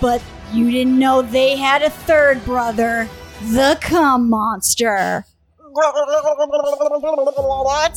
but 0.00 0.22
you 0.52 0.70
didn't 0.70 0.98
know 0.98 1.20
they 1.22 1.56
had 1.56 1.82
a 1.82 1.90
third 1.90 2.42
brother, 2.46 3.08
the 3.52 3.76
Cum 3.82 4.30
Monster. 4.30 5.26
What's 5.76 5.98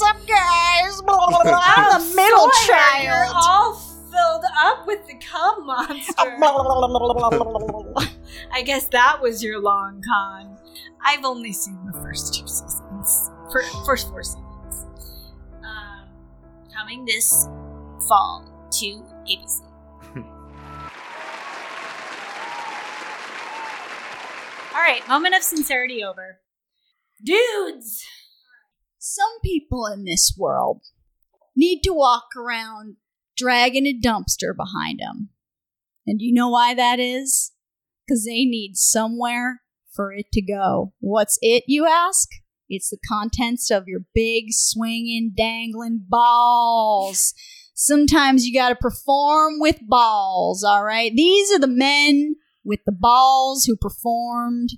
up, 0.02 0.18
guys? 0.26 0.98
I'm 1.08 2.02
the 2.02 2.10
middle 2.16 2.50
Sawyer, 2.50 2.66
child. 2.66 3.04
You're 3.04 3.28
all 3.36 3.76
filled 3.76 4.46
up 4.58 4.88
with 4.88 5.06
the 5.06 5.14
cum 5.24 5.68
monster. 5.68 6.12
I 8.52 8.64
guess 8.64 8.88
that 8.88 9.22
was 9.22 9.44
your 9.44 9.62
long 9.62 10.02
con. 10.02 10.58
I've 11.06 11.24
only 11.24 11.54
seen 11.54 11.78
the 11.86 11.94
first 12.00 12.34
two 12.34 12.48
seasons. 12.48 13.30
For, 13.52 13.62
first 13.86 14.10
four 14.10 14.24
seasons. 14.24 14.88
Um, 15.64 16.10
coming 16.76 17.06
this 17.06 17.48
fall 18.08 18.44
to 18.72 19.06
ABC. 19.30 19.62
All 24.74 24.82
right, 24.82 25.08
moment 25.08 25.36
of 25.36 25.44
sincerity 25.44 26.04
over. 26.04 26.40
Dudes! 27.24 28.04
Some 29.00 29.40
people 29.44 29.86
in 29.88 30.06
this 30.06 30.36
world 30.38 30.82
need 31.56 31.82
to 31.84 31.94
walk 31.94 32.36
around 32.38 32.98
dragging 33.36 33.86
a 33.86 33.98
dumpster 33.98 34.56
behind 34.56 35.00
them. 35.00 35.30
And 36.06 36.22
you 36.22 36.34
know 36.34 36.50
why 36.50 36.74
that 36.74 37.00
is? 37.00 37.52
Because 38.06 38.26
they 38.26 38.46
need 38.46 38.76
somewhere 38.76 39.62
for 39.92 40.14
it 40.14 40.28
to 40.34 40.42
go. 40.42 40.94
What's 41.00 41.38
it, 41.42 41.64
you 41.68 41.86
ask? 41.86 42.30
It's 42.70 42.90
the 42.90 43.00
contents 43.08 43.72
of 43.72 43.88
your 43.88 44.02
big, 44.14 44.46
swinging, 44.50 45.34
dangling 45.36 46.06
balls. 46.08 47.34
Sometimes 47.74 48.46
you 48.46 48.54
gotta 48.54 48.76
perform 48.76 49.60
with 49.60 49.80
balls, 49.88 50.64
alright? 50.64 51.14
These 51.16 51.52
are 51.52 51.60
the 51.60 51.68
men 51.68 52.36
with 52.64 52.82
the 52.86 52.92
balls 52.92 53.66
who 53.66 53.78
performed 53.78 54.72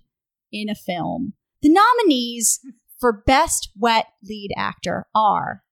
in 0.52 0.70
a 0.70 0.76
film. 0.76 1.34
The 1.62 1.68
nominees 1.68 2.62
for 3.02 3.12
Best 3.12 3.72
Wet 3.78 4.06
Lead 4.24 4.52
Actor 4.56 5.08
are 5.14 5.64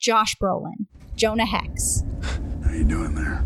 Josh 0.00 0.34
Brolin, 0.36 0.86
Jonah 1.14 1.46
Hex, 1.46 2.02
How 2.64 2.72
you 2.72 2.82
doing 2.82 3.14
there? 3.14 3.36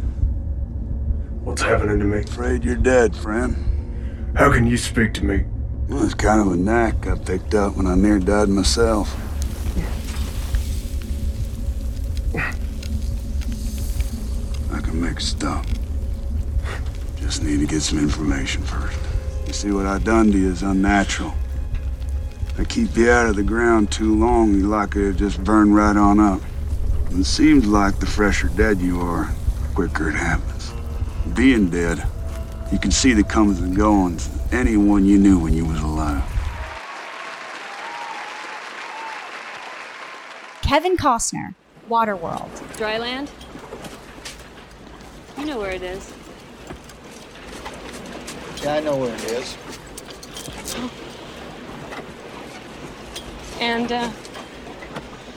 What's 1.43 1.61
happening 1.61 1.99
to 1.99 2.07
me? 2.07 2.21
Afraid 2.21 2.65
you're 2.65 2.77
dead, 2.77 3.15
friend. 3.15 4.35
How 4.35 4.51
can 4.51 4.67
you 4.67 4.79
speak 4.79 5.13
to 5.15 5.27
me? 5.27 5.45
Well, 5.89 6.03
it's 6.03 6.15
kind 6.15 6.41
of 6.41 6.51
a 6.55 6.57
knack 6.57 7.07
I 7.07 7.19
picked 7.19 7.55
up 7.55 7.77
when 7.77 7.87
I 7.87 7.95
near 7.97 8.19
died 8.19 8.49
myself. 8.49 9.15
I 14.73 14.81
can 14.81 14.99
make 15.03 15.21
stuff. 15.21 15.67
Just 17.17 17.43
need 17.43 17.61
to 17.61 17.67
get 17.67 17.83
some 17.83 17.99
information 17.99 18.63
first. 18.63 18.99
You 19.47 19.53
see, 19.53 19.71
what 19.71 19.85
I 19.85 19.99
done 19.99 20.33
to 20.33 20.39
you 20.39 20.51
is 20.51 20.63
unnatural. 20.63 21.35
I 22.57 22.63
keep 22.63 22.97
you 22.97 23.11
out 23.11 23.27
of 23.27 23.35
the 23.35 23.43
ground 23.43 23.91
too 23.91 24.15
long, 24.17 24.55
you're 24.55 24.69
likely 24.69 25.03
to 25.03 25.13
just 25.13 25.43
burn 25.43 25.75
right 25.75 25.97
on 25.97 26.21
up. 26.21 26.41
It 27.11 27.25
seems 27.25 27.67
like 27.67 27.99
the 27.99 28.07
fresher 28.07 28.47
dead 28.47 28.81
you 28.81 29.01
are, 29.01 29.35
the 29.61 29.75
quicker 29.75 30.09
it 30.09 30.15
happens. 30.15 30.73
Being 31.35 31.69
dead, 31.69 32.07
you 32.71 32.79
can 32.79 32.93
see 32.93 33.13
the 33.13 33.25
comings 33.25 33.61
and 33.61 33.75
goings 33.75 34.29
of 34.29 34.55
anyone 34.55 35.05
you 35.05 35.19
knew 35.19 35.37
when 35.37 35.53
you 35.53 35.65
was 35.65 35.81
alive. 35.81 36.23
Kevin 40.63 40.97
Costner, 40.97 41.57
Waterworld, 41.91 42.51
Dryland? 42.77 43.31
You 45.37 45.45
know 45.45 45.59
where 45.59 45.73
it 45.73 45.83
is. 45.83 46.13
Yeah, 48.63 48.75
I 48.75 48.81
know 48.81 48.97
where 48.97 49.13
it 49.13 49.25
is. 49.25 49.57
Oh. 50.77 51.04
And, 53.65 53.91
uh, 53.91 54.11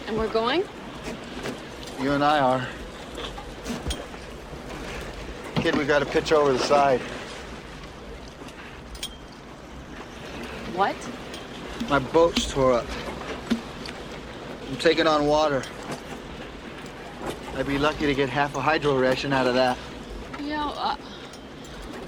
and 0.05 0.17
we're 0.17 0.27
going? 0.27 0.65
You 2.01 2.11
and 2.11 2.21
I 2.21 2.39
are. 2.39 2.67
Kid, 5.55 5.77
we've 5.77 5.87
got 5.87 5.99
to 5.99 6.05
pitch 6.05 6.33
over 6.33 6.51
the 6.51 6.59
side. 6.59 6.99
What? 10.75 10.97
My 11.87 11.99
boat's 11.99 12.51
tore 12.51 12.73
up. 12.73 12.85
I'm 14.69 14.75
taking 14.75 15.07
on 15.07 15.25
water. 15.25 15.63
I'd 17.55 17.65
be 17.65 17.77
lucky 17.77 18.07
to 18.07 18.13
get 18.13 18.27
half 18.27 18.57
a 18.57 18.61
hydro 18.61 18.99
ration 18.99 19.31
out 19.31 19.47
of 19.47 19.53
that. 19.53 19.77
Yeah, 20.41 20.67
uh, 20.67 20.97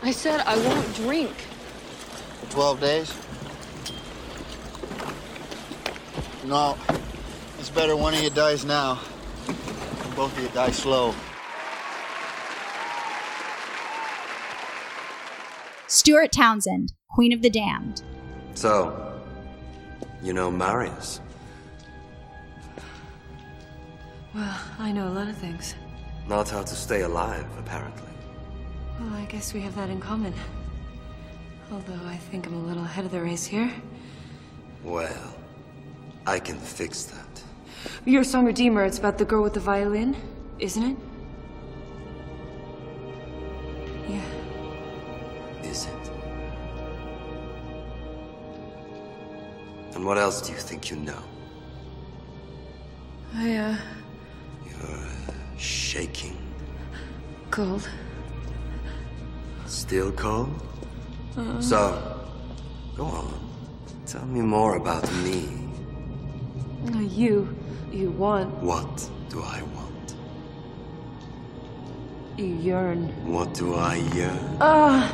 I 0.04 0.12
said 0.12 0.42
I 0.42 0.58
won't 0.58 0.96
drink. 0.96 1.32
For 2.42 2.52
12 2.52 2.82
days? 2.82 3.29
No. 6.50 6.76
It's 7.60 7.70
better 7.70 7.96
one 7.96 8.16
of 8.16 8.24
you 8.24 8.32
dies 8.32 8.66
now. 8.66 9.00
than 9.46 10.16
Both 10.16 10.36
of 10.36 10.42
you 10.42 10.50
die 10.50 10.72
slow. 10.72 11.14
Stuart 15.86 16.32
Townsend, 16.32 16.94
Queen 17.12 17.34
of 17.34 17.44
the 17.44 17.52
Damned, 17.52 18.02
So, 18.56 19.22
you 20.24 20.34
know 20.34 20.50
Marius. 20.50 21.22
Well, 24.34 24.60
I 24.80 24.92
know 24.92 25.08
a 25.08 25.14
lot 25.14 25.28
of 25.28 25.38
things. 25.38 25.76
Not 26.28 26.50
how 26.50 26.64
to 26.64 26.76
stay 26.76 27.02
alive, 27.02 27.46
apparently. 27.60 28.10
Well, 29.00 29.14
I 29.14 29.26
guess 29.26 29.54
we 29.54 29.62
have 29.62 29.76
that 29.76 29.92
in 29.92 30.00
common. 30.00 30.34
Although 31.72 32.08
I 32.08 32.18
think 32.18 32.48
I'm 32.48 32.56
a 32.56 32.66
little 32.66 32.86
ahead 32.86 33.06
of 33.06 33.12
the 33.12 33.22
race 33.22 33.46
here. 33.46 33.72
Well, 34.84 35.36
I 36.30 36.38
can 36.38 36.58
fix 36.60 37.06
that. 37.06 37.44
Your 38.06 38.24
song 38.24 38.46
Redeemer, 38.46 38.86
it's 38.86 39.00
about 39.00 39.18
the 39.18 39.26
girl 39.26 39.42
with 39.42 39.56
the 39.56 39.60
violin, 39.60 40.16
isn't 40.60 40.84
it? 40.92 40.98
Yeah. 44.08 44.22
Is 45.64 45.88
it? 45.88 46.12
And 49.96 50.06
what 50.06 50.20
else 50.20 50.40
do 50.42 50.52
you 50.54 50.60
think 50.60 50.92
you 50.92 50.98
know? 50.98 51.24
I, 53.36 53.56
uh, 53.56 53.76
You're 54.68 54.98
uh, 54.98 55.34
Shaking. 55.58 56.38
cold. 57.50 57.90
Still 59.66 60.12
cold? 60.12 60.50
Uh, 61.36 61.60
So, 61.60 61.80
go 62.96 63.06
on. 63.06 63.34
Tell 64.06 64.26
me 64.28 64.42
more 64.42 64.76
about 64.78 65.12
me. 65.24 65.69
No, 66.84 67.00
you, 67.00 67.56
you 67.92 68.12
want, 68.12 68.50
What 68.64 69.10
do 69.30 69.42
I 69.42 69.62
want? 69.76 70.16
you 72.38 72.46
yearn. 72.46 73.08
What 73.32 73.54
do 73.54 73.76
I 73.76 73.96
yearn? 74.16 74.58
Ah! 74.62 75.12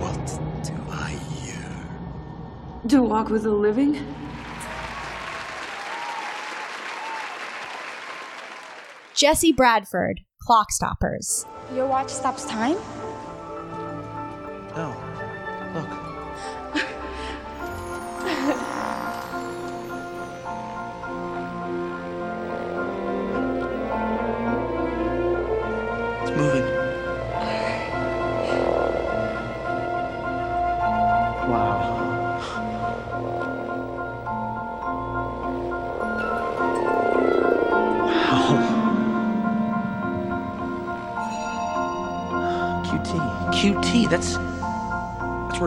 What 0.00 0.26
do 0.64 0.72
I 0.90 1.12
yearn? 1.44 2.88
To 2.88 3.02
walk 3.02 3.28
with 3.28 3.42
the 3.42 3.50
living? 3.50 4.00
Jesse 9.14 9.52
Bradford, 9.52 10.20
Clockstoppers. 10.48 11.46
Your 11.74 11.86
watch 11.86 12.10
stops 12.10 12.44
time? 12.44 12.76
No. 14.76 14.94
Look. 15.74 16.05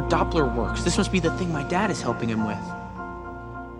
Doppler 0.09 0.53
works. 0.55 0.83
This 0.83 0.97
must 0.97 1.11
be 1.11 1.19
the 1.19 1.31
thing 1.37 1.51
my 1.51 1.63
dad 1.63 1.91
is 1.91 2.01
helping 2.01 2.29
him 2.29 2.45
with. 2.45 2.57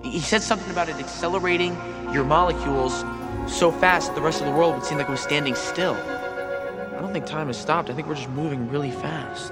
He 0.04 0.20
said 0.20 0.42
something 0.44 0.70
about 0.70 0.88
it 0.88 0.96
accelerating 0.98 1.74
your 2.14 2.24
molecules 2.24 3.04
so 3.48 3.72
fast 3.72 4.14
the 4.14 4.22
rest 4.22 4.40
of 4.40 4.46
the 4.46 4.54
world 4.54 4.76
would 4.76 4.86
seem 4.86 4.98
like 5.00 5.08
it 5.08 5.12
was 5.12 5.22
standing 5.22 5.56
still. 5.56 5.96
I 5.96 7.02
don't 7.02 7.12
think 7.12 7.26
time 7.26 7.48
has 7.48 7.58
stopped. 7.58 7.90
I 7.90 7.94
think 7.94 8.08
we're 8.08 8.16
just 8.16 8.30
moving 8.30 8.70
really 8.70 8.92
fast. 8.92 9.52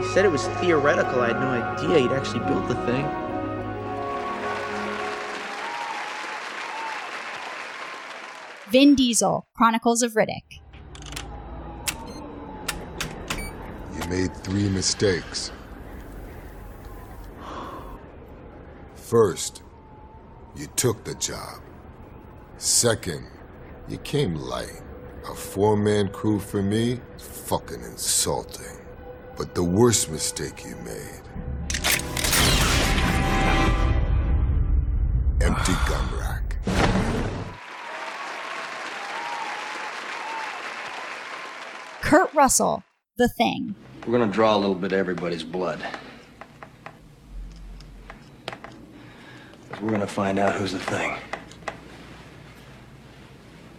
He 0.00 0.14
said 0.14 0.24
it 0.24 0.30
was 0.30 0.46
theoretical. 0.60 1.20
I 1.20 1.28
had 1.28 1.40
no 1.40 1.48
idea 1.48 1.98
he'd 1.98 2.12
actually 2.12 2.40
built 2.40 2.68
the 2.68 2.76
thing. 2.86 3.04
Vin 8.70 8.94
Diesel, 8.94 9.48
Chronicles 9.54 10.02
of 10.02 10.12
Riddick. 10.12 10.57
Three 14.48 14.68
mistakes. 14.70 15.52
First, 18.94 19.62
you 20.56 20.66
took 20.68 21.04
the 21.04 21.14
job. 21.16 21.60
Second, 22.56 23.26
you 23.88 23.98
came 23.98 24.34
light. 24.36 24.80
A 25.30 25.34
four 25.34 25.76
man 25.76 26.08
crew 26.08 26.40
for 26.40 26.62
me 26.62 26.98
is 27.16 27.22
fucking 27.22 27.82
insulting. 27.82 28.78
But 29.36 29.54
the 29.54 29.62
worst 29.62 30.10
mistake 30.10 30.64
you 30.64 30.76
made 30.76 31.20
empty 35.42 35.74
gun 35.86 36.08
rack. 36.18 36.56
Kurt 42.00 42.32
Russell, 42.32 42.82
The 43.18 43.28
Thing. 43.28 43.74
We're 44.06 44.18
gonna 44.18 44.32
draw 44.32 44.56
a 44.56 44.58
little 44.58 44.74
bit 44.74 44.92
of 44.92 44.98
everybody's 44.98 45.42
blood. 45.42 45.84
We're 49.80 49.90
gonna 49.90 50.06
find 50.06 50.38
out 50.38 50.54
who's 50.54 50.72
the 50.72 50.78
thing. 50.78 51.16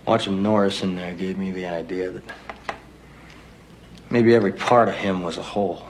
Watching 0.05 0.41
Norris 0.41 0.81
in 0.81 0.95
there 0.95 1.13
gave 1.13 1.37
me 1.37 1.51
the 1.51 1.65
idea 1.65 2.11
that 2.11 2.23
maybe 4.09 4.33
every 4.33 4.53
part 4.53 4.87
of 4.87 4.95
him 4.95 5.21
was 5.21 5.37
a 5.37 5.43
whole. 5.43 5.85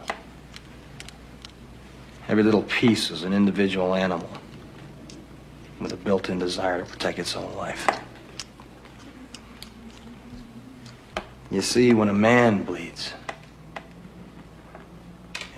Every 2.28 2.44
little 2.44 2.64
piece 2.64 3.10
was 3.10 3.24
an 3.24 3.34
individual 3.34 3.96
animal 3.96 4.30
with 5.80 5.94
a 5.94 5.98
built 5.98 6.30
in 6.30 6.40
desire 6.40 6.84
to 6.84 6.86
protect 6.86 7.20
its 7.20 7.36
own 7.36 7.56
life. 7.56 7.88
You 11.52 11.62
see, 11.62 11.94
when 11.94 12.10
a 12.10 12.14
man 12.14 12.64
bleeds, 12.64 13.14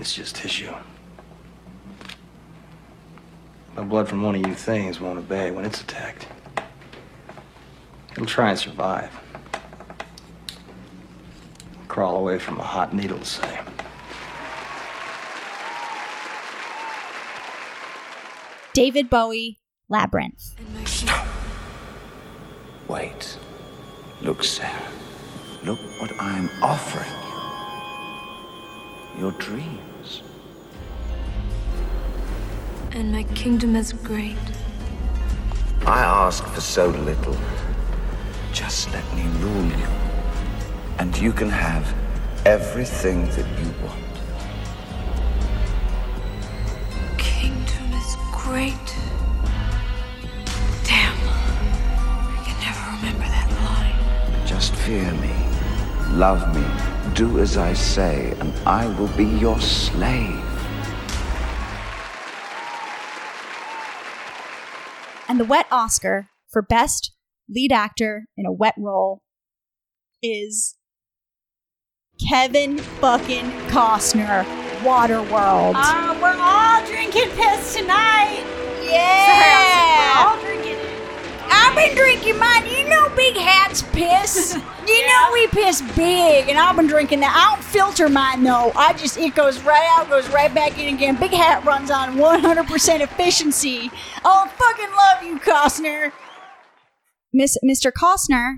it's 0.01 0.15
just 0.15 0.35
tissue. 0.35 0.73
The 3.75 3.83
blood 3.83 4.09
from 4.09 4.23
one 4.23 4.33
of 4.33 4.47
you 4.47 4.55
things 4.55 4.99
won't 4.99 5.19
obey 5.19 5.51
when 5.51 5.63
it's 5.63 5.79
attacked. 5.79 6.25
It'll 8.13 8.25
try 8.25 8.49
and 8.49 8.57
survive. 8.57 9.11
Crawl 11.87 12.17
away 12.17 12.39
from 12.39 12.59
a 12.59 12.63
hot 12.63 12.95
needle, 12.95 13.23
say. 13.23 13.59
David 18.73 19.07
Bowie, 19.07 19.59
Labyrinth. 19.87 20.55
Wait. 22.87 23.37
Look, 24.21 24.43
Sarah. 24.43 24.81
Look 25.63 25.79
what 25.99 26.11
I'm 26.19 26.49
offering 26.63 27.11
you. 29.15 29.21
Your 29.21 29.31
dreams. 29.33 29.90
And 32.93 33.09
my 33.13 33.23
kingdom 33.35 33.77
is 33.77 33.93
great. 33.93 34.35
I 35.85 36.01
ask 36.03 36.43
for 36.45 36.59
so 36.59 36.87
little. 36.87 37.37
Just 38.51 38.91
let 38.91 39.05
me 39.15 39.23
rule 39.39 39.65
you. 39.65 39.87
And 40.99 41.17
you 41.17 41.31
can 41.31 41.49
have 41.49 41.95
everything 42.45 43.27
that 43.29 43.47
you 43.59 43.73
want. 43.81 44.03
Kingdom 47.17 47.93
is 47.93 48.15
great. 48.33 48.87
Damn. 50.83 51.15
I 52.27 52.43
can 52.45 52.57
never 52.59 52.83
remember 52.97 53.27
that 53.35 53.49
line. 53.63 54.45
Just 54.45 54.75
fear 54.75 55.11
me. 55.13 55.33
Love 56.17 56.53
me. 56.53 57.13
Do 57.13 57.39
as 57.39 57.55
I 57.55 57.71
say, 57.71 58.33
and 58.41 58.53
I 58.67 58.87
will 58.99 59.15
be 59.15 59.25
your 59.25 59.61
slave. 59.61 60.50
And 65.31 65.39
the 65.39 65.45
wet 65.45 65.65
Oscar 65.71 66.27
for 66.49 66.61
Best 66.61 67.13
Lead 67.47 67.71
Actor 67.71 68.25
in 68.35 68.45
a 68.45 68.51
Wet 68.51 68.73
Role 68.77 69.21
is 70.21 70.75
Kevin 72.27 72.77
fucking 72.77 73.49
Costner, 73.69 74.43
Waterworld. 74.81 75.75
Uh, 75.77 76.19
we're 76.21 76.35
all 76.37 76.85
drinking 76.85 77.29
piss 77.29 77.77
tonight. 77.77 78.43
Yeah. 78.83 80.33
Sorry, 80.33 80.40
I've 81.71 81.77
been 81.77 81.95
drinking 81.95 82.37
mine. 82.37 82.67
You 82.67 82.89
know 82.89 83.07
Big 83.15 83.35
Hat's 83.35 83.81
piss. 83.81 84.57
You 84.81 85.07
know 85.07 85.29
we 85.31 85.47
piss 85.47 85.79
big, 85.95 86.49
and 86.49 86.57
I've 86.57 86.75
been 86.75 86.87
drinking 86.87 87.19
that. 87.19 87.33
I 87.33 87.55
don't 87.55 87.63
filter 87.63 88.09
mine 88.09 88.43
though. 88.43 88.73
I 88.75 88.93
just 88.93 89.15
it 89.15 89.35
goes 89.35 89.61
right 89.61 89.87
out, 89.95 90.09
goes 90.09 90.27
right 90.29 90.53
back 90.53 90.77
in 90.77 90.93
again. 90.93 91.15
Big 91.17 91.31
Hat 91.31 91.63
runs 91.63 91.91
on 91.91 92.17
100% 92.17 92.99
efficiency. 92.99 93.91
Oh, 94.25 94.51
fucking 94.57 94.89
love 94.89 95.23
you, 95.23 95.39
Costner. 95.39 96.11
Miss 97.31 97.57
Mr. 97.63 97.91
Costner, 97.91 98.55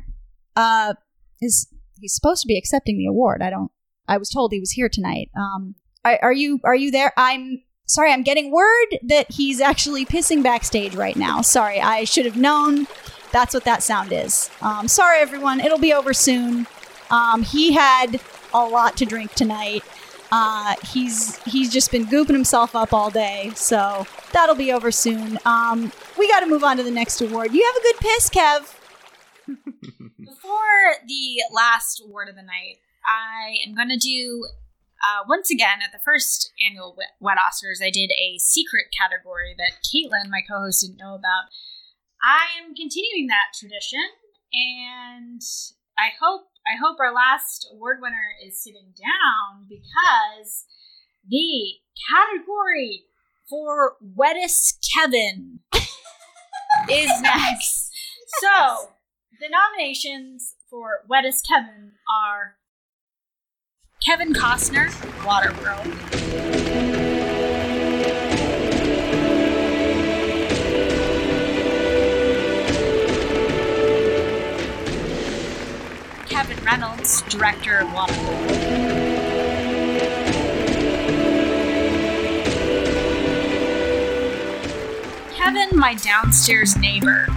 uh, 0.56 0.94
is 1.42 1.68
he's 2.00 2.16
supposed 2.16 2.42
to 2.44 2.48
be 2.48 2.58
accepting 2.58 2.98
the 2.98 3.06
award. 3.06 3.42
I 3.44 3.50
don't. 3.50 3.70
I 4.08 4.18
was 4.18 4.30
told 4.30 4.54
he 4.54 4.62
was 4.62 4.72
here 4.72 4.90
tonight. 4.90 5.30
Um, 5.38 5.76
are, 6.06 6.18
are 6.24 6.34
you 6.34 6.62
are 6.64 6.76
you 6.76 6.90
there? 6.90 7.12
I'm 7.18 7.62
Sorry, 7.86 8.12
I'm 8.12 8.24
getting 8.24 8.52
word 8.52 8.88
that 9.04 9.32
he's 9.32 9.60
actually 9.60 10.06
pissing 10.06 10.42
backstage 10.42 10.96
right 10.96 11.16
now. 11.16 11.42
Sorry, 11.42 11.82
I 11.82 12.06
should 12.06 12.26
have 12.26 12.38
known. 12.38 12.88
That's 13.32 13.54
what 13.54 13.66
that 13.66 13.84
sound 13.84 14.14
is. 14.14 14.50
Um, 14.62 14.88
sorry, 14.88 15.20
everyone. 15.20 15.60
It'll 15.60 15.80
be 15.80 15.94
over 15.94 16.14
soon. 16.14 16.68
Um, 17.12 17.44
he 17.44 17.74
had 17.74 18.22
a 18.54 18.66
lot 18.66 18.96
to 18.98 19.06
drink 19.06 19.34
tonight. 19.34 19.84
Uh, 20.32 20.76
he's 20.92 21.38
he's 21.44 21.72
just 21.72 21.92
been 21.92 22.06
gooping 22.06 22.34
himself 22.34 22.76
up 22.76 22.94
all 22.94 23.12
day, 23.12 23.52
so 23.54 24.08
that'll 24.32 24.56
be 24.56 24.72
over 24.72 24.92
soon. 24.92 25.38
Um, 25.46 25.92
we 26.18 26.28
got 26.28 26.40
to 26.40 26.48
move 26.48 26.64
on 26.64 26.78
to 26.78 26.84
the 26.84 26.92
next 26.92 27.22
award. 27.22 27.54
You 27.54 27.64
have 27.64 27.76
a 27.76 27.82
good 27.84 27.98
piss, 27.98 28.30
Kev. 28.30 28.76
Before 30.26 30.96
the 31.08 31.44
last 31.52 32.02
award 32.04 32.30
of 32.30 32.36
the 32.36 32.42
night, 32.42 32.78
I 33.06 33.58
am 33.68 33.76
going 33.76 33.90
to 33.90 33.98
do 33.98 34.48
uh, 35.04 35.24
once 35.28 35.52
again 35.52 35.80
at 35.84 35.92
the 35.92 36.04
first 36.04 36.52
annual 36.66 36.96
Wet- 37.20 37.38
Oscars. 37.38 37.84
I 37.84 37.92
did 37.92 38.12
a 38.12 38.38
secret 38.40 38.86
category 38.98 39.54
that 39.58 39.84
Caitlin, 39.84 40.30
my 40.30 40.42
co-host, 40.50 40.82
didn't 40.82 40.98
know 41.00 41.16
about. 41.16 41.52
I 42.24 42.48
am 42.58 42.74
continuing 42.74 43.28
that 43.28 43.52
tradition, 43.54 44.00
and 44.54 45.42
I 45.98 46.12
hope 46.22 46.48
I 46.66 46.80
hope 46.82 46.98
our 47.00 47.14
last 47.14 47.68
award 47.74 47.98
winner 48.02 48.32
is 48.46 48.64
sitting 48.64 48.94
down 48.96 49.68
because 49.68 50.64
the 51.28 51.84
category 52.10 53.04
for 53.50 53.98
wettest 54.02 54.90
Kevin 54.96 55.60
is 56.90 57.22
next. 57.22 57.92
So 58.40 58.90
the 59.42 59.50
nominations 59.50 60.56
for 60.70 61.02
wettest 61.10 61.46
Kevin 61.46 61.92
are 62.10 62.56
Kevin 64.06 64.34
Costner, 64.34 64.90
Waterworld. 65.24 65.88
Kevin 76.28 76.66
Reynolds, 76.66 77.22
director 77.30 77.78
of 77.78 77.88
Waterworld. 77.90 78.74
Kevin, 85.34 85.80
my 85.80 85.94
downstairs 85.94 86.76
neighbor. 86.76 87.28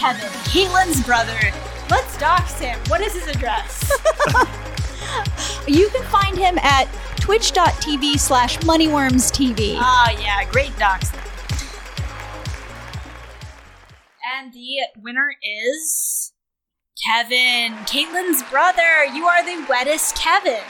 Kevin, 0.00 0.30
Caitlin's 0.48 1.04
brother. 1.04 1.38
Let's 1.90 2.16
dox 2.16 2.58
him. 2.58 2.78
What 2.88 3.02
is 3.02 3.12
his 3.12 3.28
address? 3.28 3.92
You 5.66 5.88
can 5.90 6.02
find 6.04 6.36
him 6.36 6.58
at 6.58 6.86
twitch.tv 7.20 8.18
slash 8.18 8.58
moneywormstv. 8.58 9.76
Ah, 9.78 10.10
yeah, 10.20 10.44
great 10.50 10.76
dox. 10.78 11.12
And 14.36 14.52
the 14.52 14.78
winner 15.02 15.34
is 15.42 16.32
Kevin, 17.06 17.74
Caitlin's 17.84 18.42
brother. 18.44 19.04
You 19.12 19.26
are 19.26 19.44
the 19.44 19.64
wettest 19.68 20.16
Kevin. 20.16 20.62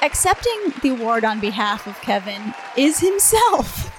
Accepting 0.00 0.72
the 0.82 0.90
award 0.90 1.24
on 1.24 1.40
behalf 1.40 1.86
of 1.86 2.00
Kevin 2.00 2.54
is 2.76 3.00
himself. 3.00 3.90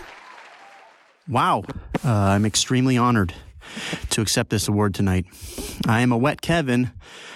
Wow. 1.27 1.63
Uh, 2.03 2.11
I'm 2.11 2.45
extremely 2.45 2.97
honored 2.97 3.33
to 4.11 4.21
accept 4.21 4.49
this 4.49 4.67
award 4.67 4.93
tonight. 4.93 5.25
I 5.87 6.01
am 6.01 6.11
a 6.11 6.17
wet 6.17 6.41
Kevin, 6.41 6.91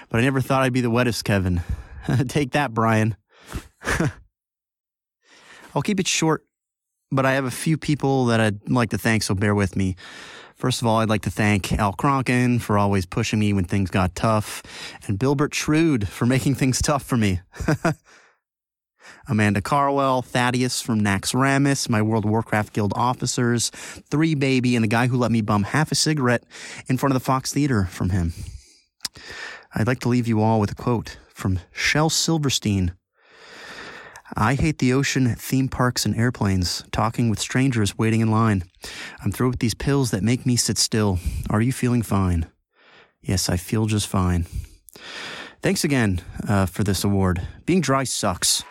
but 0.10 0.20
I 0.20 0.24
never 0.24 0.42
thought 0.42 0.64
I'd 0.64 0.74
be 0.74 0.82
the 0.82 0.92
wettest 0.92 1.24
Kevin. 1.24 1.62
Take 2.28 2.52
that, 2.52 2.74
Brian. 2.74 3.16
I'll 5.76 5.82
keep 5.82 6.00
it 6.00 6.08
short, 6.08 6.46
but 7.12 7.26
I 7.26 7.34
have 7.34 7.46
a 7.46 7.52
few 7.52 7.78
people 7.78 8.26
that 8.26 8.40
I'd 8.40 8.70
like 8.70 8.90
to 8.92 8.98
thank, 8.98 9.24
so 9.24 9.36
bear 9.36 9.54
with 9.54 9.76
me. 9.76 9.96
First 10.56 10.82
of 10.82 10.88
all, 10.88 10.98
I'd 10.98 11.10
like 11.10 11.22
to 11.22 11.32
thank 11.32 11.72
Al 11.74 11.94
Cronkin 11.94 12.60
for 12.60 12.78
always 12.78 13.06
pushing 13.06 13.40
me 13.40 13.54
when 13.54 13.64
things 13.64 13.90
got 13.90 14.14
tough, 14.16 14.62
and 15.08 15.18
Bilbert 15.18 15.54
Shrewd 15.54 16.08
for 16.08 16.26
making 16.28 16.56
things 16.56 16.82
tough 16.82 17.04
for 17.04 17.18
me. 17.18 17.40
Amanda 19.30 19.62
Carwell, 19.62 20.24
Thaddeus 20.24 20.82
from 20.82 21.02
Naxxramas, 21.02 21.88
my 21.88 22.02
World 22.02 22.26
Warcraft 22.26 22.74
Guild 22.74 22.94
officers, 22.96 23.70
Three 23.70 24.34
Baby, 24.34 24.76
and 24.76 24.84
the 24.84 24.88
guy 24.88 25.06
who 25.06 25.18
let 25.18 25.32
me 25.32 25.42
bum 25.42 25.64
half 25.64 25.92
a 25.92 25.96
cigarette 25.96 26.44
in 26.88 26.98
front 26.98 27.12
of 27.12 27.22
the 27.22 27.24
Fox 27.24 27.54
Theater 27.54 27.86
from 27.86 28.10
him. 28.10 28.34
I'd 29.76 29.86
like 29.86 30.00
to 30.00 30.10
leave 30.10 30.28
you 30.28 30.42
all 30.42 30.60
with 30.60 30.72
a 30.72 30.76
quote 30.76 31.18
from 31.32 31.60
Shel 31.72 32.10
Silverstein. 32.10 32.94
I 34.36 34.56
hate 34.56 34.80
the 34.80 34.94
ocean, 34.94 35.36
theme 35.36 35.70
parks, 35.70 36.06
and 36.06 36.16
airplanes, 36.16 36.84
talking 36.92 37.30
with 37.30 37.40
strangers 37.40 37.98
waiting 37.98 38.22
in 38.22 38.32
line. 38.32 38.64
I'm 39.24 39.32
through 39.32 39.50
with 39.50 39.60
these 39.60 39.76
pills 39.76 40.10
that 40.10 40.24
make 40.24 40.46
me 40.46 40.56
sit 40.56 40.80
still. 40.80 41.20
Are 41.52 41.62
you 41.62 41.72
feeling 41.72 42.02
fine? 42.02 42.48
Yes, 43.22 43.48
I 43.48 43.58
feel 43.58 43.86
just 43.86 44.08
fine. 44.08 44.48
Thanks 45.62 45.84
again 45.84 46.22
uh, 46.48 46.66
for 46.66 46.84
this 46.84 47.04
award. 47.04 47.42
Being 47.66 47.82
dry 47.82 48.06
sucks. 48.06 48.64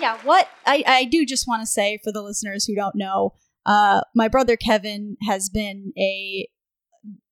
Yeah, 0.00 0.18
what 0.22 0.48
I, 0.64 0.84
I 0.86 1.04
do 1.04 1.26
just 1.26 1.48
want 1.48 1.62
to 1.62 1.66
say 1.66 1.98
for 2.02 2.12
the 2.12 2.22
listeners 2.22 2.64
who 2.64 2.74
don't 2.74 2.94
know, 2.94 3.34
uh, 3.66 4.02
my 4.14 4.28
brother 4.28 4.56
Kevin 4.56 5.16
has 5.22 5.48
been 5.48 5.92
a, 5.98 6.48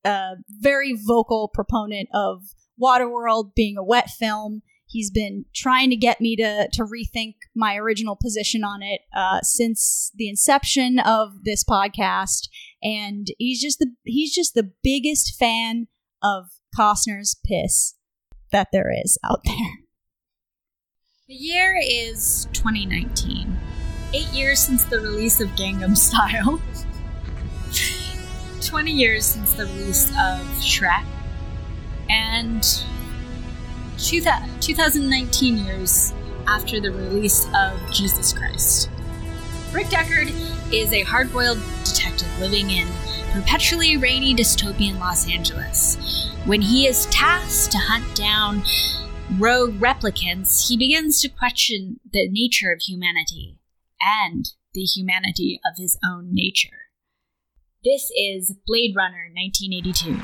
a 0.05 0.33
very 0.49 0.99
vocal 1.07 1.49
proponent 1.53 2.09
of 2.13 2.43
Waterworld 2.81 3.55
being 3.55 3.77
a 3.79 3.85
wet 3.85 4.11
film. 4.11 4.63
He's 4.89 5.11
been 5.11 5.47
trying 5.55 5.91
to 5.91 5.97
get 5.97 6.21
me 6.21 6.37
to 6.37 6.69
to 6.73 6.85
rethink 6.85 7.35
my 7.55 7.77
original 7.77 8.17
position 8.17 8.63
on 8.63 8.83
it 8.83 9.01
uh, 9.15 9.41
since 9.43 10.13
the 10.15 10.29
inception 10.29 10.99
of 11.01 11.45
this 11.45 11.65
podcast, 11.65 12.49
and 12.83 13.27
he's 13.39 13.61
just 13.61 13.79
the 13.79 13.93
he's 14.05 14.35
just 14.35 14.55
the 14.55 14.71
biggest 14.83 15.37
fan 15.39 15.89
of 16.23 16.45
Costner's 16.77 17.37
piss 17.45 17.95
that 18.53 18.69
there 18.73 18.93
is 18.93 19.19
out 19.25 19.41
there. 19.45 19.86
The 21.29 21.35
year 21.35 21.77
is 21.83 22.47
2019. 22.53 23.59
Eight 24.15 24.29
years 24.29 24.61
since 24.61 24.85
the 24.85 25.01
release 25.01 25.41
of 25.41 25.49
Gangnam 25.57 25.97
Style. 25.97 26.63
20 28.65 28.93
years 28.93 29.25
since 29.25 29.53
the 29.55 29.65
release 29.65 30.09
of 30.11 30.47
Shrek. 30.61 31.05
And 32.09 32.63
2000 33.99 34.61
2019 34.61 35.65
years 35.65 36.15
after 36.47 36.79
the 36.79 36.93
release 36.93 37.49
of 37.57 37.77
Jesus 37.91 38.33
Christ. 38.33 38.89
Rick 39.73 39.89
Deckard 39.89 40.31
is 40.73 40.93
a 40.93 41.03
hard 41.03 41.33
boiled 41.33 41.59
detective 41.83 42.29
living 42.39 42.71
in 42.71 42.87
perpetually 43.33 43.97
rainy 43.97 44.33
dystopian 44.33 45.01
Los 45.01 45.29
Angeles. 45.29 46.31
When 46.45 46.63
he 46.63 46.87
is 46.87 47.07
tasked 47.07 47.73
to 47.73 47.79
hunt 47.79 48.15
down 48.15 48.63
rogue 49.35 49.75
replicants, 49.81 50.69
he 50.69 50.77
begins 50.77 51.21
to 51.21 51.29
question 51.29 52.01
the 52.11 52.29
nature 52.31 52.73
of 52.73 52.81
humanity 52.81 53.59
and 54.01 54.53
the 54.73 54.83
humanity 54.83 55.61
of 55.65 55.77
his 55.77 55.99
own 56.05 56.29
nature. 56.33 56.69
This 57.85 58.11
is 58.17 58.55
Blade 58.67 58.95
Runner 58.97 59.31
1982. 59.35 60.21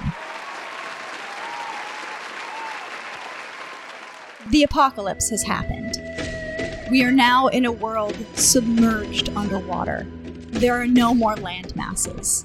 The 4.50 4.62
apocalypse 4.62 5.30
has 5.30 5.42
happened. 5.42 6.00
We 6.90 7.02
are 7.04 7.12
now 7.12 7.48
in 7.48 7.64
a 7.64 7.72
world 7.72 8.16
submerged 8.34 9.30
underwater. 9.30 10.06
There 10.50 10.80
are 10.80 10.86
no 10.86 11.14
more 11.14 11.36
land 11.36 11.74
masses. 11.74 12.44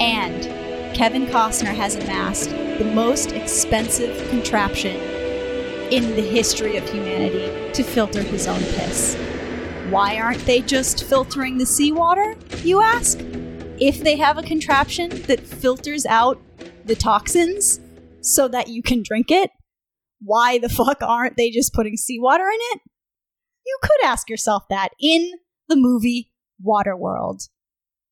And 0.00 0.44
Kevin 0.96 1.26
Costner 1.26 1.74
has 1.74 1.96
amassed 1.96 2.50
the 2.50 2.90
most 2.94 3.32
expensive 3.32 4.28
contraption 4.30 5.19
in 5.90 6.14
the 6.14 6.22
history 6.22 6.76
of 6.76 6.88
humanity 6.88 7.72
to 7.72 7.82
filter 7.82 8.22
his 8.22 8.46
own 8.46 8.60
piss. 8.60 9.16
Why 9.90 10.18
aren't 10.18 10.44
they 10.46 10.60
just 10.60 11.04
filtering 11.04 11.58
the 11.58 11.66
seawater, 11.66 12.36
you 12.62 12.80
ask? 12.80 13.18
If 13.80 14.00
they 14.00 14.16
have 14.16 14.38
a 14.38 14.42
contraption 14.42 15.10
that 15.22 15.40
filters 15.40 16.06
out 16.06 16.40
the 16.84 16.94
toxins 16.94 17.80
so 18.20 18.46
that 18.48 18.68
you 18.68 18.82
can 18.82 19.02
drink 19.02 19.30
it, 19.30 19.50
why 20.22 20.58
the 20.58 20.68
fuck 20.68 21.02
aren't 21.02 21.36
they 21.36 21.50
just 21.50 21.74
putting 21.74 21.96
seawater 21.96 22.48
in 22.48 22.58
it? 22.72 22.80
You 23.66 23.78
could 23.82 24.04
ask 24.04 24.28
yourself 24.28 24.64
that 24.70 24.90
in 25.00 25.32
the 25.68 25.76
movie 25.76 26.30
Waterworld, 26.64 27.48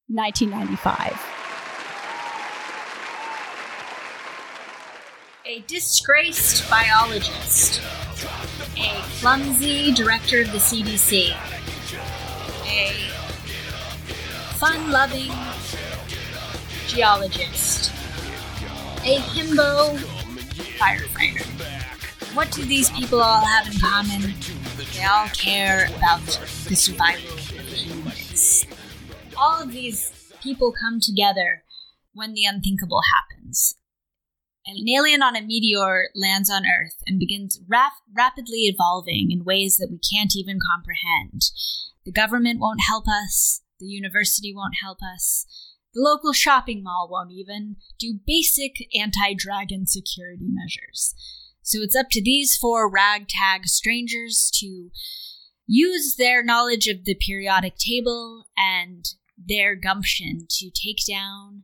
1995. 0.09 1.38
A 5.49 5.61
disgraced 5.61 6.69
biologist, 6.69 7.81
a 8.77 9.01
clumsy 9.19 9.95
director 9.95 10.43
of 10.43 10.53
the 10.53 10.59
CDC, 10.59 11.35
a 12.67 12.93
fun 14.57 14.91
loving 14.91 15.33
geologist, 16.87 17.91
a 19.07 19.21
himbo 19.21 19.97
firefighter. 20.77 21.47
What 22.37 22.53
do 22.53 22.63
these 22.67 22.91
people 22.91 23.23
all 23.23 23.41
have 23.41 23.73
in 23.73 23.81
common? 23.81 24.35
They 24.95 25.05
all 25.05 25.29
care 25.29 25.87
about 25.97 26.27
the 26.69 26.77
survival 26.77 27.33
of 27.33 27.47
the 27.71 27.75
human 27.75 28.05
race. 28.05 28.67
All 29.35 29.63
of 29.63 29.73
these 29.73 30.13
people 30.43 30.75
come 30.79 31.01
together 31.01 31.65
when 32.13 32.35
the 32.35 32.45
unthinkable 32.45 33.01
happens. 33.15 33.78
An 34.69 34.87
alien 34.87 35.23
on 35.23 35.35
a 35.35 35.41
meteor 35.41 36.11
lands 36.15 36.51
on 36.51 36.65
Earth 36.67 36.97
and 37.07 37.19
begins 37.19 37.59
rap- 37.67 37.93
rapidly 38.15 38.67
evolving 38.67 39.31
in 39.31 39.43
ways 39.43 39.79
that 39.79 39.89
we 39.91 39.99
can't 39.99 40.37
even 40.37 40.59
comprehend. 40.61 41.41
The 42.05 42.13
government 42.13 42.61
won't 42.61 42.83
help 42.87 43.07
us, 43.09 43.63
the 43.81 43.87
university 43.87 44.55
won't 44.55 44.75
help 44.83 44.99
us, 45.03 45.47
the 45.95 46.03
local 46.03 46.35
shopping 46.35 46.83
mall 46.83 47.09
won't 47.11 47.33
even 47.33 47.77
do 47.99 48.21
basic 48.27 48.77
anti 48.95 49.33
dragon 49.35 49.87
security 49.87 50.49
measures. 50.51 51.15
So 51.63 51.81
it's 51.81 51.97
up 51.97 52.09
to 52.11 52.23
these 52.23 52.55
four 52.55 52.91
ragtag 52.91 53.67
strangers 53.69 54.51
to 54.57 54.91
use 55.67 56.17
their 56.17 56.45
knowledge 56.45 56.89
of 56.89 57.07
the 57.07 57.15
periodic 57.15 57.77
table 57.79 58.45
and 58.55 59.07
their 59.39 59.75
gumption 59.75 60.47
to 60.51 60.71
take 60.71 60.99
down 61.09 61.63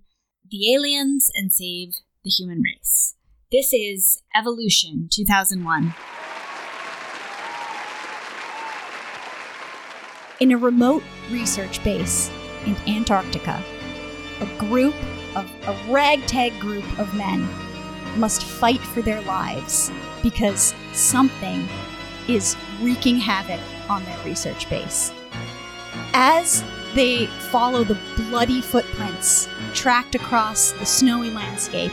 the 0.50 0.72
aliens 0.72 1.28
and 1.34 1.52
save 1.52 1.96
the 2.24 2.30
human 2.30 2.62
race. 2.62 3.14
This 3.52 3.72
is 3.72 4.22
Evolution 4.34 5.08
2001. 5.12 5.94
In 10.40 10.52
a 10.52 10.56
remote 10.56 11.02
research 11.30 11.84
base 11.84 12.30
in 12.66 12.76
Antarctica, 12.88 13.62
a 14.40 14.46
group 14.58 14.94
of 15.36 15.50
a 15.66 15.78
ragtag 15.92 16.58
group 16.58 16.98
of 16.98 17.14
men 17.14 17.46
must 18.16 18.42
fight 18.42 18.80
for 18.80 19.02
their 19.02 19.20
lives 19.22 19.92
because 20.22 20.74
something 20.92 21.68
is 22.26 22.56
wreaking 22.80 23.18
havoc 23.18 23.60
on 23.90 24.02
their 24.04 24.18
research 24.24 24.68
base. 24.70 25.12
As 26.14 26.64
they 26.94 27.26
follow 27.50 27.84
the 27.84 27.98
bloody 28.16 28.60
footprints 28.60 29.48
tracked 29.72 30.14
across 30.14 30.72
the 30.72 30.86
snowy 30.86 31.30
landscape, 31.30 31.92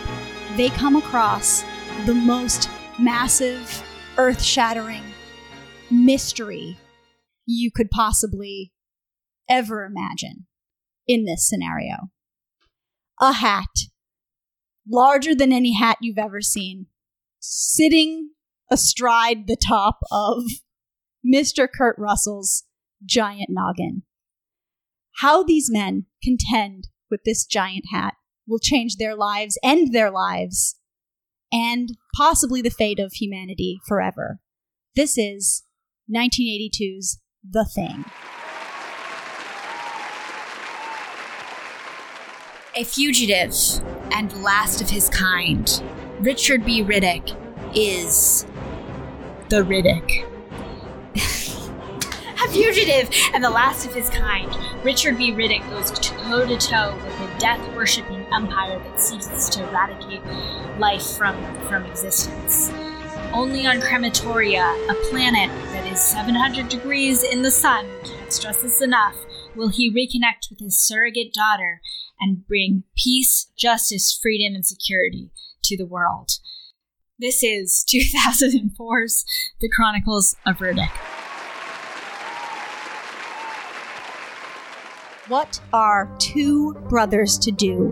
they 0.56 0.70
come 0.70 0.96
across 0.96 1.64
the 2.06 2.14
most 2.14 2.70
massive, 3.00 3.84
earth 4.18 4.42
shattering 4.42 5.04
mystery 5.90 6.78
you 7.46 7.72
could 7.72 7.90
possibly 7.90 8.72
ever 9.50 9.84
imagine 9.84 10.46
in 11.08 11.26
this 11.26 11.48
scenario. 11.48 12.10
A 13.20 13.34
hat, 13.34 13.68
larger 14.88 15.36
than 15.36 15.52
any 15.52 15.74
hat 15.74 15.98
you've 16.02 16.18
ever 16.18 16.42
seen, 16.42 16.88
sitting 17.40 18.32
astride 18.72 19.48
the 19.48 19.58
top 19.58 20.00
of 20.12 20.44
Mr. 21.26 21.68
Kurt 21.72 21.96
Russell's 22.00 22.64
giant 23.06 23.50
noggin. 23.50 24.04
How 25.18 25.44
these 25.44 25.70
men 25.70 26.06
contend 26.24 26.88
with 27.10 27.22
this 27.26 27.46
giant 27.46 27.86
hat 27.92 28.16
will 28.48 28.60
change 28.60 28.96
their 28.96 29.16
lives, 29.16 29.58
end 29.64 29.94
their 29.94 30.10
lives, 30.10 30.78
and 31.52 31.98
possibly 32.16 32.62
the 32.62 32.70
fate 32.70 33.00
of 33.00 33.14
humanity 33.14 33.80
forever. 33.88 34.40
This 34.96 35.18
is 35.18 35.64
1982's 36.14 37.20
The 37.50 37.66
Thing. 37.66 38.06
A 42.74 42.84
fugitive 42.86 43.54
and 44.12 44.32
last 44.42 44.82
of 44.82 44.90
his 44.90 45.10
kind, 45.10 45.84
Richard 46.20 46.66
B. 46.66 46.84
Riddick 46.84 47.38
is 47.76 48.46
the 49.50 49.64
Riddick. 49.64 50.31
A 52.44 52.48
fugitive 52.50 53.10
and 53.34 53.44
the 53.44 53.50
last 53.50 53.86
of 53.86 53.94
his 53.94 54.10
kind, 54.10 54.56
Richard 54.84 55.18
B. 55.18 55.32
Riddick 55.32 55.68
goes 55.70 55.92
toe 55.92 56.46
to 56.48 56.58
toe 56.58 56.96
with 56.96 57.20
a 57.20 57.40
death 57.40 57.76
worshipping 57.76 58.26
empire 58.34 58.80
that 58.80 59.00
seeks 59.00 59.50
to 59.50 59.68
eradicate 59.70 60.24
life 60.80 61.06
from, 61.18 61.36
from 61.68 61.86
existence. 61.86 62.72
Only 63.32 63.68
on 63.68 63.80
Crematoria, 63.80 64.64
a 64.90 65.10
planet 65.10 65.50
that 65.72 65.92
is 65.92 66.02
700 66.02 66.68
degrees 66.68 67.24
in 67.24 67.44
the 67.44 67.52
sun, 67.52 67.86
can't 68.04 68.34
stress 68.34 68.62
this 68.62 68.82
enough, 68.82 69.16
will 69.56 69.70
he 69.70 69.92
reconnect 69.92 70.50
with 70.50 70.60
his 70.60 70.82
surrogate 70.82 71.34
daughter 71.34 71.80
and 72.20 72.48
bring 72.48 72.84
peace, 72.96 73.52
justice, 73.58 74.18
freedom, 74.20 74.56
and 74.56 74.66
security 74.66 75.32
to 75.64 75.78
the 75.78 75.86
world. 75.86 76.32
This 77.20 77.44
is 77.44 77.86
2004's 77.88 79.26
The 79.60 79.70
Chronicles 79.70 80.36
of 80.46 80.58
Riddick. 80.58 81.21
What 85.32 85.62
are 85.72 86.14
two 86.20 86.74
brothers 86.90 87.38
to 87.38 87.52
do 87.52 87.88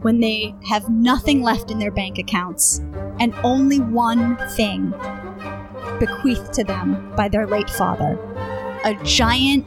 when 0.00 0.18
they 0.18 0.54
have 0.66 0.88
nothing 0.88 1.42
left 1.42 1.70
in 1.70 1.78
their 1.78 1.90
bank 1.90 2.16
accounts 2.16 2.78
and 3.20 3.34
only 3.44 3.80
one 3.80 4.38
thing 4.56 4.94
bequeathed 5.98 6.54
to 6.54 6.64
them 6.64 7.12
by 7.14 7.28
their 7.28 7.46
late 7.46 7.68
father? 7.68 8.18
A 8.86 8.98
giant, 9.04 9.66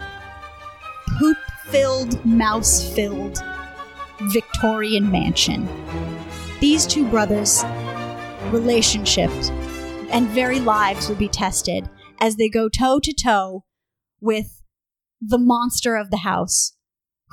poop 1.19 1.37
filled, 1.65 2.25
mouse 2.25 2.91
filled 2.95 3.43
Victorian 4.31 5.11
mansion. 5.11 5.69
These 6.61 6.87
two 6.87 7.07
brothers' 7.07 7.63
relationships 8.49 9.51
and 10.09 10.27
very 10.29 10.59
lives 10.59 11.09
will 11.09 11.15
be 11.15 11.29
tested 11.29 11.87
as 12.19 12.37
they 12.37 12.49
go 12.49 12.69
toe 12.69 12.99
to 13.03 13.13
toe 13.13 13.65
with 14.19 14.63
the 15.21 15.37
monster 15.37 15.95
of 15.95 16.09
the 16.09 16.17
house, 16.17 16.73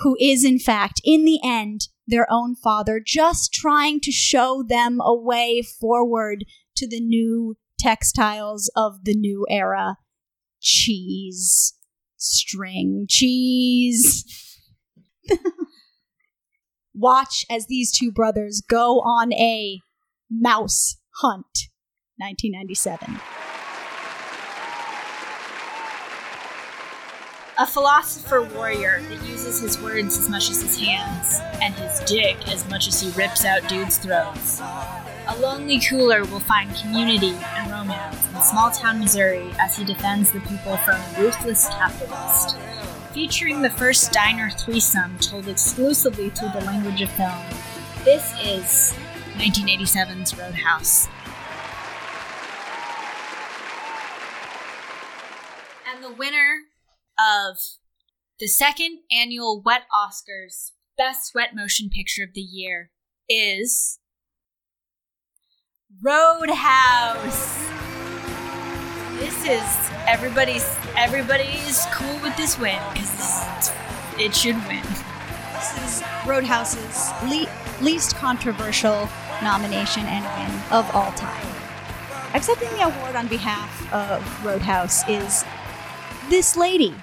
who 0.00 0.16
is, 0.20 0.44
in 0.44 0.58
fact, 0.58 1.00
in 1.04 1.24
the 1.24 1.38
end, 1.44 1.88
their 2.06 2.26
own 2.30 2.56
father, 2.56 3.00
just 3.04 3.52
trying 3.52 4.00
to 4.00 4.10
show 4.10 4.64
them 4.66 5.00
a 5.02 5.14
way 5.14 5.62
forward 5.62 6.44
to 6.76 6.88
the 6.88 7.00
new 7.00 7.56
textiles 7.78 8.70
of 8.76 9.04
the 9.04 9.14
new 9.14 9.46
era 9.48 9.96
cheese, 10.60 11.74
string 12.16 13.06
cheese. 13.08 14.24
Watch 16.94 17.46
as 17.48 17.66
these 17.66 17.96
two 17.96 18.10
brothers 18.10 18.62
go 18.66 19.00
on 19.00 19.32
a 19.32 19.80
mouse 20.30 20.96
hunt. 21.22 21.68
1997. 22.18 23.49
A 27.60 27.66
philosopher 27.66 28.40
warrior 28.40 29.02
that 29.10 29.22
uses 29.28 29.60
his 29.60 29.78
words 29.82 30.16
as 30.16 30.30
much 30.30 30.48
as 30.48 30.62
his 30.62 30.78
hands, 30.78 31.40
and 31.60 31.74
his 31.74 32.00
dick 32.08 32.48
as 32.48 32.66
much 32.70 32.88
as 32.88 33.02
he 33.02 33.10
rips 33.10 33.44
out 33.44 33.68
dudes' 33.68 33.98
throats. 33.98 34.62
A 35.28 35.36
lonely 35.40 35.78
cooler 35.78 36.24
will 36.24 36.40
find 36.40 36.74
community 36.74 37.34
and 37.54 37.70
romance 37.70 38.26
in 38.34 38.40
small 38.40 38.70
town 38.70 38.98
Missouri 38.98 39.52
as 39.60 39.76
he 39.76 39.84
defends 39.84 40.32
the 40.32 40.40
people 40.40 40.78
from 40.78 40.94
a 40.94 41.14
ruthless 41.18 41.68
capitalist. 41.68 42.56
Featuring 43.12 43.60
the 43.60 43.68
first 43.68 44.10
diner 44.10 44.48
threesome 44.48 45.18
told 45.18 45.46
exclusively 45.46 46.30
through 46.30 46.52
the 46.58 46.64
language 46.64 47.02
of 47.02 47.10
film, 47.10 47.44
this 48.06 48.32
is 48.42 48.96
1987's 49.36 50.34
Roadhouse. 50.38 51.08
And 55.92 56.02
the 56.02 56.12
winner 56.12 56.69
of 57.20 57.58
the 58.38 58.46
second 58.46 59.00
annual 59.12 59.60
Wet 59.60 59.82
Oscars 59.94 60.72
Best 60.96 61.32
Wet 61.34 61.54
Motion 61.54 61.90
Picture 61.90 62.24
of 62.24 62.34
the 62.34 62.40
Year 62.40 62.90
is 63.28 63.98
Roadhouse. 66.02 67.58
This 69.18 69.44
is 69.44 69.90
everybody's 70.06 70.64
everybody's 70.96 71.84
cool 71.92 72.18
with 72.22 72.34
this 72.36 72.58
win 72.58 72.78
because 72.92 73.70
it 74.18 74.34
should 74.34 74.56
win. 74.66 74.82
This 75.52 76.00
is 76.00 76.02
Roadhouse's 76.26 77.10
le- 77.24 77.84
least 77.84 78.16
controversial 78.16 79.08
nomination 79.42 80.04
and 80.06 80.24
win 80.24 80.62
of 80.70 80.90
all 80.94 81.12
time. 81.12 81.46
Accepting 82.34 82.70
the 82.70 82.84
award 82.84 83.16
on 83.16 83.26
behalf 83.26 83.92
of 83.92 84.44
Roadhouse 84.44 85.06
is 85.08 85.44
this 86.30 86.56
lady. 86.56 86.94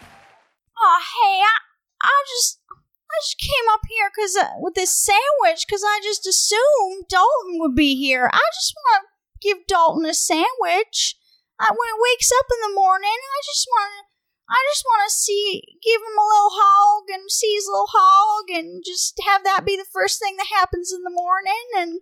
Oh, 0.80 1.00
hey, 1.02 1.42
I, 1.42 1.58
I 2.04 2.24
just, 2.38 2.62
I 2.70 3.16
just 3.24 3.40
came 3.40 3.68
up 3.74 3.82
here 3.90 4.10
because 4.14 4.36
uh, 4.36 4.54
with 4.60 4.76
this 4.76 4.94
sandwich 4.94 5.66
because 5.66 5.84
I 5.84 6.00
just 6.04 6.28
assumed 6.28 7.10
Dalton 7.10 7.58
would 7.60 7.76
be 7.76 7.96
here. 7.96 8.30
I 8.32 8.46
just 8.54 8.74
want 8.78 9.04
to 9.04 9.48
give 9.48 9.66
Dalton 9.68 10.06
a 10.06 10.14
sandwich. 10.14 11.18
I, 11.60 11.72
when 11.72 11.88
he 11.90 12.06
wakes 12.14 12.30
up 12.38 12.46
in 12.54 12.62
the 12.70 12.76
morning, 12.76 13.10
I 13.10 13.40
just 13.46 13.66
want 13.70 13.90
to. 13.90 14.08
I 14.50 14.56
just 14.72 14.86
want 14.88 15.04
to 15.06 15.12
see, 15.12 15.62
give 15.84 16.00
him 16.00 16.16
a 16.18 16.24
little 16.24 16.56
hog 16.56 17.04
and 17.12 17.30
see 17.30 17.54
his 17.54 17.68
little 17.68 17.90
hog 17.92 18.46
and 18.50 18.82
just 18.86 19.20
have 19.28 19.44
that 19.44 19.66
be 19.66 19.76
the 19.76 19.84
first 19.92 20.20
thing 20.20 20.38
that 20.38 20.48
happens 20.48 20.94
in 20.94 21.04
the 21.04 21.12
morning. 21.12 21.68
And 21.78 22.00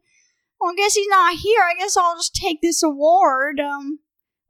Well, 0.61 0.73
I 0.73 0.75
guess 0.75 0.93
he's 0.93 1.07
not 1.07 1.37
here. 1.37 1.63
I 1.63 1.73
guess 1.73 1.97
I'll 1.97 2.17
just 2.17 2.35
take 2.35 2.61
this 2.61 2.83
award. 2.83 3.59
Um. 3.59 3.99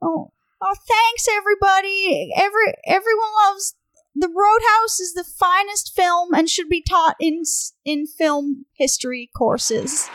Oh. 0.02 0.32
Oh, 0.60 0.74
thanks 0.88 1.26
everybody. 1.30 2.32
Every 2.36 2.74
everyone 2.86 3.32
loves 3.46 3.75
the 4.18 4.28
Roadhouse 4.28 4.98
is 4.98 5.12
the 5.12 5.24
finest 5.24 5.94
film 5.94 6.32
and 6.32 6.48
should 6.48 6.68
be 6.68 6.82
taught 6.82 7.16
in 7.20 7.42
in 7.84 8.06
film 8.06 8.64
history 8.72 9.30
courses. 9.36 10.08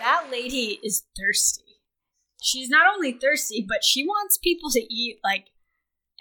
That 0.00 0.28
lady 0.32 0.80
is 0.82 1.04
thirsty. 1.16 1.62
She's 2.42 2.68
not 2.68 2.92
only 2.92 3.12
thirsty, 3.12 3.64
but 3.68 3.84
she 3.84 4.04
wants 4.04 4.38
people 4.38 4.70
to 4.70 4.80
eat 4.80 5.18
like 5.22 5.46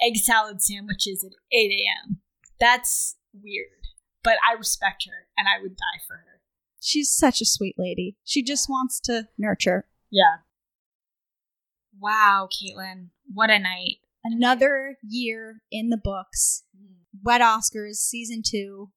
egg 0.04 0.18
salad 0.18 0.62
sandwiches 0.62 1.24
at 1.24 1.32
8 1.52 1.72
a.m. 1.72 2.20
That's 2.60 3.16
weird, 3.34 3.88
but 4.24 4.38
I 4.48 4.54
respect 4.54 5.06
her 5.08 5.28
and 5.38 5.48
I 5.48 5.62
would 5.62 5.76
die 5.76 6.02
for 6.08 6.18
her. 6.18 6.42
She's 6.80 7.10
such 7.10 7.42
a 7.42 7.46
sweet 7.46 7.76
lady. 7.78 8.18
She 8.24 8.44
just 8.44 8.70
wants 8.70 9.00
to 9.02 9.28
nurture. 9.38 9.88
Yeah. 10.12 10.38
Wow, 12.00 12.48
Caitlin, 12.52 13.10
what 13.34 13.50
a 13.50 13.60
night. 13.60 13.98
Another 14.24 14.98
year 15.08 15.62
in 15.72 15.90
the 15.90 16.00
books. 16.02 16.64
Wet 17.24 17.42
Oscars 17.42 17.96
season 17.96 18.42
2. 18.46 18.90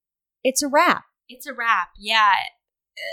It's 0.43 0.63
a 0.63 0.69
wrap. 0.69 1.05
It's 1.29 1.47
a 1.47 1.55
wrap. 1.55 1.91
Yeah. 1.99 2.33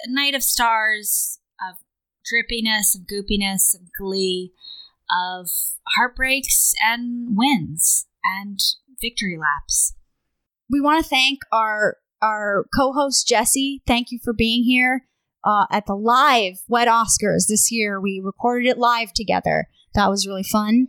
A 0.05 0.11
night 0.11 0.35
of 0.35 0.43
stars, 0.43 1.39
of 1.61 1.77
drippiness, 2.25 2.95
of 2.95 3.07
goopiness, 3.07 3.75
of 3.75 3.89
glee, 3.97 4.53
of 5.09 5.47
heartbreaks 5.95 6.73
and 6.81 7.37
wins 7.37 8.07
and 8.23 8.59
victory 9.01 9.37
laps. 9.37 9.93
We 10.69 10.81
want 10.81 11.03
to 11.03 11.09
thank 11.09 11.39
our 11.51 11.97
our 12.21 12.65
co-host 12.75 13.27
Jesse. 13.27 13.83
Thank 13.85 14.07
you 14.11 14.19
for 14.23 14.33
being 14.33 14.63
here 14.63 15.05
uh, 15.43 15.65
at 15.71 15.85
the 15.85 15.95
live 15.95 16.55
Wet 16.67 16.87
Oscars 16.87 17.45
this 17.47 17.71
year. 17.71 18.01
We 18.01 18.21
recorded 18.23 18.67
it 18.67 18.77
live 18.77 19.13
together. 19.13 19.67
That 19.93 20.09
was 20.09 20.27
really 20.27 20.43
fun. 20.43 20.87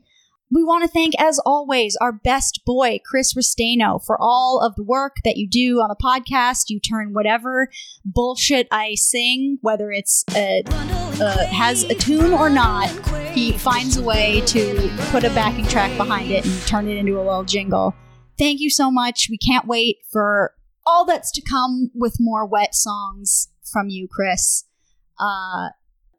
We 0.51 0.65
want 0.65 0.83
to 0.83 0.89
thank, 0.89 1.13
as 1.21 1.39
always, 1.45 1.97
our 2.01 2.13
best 2.13 2.63
boy, 2.65 3.01
Chris 3.05 3.35
Restaino, 3.35 4.03
for 4.03 4.17
all 4.19 4.61
of 4.65 4.75
the 4.77 4.83
work 4.83 5.17
that 5.25 5.37
you 5.37 5.47
do 5.47 5.81
on 5.81 5.89
the 5.89 5.97
podcast. 6.03 6.65
You 6.69 6.81
turn 6.81 7.13
whatever 7.13 7.69
bullshit 8.05 8.67
I 8.71 8.95
sing, 8.95 9.59
whether 9.61 9.91
it's 9.93 10.25
a, 10.35 10.63
uh, 10.67 11.47
has 11.47 11.85
a 11.85 11.95
tune 11.95 12.33
or 12.33 12.49
not, 12.49 12.89
he 13.33 13.53
finds 13.53 13.99
a 13.99 14.03
way 14.03 14.41
to 14.47 14.91
put 15.11 15.23
a 15.23 15.31
backing 15.31 15.67
track 15.67 15.95
behind 15.99 16.31
it 16.31 16.47
and 16.47 16.61
turn 16.63 16.89
it 16.89 16.97
into 16.97 17.21
a 17.21 17.23
little 17.23 17.45
jingle. 17.45 17.95
Thank 18.39 18.61
you 18.61 18.71
so 18.71 18.91
much. 18.91 19.29
We 19.31 19.37
can't 19.37 19.67
wait 19.67 19.99
for 20.11 20.55
all 20.87 21.05
that's 21.05 21.31
to 21.33 21.43
come 21.43 21.91
with 21.95 22.17
more 22.19 22.47
wet 22.47 22.75
songs 22.75 23.49
from 23.71 23.91
you, 23.91 24.09
Chris. 24.11 24.65
Uh, 25.21 25.69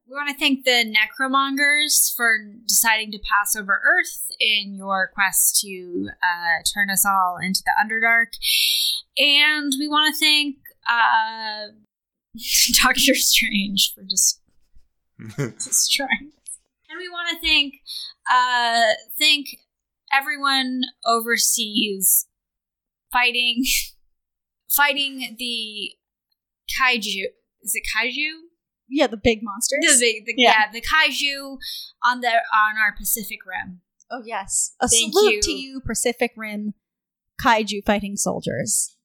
We 0.09 0.15
want 0.15 0.29
to 0.29 0.39
thank 0.39 0.65
the 0.65 0.91
Necromongers 0.91 2.15
for 2.15 2.39
deciding 2.65 3.11
to 3.11 3.19
pass 3.19 3.55
over 3.55 3.73
Earth 3.73 4.31
in 4.39 4.73
your 4.73 5.11
quest 5.13 5.61
to 5.61 6.09
uh, 6.23 6.63
turn 6.73 6.89
us 6.89 7.05
all 7.05 7.37
into 7.39 7.61
the 7.63 7.73
Underdark. 7.79 8.33
And 9.19 9.71
we 9.77 9.87
want 9.87 10.11
to 10.11 10.19
thank 10.19 10.55
uh, 10.89 11.73
Doctor 12.83 13.13
Strange 13.13 13.93
for 13.93 14.01
just 14.01 14.41
destroying 15.37 16.31
us. 16.41 16.57
And 16.89 16.97
we 16.97 17.07
want 17.07 17.29
to 17.29 17.47
thank 17.47 17.75
uh, 18.27 18.93
thank 19.19 19.59
everyone 20.11 20.85
overseas 21.05 22.25
fighting 23.11 23.63
fighting 24.71 25.35
the 25.37 25.91
kaiju. 26.81 27.25
Is 27.61 27.75
it 27.75 27.83
kaiju? 27.95 28.48
Yeah, 28.89 29.07
the 29.07 29.17
big 29.17 29.39
monsters. 29.43 29.79
The 29.81 29.97
big, 29.99 30.25
the, 30.25 30.33
Yeah. 30.37 30.53
yeah. 30.65 30.71
the 30.71 30.81
kaiju 30.81 31.57
on 32.03 32.21
the 32.21 32.27
on 32.29 32.77
our 32.77 32.93
Pacific 32.97 33.39
Rim. 33.45 33.81
Oh 34.11 34.21
yes, 34.25 34.73
a 34.81 34.87
Thank 34.87 35.13
salute 35.13 35.33
you. 35.33 35.41
to 35.43 35.51
you, 35.51 35.81
Pacific 35.85 36.31
Rim 36.35 36.73
kaiju 37.41 37.85
fighting 37.85 38.15
soldiers. 38.17 38.95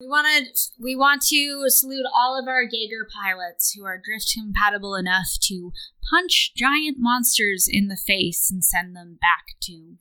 We 0.00 0.08
want 0.08 0.26
to 0.26 0.52
we 0.80 0.96
want 0.96 1.22
to 1.28 1.64
salute 1.68 2.06
all 2.12 2.38
of 2.38 2.48
our 2.48 2.62
Jaeger 2.64 3.06
pilots 3.22 3.72
who 3.72 3.84
are 3.84 4.00
drift 4.02 4.32
compatible 4.34 4.94
enough 4.96 5.28
to 5.42 5.72
punch 6.10 6.52
giant 6.56 6.96
monsters 6.98 7.66
in 7.70 7.88
the 7.88 7.96
face 7.96 8.50
and 8.50 8.64
send 8.64 8.96
them 8.96 9.18
back 9.20 9.54
to 9.62 9.96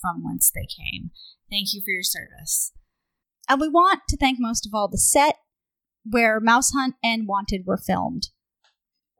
from 0.00 0.22
whence 0.24 0.50
they 0.50 0.66
came. 0.66 1.10
Thank 1.50 1.74
you 1.74 1.82
for 1.84 1.90
your 1.90 2.02
service. 2.02 2.72
And 3.48 3.60
we 3.60 3.68
want 3.68 4.00
to 4.08 4.16
thank 4.16 4.38
most 4.40 4.64
of 4.66 4.72
all 4.74 4.88
the 4.88 4.96
set 4.98 5.36
where 6.08 6.40
Mouse 6.40 6.72
Hunt 6.72 6.94
and 7.04 7.28
Wanted 7.28 7.66
were 7.66 7.76
filmed. 7.76 8.28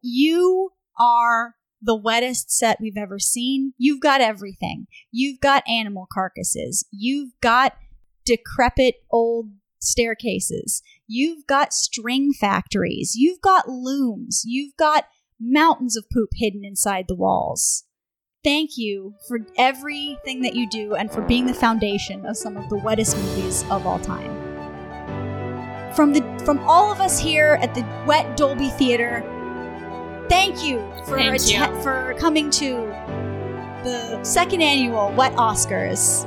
You 0.02 0.72
are 0.98 1.54
the 1.80 1.96
wettest 1.96 2.50
set 2.50 2.78
we've 2.80 2.96
ever 2.96 3.18
seen. 3.18 3.72
You've 3.78 4.00
got 4.00 4.20
everything. 4.20 4.86
You've 5.10 5.40
got 5.40 5.68
animal 5.68 6.06
carcasses. 6.12 6.84
You've 6.90 7.32
got 7.40 7.76
decrepit 8.24 8.96
old 9.10 9.50
staircases. 9.80 10.82
You've 11.06 11.46
got 11.46 11.72
string 11.72 12.32
factories. 12.32 13.14
You've 13.16 13.40
got 13.40 13.68
looms. 13.68 14.42
You've 14.44 14.76
got 14.76 15.06
mountains 15.40 15.96
of 15.96 16.08
poop 16.12 16.30
hidden 16.34 16.64
inside 16.64 17.06
the 17.08 17.16
walls. 17.16 17.84
Thank 18.44 18.70
you 18.76 19.14
for 19.28 19.40
everything 19.56 20.42
that 20.42 20.56
you 20.56 20.68
do 20.68 20.94
and 20.94 21.12
for 21.12 21.22
being 21.22 21.46
the 21.46 21.54
foundation 21.54 22.26
of 22.26 22.36
some 22.36 22.56
of 22.56 22.68
the 22.68 22.78
wettest 22.78 23.16
movies 23.16 23.64
of 23.70 23.86
all 23.86 24.00
time. 24.00 24.32
From 25.94 26.12
the 26.12 26.22
from 26.44 26.58
all 26.60 26.90
of 26.90 27.00
us 27.00 27.18
here 27.18 27.58
at 27.60 27.74
the 27.74 27.86
Wet 28.06 28.36
Dolby 28.36 28.70
Theater, 28.70 29.22
thank 30.32 30.64
you 30.64 30.78
for 31.04 31.16
Thank 31.18 31.46
you. 31.46 31.82
for 31.82 32.14
coming 32.18 32.50
to 32.52 32.86
the 33.84 34.24
second 34.24 34.62
annual 34.62 35.12
Wet 35.12 35.32
Oscars. 35.34 36.26